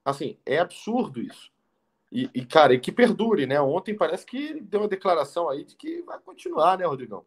Assim, 0.05 0.39
é 0.45 0.59
absurdo 0.59 1.21
isso. 1.21 1.51
E, 2.13 2.31
e, 2.35 2.47
cara, 2.47 2.75
e 2.75 2.81
que 2.81 2.93
perdure, 2.93 3.47
né? 3.47 3.61
Ontem 3.61 3.97
parece 3.97 4.27
que 4.27 4.61
deu 4.63 4.81
uma 4.83 4.89
declaração 4.89 5.49
aí 5.49 5.65
de 5.65 5.77
que 5.77 6.03
vai 6.03 6.19
continuar, 6.21 6.79
né, 6.79 6.87
Rodrigão? 6.87 7.27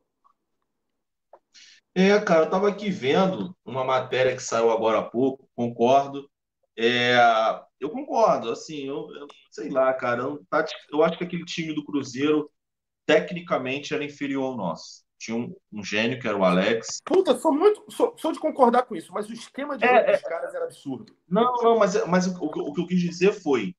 É, 1.96 2.20
cara, 2.22 2.46
eu 2.46 2.50
tava 2.50 2.70
aqui 2.70 2.90
vendo 2.92 3.56
uma 3.66 3.84
matéria 3.84 4.36
que 4.36 4.42
saiu 4.44 4.70
agora 4.72 5.00
há 5.00 5.04
pouco, 5.04 5.50
concordo. 5.56 6.30
É, 6.78 7.16
eu 7.80 7.90
concordo, 7.90 8.52
assim, 8.52 8.86
eu, 8.88 9.10
eu 9.16 9.28
sei 9.52 9.70
lá, 9.70 9.92
cara, 9.94 10.22
eu, 10.24 10.46
tá, 10.50 10.64
eu 10.92 11.04
acho 11.04 11.18
que 11.18 11.24
aquele 11.24 11.44
time 11.46 11.74
do 11.74 11.84
Cruzeiro 11.84 12.52
tecnicamente 13.08 13.94
era 13.96 14.06
inferior 14.06 14.46
ao 14.46 14.58
nosso. 14.58 15.06
Tinha 15.18 15.36
um, 15.36 15.56
um 15.72 15.84
gênio 15.84 16.20
que 16.20 16.28
era 16.28 16.38
o 16.38 16.44
Alex. 16.44 17.02
Puta, 17.04 17.38
sou 17.38 17.52
muito. 17.52 17.84
Sou, 17.90 18.16
sou 18.18 18.32
de 18.32 18.40
concordar 18.40 18.84
com 18.84 18.96
isso, 18.96 19.12
mas 19.12 19.28
o 19.28 19.34
esquema 19.34 19.78
de 19.78 19.86
é, 19.86 20.04
dos 20.04 20.24
é, 20.24 20.30
caras 20.30 20.54
era 20.54 20.66
absurdo. 20.66 21.16
Não, 21.28 21.54
não, 21.56 21.80
mas, 21.80 22.06
mas 22.08 22.28
o, 22.28 22.46
o, 22.46 22.74
que 22.74 22.82
eu 22.82 22.88
quis 22.88 23.00
dizer 23.00 23.34
foi 23.34 23.76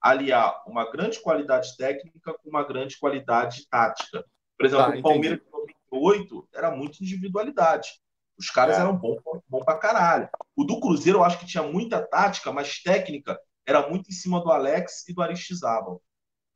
aliar 0.00 0.62
uma 0.66 0.90
grande 0.90 1.20
qualidade 1.20 1.76
técnica 1.76 2.34
com 2.34 2.48
uma 2.48 2.64
grande 2.64 2.98
qualidade 2.98 3.66
tática. 3.68 4.24
Por 4.58 4.66
exemplo, 4.66 4.92
tá, 4.92 4.98
o 4.98 5.02
Palmeiras 5.02 5.38
de 5.38 5.50
98 5.50 6.48
era 6.54 6.70
muito 6.70 7.02
individualidade. 7.02 7.90
Os 8.38 8.50
caras 8.50 8.76
é. 8.76 8.80
eram 8.80 8.96
bons 8.96 9.20
bom 9.48 9.60
pra 9.64 9.78
caralho. 9.78 10.28
O 10.56 10.64
do 10.64 10.80
Cruzeiro 10.80 11.20
eu 11.20 11.24
acho 11.24 11.38
que 11.38 11.46
tinha 11.46 11.62
muita 11.62 12.02
tática, 12.02 12.52
mas 12.52 12.82
técnica 12.82 13.38
era 13.66 13.88
muito 13.88 14.10
em 14.10 14.12
cima 14.12 14.40
do 14.40 14.50
Alex 14.50 15.08
e 15.08 15.14
do 15.14 15.22
Aristizábal. 15.22 16.02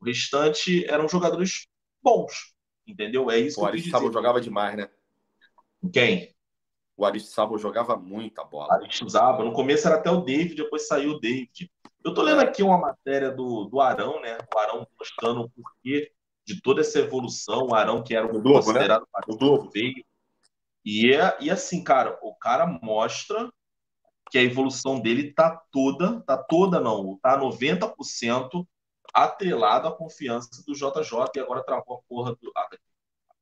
O 0.00 0.04
restante 0.04 0.84
eram 0.86 1.08
jogadores 1.08 1.66
bons, 2.02 2.54
entendeu? 2.86 3.30
É 3.30 3.38
isso 3.38 3.58
o 3.58 3.60
que 3.60 3.66
eu 3.66 3.68
Aristizábal 3.68 4.12
jogava 4.12 4.40
demais, 4.40 4.76
né? 4.76 4.88
Quem? 5.92 6.34
O 6.96 7.04
Aristizábal 7.04 7.58
jogava 7.58 7.96
muita 7.96 8.44
bola. 8.44 8.74
Aristizábal. 8.74 9.44
No 9.44 9.52
começo 9.52 9.86
era 9.86 9.96
até 9.96 10.10
o 10.10 10.22
David, 10.22 10.54
depois 10.54 10.86
saiu 10.86 11.12
o 11.12 11.20
David. 11.20 11.70
Eu 12.04 12.14
tô 12.14 12.22
lendo 12.22 12.40
aqui 12.40 12.62
uma 12.62 12.78
matéria 12.78 13.30
do, 13.30 13.64
do 13.64 13.80
Arão, 13.80 14.20
né? 14.20 14.38
O 14.54 14.58
Arão 14.58 14.86
mostrando 14.98 15.42
o 15.42 15.50
porquê 15.50 16.10
de 16.46 16.60
toda 16.62 16.80
essa 16.80 17.00
evolução. 17.00 17.66
O 17.66 17.74
Arão, 17.74 18.02
que 18.02 18.14
era 18.14 18.26
o, 18.26 18.30
Globo, 18.30 18.48
né? 18.48 18.62
considerado 18.62 19.00
né? 19.00 19.22
o 19.26 19.36
Globo. 19.36 19.70
veio. 19.70 20.04
E, 20.84 21.12
é, 21.12 21.36
e 21.40 21.50
assim, 21.50 21.82
cara, 21.82 22.18
o 22.22 22.34
cara 22.34 22.66
mostra 22.66 23.50
que 24.30 24.38
a 24.38 24.42
evolução 24.42 25.00
dele 25.00 25.32
tá 25.32 25.60
toda, 25.70 26.20
tá 26.20 26.36
toda 26.36 26.80
não, 26.80 27.18
tá 27.22 27.38
90% 27.38 28.66
atrelado 29.16 29.88
à 29.88 29.96
confiança 29.96 30.62
do 30.66 30.74
JJ 30.74 31.30
e 31.36 31.40
agora 31.40 31.64
travou 31.64 31.96
a 31.96 32.02
porra 32.06 32.36
do. 32.36 32.52
Ah, 32.54 32.68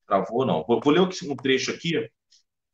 travou, 0.07 0.47
não. 0.47 0.65
Vou, 0.65 0.81
vou 0.81 0.93
ler 0.93 1.01
um 1.01 1.37
trecho 1.37 1.73
aqui 1.73 1.97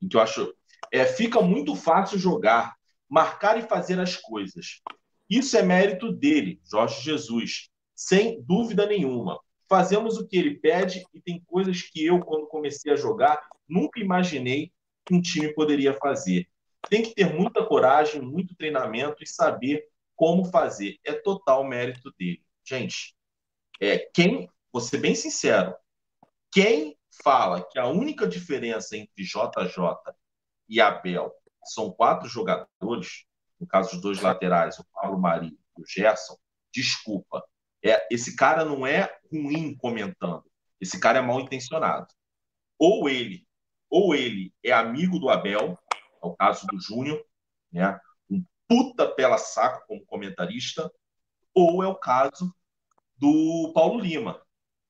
em 0.03 0.09
que 0.09 0.17
eu 0.17 0.21
acho. 0.21 0.55
É, 0.93 1.07
fica 1.07 1.41
muito 1.41 1.75
fácil 1.75 2.19
jogar, 2.19 2.77
marcar 3.09 3.59
e 3.59 3.63
fazer 3.63 3.99
as 3.99 4.17
coisas. 4.17 4.83
Isso 5.29 5.57
é 5.57 5.63
mérito 5.63 6.13
dele, 6.13 6.61
Jorge 6.71 7.01
Jesus, 7.01 7.71
sem 7.95 8.43
dúvida 8.43 8.87
nenhuma. 8.87 9.41
Fazemos 9.69 10.19
o 10.19 10.27
que 10.27 10.37
ele 10.37 10.57
pede 10.57 11.05
e 11.15 11.21
tem 11.21 11.41
coisas 11.47 11.83
que 11.83 12.05
eu, 12.05 12.21
quando 12.21 12.49
comecei 12.49 12.93
a 12.93 12.97
jogar, 12.97 13.41
nunca 13.69 14.01
imaginei 14.01 14.73
que 15.07 15.15
um 15.15 15.23
time 15.23 15.55
poderia 15.55 15.95
fazer. 15.95 16.49
Tem 16.89 17.03
que 17.03 17.15
ter 17.15 17.33
muita 17.33 17.65
coragem, 17.65 18.21
muito 18.21 18.57
treinamento 18.57 19.23
e 19.23 19.27
saber 19.27 19.87
como 20.17 20.45
fazer. 20.47 20.99
É 21.05 21.13
total 21.13 21.63
mérito 21.65 22.13
dele. 22.19 22.43
Gente, 22.65 23.15
é, 23.81 23.99
quem, 24.15 24.49
vou 24.73 24.81
ser 24.81 24.99
bem 24.99 25.15
sincero, 25.15 25.75
quem 26.53 26.97
fala 27.23 27.67
que 27.69 27.79
a 27.79 27.87
única 27.87 28.27
diferença 28.27 28.97
entre 28.97 29.25
JJ 29.25 30.15
e 30.69 30.81
Abel 30.81 31.33
são 31.65 31.91
quatro 31.91 32.29
jogadores, 32.29 33.25
no 33.59 33.67
caso 33.67 33.93
dos 33.93 34.01
dois 34.01 34.21
laterais, 34.21 34.79
o 34.79 34.87
Paulo 34.93 35.19
Mari 35.19 35.49
e 35.49 35.83
o 35.83 35.87
Gerson, 35.87 36.37
desculpa. 36.73 37.45
É, 37.83 38.07
esse 38.11 38.37
cara 38.37 38.65
não 38.65 38.87
é 38.87 39.11
ruim 39.31 39.75
comentando. 39.77 40.45
Esse 40.81 40.99
cara 40.99 41.19
é 41.19 41.23
mal 41.23 41.41
intencionado. 41.41 42.07
Ou 42.79 43.09
ele, 43.09 43.47
ou 43.89 44.15
ele 44.15 44.55
é 44.65 44.73
amigo 44.73 45.19
do 45.19 45.29
Abel, 45.29 45.79
é 46.23 46.27
o 46.27 46.35
caso 46.35 46.67
do 46.67 46.81
Júnior, 46.81 47.23
né? 47.73 47.99
Um 48.31 48.45
puta 48.67 49.09
pela 49.09 49.37
saco 49.37 49.85
como 49.87 50.05
comentarista, 50.07 50.91
ou 51.55 51.83
é 51.83 51.87
o 51.87 51.95
caso 51.95 52.55
do 53.17 53.73
Paulo 53.75 54.01
Lima, 54.01 54.41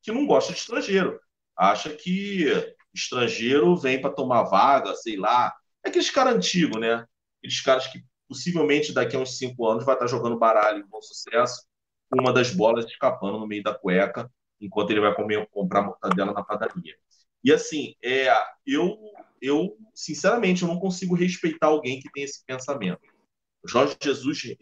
que 0.03 0.13
não 0.13 0.27
gosta 0.27 0.53
de 0.53 0.59
estrangeiro. 0.59 1.21
Acha 1.57 1.91
que 1.91 2.47
estrangeiro 2.95 3.77
vem 3.77 4.01
para 4.01 4.11
tomar 4.11 4.45
vaga, 4.45 4.95
sei 4.95 5.17
lá. 5.17 5.55
É 5.85 5.89
aqueles 5.89 6.11
caras 6.11 6.35
antigos, 6.35 6.81
né? 6.81 7.07
Aqueles 7.39 7.61
caras 7.61 7.87
que 7.87 8.03
possivelmente 8.29 8.93
daqui 8.93 9.17
a 9.17 9.19
uns 9.19 9.37
cinco 9.37 9.67
anos 9.67 9.85
vai 9.85 9.95
estar 9.95 10.07
jogando 10.07 10.39
baralho 10.39 10.87
bom 10.89 11.03
sucesso, 11.03 11.67
com 12.09 12.21
uma 12.21 12.33
das 12.33 12.53
bolas 12.53 12.87
escapando 12.87 13.39
no 13.39 13.47
meio 13.47 13.63
da 13.63 13.75
cueca, 13.75 14.31
enquanto 14.61 14.91
ele 14.91 15.01
vai 15.01 15.15
comer, 15.15 15.49
comprar 15.51 15.83
mortadela 15.83 16.33
na 16.33 16.43
padaria. 16.43 16.97
E 17.43 17.53
assim, 17.53 17.95
é, 18.03 18.29
eu, 18.67 18.99
eu, 19.41 19.77
sinceramente, 19.95 20.63
eu 20.63 20.69
não 20.69 20.79
consigo 20.79 21.15
respeitar 21.15 21.69
alguém 21.69 22.01
que 22.01 22.11
tem 22.13 22.23
esse 22.23 22.45
pensamento. 22.45 23.01
Jorge 23.67 23.97
Jesus 24.03 24.55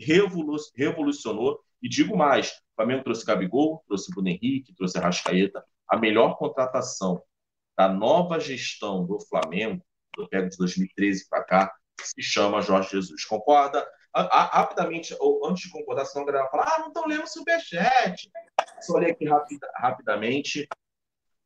revolucionou, 0.75 1.61
e 1.83 1.89
digo 1.89 2.17
mais, 2.17 2.51
o 2.51 2.77
Flamengo 2.77 3.05
trouxe 3.05 3.25
Gabigol, 3.25 3.83
trouxe 3.87 4.11
Bruno 4.11 4.29
Henrique, 4.29 4.75
trouxe 4.75 4.99
Arrascaeta. 4.99 5.65
A 5.89 5.97
melhor 5.97 6.37
contratação 6.37 7.23
da 7.77 7.89
nova 7.89 8.41
gestão 8.41 9.07
do 9.07 9.21
Flamengo, 9.21 9.83
do 10.17 10.29
pego 10.29 10.49
de 10.49 10.57
2013 10.57 11.29
para 11.29 11.45
cá, 11.45 11.75
se 12.01 12.23
chama 12.23 12.61
Jorge 12.61 12.91
Jesus. 12.91 13.25
Concorda? 13.25 13.87
Rapidamente, 14.15 15.15
ou 15.21 15.47
antes 15.47 15.65
de 15.65 15.71
concordar, 15.71 16.05
senão 16.05 16.25
a 16.25 16.27
galera 16.27 16.45
vai 16.45 16.51
falar, 16.51 16.75
ah, 16.75 16.81
não 16.81 16.89
estão 16.89 17.07
lendo 17.07 17.25
o 17.25 17.29
superchat. 17.29 18.31
Só 18.81 18.95
olhei 18.95 19.13
aqui 19.13 19.27
rapida, 19.27 19.71
rapidamente. 19.77 20.67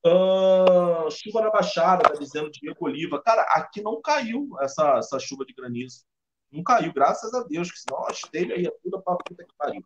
Uh, 0.05 1.09
chuva 1.11 1.43
na 1.43 1.51
Baixada, 1.51 2.03
tá 2.03 2.15
dizendo 2.15 2.51
Diego 2.51 2.85
Oliva. 2.85 3.23
Cara, 3.23 3.43
aqui 3.43 3.83
não 3.83 4.01
caiu 4.01 4.49
essa, 4.61 4.99
essa 4.99 5.19
chuva 5.19 5.45
de 5.45 5.53
granizo. 5.53 6.05
Não 6.51 6.63
caiu, 6.63 6.93
graças 6.93 7.33
a 7.35 7.43
Deus, 7.45 7.71
que 7.71 7.79
senão 7.79 8.05
a 8.05 8.13
telha 8.31 8.59
ia 8.59 8.73
tudo 8.83 9.03
pra 9.03 9.17
puta 9.17 9.45
que 9.45 9.55
pariu. 9.57 9.85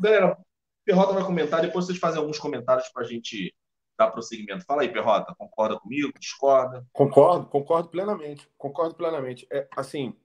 Galera, 0.00 0.38
Perrota 0.84 1.12
vai 1.12 1.24
comentar, 1.24 1.60
depois 1.60 1.86
vocês 1.86 1.98
fazem 1.98 2.20
alguns 2.20 2.38
comentários 2.38 2.88
pra 2.88 3.04
gente 3.04 3.54
dar 3.98 4.10
prosseguimento. 4.10 4.64
Fala 4.64 4.82
aí, 4.82 4.90
Perrota, 4.90 5.34
concorda 5.34 5.78
comigo? 5.78 6.12
Discorda? 6.18 6.86
Concordo, 6.92 7.46
concordo 7.46 7.90
plenamente. 7.90 8.48
Concordo 8.56 8.94
plenamente. 8.94 9.46
É, 9.50 9.68
assim, 9.76 10.16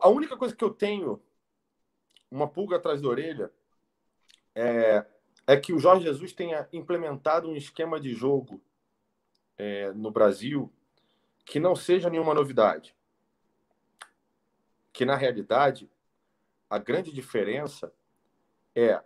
a 0.00 0.08
única 0.08 0.36
coisa 0.36 0.54
que 0.54 0.62
eu 0.62 0.70
tenho 0.70 1.20
uma 2.30 2.48
pulga 2.48 2.76
atrás 2.76 3.02
da 3.02 3.08
orelha 3.08 3.50
é, 4.54 5.04
é 5.46 5.56
que 5.56 5.72
o 5.72 5.78
Jorge 5.78 6.04
Jesus 6.04 6.32
tenha 6.32 6.68
implementado 6.72 7.48
um 7.48 7.56
esquema 7.56 8.00
de 8.00 8.14
jogo 8.14 8.62
é, 9.58 9.92
no 9.92 10.10
Brasil 10.10 10.72
que 11.44 11.58
não 11.58 11.74
seja 11.74 12.08
nenhuma 12.08 12.34
novidade. 12.34 12.94
Que, 14.92 15.04
na 15.04 15.16
realidade, 15.16 15.90
a 16.74 16.78
grande 16.78 17.12
diferença 17.12 17.94
é 18.74 19.00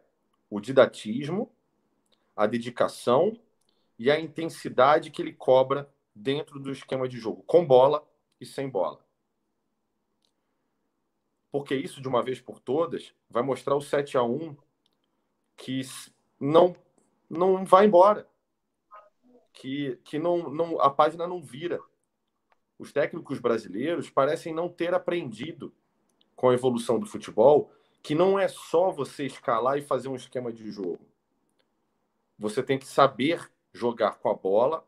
o 0.49 0.59
didatismo, 0.59 1.55
a 2.35 2.47
dedicação 2.47 3.39
e 3.99 4.11
a 4.11 4.19
intensidade 4.19 5.11
que 5.11 5.21
ele 5.21 5.35
cobra 5.35 5.87
dentro 6.15 6.59
do 6.59 6.73
esquema 6.73 7.07
de 7.07 7.19
jogo, 7.19 7.43
com 7.43 7.67
bola 7.67 8.09
e 8.41 8.47
sem 8.47 8.71
bola. 8.71 9.05
Porque 11.53 11.75
isso, 11.75 12.01
de 12.01 12.09
uma 12.09 12.23
vez 12.23 12.41
por 12.41 12.59
todas, 12.59 13.15
vai 13.29 13.43
mostrar 13.43 13.77
o 13.77 13.83
7 13.83 14.17
a 14.17 14.23
1 14.23 14.57
que 15.55 15.83
não, 16.41 16.75
não 17.29 17.67
vai 17.67 17.85
embora. 17.85 18.27
Que, 19.53 19.97
que 20.05 20.19
não, 20.19 20.49
não, 20.49 20.81
a 20.81 20.89
página 20.89 21.27
não 21.27 21.43
vira. 21.43 21.79
Os 22.79 22.95
técnicos 22.95 23.39
brasileiros 23.39 24.09
parecem 24.09 24.55
não 24.55 24.71
ter 24.71 24.95
aprendido 24.95 25.75
com 26.39 26.51
a 26.51 26.55
evolução 26.55 27.01
do 27.01 27.07
futebol 27.07 27.69
que 28.01 28.15
não 28.15 28.39
é 28.39 28.47
só 28.47 28.93
você 28.93 29.27
escalar 29.27 29.77
e 29.77 29.83
fazer 29.83 30.09
um 30.09 30.15
esquema 30.15 30.53
de 30.53 30.71
jogo. 30.71 31.01
você 32.39 32.63
tem 32.63 32.79
que 32.79 32.87
saber 32.87 33.51
jogar 33.73 34.21
com 34.21 34.31
a 34.31 34.35
bola, 34.35 34.87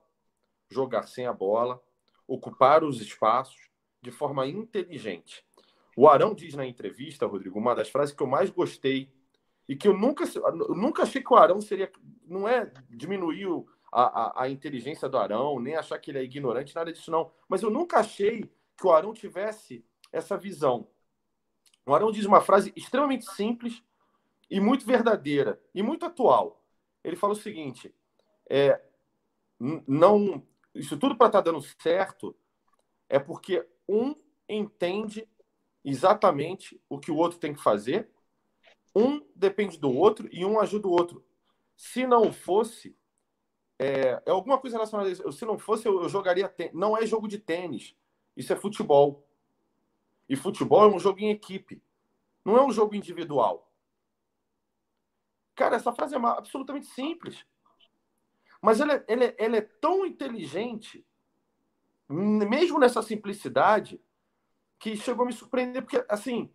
jogar 0.68 1.09
sem 1.09 1.27
a 1.27 1.32
bola, 1.32 1.82
ocupar 2.24 2.85
os 2.85 3.01
espaços 3.01 3.68
de 4.01 4.12
forma 4.12 4.47
inteligente. 4.47 5.44
O 5.97 6.09
Arão 6.09 6.32
diz 6.32 6.55
na 6.55 6.64
entrevista, 6.64 7.27
Rodrigo, 7.27 7.59
uma 7.59 7.74
das 7.74 7.89
frases 7.89 8.14
que 8.14 8.22
eu 8.22 8.28
mais 8.28 8.48
gostei 8.48 9.12
e 9.68 9.74
que 9.74 9.89
eu 9.89 9.98
nunca, 9.98 10.24
eu 10.32 10.77
nunca 10.77 11.02
achei 11.02 11.20
que 11.20 11.32
o 11.32 11.36
Arão 11.36 11.60
seria. 11.60 11.90
Não 12.24 12.47
é 12.47 12.72
diminuir 12.89 13.48
a, 13.90 14.02
a, 14.02 14.44
a, 14.44 14.48
inteligência 14.48 15.09
do 15.09 15.18
Arão, 15.18 15.59
nem 15.59 15.74
achar 15.74 15.98
que 15.98 16.12
ele 16.12 16.20
é 16.20 16.22
ignorante, 16.22 16.77
nada 16.77 16.93
disso 16.93 17.10
não. 17.10 17.32
Mas 17.48 17.62
eu 17.62 17.70
nunca 17.70 17.98
achei 17.98 18.48
que 18.77 18.86
o 18.86 18.93
Arão 18.93 19.12
tivesse 19.12 19.85
essa 20.12 20.36
visão. 20.36 20.86
O 21.86 21.94
Arão 21.94 22.11
diz 22.11 22.24
uma 22.24 22.40
frase 22.40 22.73
extremamente 22.77 23.24
simples 23.32 23.82
e 24.51 24.61
muito 24.61 24.85
verdadeira 24.85 25.61
e 25.74 25.82
muito 25.82 26.05
atual. 26.07 26.62
Ele 27.02 27.16
fala 27.16 27.32
o 27.32 27.36
seguinte: 27.36 27.94
é, 28.48 28.81
não, 29.59 30.47
isso 30.74 30.98
tudo 30.98 31.16
para 31.16 31.27
estar 31.27 31.43
tá 31.43 31.51
dando 31.51 31.62
certo 31.62 32.36
é 33.09 33.19
porque 33.19 33.66
um 33.89 34.15
entende 34.48 35.28
exatamente 35.85 36.81
o 36.89 36.98
que 36.98 37.11
o 37.11 37.16
outro 37.16 37.39
tem 37.39 37.55
que 37.55 37.62
fazer 37.62 38.11
um 38.94 39.24
depende 39.35 39.78
do 39.78 39.93
outro 39.93 40.28
e 40.32 40.44
um 40.44 40.59
ajuda 40.59 40.89
o 40.89 40.93
outro. 40.93 41.24
Se 41.77 42.07
não 42.07 42.32
fosse, 42.32 42.97
é, 43.78 44.23
é 44.27 44.31
alguma 44.31 44.59
coisa 44.59 44.77
relacionada 44.77 45.09
a 45.09 45.12
isso. 45.12 45.32
Se 45.32 45.44
não 45.44 45.59
fosse, 45.59 45.86
eu, 45.86 46.02
eu 46.02 46.09
jogaria. 46.09 46.52
Não 46.73 46.97
é 46.97 47.07
jogo 47.07 47.28
de 47.28 47.39
tênis. 47.39 47.94
Isso 48.36 48.52
é 48.52 48.57
futebol. 48.57 49.27
E 50.31 50.36
futebol 50.36 50.85
é 50.85 50.94
um 50.94 50.98
jogo 51.01 51.19
em 51.19 51.31
equipe. 51.31 51.82
Não 52.44 52.57
é 52.57 52.65
um 52.65 52.70
jogo 52.70 52.94
individual. 52.94 53.69
Cara, 55.57 55.74
essa 55.74 55.93
frase 55.93 56.15
é 56.15 56.19
absolutamente 56.19 56.86
simples. 56.86 57.44
Mas 58.62 58.81
ela 58.81 58.94
é, 58.94 59.05
ela, 59.09 59.24
é, 59.24 59.35
ela 59.36 59.57
é 59.57 59.61
tão 59.61 60.07
inteligente, 60.07 61.05
mesmo 62.09 62.78
nessa 62.78 63.02
simplicidade, 63.02 64.01
que 64.78 64.97
chegou 64.97 65.24
a 65.24 65.27
me 65.27 65.32
surpreender. 65.32 65.82
Porque, 65.82 66.05
assim, 66.09 66.48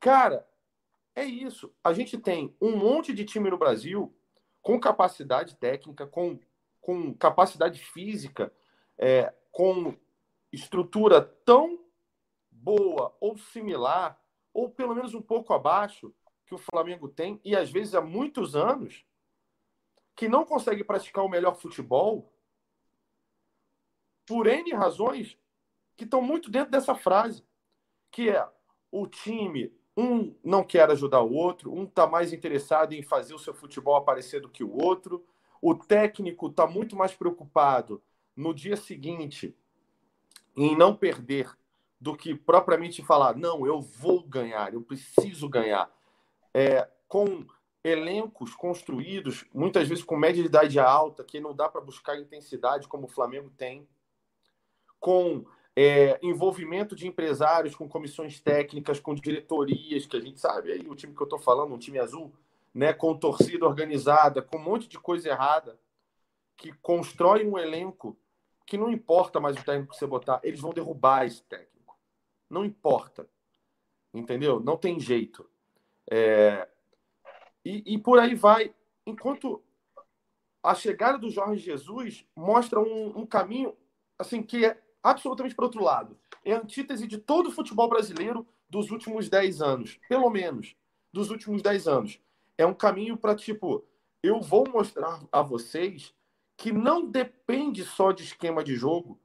cara, 0.00 0.48
é 1.14 1.22
isso. 1.22 1.74
A 1.84 1.92
gente 1.92 2.16
tem 2.16 2.56
um 2.58 2.74
monte 2.74 3.12
de 3.12 3.26
time 3.26 3.50
no 3.50 3.58
Brasil 3.58 4.16
com 4.62 4.80
capacidade 4.80 5.56
técnica, 5.56 6.06
com, 6.06 6.40
com 6.80 7.12
capacidade 7.12 7.80
física, 7.80 8.50
é, 8.96 9.30
com 9.52 9.94
estrutura 10.50 11.20
tão 11.20 11.89
boa 12.60 13.16
ou 13.20 13.36
similar, 13.36 14.20
ou 14.52 14.70
pelo 14.70 14.94
menos 14.94 15.14
um 15.14 15.22
pouco 15.22 15.52
abaixo 15.52 16.14
que 16.46 16.54
o 16.54 16.58
Flamengo 16.58 17.08
tem, 17.08 17.40
e 17.44 17.54
às 17.54 17.70
vezes 17.70 17.94
há 17.94 18.00
muitos 18.00 18.56
anos, 18.56 19.04
que 20.16 20.28
não 20.28 20.44
consegue 20.44 20.84
praticar 20.84 21.24
o 21.24 21.28
melhor 21.28 21.54
futebol 21.54 22.32
por 24.26 24.46
N 24.46 24.72
razões 24.74 25.38
que 25.96 26.04
estão 26.04 26.20
muito 26.20 26.50
dentro 26.50 26.70
dessa 26.70 26.94
frase, 26.94 27.44
que 28.10 28.28
é 28.28 28.48
o 28.90 29.06
time 29.06 29.72
um 29.96 30.34
não 30.42 30.64
quer 30.64 30.90
ajudar 30.90 31.20
o 31.20 31.32
outro, 31.32 31.72
um 31.72 31.84
está 31.84 32.06
mais 32.06 32.32
interessado 32.32 32.92
em 32.92 33.02
fazer 33.02 33.34
o 33.34 33.38
seu 33.38 33.54
futebol 33.54 33.96
aparecer 33.96 34.40
do 34.40 34.48
que 34.48 34.64
o 34.64 34.72
outro, 34.72 35.26
o 35.60 35.74
técnico 35.74 36.46
está 36.48 36.66
muito 36.66 36.96
mais 36.96 37.14
preocupado 37.14 38.02
no 38.34 38.54
dia 38.54 38.76
seguinte 38.76 39.54
em 40.56 40.76
não 40.76 40.96
perder 40.96 41.56
do 42.00 42.16
que 42.16 42.34
propriamente 42.34 43.02
falar, 43.02 43.36
não, 43.36 43.66
eu 43.66 43.80
vou 43.80 44.22
ganhar, 44.22 44.72
eu 44.72 44.80
preciso 44.80 45.48
ganhar. 45.48 45.90
É, 46.54 46.88
com 47.06 47.44
elencos 47.84 48.54
construídos, 48.54 49.44
muitas 49.52 49.88
vezes 49.88 50.04
com 50.04 50.16
média 50.16 50.42
de 50.42 50.48
idade 50.48 50.78
alta, 50.78 51.24
que 51.24 51.40
não 51.40 51.54
dá 51.54 51.68
para 51.68 51.80
buscar 51.80 52.18
intensidade 52.18 52.88
como 52.88 53.06
o 53.06 53.10
Flamengo 53.10 53.50
tem, 53.56 53.86
com 54.98 55.44
é, 55.74 56.18
envolvimento 56.22 56.94
de 56.94 57.06
empresários 57.06 57.74
com 57.74 57.88
comissões 57.88 58.40
técnicas, 58.40 59.00
com 59.00 59.14
diretorias, 59.14 60.06
que 60.06 60.16
a 60.16 60.20
gente 60.20 60.40
sabe 60.40 60.72
aí 60.72 60.86
o 60.88 60.94
time 60.94 61.14
que 61.14 61.22
eu 61.22 61.24
estou 61.24 61.38
falando, 61.38 61.74
um 61.74 61.78
time 61.78 61.98
azul, 61.98 62.32
né, 62.72 62.92
com 62.92 63.16
torcida 63.16 63.66
organizada, 63.66 64.42
com 64.42 64.58
um 64.58 64.62
monte 64.62 64.88
de 64.88 64.98
coisa 64.98 65.28
errada, 65.28 65.78
que 66.56 66.72
constrói 66.82 67.46
um 67.46 67.58
elenco 67.58 68.16
que 68.66 68.76
não 68.76 68.90
importa 68.92 69.40
mais 69.40 69.56
o 69.56 69.64
técnico 69.64 69.92
que 69.92 69.98
você 69.98 70.06
botar, 70.06 70.40
eles 70.44 70.60
vão 70.60 70.72
derrubar 70.72 71.26
esse 71.26 71.42
técnico. 71.42 71.79
Não 72.50 72.64
importa. 72.64 73.28
Entendeu? 74.12 74.60
Não 74.60 74.76
tem 74.76 74.98
jeito. 74.98 75.48
É... 76.10 76.68
E, 77.64 77.94
e 77.94 77.98
por 77.98 78.18
aí 78.18 78.34
vai. 78.34 78.74
Enquanto 79.06 79.62
a 80.62 80.74
chegada 80.74 81.16
do 81.16 81.30
Jorge 81.30 81.62
Jesus 81.62 82.26
mostra 82.36 82.80
um, 82.80 83.20
um 83.20 83.26
caminho 83.26 83.74
assim 84.18 84.42
que 84.42 84.66
é 84.66 84.80
absolutamente 85.02 85.54
para 85.54 85.64
outro 85.64 85.82
lado. 85.82 86.18
É 86.44 86.52
a 86.52 86.58
antítese 86.58 87.06
de 87.06 87.18
todo 87.18 87.48
o 87.48 87.52
futebol 87.52 87.88
brasileiro 87.88 88.46
dos 88.68 88.90
últimos 88.90 89.28
10 89.28 89.62
anos, 89.62 89.98
pelo 90.08 90.30
menos, 90.30 90.76
dos 91.12 91.30
últimos 91.30 91.62
10 91.62 91.88
anos. 91.88 92.20
É 92.56 92.66
um 92.66 92.74
caminho 92.74 93.16
para, 93.16 93.34
tipo, 93.34 93.84
eu 94.22 94.40
vou 94.40 94.68
mostrar 94.68 95.22
a 95.32 95.42
vocês 95.42 96.14
que 96.56 96.72
não 96.72 97.06
depende 97.06 97.84
só 97.84 98.12
de 98.12 98.22
esquema 98.22 98.62
de 98.62 98.76
jogo. 98.76 99.18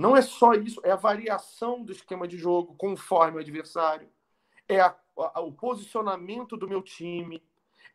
Não 0.00 0.16
é 0.16 0.22
só 0.22 0.54
isso, 0.54 0.80
é 0.82 0.92
a 0.92 0.96
variação 0.96 1.84
do 1.84 1.92
esquema 1.92 2.26
de 2.26 2.38
jogo 2.38 2.74
conforme 2.78 3.36
o 3.36 3.40
adversário, 3.40 4.08
é 4.66 4.80
a, 4.80 4.96
a, 5.14 5.40
o 5.42 5.52
posicionamento 5.52 6.56
do 6.56 6.66
meu 6.66 6.80
time, 6.80 7.42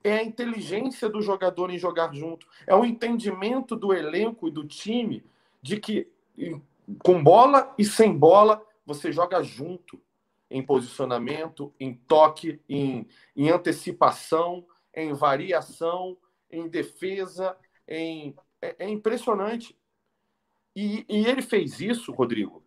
é 0.04 0.18
a 0.18 0.24
inteligência 0.24 1.10
do 1.10 1.20
jogador 1.20 1.72
em 1.72 1.80
jogar 1.80 2.14
junto, 2.14 2.46
é 2.68 2.76
o 2.76 2.86
entendimento 2.86 3.76
do 3.76 3.92
elenco 3.92 4.48
e 4.48 4.52
do 4.52 4.64
time 4.64 5.26
de 5.64 5.80
que 5.80 6.08
com 7.00 7.24
bola 7.24 7.74
e 7.76 7.84
sem 7.84 8.16
bola, 8.16 8.64
você 8.86 9.12
joga 9.12 9.42
junto 9.42 10.00
em 10.48 10.62
posicionamento, 10.62 11.74
em 11.80 11.96
toque, 11.96 12.62
em, 12.70 13.08
em 13.36 13.50
antecipação, 13.50 14.64
em 14.94 15.12
variação, 15.12 16.16
em 16.52 16.68
defesa, 16.68 17.58
em 17.88 18.36
é, 18.62 18.76
é 18.86 18.90
impressionante. 18.90 19.76
E, 20.76 21.06
e, 21.08 21.26
ele 21.26 21.42
fez 21.42 21.80
isso, 21.80 22.12
Rodrigo, 22.12 22.64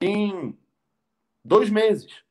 em 0.00 0.58
dois 1.44 1.68
meses, 1.68 2.24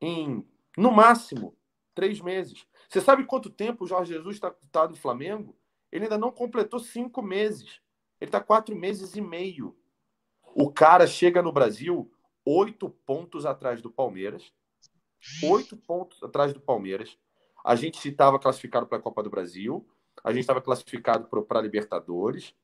em 0.00 0.46
no 0.76 0.92
máximo 0.92 1.56
três 1.94 2.20
meses. 2.20 2.66
Você 2.88 3.00
sabe 3.00 3.24
quanto 3.24 3.48
tempo 3.48 3.84
o 3.84 3.86
Jorge 3.86 4.12
Jesus 4.12 4.36
está 4.36 4.54
tá 4.70 4.86
do 4.86 4.96
Flamengo? 4.96 5.56
Ele 5.90 6.04
ainda 6.04 6.18
não 6.18 6.30
completou 6.30 6.80
cinco 6.80 7.22
meses. 7.22 7.80
Ele 8.20 8.28
está 8.28 8.40
quatro 8.40 8.76
meses 8.76 9.14
e 9.14 9.20
meio. 9.20 9.76
O 10.54 10.70
cara 10.70 11.06
chega 11.06 11.40
no 11.40 11.52
Brasil 11.52 12.10
oito 12.44 12.90
pontos 12.90 13.46
atrás 13.46 13.80
do 13.80 13.90
Palmeiras. 13.90 14.52
Oito 15.42 15.76
pontos 15.76 16.22
atrás 16.22 16.52
do 16.52 16.60
Palmeiras. 16.60 17.16
A 17.64 17.76
gente 17.76 18.06
estava 18.08 18.38
classificado 18.38 18.86
para 18.86 18.98
a 18.98 19.00
Copa 19.00 19.22
do 19.22 19.30
Brasil. 19.30 19.88
A 20.22 20.30
gente 20.32 20.42
estava 20.42 20.60
classificado 20.60 21.28
para 21.28 21.58
a 21.58 21.62
Libertadores. 21.62 22.54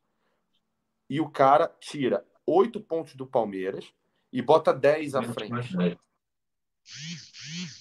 E 1.10 1.20
o 1.20 1.28
cara 1.28 1.66
tira 1.80 2.24
oito 2.46 2.80
pontos 2.80 3.16
do 3.16 3.26
Palmeiras 3.26 3.92
e 4.32 4.40
bota 4.40 4.72
dez 4.72 5.16
à 5.16 5.22
frente. 5.24 5.76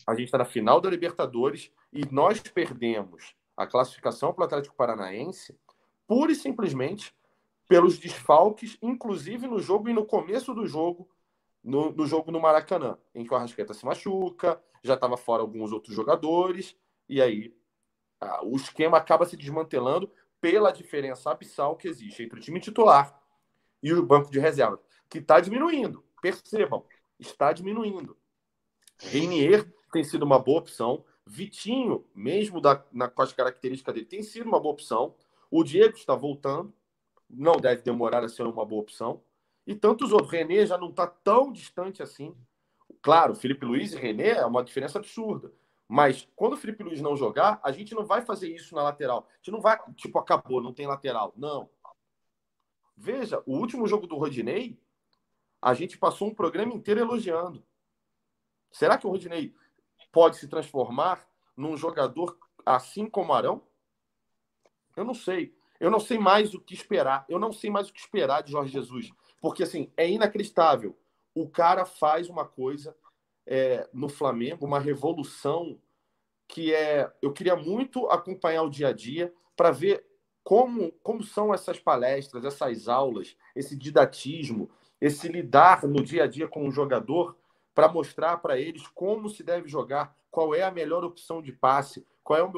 A 0.08 0.16
gente 0.16 0.26
está 0.26 0.40
na 0.40 0.46
final 0.46 0.82
da 0.82 0.90
Libertadores 0.90 1.72
e 1.94 2.04
nós 2.12 2.42
perdemos 2.42 3.36
a 3.56 3.68
classificação 3.68 4.34
para 4.34 4.42
o 4.42 4.46
Atlético 4.46 4.76
Paranaense 4.76 5.56
pura 6.08 6.32
e 6.32 6.36
simplesmente 6.36 7.14
pelos 7.68 8.00
desfalques, 8.00 8.80
inclusive 8.82 9.48
no 9.48 9.60
jogo 9.60 9.90
e 9.90 9.94
no 9.94 10.08
começo 10.08 10.56
do 10.56 10.66
jogo, 10.66 11.08
no, 11.64 11.92
no 11.92 12.08
jogo 12.08 12.32
no 12.32 12.40
Maracanã, 12.40 12.98
em 13.14 13.24
que 13.24 13.32
o 13.32 13.38
Arrasqueta 13.38 13.76
se 13.76 13.86
machuca, 13.86 14.60
já 14.84 14.96
estava 14.96 15.16
fora 15.16 15.44
alguns 15.44 15.72
outros 15.72 15.96
jogadores, 15.96 16.76
e 17.08 17.22
aí 17.22 17.56
a, 18.20 18.44
o 18.44 18.56
esquema 18.56 18.98
acaba 18.98 19.28
se 19.28 19.38
desmantelando 19.38 20.12
pela 20.42 20.72
diferença 20.72 21.32
abissal 21.32 21.76
que 21.76 21.88
existe 21.88 22.24
entre 22.24 22.40
o 22.40 22.42
time 22.42 22.60
titular 22.60 23.22
e 23.82 23.94
o 23.94 24.06
banco 24.06 24.32
de 24.32 24.40
reserva, 24.40 24.82
que 25.10 25.20
está 25.20 25.40
diminuindo. 25.40 26.04
Percebam, 26.22 26.86
está 27.20 27.54
diminuindo. 27.54 28.18
Reinier 28.98 29.72
tem 29.92 30.04
sido 30.04 30.24
uma 30.24 30.40
boa 30.40 30.60
opção. 30.60 31.06
Vitinho, 31.26 32.06
mesmo 32.16 32.60
da, 32.60 32.84
na, 32.92 33.08
com 33.08 33.22
as 33.22 33.32
características 33.32 33.94
dele, 33.94 34.06
tem 34.06 34.24
sido 34.24 34.48
uma 34.48 34.60
boa 34.60 34.74
opção. 34.74 35.16
O 35.50 35.64
Diego 35.64 35.96
está 35.96 36.16
voltando 36.16 36.74
não 37.30 37.58
deve 37.58 37.84
demorar 37.84 38.24
a 38.24 38.30
ser 38.30 38.44
uma 38.44 38.66
boa 38.66 38.82
opção. 38.82 39.22
E 39.68 39.76
tantos 39.76 40.12
outros. 40.12 40.32
René 40.32 40.66
já 40.66 40.78
não 40.78 40.90
está 40.90 41.06
tão 41.06 41.52
distante 41.52 42.02
assim. 42.02 42.36
Claro, 43.02 43.36
Felipe 43.36 43.66
Luiz 43.66 43.94
e 43.94 43.98
René 43.98 44.30
é 44.30 44.46
uma 44.46 44.64
diferença 44.64 44.98
absurda. 44.98 45.54
Mas 45.92 46.30
quando 46.36 46.54
o 46.54 46.58
Felipe 46.58 46.84
Luiz 46.84 47.02
não 47.02 47.18
jogar, 47.18 47.60
a 47.64 47.72
gente 47.72 47.96
não 47.96 48.06
vai 48.06 48.22
fazer 48.22 48.48
isso 48.48 48.76
na 48.76 48.84
lateral. 48.84 49.28
A 49.28 49.36
gente 49.38 49.50
não 49.50 49.60
vai, 49.60 49.76
tipo, 49.96 50.20
acabou, 50.20 50.62
não 50.62 50.72
tem 50.72 50.86
lateral. 50.86 51.34
Não. 51.36 51.68
Veja, 52.96 53.42
o 53.48 53.58
último 53.58 53.88
jogo 53.88 54.06
do 54.06 54.16
Rodinei, 54.16 54.80
a 55.60 55.74
gente 55.74 55.98
passou 55.98 56.28
um 56.28 56.36
programa 56.36 56.76
inteiro 56.76 57.00
elogiando. 57.00 57.66
Será 58.72 59.00
que 59.00 59.08
o 59.08 59.10
Rodinei 59.10 59.56
pode 60.12 60.38
se 60.38 60.48
transformar 60.48 61.28
num 61.58 61.76
jogador 61.76 62.38
assim 62.64 63.10
como 63.10 63.34
Arão? 63.34 63.64
Eu 64.96 65.04
não 65.04 65.16
sei. 65.16 65.58
Eu 65.80 65.90
não 65.90 66.00
sei 66.00 66.20
mais 66.20 66.54
o 66.54 66.62
que 66.62 66.76
esperar. 66.76 67.26
Eu 67.28 67.40
não 67.40 67.52
sei 67.52 67.72
mais 67.72 67.90
o 67.90 67.94
que 67.94 68.00
esperar 68.00 68.44
de 68.44 68.52
Jorge 68.52 68.72
Jesus. 68.72 69.12
Porque, 69.42 69.64
assim, 69.64 69.92
é 69.98 70.08
inacreditável. 70.08 70.96
O 71.34 71.50
cara 71.50 71.84
faz 71.84 72.30
uma 72.30 72.46
coisa 72.46 72.96
é, 73.52 73.90
no 73.92 74.08
Flamengo, 74.08 74.64
uma 74.64 74.80
revolução 74.80 75.80
que 76.48 76.72
é. 76.72 77.12
Eu 77.20 77.34
queria 77.34 77.56
muito 77.56 78.06
acompanhar 78.08 78.62
o 78.62 78.70
dia 78.70 78.90
a 78.90 78.94
dia 78.94 79.34
para 79.58 79.72
ver 79.72 80.06
como, 80.44 80.92
como 81.04 81.24
são 81.24 81.52
essas 81.52 81.80
palestras, 81.80 82.46
essas 82.46 82.88
aulas, 82.88 83.36
esse 83.56 83.76
didatismo, 83.76 84.70
esse 85.02 85.28
lidar 85.28 85.84
no 85.88 86.04
dia 86.04 86.26
a 86.26 86.28
dia 86.28 86.48
com 86.48 86.68
o 86.68 86.72
jogador 86.72 87.36
para 87.74 87.88
mostrar 87.88 88.38
para 88.38 88.60
eles 88.60 88.88
como 88.88 89.30
se 89.30 89.42
deve 89.42 89.68
jogar, 89.68 90.16
qual 90.30 90.54
é 90.54 90.62
a 90.62 90.72
melhor 90.72 91.04
opção 91.04 91.42
de 91.42 91.52
passe, 91.52 92.06
qual 92.24 92.38
é 92.38 92.44
o, 92.44 92.52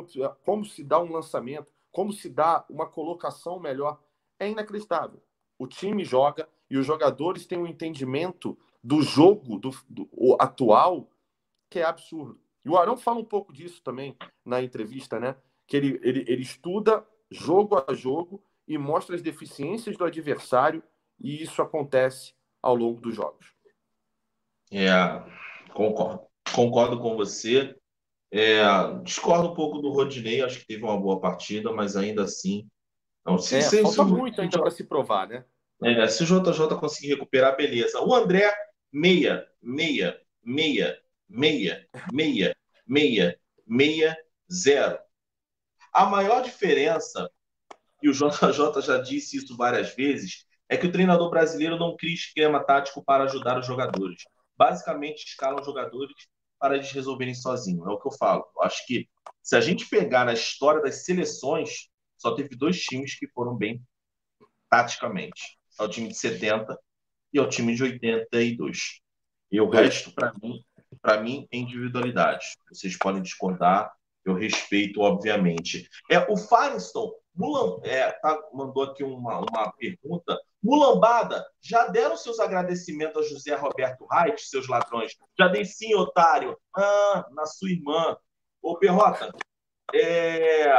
como 0.44 0.66
se 0.66 0.84
dá 0.84 1.00
um 1.00 1.12
lançamento, 1.12 1.72
como 1.90 2.12
se 2.12 2.30
dá 2.30 2.66
uma 2.70 2.86
colocação 2.86 3.60
melhor. 3.60 3.98
É 4.38 4.50
inacreditável. 4.50 5.22
O 5.58 5.68
time 5.68 6.04
joga 6.04 6.50
e 6.70 6.78
os 6.78 6.86
jogadores 6.86 7.46
têm 7.46 7.58
um 7.58 7.68
entendimento 7.68 8.58
do 8.84 9.02
jogo 9.02 9.60
do, 9.60 9.72
do 9.90 10.38
atual 10.40 11.10
que 11.70 11.80
é 11.80 11.84
absurdo. 11.84 12.40
E 12.64 12.70
o 12.70 12.78
Arão 12.78 12.98
fala 12.98 13.20
um 13.20 13.26
pouco 13.26 13.54
disso 13.54 13.82
também 13.82 14.16
na 14.46 14.62
entrevista, 14.62 15.20
né? 15.20 15.36
Que 15.66 15.78
ele, 15.78 16.00
ele, 16.04 16.26
ele 16.28 16.42
estuda 16.42 17.06
jogo 17.30 17.84
a 17.88 17.94
jogo 17.94 18.44
e 18.68 18.78
mostra 18.78 19.16
as 19.16 19.22
deficiências 19.22 19.98
do 19.98 20.04
adversário, 20.04 20.84
e 21.20 21.42
isso 21.42 21.62
acontece 21.62 22.34
ao 22.62 22.76
longo 22.76 23.02
dos 23.02 23.16
jogos. 23.16 23.54
É, 24.72 24.94
concordo. 25.74 26.22
Concordo 26.54 27.00
com 27.00 27.16
você. 27.16 27.76
É, 28.32 28.62
discordo 29.04 29.50
um 29.50 29.54
pouco 29.54 29.80
do 29.80 29.92
Rodinei, 29.92 30.42
acho 30.42 30.60
que 30.60 30.68
teve 30.68 30.84
uma 30.84 31.00
boa 31.00 31.20
partida, 31.20 31.72
mas 31.72 31.98
ainda 31.98 32.24
assim. 32.24 32.68
Não, 33.26 33.38
se, 33.38 33.58
é, 33.58 33.62
se, 33.62 33.82
falta 33.82 34.06
se, 34.06 34.12
muito 34.12 34.42
ainda 34.42 34.60
para 34.60 34.72
se 34.72 34.84
provar, 34.84 35.28
né? 35.28 35.46
É, 35.84 36.08
se 36.08 36.24
o 36.24 36.26
JJ 36.26 36.76
conseguir 36.80 37.10
recuperar, 37.10 37.58
beleza. 37.58 38.00
O 38.02 38.14
André, 38.14 38.54
meia, 38.92 39.48
meia, 39.62 40.20
meia, 40.44 41.00
meia, 41.30 41.88
meia, 42.12 42.56
meia, 42.86 43.40
meia, 43.66 44.18
zero. 44.52 45.00
A 45.94 46.06
maior 46.06 46.42
diferença, 46.44 47.30
e 48.02 48.10
o 48.10 48.14
JJ 48.14 48.82
já 48.82 48.98
disse 48.98 49.38
isso 49.38 49.56
várias 49.56 49.96
vezes, 49.96 50.46
é 50.68 50.78
que 50.78 50.88
o 50.88 50.92
treinador 50.92 51.30
brasileiro 51.30 51.78
não 51.78 51.96
cria 51.96 52.14
esquema 52.14 52.64
tático 52.64 53.04
para 53.04 53.26
ajudar 53.26 53.60
os 53.60 53.66
jogadores. 53.66 54.24
Basicamente, 54.58 55.26
escalam 55.26 55.64
jogadores 55.64 56.14
para 56.60 56.76
eles 56.76 56.92
resolverem 56.92 57.34
sozinhos. 57.34 57.86
É 57.88 57.90
o 57.90 58.00
que 58.00 58.08
eu 58.08 58.18
falo. 58.18 58.46
Eu 58.56 58.64
acho 58.64 58.86
que 58.86 59.10
se 59.42 59.56
a 59.56 59.62
gente 59.62 59.90
pegar 59.90 60.26
na 60.26 60.34
história 60.34 60.82
das 60.82 61.04
seleções, 61.04 61.90
só 62.18 62.36
teve 62.36 62.56
dois 62.56 62.80
times 62.80 63.18
que 63.18 63.28
foram 63.30 63.56
bem 63.56 63.84
taticamente. 64.70 65.58
É 65.80 65.84
o 65.84 65.90
time 65.90 66.08
de 66.08 66.16
70 66.16 66.78
e 67.34 67.40
é 67.40 67.42
o 67.42 67.50
time 67.50 67.76
de 67.76 67.84
82. 67.84 69.02
E 69.52 69.60
o 69.60 69.70
resto, 69.70 70.12
para 70.14 70.34
mim, 70.42 70.64
para 71.02 71.22
mim, 71.22 71.48
é 71.52 71.58
individualidade. 71.58 72.46
Vocês 72.70 72.98
podem 72.98 73.22
discordar, 73.22 73.92
eu 74.26 74.34
respeito, 74.34 75.02
obviamente. 75.02 75.88
É 76.10 76.20
o 76.32 76.38
Firestone 76.38 77.22
Mulam, 77.34 77.80
é, 77.84 78.12
tá, 78.12 78.38
mandou 78.54 78.84
aqui 78.84 79.04
uma, 79.04 79.40
uma 79.40 79.72
pergunta. 79.74 80.38
Mulambada, 80.62 81.46
já 81.62 81.88
deram 81.88 82.16
seus 82.18 82.40
agradecimentos 82.40 83.26
a 83.26 83.30
José 83.30 83.56
Roberto 83.56 84.06
Reit, 84.06 84.40
seus 84.42 84.68
ladrões? 84.68 85.16
Já 85.38 85.48
dei 85.48 85.66
sim, 85.66 85.96
otário. 85.96 86.58
Ah, 86.76 87.26
na 87.32 87.46
sua 87.46 87.72
irmã. 87.72 88.18
Ô, 88.62 88.78
Perrota, 88.78 89.32
é... 89.94 90.72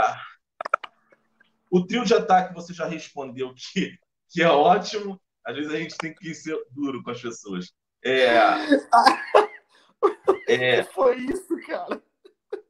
o 1.71 1.85
trio 1.85 2.05
de 2.05 2.15
ataque 2.15 2.55
você 2.55 2.73
já 2.73 2.87
respondeu 2.87 3.53
que, 3.55 3.99
que 4.31 4.43
é 4.43 4.49
ótimo. 4.49 5.21
Às 5.45 5.57
vezes 5.57 5.73
a 5.73 5.79
gente 5.79 5.97
tem 5.99 6.15
que 6.15 6.35
ser 6.35 6.57
duro 6.71 7.03
com 7.03 7.11
as 7.11 7.21
pessoas. 7.21 7.73
É... 8.05 8.37
é... 10.49 10.85
Foi 10.85 11.19
isso, 11.19 11.57
cara. 11.67 12.03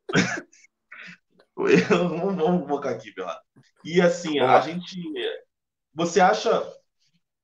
vamos, 1.56 2.36
vamos 2.36 2.68
focar 2.68 2.94
aqui, 2.94 3.12
Perrota. 3.12 3.42
E 3.84 4.00
assim, 4.00 4.40
a 4.40 4.60
gente. 4.60 4.96
Você 5.94 6.20
acha. 6.20 6.72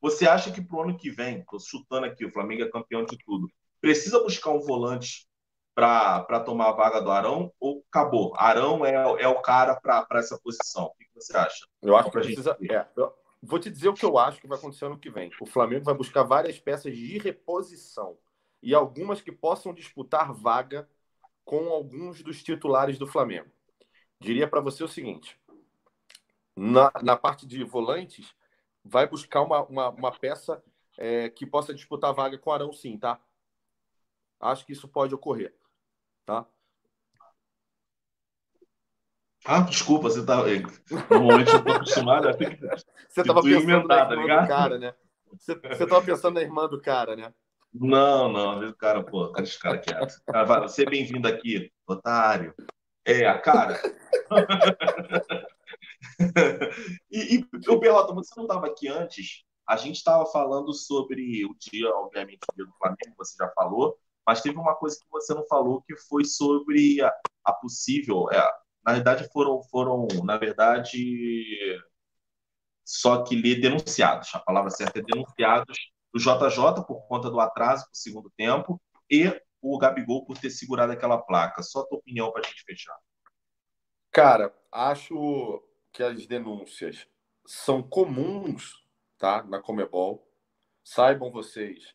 Você 0.00 0.28
acha 0.28 0.52
que 0.52 0.62
pro 0.62 0.82
ano 0.82 0.96
que 0.96 1.10
vem, 1.10 1.44
tô 1.44 1.58
chutando 1.58 2.06
aqui, 2.06 2.24
o 2.24 2.32
Flamengo 2.32 2.62
é 2.62 2.70
campeão 2.70 3.04
de 3.04 3.18
tudo, 3.18 3.48
precisa 3.80 4.22
buscar 4.22 4.52
um 4.52 4.60
volante 4.60 5.26
para 5.74 6.40
tomar 6.44 6.68
a 6.68 6.72
vaga 6.72 7.00
do 7.00 7.10
Arão 7.10 7.52
ou 7.58 7.84
acabou? 7.90 8.32
Arão 8.36 8.86
é, 8.86 8.94
é 8.94 9.26
o 9.26 9.42
cara 9.42 9.74
para 9.74 10.06
essa 10.12 10.38
posição. 10.38 10.84
O 10.84 10.94
que 10.96 11.06
você 11.14 11.36
acha? 11.36 11.66
Eu 11.82 11.96
acho 11.96 12.10
que 12.10 12.18
precisa. 12.18 12.56
É, 12.70 12.86
vou 13.42 13.58
te 13.58 13.70
dizer 13.70 13.88
o 13.88 13.94
que 13.94 14.04
eu 14.04 14.18
acho 14.18 14.40
que 14.40 14.46
vai 14.46 14.58
acontecer 14.58 14.86
ano 14.86 14.98
que 14.98 15.10
vem. 15.10 15.30
O 15.40 15.46
Flamengo 15.46 15.84
vai 15.84 15.94
buscar 15.94 16.22
várias 16.22 16.58
peças 16.58 16.96
de 16.96 17.18
reposição 17.18 18.18
e 18.62 18.74
algumas 18.74 19.20
que 19.20 19.32
possam 19.32 19.72
disputar 19.72 20.32
vaga 20.32 20.88
com 21.44 21.68
alguns 21.70 22.22
dos 22.22 22.42
titulares 22.42 22.98
do 22.98 23.06
Flamengo. 23.06 23.50
Diria 24.20 24.48
para 24.48 24.60
você 24.60 24.82
o 24.82 24.88
seguinte: 24.88 25.40
na, 26.56 26.90
na 27.02 27.16
parte 27.16 27.46
de 27.46 27.62
volantes, 27.62 28.34
vai 28.84 29.06
buscar 29.06 29.42
uma, 29.42 29.62
uma, 29.64 29.88
uma 29.90 30.12
peça 30.12 30.62
é, 30.96 31.28
que 31.30 31.46
possa 31.46 31.72
disputar 31.72 32.12
vaga 32.12 32.36
com 32.36 32.50
Arão, 32.50 32.72
sim, 32.72 32.98
tá? 32.98 33.20
Acho 34.40 34.66
que 34.66 34.72
isso 34.72 34.88
pode 34.88 35.14
ocorrer, 35.14 35.54
tá? 36.24 36.46
Ah, 39.50 39.62
desculpa, 39.62 40.10
você 40.10 40.22
tá. 40.26 40.36
Normalmente 41.08 41.50
eu 41.50 41.64
tô 41.64 41.72
acostumado 41.72 42.28
a 42.28 42.34
ter 42.34 42.58
Você 43.08 43.24
tava 43.24 43.40
pensando 43.40 43.88
na 43.88 44.06
tá 44.06 44.12
irmã 44.12 44.26
tá 44.26 44.42
do 44.42 44.48
cara, 44.48 44.78
né? 44.78 44.94
Você, 45.32 45.54
você 45.54 45.86
tava 45.86 46.04
pensando 46.04 46.34
na 46.34 46.42
irmã 46.42 46.68
do 46.68 46.78
cara, 46.82 47.16
né? 47.16 47.32
Não, 47.72 48.30
não, 48.30 48.70
cara, 48.74 49.02
pô, 49.02 49.32
cara, 49.32 49.46
esse 49.46 49.58
cara 49.58 49.78
quieto. 49.78 50.20
Cara, 50.26 50.68
você 50.68 50.82
é 50.82 50.90
bem-vindo 50.90 51.26
aqui, 51.26 51.72
otário. 51.86 52.54
É, 53.06 53.32
cara. 53.38 53.80
e, 57.10 57.36
e 57.36 57.48
o 57.68 57.78
Berrota, 57.78 58.12
você 58.12 58.34
não 58.36 58.44
estava 58.44 58.66
aqui 58.66 58.86
antes? 58.86 59.44
A 59.66 59.76
gente 59.76 59.96
estava 59.96 60.26
falando 60.26 60.74
sobre 60.74 61.46
o 61.46 61.56
dia, 61.58 61.88
obviamente, 61.94 62.40
o 62.52 62.54
dia 62.54 62.66
do 62.66 62.72
Flamengo, 62.74 63.16
você 63.16 63.34
já 63.38 63.50
falou, 63.54 63.96
mas 64.26 64.42
teve 64.42 64.58
uma 64.58 64.74
coisa 64.74 64.98
que 64.98 65.06
você 65.10 65.32
não 65.32 65.46
falou 65.46 65.80
que 65.80 65.96
foi 65.96 66.26
sobre 66.26 67.00
a, 67.00 67.10
a 67.46 67.52
possível. 67.54 68.30
É, 68.30 68.46
na 68.84 68.92
verdade, 68.92 69.28
foram, 69.32 69.62
foram, 69.64 70.06
na 70.24 70.36
verdade, 70.36 71.78
só 72.84 73.22
que 73.22 73.36
ler 73.36 73.60
denunciados. 73.60 74.34
A 74.34 74.38
palavra 74.38 74.70
certa 74.70 74.98
é 74.98 75.02
denunciados 75.02 75.76
do 76.12 76.18
JJ 76.18 76.84
por 76.86 77.06
conta 77.06 77.30
do 77.30 77.40
atraso 77.40 77.84
do 77.90 77.96
segundo 77.96 78.32
tempo 78.36 78.80
e 79.10 79.30
o 79.60 79.78
Gabigol 79.78 80.24
por 80.24 80.38
ter 80.38 80.50
segurado 80.50 80.92
aquela 80.92 81.18
placa. 81.18 81.62
Só 81.62 81.80
a 81.80 81.86
tua 81.86 81.98
opinião 81.98 82.32
para 82.32 82.42
a 82.42 82.48
gente 82.48 82.62
fechar. 82.64 82.96
Cara, 84.10 84.54
acho 84.72 85.62
que 85.92 86.02
as 86.02 86.26
denúncias 86.26 87.06
são 87.46 87.82
comuns 87.82 88.84
tá, 89.18 89.42
na 89.42 89.60
Comebol. 89.60 90.26
Saibam 90.82 91.30
vocês, 91.30 91.94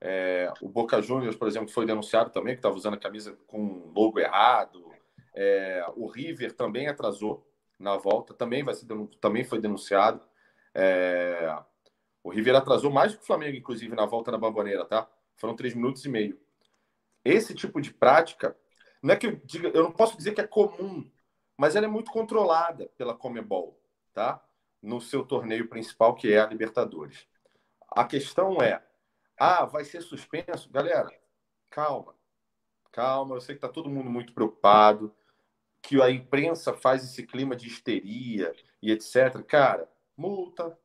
é, 0.00 0.50
o 0.62 0.68
Boca 0.68 1.02
Juniors, 1.02 1.36
por 1.36 1.46
exemplo, 1.46 1.68
foi 1.68 1.84
denunciado 1.84 2.30
também, 2.30 2.54
que 2.54 2.60
estava 2.60 2.74
usando 2.74 2.94
a 2.94 3.00
camisa 3.00 3.36
com 3.46 3.92
logo 3.94 4.18
errado. 4.18 4.89
É, 5.34 5.84
o 5.96 6.06
River 6.06 6.52
também 6.52 6.88
atrasou 6.88 7.46
na 7.78 7.96
volta, 7.96 8.34
também, 8.34 8.62
vai 8.62 8.74
ser, 8.74 8.86
também 9.20 9.44
foi 9.44 9.60
denunciado. 9.60 10.20
É, 10.74 11.56
o 12.22 12.30
River 12.30 12.56
atrasou 12.56 12.90
mais 12.90 13.14
que 13.14 13.22
o 13.22 13.26
Flamengo, 13.26 13.56
inclusive, 13.56 13.94
na 13.94 14.06
volta 14.06 14.30
na 14.30 14.38
Bamboneira, 14.38 14.84
tá? 14.84 15.08
Foram 15.36 15.56
três 15.56 15.74
minutos 15.74 16.04
e 16.04 16.08
meio. 16.08 16.38
Esse 17.24 17.54
tipo 17.54 17.80
de 17.80 17.92
prática, 17.92 18.56
não 19.02 19.14
é 19.14 19.16
que 19.16 19.26
eu 19.26 19.40
diga, 19.44 19.68
eu 19.68 19.84
não 19.84 19.92
posso 19.92 20.16
dizer 20.16 20.32
que 20.32 20.40
é 20.40 20.46
comum 20.46 21.10
mas 21.60 21.76
ela 21.76 21.84
é 21.84 21.90
muito 21.90 22.10
controlada 22.10 22.90
pela 22.96 23.14
Comebol, 23.14 23.78
tá? 24.14 24.42
No 24.80 24.98
seu 24.98 25.22
torneio 25.22 25.68
principal, 25.68 26.14
que 26.14 26.32
é 26.32 26.40
a 26.40 26.46
Libertadores. 26.46 27.28
A 27.90 28.02
questão 28.06 28.62
é, 28.62 28.82
ah, 29.38 29.66
vai 29.66 29.84
ser 29.84 30.00
suspenso? 30.00 30.70
Galera, 30.70 31.10
calma, 31.68 32.14
calma. 32.90 33.36
Eu 33.36 33.42
sei 33.42 33.56
que 33.56 33.58
está 33.58 33.68
todo 33.68 33.90
mundo 33.90 34.08
muito 34.08 34.32
preocupado, 34.32 35.14
que 35.82 36.00
a 36.00 36.10
imprensa 36.10 36.72
faz 36.74 37.04
esse 37.04 37.26
clima 37.26 37.56
de 37.56 37.66
histeria 37.66 38.52
e 38.82 38.90
etc. 38.90 39.42
Cara, 39.46 39.88
multa, 40.16 40.78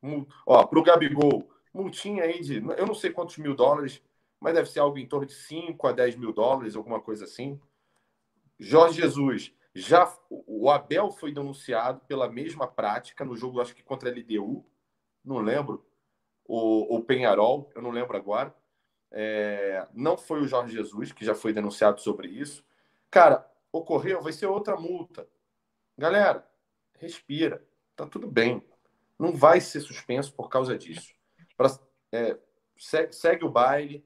multa. 0.00 0.34
Ó, 0.46 0.64
para 0.66 0.78
o 0.78 0.82
Gabigol, 0.82 1.48
multinha 1.72 2.24
aí 2.24 2.40
de, 2.40 2.56
eu 2.56 2.86
não 2.86 2.94
sei 2.94 3.10
quantos 3.10 3.38
mil 3.38 3.54
dólares, 3.54 4.02
mas 4.40 4.54
deve 4.54 4.68
ser 4.68 4.80
algo 4.80 4.98
em 4.98 5.06
torno 5.06 5.26
de 5.26 5.34
5 5.34 5.86
a 5.86 5.92
10 5.92 6.16
mil 6.16 6.32
dólares, 6.32 6.74
alguma 6.74 7.00
coisa 7.00 7.24
assim. 7.24 7.60
Jorge 8.58 9.00
Jesus, 9.00 9.54
já 9.74 10.12
o 10.28 10.68
Abel 10.68 11.10
foi 11.10 11.32
denunciado 11.32 12.00
pela 12.06 12.28
mesma 12.28 12.66
prática 12.66 13.24
no 13.24 13.36
jogo, 13.36 13.60
acho 13.60 13.74
que 13.74 13.82
contra 13.82 14.10
a 14.10 14.12
LDU, 14.12 14.64
não 15.24 15.38
lembro, 15.38 15.86
o, 16.44 16.96
o 16.96 17.02
Penharol, 17.02 17.70
eu 17.74 17.80
não 17.80 17.90
lembro 17.90 18.16
agora. 18.16 18.54
É, 19.10 19.86
não 19.92 20.16
foi 20.16 20.40
o 20.40 20.48
Jorge 20.48 20.74
Jesus 20.74 21.12
que 21.12 21.24
já 21.24 21.34
foi 21.34 21.52
denunciado 21.52 22.00
sobre 22.00 22.28
isso. 22.28 22.64
Cara, 23.10 23.46
ocorreu, 23.72 24.22
vai 24.22 24.32
ser 24.32 24.46
outra 24.46 24.76
multa. 24.76 25.26
Galera, 25.96 26.46
respira, 26.98 27.66
tá 27.96 28.06
tudo 28.06 28.26
bem. 28.26 28.62
Não 29.18 29.32
vai 29.32 29.60
ser 29.60 29.80
suspenso 29.80 30.32
por 30.34 30.48
causa 30.48 30.76
disso. 30.76 31.14
Pra, 31.56 31.68
é, 32.12 32.38
segue, 32.76 33.12
segue 33.12 33.44
o 33.44 33.50
baile, 33.50 34.04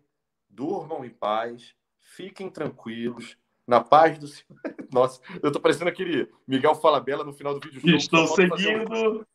durmam 0.49 1.05
em 1.05 1.11
paz, 1.11 1.75
fiquem 1.99 2.49
tranquilos, 2.49 3.37
na 3.67 3.81
paz 3.81 4.19
do 4.19 4.29
Senhor. 4.29 4.47
Nossa, 4.93 5.21
eu 5.43 5.51
tô 5.51 5.61
parecendo 5.61 5.91
aquele 5.91 6.33
Miguel 6.47 6.75
Falabella 6.75 7.25
no 7.25 7.33
final 7.33 7.59
do 7.59 7.69
vídeo. 7.69 7.97
Estou 7.97 8.27
seguindo 8.29 9.27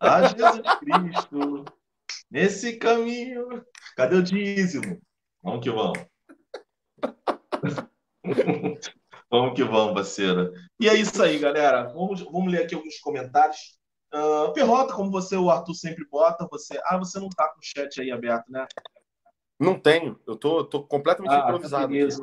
a 0.00 0.22
Jesus 0.28 0.78
Cristo 0.78 1.64
nesse 2.30 2.78
caminho. 2.78 3.64
Cadê 3.96 4.16
o 4.16 4.22
dízimo? 4.22 5.00
Vamos 5.42 5.62
que 5.62 5.70
vamos. 5.70 5.98
vamos 9.30 9.54
que 9.54 9.64
vamos, 9.64 9.94
parceira. 9.94 10.52
E 10.80 10.88
é 10.88 10.94
isso 10.94 11.22
aí, 11.22 11.38
galera. 11.38 11.84
Vamos, 11.84 12.20
vamos 12.22 12.52
ler 12.52 12.64
aqui 12.64 12.74
alguns 12.74 12.98
comentários. 12.98 13.76
Uh, 14.12 14.52
Perrota, 14.52 14.94
como 14.94 15.10
você, 15.10 15.36
o 15.36 15.50
Arthur 15.50 15.74
sempre 15.74 16.06
bota, 16.08 16.46
você. 16.50 16.80
Ah, 16.84 16.96
você 16.96 17.18
não 17.18 17.28
tá 17.28 17.48
com 17.48 17.58
o 17.58 17.62
chat 17.62 18.00
aí 18.00 18.10
aberto, 18.10 18.50
né? 18.50 18.66
Não 19.58 19.78
tenho. 19.78 20.20
Eu 20.26 20.36
tô, 20.36 20.64
tô 20.64 20.82
completamente 20.84 21.34
ah, 21.34 21.40
improvisado. 21.40 21.88
Beleza. 21.88 22.22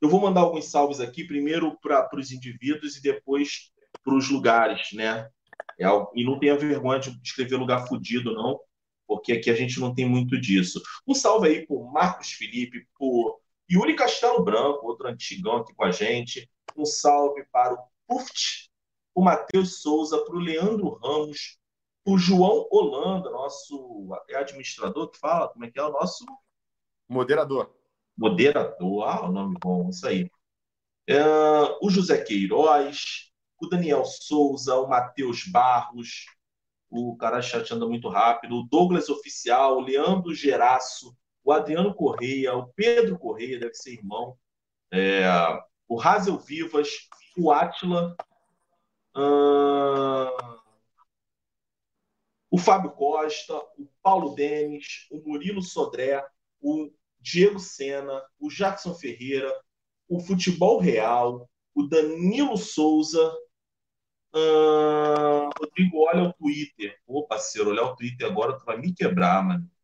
Eu 0.00 0.08
vou 0.08 0.20
mandar 0.20 0.42
alguns 0.42 0.66
salves 0.66 1.00
aqui, 1.00 1.24
primeiro 1.24 1.76
para 1.80 2.08
os 2.14 2.30
indivíduos 2.30 2.96
e 2.96 3.02
depois 3.02 3.72
para 4.04 4.14
os 4.14 4.28
lugares, 4.30 4.88
né? 4.92 5.28
É, 5.80 5.86
e 6.14 6.24
não 6.24 6.38
tenha 6.38 6.56
vergonha 6.56 7.00
de 7.00 7.10
escrever 7.22 7.56
lugar 7.56 7.86
fudido, 7.86 8.34
não, 8.34 8.58
porque 9.06 9.32
aqui 9.32 9.50
a 9.50 9.54
gente 9.54 9.78
não 9.80 9.94
tem 9.94 10.08
muito 10.08 10.40
disso. 10.40 10.80
Um 11.06 11.14
salve 11.14 11.48
aí 11.48 11.66
por 11.66 11.92
Marcos 11.92 12.32
Felipe, 12.32 12.86
por 12.96 13.37
Yuri 13.70 13.94
Castelo 13.94 14.42
Branco, 14.42 14.86
outro 14.86 15.08
antigão 15.08 15.58
aqui 15.58 15.74
com 15.74 15.84
a 15.84 15.90
gente. 15.90 16.50
Um 16.76 16.84
salve 16.84 17.44
para 17.52 17.74
o 17.74 17.78
Puft, 18.06 18.70
o 19.14 19.22
Matheus 19.22 19.82
Souza, 19.82 20.24
para 20.24 20.36
o 20.36 20.40
Leandro 20.40 20.94
Ramos, 21.02 21.58
o 22.04 22.16
João 22.16 22.66
Holanda, 22.70 23.30
nosso 23.30 24.08
é 24.30 24.36
administrador 24.36 25.10
que 25.10 25.18
fala, 25.18 25.48
como 25.48 25.64
é 25.64 25.70
que 25.70 25.78
é 25.78 25.82
o 25.82 25.92
nosso 25.92 26.24
moderador. 27.08 27.74
Moderador, 28.16 29.04
ah, 29.06 29.26
o 29.26 29.32
nome 29.32 29.56
bom, 29.60 29.90
isso 29.90 30.06
aí. 30.06 30.30
É, 31.06 31.22
o 31.82 31.90
José 31.90 32.22
Queiroz, 32.22 33.30
o 33.60 33.66
Daniel 33.66 34.04
Souza, 34.04 34.76
o 34.76 34.88
Matheus 34.88 35.44
Barros, 35.44 36.26
o 36.88 37.16
cara 37.16 37.42
chateando 37.42 37.88
muito 37.88 38.08
rápido, 38.08 38.56
o 38.56 38.62
Douglas 38.62 39.08
Oficial, 39.08 39.76
o 39.76 39.80
Leandro 39.80 40.34
Geraço, 40.34 41.14
o 41.48 41.52
Adriano 41.52 41.94
Correia, 41.94 42.54
o 42.54 42.66
Pedro 42.74 43.18
Correia, 43.18 43.58
deve 43.58 43.72
ser 43.72 43.94
irmão, 43.94 44.36
é, 44.92 45.22
o 45.88 45.96
Razel 45.96 46.36
Vivas, 46.36 47.08
o 47.38 47.50
Átila, 47.50 48.14
o 52.50 52.58
Fábio 52.58 52.90
Costa, 52.90 53.56
o 53.78 53.88
Paulo 54.02 54.34
Denis, 54.34 55.06
o 55.10 55.22
Murilo 55.26 55.62
Sodré, 55.62 56.22
o 56.60 56.92
Diego 57.18 57.58
Sena, 57.58 58.22
o 58.38 58.50
Jackson 58.50 58.94
Ferreira, 58.94 59.50
o 60.06 60.20
Futebol 60.20 60.78
Real, 60.78 61.48
o 61.74 61.84
Danilo 61.84 62.58
Souza, 62.58 63.34
Rodrigo, 65.58 66.04
olha 66.10 66.24
o 66.24 66.32
Twitter. 66.34 66.94
Ô, 67.06 67.26
parceiro, 67.26 67.70
olhar 67.70 67.84
o 67.84 67.96
Twitter 67.96 68.30
agora, 68.30 68.58
tu 68.58 68.66
vai 68.66 68.76
me 68.76 68.92
quebrar, 68.92 69.42
mano. 69.42 69.77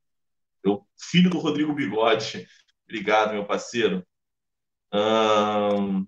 Eu, 0.64 0.86
filho 0.98 1.30
do 1.30 1.38
Rodrigo 1.38 1.74
Bigode. 1.74 2.46
Obrigado, 2.84 3.32
meu 3.32 3.44
parceiro. 3.44 4.04
Uh, 4.92 6.06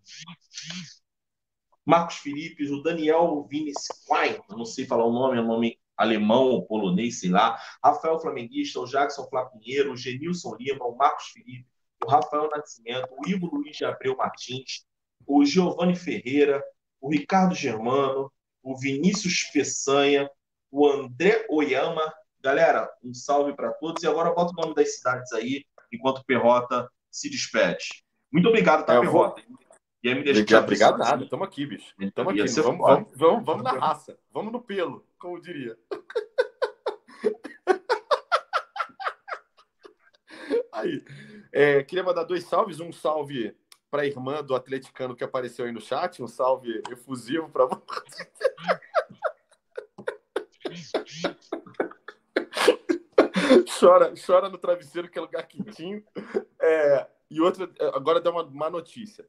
Marcos 1.85 2.17
Felipe, 2.17 2.69
o 2.73 2.83
Daniel 2.83 3.47
Vinis 3.49 3.87
Quine, 4.07 4.41
não 4.51 4.65
sei 4.65 4.87
falar 4.87 5.05
o 5.05 5.13
nome, 5.13 5.39
é 5.39 5.41
um 5.41 5.47
nome 5.47 5.79
alemão 5.97 6.47
ou 6.47 6.67
polonês, 6.67 7.21
sei 7.21 7.31
lá, 7.31 7.59
Rafael 7.83 8.19
Flamenguista, 8.21 8.81
o 8.81 8.87
Jackson 8.87 9.27
Flapinheiro, 9.29 9.93
o 9.93 9.97
Genilson 9.97 10.57
Lima, 10.57 10.85
o 10.85 10.97
Marcos 10.97 11.29
Felipe, 11.29 11.67
o 12.05 12.09
Rafael 12.09 12.49
Nascimento, 12.51 13.09
o 13.11 13.29
Ivo 13.29 13.47
Luiz 13.47 13.77
de 13.77 13.85
Abreu 13.85 14.17
Martins, 14.17 14.85
o 15.27 15.45
Giovanni 15.45 15.97
Ferreira, 15.97 16.63
o 17.01 17.11
Ricardo 17.11 17.55
Germano, 17.55 18.31
o 18.63 18.77
Vinícius 18.77 19.45
Peçanha, 19.53 20.29
o 20.71 20.89
André 20.89 21.47
Oyama. 21.49 22.13
Galera, 22.47 22.89
um 23.03 23.13
salve 23.13 23.57
para 23.57 23.73
todos. 23.73 24.05
E 24.05 24.07
agora 24.07 24.33
bota 24.33 24.53
o 24.53 24.63
nome 24.63 24.73
das 24.73 24.95
cidades 24.95 25.33
aí, 25.33 25.65
enquanto 25.93 26.19
o 26.19 26.25
Perrota 26.25 26.89
se 27.11 27.29
despede. 27.29 28.05
Muito 28.31 28.49
obrigado, 28.49 28.87
tá, 28.87 28.95
é, 28.95 29.01
Perrota? 29.01 29.43
Vou... 29.49 29.59
E 30.01 30.09
aí 30.09 30.15
me 30.15 30.23
deixa 30.23 30.43
obrigado, 30.43 30.63
obrigado 30.63 30.97
nada, 30.97 31.25
estamos 31.25 31.45
aqui, 31.45 31.67
bicho. 31.67 31.93
Estamos 31.99 32.33
aqui. 32.33 32.47
Vamos, 32.63 32.79
vamos, 32.79 33.09
vamos, 33.17 33.45
vamos 33.45 33.65
na 33.65 33.73
raça, 33.73 34.17
vamos 34.31 34.53
no 34.53 34.63
pelo 34.63 35.05
como 35.19 35.41
diria. 35.41 35.77
Aí, 40.73 41.03
é, 41.53 41.83
queria 41.83 42.05
mandar 42.05 42.23
dois 42.23 42.45
salves. 42.45 42.79
Um 42.79 42.93
salve 42.93 43.57
para 43.91 44.03
a 44.03 44.07
irmã 44.07 44.45
do 44.45 44.55
atleticano 44.55 45.17
que 45.17 45.25
apareceu 45.25 45.65
aí 45.65 45.73
no 45.73 45.81
chat. 45.81 46.23
Um 46.23 46.29
salve 46.29 46.81
efusivo 46.93 47.49
para 47.49 47.67
você. 47.67 48.31
chora, 53.79 54.13
chora 54.15 54.49
no 54.49 54.59
travesseiro, 54.59 55.09
que 55.09 55.19
é 55.19 55.23
lugar 55.23 55.47
quentinho. 55.47 56.03
É, 56.61 57.07
e 57.31 57.41
outra, 57.41 57.71
agora 57.95 58.21
dá 58.21 58.31
uma 58.31 58.45
má 58.45 58.71
notícia. 58.71 59.27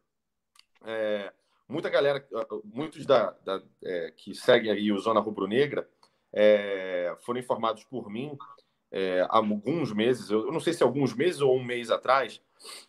É, 0.86 1.34
muita 1.68 1.90
galera, 1.90 2.26
muitos 2.64 3.06
da, 3.06 3.32
da 3.44 3.62
é, 3.84 4.12
que 4.16 4.34
seguem 4.34 4.72
aí 4.72 4.92
o 4.92 5.00
Zona 5.00 5.20
Rubro 5.20 5.48
Negra, 5.48 5.90
é, 6.32 7.16
foram 7.20 7.40
informados 7.40 7.84
por 7.84 8.10
mim 8.10 8.38
é, 8.92 9.22
há 9.22 9.38
alguns 9.38 9.92
meses, 9.94 10.30
eu 10.30 10.52
não 10.52 10.60
sei 10.60 10.74
se 10.74 10.84
alguns 10.84 11.14
meses 11.14 11.42
ou 11.42 11.56
um 11.56 11.64
mês 11.64 11.92
atrás, 11.92 12.42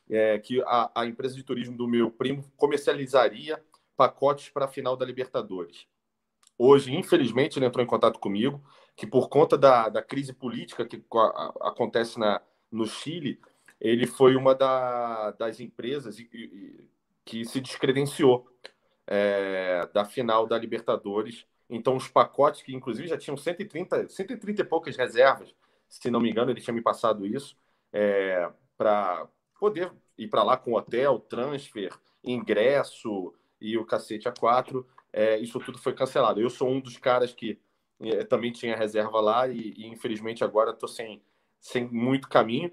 é, 0.08 0.38
que 0.38 0.62
a, 0.62 0.90
a, 0.94 1.06
empresa 1.06 1.34
de 1.34 1.42
turismo 1.42 1.76
do 1.76 1.88
meu 1.88 2.10
primo 2.10 2.44
comercializaria 2.56 3.62
pacotes 3.96 4.48
para 4.48 4.66
a 4.66 4.68
final 4.68 4.96
da 4.96 5.04
Libertadores. 5.04 5.86
Hoje, 6.56 6.94
infelizmente, 6.94 7.58
ele 7.58 7.66
entrou 7.66 7.84
em 7.84 7.88
contato 7.88 8.18
comigo 8.18 8.62
que 8.98 9.06
por 9.06 9.28
conta 9.28 9.56
da, 9.56 9.88
da 9.88 10.02
crise 10.02 10.32
política 10.32 10.84
que 10.84 11.00
a, 11.14 11.68
acontece 11.68 12.18
na, 12.18 12.42
no 12.68 12.84
Chile, 12.84 13.40
ele 13.80 14.08
foi 14.08 14.34
uma 14.34 14.56
da, 14.56 15.30
das 15.30 15.60
empresas 15.60 16.16
que 17.24 17.44
se 17.44 17.60
descredenciou 17.60 18.50
é, 19.06 19.88
da 19.94 20.04
final 20.04 20.48
da 20.48 20.58
Libertadores. 20.58 21.46
Então, 21.70 21.94
os 21.94 22.08
pacotes, 22.08 22.60
que 22.60 22.74
inclusive 22.74 23.06
já 23.06 23.16
tinham 23.16 23.36
130, 23.36 24.08
130 24.08 24.62
e 24.62 24.64
poucas 24.64 24.96
reservas, 24.96 25.54
se 25.88 26.10
não 26.10 26.18
me 26.18 26.28
engano, 26.28 26.50
ele 26.50 26.60
tinha 26.60 26.74
me 26.74 26.82
passado 26.82 27.24
isso, 27.24 27.56
é, 27.92 28.50
para 28.76 29.28
poder 29.60 29.92
ir 30.18 30.26
para 30.26 30.42
lá 30.42 30.56
com 30.56 30.74
hotel, 30.74 31.20
transfer, 31.20 31.92
ingresso 32.24 33.32
e 33.60 33.78
o 33.78 33.84
cacete 33.84 34.28
a 34.28 34.32
quatro. 34.32 34.84
É, 35.12 35.38
isso 35.38 35.60
tudo 35.60 35.78
foi 35.78 35.92
cancelado. 35.92 36.40
Eu 36.40 36.50
sou 36.50 36.68
um 36.68 36.80
dos 36.80 36.96
caras 36.96 37.32
que 37.32 37.60
é, 38.00 38.24
também 38.24 38.52
tinha 38.52 38.76
reserva 38.76 39.20
lá 39.20 39.48
e, 39.48 39.74
e 39.76 39.86
infelizmente 39.86 40.44
agora 40.44 40.70
estou 40.70 40.88
sem, 40.88 41.22
sem 41.60 41.86
muito 41.88 42.28
caminho. 42.28 42.70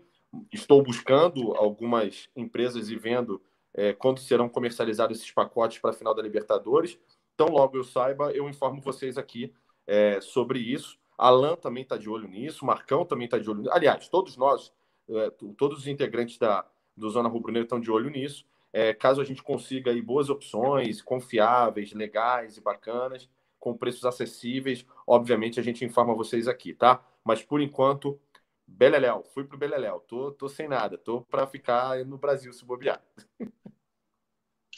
Estou 0.52 0.84
buscando 0.84 1.54
algumas 1.56 2.30
empresas 2.36 2.90
e 2.90 2.96
vendo 2.96 3.42
é, 3.74 3.94
quando 3.94 4.20
serão 4.20 4.50
comercializados 4.50 5.18
esses 5.18 5.32
pacotes 5.32 5.80
para 5.80 5.92
a 5.92 5.94
final 5.94 6.14
da 6.14 6.22
Libertadores. 6.22 7.00
Então, 7.34 7.48
logo 7.48 7.78
eu 7.78 7.84
saiba, 7.84 8.32
eu 8.32 8.50
informo 8.50 8.82
vocês 8.82 9.18
aqui 9.18 9.54
é, 9.86 10.20
sobre 10.22 10.60
isso. 10.60 10.98
Alan 11.18 11.56
também 11.56 11.84
está 11.84 11.98
de 11.98 12.10
olho 12.10 12.28
nisso, 12.28 12.66
Marcão 12.66 13.06
também 13.06 13.26
está 13.26 13.38
de 13.38 13.50
olho 13.50 13.60
nisso. 13.60 13.74
Aliás, 13.74 14.08
todos 14.10 14.38
nós, 14.38 14.72
é, 15.10 15.30
todos 15.58 15.80
os 15.80 15.88
integrantes 15.88 16.38
da, 16.38 16.66
do 16.96 17.10
Zona 17.10 17.30
Rubro 17.30 17.52
Negro 17.52 17.66
estão 17.66 17.80
de 17.80 17.92
olho 17.92 18.10
nisso. 18.10 18.46
É, 18.72 18.94
caso 18.94 19.22
a 19.22 19.24
gente 19.24 19.42
consiga 19.42 19.92
aí 19.92 20.02
boas 20.02 20.30
opções, 20.30 21.02
confiáveis, 21.02 21.94
legais 21.94 22.58
e 22.58 22.62
bacanas, 22.62 23.30
com 23.66 23.76
preços 23.76 24.06
acessíveis, 24.06 24.86
obviamente 25.08 25.60
a 25.60 25.64
gente 25.64 25.84
informa 25.84 26.14
vocês 26.14 26.48
aqui, 26.48 26.72
tá? 26.72 27.04
Mas 27.24 27.42
por 27.42 27.60
enquanto, 27.60 28.22
Beleléu, 28.68 29.24
fui 29.34 29.44
pro 29.44 29.58
Beleléu, 29.58 30.02
tô, 30.02 30.32
tô 30.34 30.48
sem 30.48 30.68
nada, 30.68 31.00
tô 31.00 31.22
para 31.22 31.48
ficar 31.48 32.06
no 32.06 32.16
Brasil 32.16 32.54
se 32.54 32.64
bobear. 32.64 33.04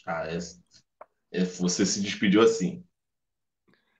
Ah, 0.05 0.25
é, 0.25 0.37
é, 1.31 1.43
você 1.43 1.85
se 1.85 2.01
despediu 2.01 2.39
assim. 2.41 2.81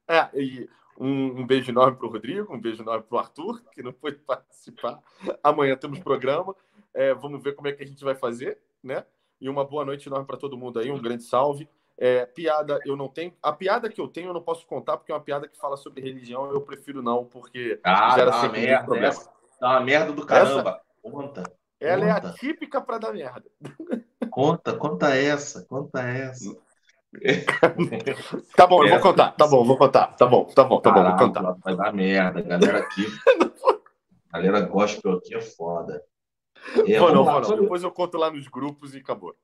É, 0.07 0.29
e 0.39 0.69
um, 0.97 1.41
um 1.41 1.45
beijo 1.45 1.69
enorme 1.69 1.97
para 1.97 2.07
o 2.07 2.09
Rodrigo, 2.09 2.53
um 2.53 2.61
beijo 2.61 2.81
enorme 2.81 3.03
para 3.03 3.15
o 3.17 3.19
Arthur, 3.19 3.61
que 3.73 3.83
não 3.83 3.91
pôde 3.91 4.17
participar. 4.19 5.03
Amanhã 5.43 5.75
temos 5.75 5.99
programa, 5.99 6.55
é, 6.93 7.13
vamos 7.13 7.43
ver 7.43 7.55
como 7.55 7.67
é 7.67 7.73
que 7.73 7.83
a 7.83 7.85
gente 7.85 8.05
vai 8.05 8.15
fazer, 8.15 8.57
né? 8.81 9.05
E 9.41 9.49
uma 9.49 9.65
boa 9.65 9.83
noite 9.83 10.07
enorme 10.07 10.25
para 10.25 10.37
todo 10.37 10.57
mundo 10.57 10.79
aí, 10.79 10.89
um 10.89 11.01
grande 11.01 11.23
salve. 11.23 11.67
É, 11.99 12.25
piada 12.27 12.79
eu 12.85 12.95
não 12.95 13.07
tenho. 13.07 13.33
A 13.41 13.51
piada 13.51 13.89
que 13.89 13.99
eu 13.99 14.07
tenho 14.07 14.27
eu 14.27 14.33
não 14.33 14.41
posso 14.41 14.67
contar, 14.67 14.97
porque 14.97 15.11
é 15.11 15.15
uma 15.15 15.21
piada 15.21 15.47
que 15.47 15.57
fala 15.57 15.75
sobre 15.75 16.01
religião, 16.01 16.51
eu 16.51 16.61
prefiro 16.61 17.01
não, 17.01 17.25
porque 17.25 17.79
ah, 17.83 18.15
gera 18.15 18.33
sempre 18.33 18.61
merda, 18.61 18.85
problema. 18.85 19.07
Essa, 19.07 19.29
dá 19.59 19.69
uma 19.69 19.79
merda 19.81 20.13
do 20.13 20.25
caramba. 20.25 20.69
Essa, 20.69 21.11
conta. 21.11 21.43
Ela 21.79 22.05
conta. 22.05 22.27
é 22.27 22.29
a 22.29 22.33
típica 22.33 22.81
para 22.81 22.99
dar 22.99 23.13
merda. 23.13 23.45
Conta, 24.29 24.73
conta 24.75 25.15
essa, 25.15 25.65
conta 25.65 26.01
essa. 26.01 26.55
tá 28.55 28.67
bom, 28.67 28.83
eu 28.83 28.89
vou 28.89 28.99
contar. 28.99 29.31
Tá 29.31 29.47
bom, 29.47 29.65
vou 29.65 29.77
contar. 29.77 30.07
Tá 30.15 30.27
bom, 30.27 30.45
tá 30.45 30.63
bom, 30.63 30.79
tá 30.79 30.91
bom, 30.91 31.03
vou 31.03 31.17
contar. 31.17 31.55
Vai 31.63 31.75
dar 31.75 31.91
merda. 31.91 32.41
Galera 32.43 32.79
aqui. 32.79 33.05
Galera 34.31 34.61
gospel 34.61 35.13
aqui 35.13 35.33
é 35.33 35.41
foda. 35.41 36.03
É, 36.85 36.99
não, 36.99 37.25
não, 37.25 37.41
não. 37.41 37.61
Depois 37.61 37.81
eu 37.81 37.91
conto 37.91 38.17
lá 38.17 38.29
nos 38.29 38.47
grupos 38.47 38.93
e 38.93 38.99
acabou. 38.99 39.35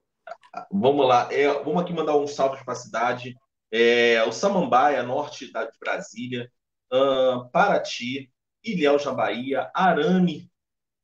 Vamos 0.72 1.08
lá. 1.08 1.32
É, 1.32 1.48
vamos 1.64 1.82
aqui 1.82 1.94
mandar 1.94 2.16
um 2.16 2.28
salve 2.28 2.64
para 2.64 2.74
a 2.74 2.78
cidade. 2.78 3.36
É, 3.72 4.24
o 4.24 4.32
Samambaia, 4.32 5.02
norte 5.04 5.52
da, 5.52 5.66
de 5.66 5.78
Brasília. 5.80 6.52
Uh, 6.92 7.50
Paraty. 7.50 8.32
Ilhéus, 8.64 9.06
na 9.06 9.14
Bahia. 9.14 9.72
Arame, 9.74 10.50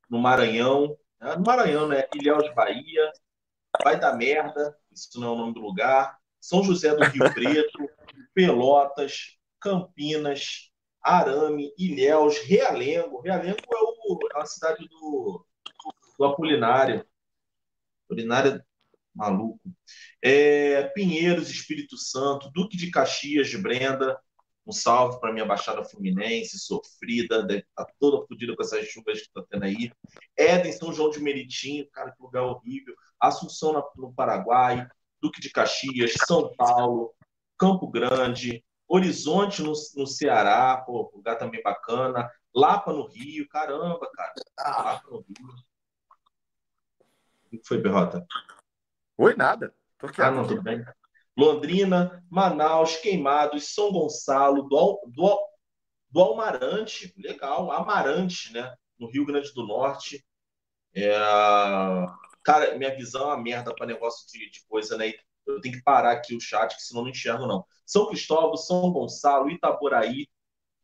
no 0.09 0.19
Maranhão. 0.19 0.95
É, 1.19 1.35
no 1.35 1.43
Maranhão, 1.43 1.87
né? 1.87 2.05
Ilhéus, 2.13 2.53
Bahia. 2.53 3.11
Vai 3.83 3.99
dar 3.99 4.15
merda. 4.15 4.75
Isso 4.91 5.19
não 5.19 5.29
é 5.29 5.31
o 5.31 5.37
nome 5.37 5.53
do 5.53 5.61
lugar. 5.61 6.17
São 6.39 6.63
José 6.63 6.95
do 6.95 7.03
Rio 7.03 7.33
Preto. 7.33 7.89
Pelotas. 8.33 9.37
Campinas. 9.59 10.69
Arame, 11.01 11.73
Ilhéus, 11.77 12.37
Realengo. 12.39 13.21
Realengo 13.21 13.57
é, 13.57 13.77
o, 13.77 14.19
é 14.35 14.41
a 14.41 14.45
cidade 14.45 14.87
do, 14.87 15.45
do 16.17 16.25
Apolinário. 16.25 17.05
Apolinário 18.05 18.63
maluco. 19.19 19.59
É, 20.23 20.83
Pinheiros, 20.95 21.49
Espírito 21.49 21.97
Santo, 21.97 22.49
Duque 22.51 22.77
de 22.77 22.89
Caxias 22.89 23.49
de 23.49 23.57
Brenda. 23.57 24.17
Um 24.65 24.71
salve 24.71 25.19
para 25.19 25.33
minha 25.33 25.45
Baixada 25.45 25.83
Fluminense, 25.83 26.59
sofrida, 26.59 27.41
deve 27.41 27.61
estar 27.61 27.85
tá 27.85 27.93
toda 27.99 28.25
fodida 28.27 28.55
com 28.55 28.61
essas 28.61 28.85
chuvas 28.85 29.19
que 29.19 29.27
está 29.27 29.43
tendo 29.49 29.63
aí. 29.63 29.91
Éden, 30.37 30.71
São 30.71 30.93
João 30.93 31.09
de 31.09 31.19
Meritinho, 31.19 31.89
cara, 31.91 32.11
que 32.11 32.21
lugar 32.21 32.43
horrível. 32.43 32.93
Assunção 33.19 33.73
no 33.95 34.13
Paraguai, 34.13 34.87
Duque 35.19 35.41
de 35.41 35.49
Caxias, 35.49 36.13
São 36.27 36.53
Paulo, 36.55 37.13
Campo 37.57 37.87
Grande, 37.87 38.63
Horizonte 38.87 39.61
no, 39.63 39.73
no 39.95 40.07
Ceará, 40.07 40.77
pô, 40.77 41.11
lugar 41.15 41.37
também 41.37 41.61
bacana. 41.63 42.29
Lapa 42.53 42.93
no 42.93 43.07
Rio, 43.07 43.47
caramba, 43.49 44.07
cara. 44.13 44.33
Lapa 44.57 45.09
no 45.09 45.17
Rio. 45.19 45.55
O 47.51 47.57
que 47.57 47.61
foi, 47.67 47.79
Berrota? 47.79 48.25
Oi, 49.21 49.35
nada. 49.35 49.75
ah, 50.17 50.31
não, 50.31 50.47
tudo 50.47 50.63
bem. 50.63 50.81
Londrina, 51.37 52.23
Manaus, 52.31 52.95
Queimados, 52.95 53.73
São 53.73 53.91
Gonçalo, 53.91 54.63
do, 54.63 55.01
do, 55.07 55.39
do 56.09 56.21
Almarante, 56.21 57.13
legal, 57.17 57.69
Amarante, 57.69 58.53
né? 58.53 58.73
No 58.97 59.11
Rio 59.11 59.25
Grande 59.25 59.53
do 59.53 59.67
Norte. 59.67 60.25
É... 60.95 61.11
Cara, 62.45 62.77
minha 62.77 62.95
visão 62.95 63.23
é 63.23 63.25
uma 63.25 63.43
merda 63.43 63.75
para 63.75 63.85
negócio 63.85 64.25
de, 64.31 64.49
de 64.51 64.65
coisa, 64.69 64.97
né? 64.97 65.11
Eu 65.45 65.59
tenho 65.59 65.75
que 65.75 65.83
parar 65.83 66.13
aqui 66.13 66.33
o 66.33 66.39
chat, 66.39 66.73
que 66.73 66.81
senão 66.81 67.01
não 67.01 67.09
enxergo, 67.09 67.45
não. 67.45 67.65
São 67.85 68.07
Cristóvão, 68.07 68.55
São 68.55 68.89
Gonçalo, 68.89 69.49
Itaboraí, 69.49 70.29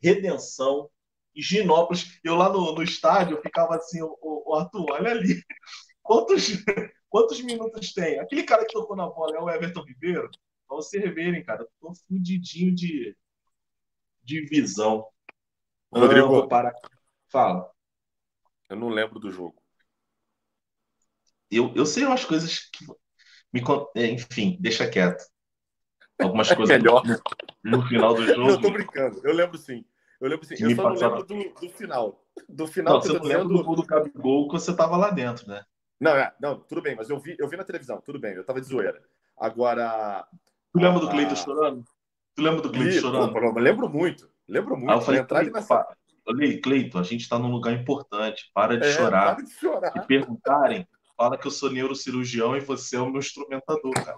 Redenção, 0.03 0.89
Ginópolis. 1.33 2.19
Eu 2.21 2.35
lá 2.35 2.49
no, 2.49 2.75
no 2.75 2.83
estádio, 2.83 3.37
eu 3.37 3.41
ficava 3.41 3.77
assim, 3.77 4.01
o, 4.01 4.17
o 4.21 4.55
Arthur, 4.55 4.91
olha 4.91 5.11
ali. 5.11 5.41
Quantos, 6.03 6.49
quantos 7.15 7.39
minutos 7.39 7.93
tem? 7.93 8.19
Aquele 8.19 8.43
cara 8.43 8.65
que 8.65 8.73
tocou 8.73 8.93
na 8.93 9.07
bola 9.07 9.37
é 9.37 9.39
o 9.39 9.49
Everton 9.49 9.85
Ribeiro? 9.85 10.29
Pra 10.67 10.75
vocês 10.75 11.01
verem, 11.15 11.41
cara, 11.45 11.61
eu 11.61 11.69
tô 11.79 11.93
fudidinho 11.93 12.75
de, 12.75 13.15
de 14.21 14.41
visão. 14.41 15.07
Rodrigo, 15.89 16.45
para... 16.49 16.73
fala. 17.29 17.71
Eu 18.69 18.75
não 18.75 18.89
lembro 18.89 19.17
do 19.17 19.31
jogo. 19.31 19.55
Eu, 21.49 21.73
eu 21.73 21.85
sei 21.85 22.03
umas 22.03 22.25
coisas 22.25 22.69
que 22.69 22.85
me, 23.53 23.63
é, 23.95 24.07
enfim, 24.07 24.57
deixa 24.59 24.89
quieto. 24.89 25.23
Algumas 26.19 26.51
é 26.51 26.55
coisas 26.57 26.77
melhor. 26.77 27.01
No, 27.63 27.77
no, 27.77 27.87
final 27.87 28.13
do 28.13 28.25
jogo. 28.27 28.49
Eu 28.49 28.61
tô 28.61 28.71
brincando, 28.71 29.21
eu 29.25 29.33
lembro 29.33 29.57
sim. 29.57 29.85
Eu 30.19 30.27
lembro 30.27 30.45
sim. 30.45 30.55
Eu 30.59 30.75
só 30.75 30.89
não 30.89 30.95
lembro 30.95 31.23
do, 31.23 31.43
do, 31.61 31.69
final. 31.69 32.25
Do 32.49 32.67
final. 32.67 32.93
Não, 32.95 33.01
você 33.01 33.13
não 33.13 33.23
lembra 33.23 33.45
do 33.45 33.63
gol 33.63 33.75
do 33.77 33.85
Gabigol 33.85 34.49
que 34.49 34.55
você 34.55 34.75
tava 34.75 34.97
lá 34.97 35.11
dentro, 35.11 35.47
né? 35.47 35.63
Não, 35.99 36.11
é, 36.11 36.33
não, 36.41 36.59
tudo 36.59 36.81
bem, 36.81 36.95
mas 36.95 37.09
eu 37.09 37.19
vi, 37.19 37.35
eu 37.39 37.47
vi 37.47 37.57
na 37.57 37.63
televisão, 37.63 38.01
tudo 38.01 38.19
bem, 38.19 38.33
eu 38.33 38.43
tava 38.43 38.59
de 38.59 38.67
zoeira. 38.67 39.01
Agora. 39.37 40.27
Tu 40.71 40.79
lembra 40.79 40.99
do 40.99 41.09
Cleiton 41.09 41.35
chorando? 41.35 41.85
Tu 42.35 42.41
lembra 42.41 42.61
do 42.61 42.71
Cleiton 42.71 42.99
chorando? 42.99 43.31
Pô, 43.31 43.59
lembro 43.59 43.89
muito, 43.89 44.29
lembro 44.47 44.75
muito. 44.75 44.91
Aí 44.91 44.97
eu 44.97 45.01
falei, 45.01 45.21
entrar 45.21 45.43
nessa... 45.45 45.87
Olhei, 46.27 46.59
Cleiton, 46.59 46.99
a 46.99 47.03
gente 47.03 47.29
tá 47.29 47.37
num 47.37 47.51
lugar 47.51 47.73
importante, 47.73 48.49
para 48.53 48.77
de 48.77 48.87
é, 48.87 48.91
chorar. 48.91 49.35
Para 49.35 49.45
de 49.45 49.51
chorar. 49.53 49.93
E 49.95 50.01
perguntarem, 50.01 50.87
fala 51.15 51.37
que 51.37 51.47
eu 51.47 51.51
sou 51.51 51.71
neurocirurgião 51.71 52.57
e 52.57 52.59
você 52.59 52.97
é 52.97 52.99
o 52.99 53.09
meu 53.09 53.19
instrumentador, 53.19 53.93
cara. 53.93 54.17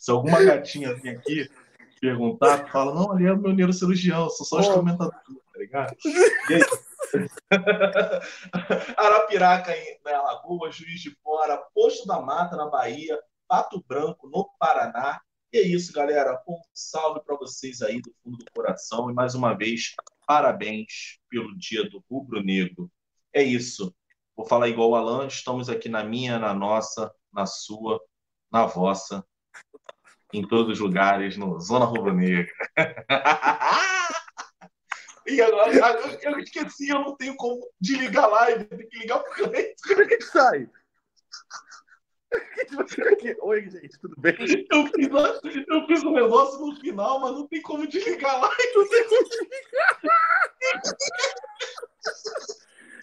Se 0.00 0.10
alguma 0.10 0.42
gatinha 0.42 0.94
vir 0.94 1.16
aqui 1.16 1.50
perguntar, 2.00 2.68
fala, 2.70 2.94
não, 2.94 3.12
ali 3.12 3.26
é 3.26 3.32
o 3.32 3.36
meu 3.36 3.52
neurocirurgião, 3.52 4.24
eu 4.24 4.30
sou 4.30 4.46
só 4.46 4.56
oh. 4.56 4.60
instrumentador, 4.60 5.12
tá 5.52 5.58
ligado? 5.58 5.96
E 6.04 6.54
aí? 6.54 6.62
Arapiraca 8.96 9.72
na 10.04 10.22
Lagoa, 10.22 10.70
Juiz 10.70 11.00
de 11.00 11.10
Fora, 11.22 11.58
Posto 11.74 12.06
da 12.06 12.20
Mata 12.20 12.56
na 12.56 12.66
Bahia, 12.66 13.18
Pato 13.48 13.82
Branco 13.86 14.28
no 14.28 14.48
Paraná. 14.58 15.20
E 15.52 15.58
é 15.58 15.62
isso, 15.62 15.92
galera. 15.92 16.42
Um 16.48 16.56
salve 16.72 17.20
para 17.20 17.36
vocês 17.36 17.82
aí 17.82 18.00
do 18.00 18.12
fundo 18.22 18.38
do 18.38 18.50
coração 18.54 19.10
e 19.10 19.14
mais 19.14 19.34
uma 19.34 19.54
vez 19.54 19.94
parabéns 20.26 21.18
pelo 21.28 21.56
Dia 21.56 21.88
do 21.88 22.02
Rubro 22.10 22.42
Negro. 22.42 22.90
É 23.32 23.42
isso. 23.42 23.94
Vou 24.34 24.46
falar 24.46 24.68
igual 24.68 24.90
o 24.90 24.94
Alan, 24.96 25.26
estamos 25.26 25.68
aqui 25.68 25.88
na 25.88 26.02
minha, 26.02 26.38
na 26.38 26.54
nossa, 26.54 27.12
na 27.30 27.44
sua, 27.44 28.00
na 28.50 28.64
vossa, 28.64 29.24
em 30.32 30.46
todos 30.46 30.72
os 30.72 30.80
lugares, 30.80 31.36
no 31.36 31.60
Zona 31.60 31.84
Rubro 31.84 32.14
Negra. 32.14 32.50
e 35.26 35.40
agora, 35.40 36.00
eu 36.22 36.38
esqueci, 36.38 36.88
eu 36.88 37.00
não 37.00 37.16
tenho 37.16 37.36
como 37.36 37.60
desligar 37.80 38.24
a 38.24 38.28
live, 38.28 38.64
tem 38.64 38.88
que 38.88 38.98
ligar 38.98 39.20
pro 39.20 39.32
cliente. 39.32 39.82
Como 39.86 40.02
é 40.02 40.06
que 40.06 40.22
sai? 40.22 40.68
Oi, 43.42 43.70
gente, 43.70 43.98
tudo 44.00 44.14
bem? 44.18 44.34
Eu 44.70 44.86
fiz, 44.86 45.64
eu 45.68 45.86
fiz 45.86 46.02
um 46.02 46.12
negócio 46.12 46.58
no 46.64 46.74
final, 46.76 47.20
mas 47.20 47.32
não 47.32 47.46
tem 47.46 47.60
como 47.60 47.86
desligar 47.86 48.34
a 48.34 48.38
live. 48.38 48.72
Não 48.74 48.88
tem 48.88 49.08
como 49.08 49.28
desligar. 49.28 50.00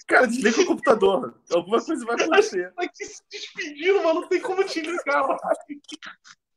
Cara, 0.07 0.25
desliga 0.25 0.61
o 0.61 0.65
computador. 0.65 1.39
Alguma 1.51 1.85
coisa 1.85 2.03
vai 2.05 2.15
acontecer. 2.15 2.73
Tá 2.73 2.83
aqui 2.83 3.05
se 3.05 3.21
despedindo, 3.29 4.01
mas 4.03 4.15
não 4.15 4.27
tem 4.27 4.41
como 4.41 4.63
te 4.63 4.81
ligar 4.81 5.21
lá. 5.21 5.37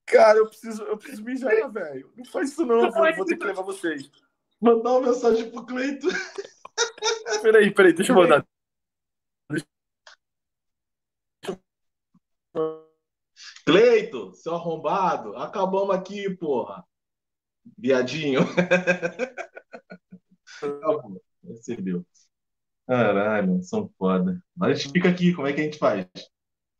Cara, 0.06 0.38
eu 0.38 0.46
preciso, 0.46 0.82
eu 0.84 0.96
preciso 0.96 1.22
mijar, 1.22 1.70
velho. 1.70 2.10
Não 2.16 2.24
faz 2.24 2.50
isso 2.50 2.64
não, 2.64 2.82
não 2.82 3.14
vou 3.14 3.26
ter 3.26 3.36
que 3.36 3.44
levar 3.44 3.62
vocês. 3.62 4.10
Mandar 4.62 4.92
uma 4.92 5.08
mensagem 5.08 5.50
pro 5.50 5.66
Cleito. 5.66 6.06
Peraí, 7.42 7.74
peraí, 7.74 7.92
deixa 7.92 8.12
eu 8.12 8.16
mandar. 8.16 8.46
Cleito, 13.66 14.32
seu 14.34 14.54
arrombado, 14.54 15.36
acabamos 15.36 15.92
aqui, 15.94 16.30
porra. 16.36 16.86
Viadinho. 17.76 18.42
Acabou, 20.62 21.20
recebeu. 21.42 22.06
Caralho, 22.86 23.60
são 23.64 23.92
foda. 23.98 24.40
Mas 24.54 24.70
a 24.70 24.74
gente 24.74 24.92
fica 24.92 25.08
aqui, 25.08 25.34
como 25.34 25.48
é 25.48 25.52
que 25.52 25.60
a 25.60 25.64
gente 25.64 25.78
faz? 25.78 26.06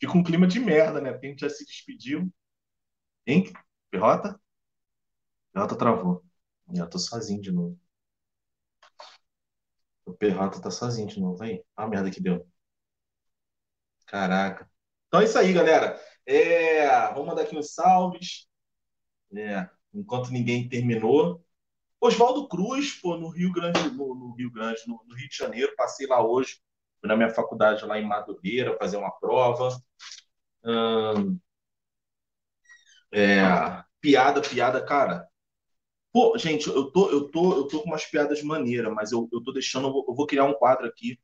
Fica 0.00 0.16
um 0.16 0.22
clima 0.22 0.46
de 0.46 0.60
merda, 0.60 1.00
né? 1.00 1.10
Porque 1.10 1.26
a 1.26 1.30
gente 1.30 1.40
já 1.40 1.50
se 1.50 1.64
despediu. 1.64 2.32
Hein? 3.26 3.52
Perrota? 3.90 4.40
Perrota 5.52 5.76
travou. 5.76 6.24
Eu 6.74 6.89
tô 6.89 6.98
sozinho 6.98 7.40
de 7.40 7.52
novo. 7.52 7.78
O 10.05 10.12
Perrota 10.12 10.60
tá 10.60 10.70
sozinho 10.70 11.06
de 11.09 11.20
novo 11.20 11.43
aí. 11.43 11.62
Olha 11.76 11.86
a 11.86 11.89
merda 11.89 12.10
que 12.10 12.20
deu. 12.20 12.47
Caraca. 14.06 14.70
Então 15.09 15.20
é 15.20 15.24
isso 15.24 15.39
aí, 15.39 15.52
galera. 15.52 16.01
É, 16.26 16.86
vamos 17.09 17.26
mandar 17.26 17.43
aqui 17.43 17.56
uns 17.56 17.74
salves. 17.74 18.47
É, 19.34 19.68
enquanto 19.94 20.30
ninguém 20.30 20.68
terminou. 20.68 21.44
Oswaldo 22.01 22.48
Cruz, 22.48 22.94
pô, 23.01 23.16
no 23.16 23.28
Rio 23.28 23.52
Grande, 23.52 23.90
no, 23.90 24.14
no 24.14 24.34
Rio 24.34 24.51
Grande, 24.51 24.80
no, 24.86 25.02
no, 25.06 25.14
Rio 25.14 25.28
de 25.28 25.36
Janeiro, 25.36 25.72
passei 25.76 26.06
lá 26.06 26.20
hoje, 26.24 26.60
fui 27.01 27.09
na 27.09 27.16
minha 27.16 27.30
faculdade 27.30 27.84
lá 27.84 27.98
em 27.98 28.06
Madureira 28.06 28.76
fazer 28.78 28.97
uma 28.97 29.10
prova. 29.12 29.68
Hum, 30.64 31.39
é, 33.12 33.84
piada, 34.01 34.40
piada, 34.40 34.84
cara. 34.84 35.28
Pô, 36.12 36.36
gente, 36.39 36.68
eu 36.68 36.90
tô, 36.90 37.10
eu 37.10 37.30
tô, 37.30 37.55
eu 37.56 37.68
tô 37.68 37.80
com 37.82 37.89
umas 37.89 38.05
piadas 38.05 38.43
maneiras, 38.43 38.93
mas 38.94 39.12
eu, 39.12 39.28
eu 39.32 39.43
tô 39.43 39.51
deixando, 39.52 39.89
eu 39.89 40.14
vou, 40.14 40.26
criar 40.26 40.44
um 40.44 40.52
quadro 40.55 40.86
aqui 40.86 41.18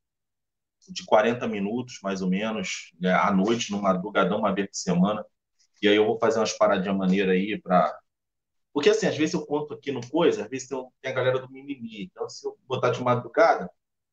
de 0.88 1.04
40 1.04 1.48
minutos, 1.48 1.98
mais 2.02 2.22
ou 2.22 2.28
menos, 2.30 2.92
né, 3.00 3.12
à 3.14 3.32
noite, 3.32 3.70
no 3.72 3.82
madrugadão, 3.82 4.38
uma 4.40 4.54
vez 4.54 4.68
por 4.68 4.76
semana. 4.76 5.24
E 5.82 5.88
aí 5.88 5.96
eu 5.96 6.06
vou 6.06 6.18
fazer 6.18 6.40
umas 6.40 6.52
paradinhas 6.54 6.96
maneiras 6.96 7.34
aí 7.34 7.60
para 7.62 7.98
porque, 8.72 8.90
assim, 8.90 9.06
às 9.06 9.16
vezes 9.16 9.34
eu 9.34 9.46
conto 9.46 9.74
aqui 9.74 9.92
no 9.92 10.00
Coisa, 10.10 10.44
às 10.44 10.50
vezes 10.50 10.68
tem, 10.68 10.78
tem 11.02 11.12
a 11.12 11.14
galera 11.14 11.38
do 11.40 11.50
mimimi. 11.50 12.04
Então, 12.04 12.28
se 12.28 12.46
eu 12.46 12.58
botar 12.68 12.90
de 12.90 13.02
madrugada, 13.02 13.70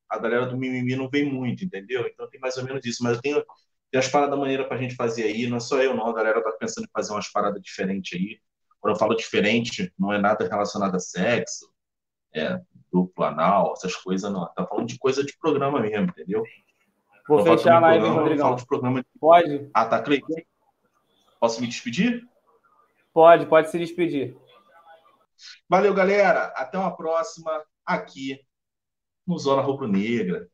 a 0.08 0.18
galera 0.18 0.46
do 0.46 0.56
mimimi 0.56 0.96
não 0.96 1.08
vem 1.10 1.24
muito, 1.32 1.64
entendeu? 1.64 2.06
Então, 2.08 2.28
tem 2.30 2.40
mais 2.40 2.56
ou 2.58 2.64
menos 2.64 2.84
isso. 2.86 3.02
Mas 3.04 3.16
eu 3.16 3.22
tenho, 3.22 3.44
Tem 3.90 4.00
as 4.00 4.08
paradas 4.08 4.38
maneiras 4.38 4.66
pra 4.68 4.78
gente 4.78 4.94
fazer 4.96 5.24
aí. 5.24 5.46
Não 5.48 5.58
é 5.58 5.60
só 5.60 5.82
eu, 5.82 5.94
não. 5.94 6.06
A 6.08 6.14
galera 6.14 6.42
tá 6.42 6.52
pensando 6.52 6.84
em 6.86 6.90
fazer 6.92 7.12
umas 7.12 7.28
paradas 7.30 7.62
diferentes 7.62 8.18
aí. 8.20 8.40
Quando 8.86 8.94
eu 8.94 9.00
falo 9.00 9.16
diferente, 9.16 9.92
não 9.98 10.12
é 10.12 10.18
nada 10.18 10.48
relacionado 10.48 10.94
a 10.94 11.00
sexo, 11.00 11.68
é, 12.32 12.60
duplo 12.92 13.24
anal, 13.24 13.72
essas 13.76 13.96
coisas, 13.96 14.32
não. 14.32 14.46
Tá 14.54 14.64
falando 14.64 14.86
de 14.86 14.96
coisa 14.96 15.24
de 15.24 15.36
programa 15.36 15.80
mesmo, 15.80 16.04
entendeu? 16.04 16.44
Vou 17.26 17.40
Eu 17.40 17.44
fechar 17.44 17.78
a 17.78 17.80
live, 17.80 18.04
programa, 18.04 18.22
Rodrigão. 18.22 18.54
de 18.54 18.64
programa 18.64 19.00
de... 19.00 19.08
Pode? 19.18 19.68
Ah, 19.74 19.86
tá, 19.86 20.00
Cleiton? 20.00 20.36
Posso 21.40 21.60
me 21.60 21.66
despedir? 21.66 22.22
Pode, 23.12 23.46
pode 23.46 23.72
se 23.72 23.78
despedir. 23.78 24.36
Valeu, 25.68 25.92
galera. 25.92 26.44
Até 26.54 26.78
uma 26.78 26.96
próxima 26.96 27.64
aqui 27.84 28.38
no 29.26 29.36
Zona 29.36 29.62
Rubro 29.62 29.88
Negra. 29.88 30.48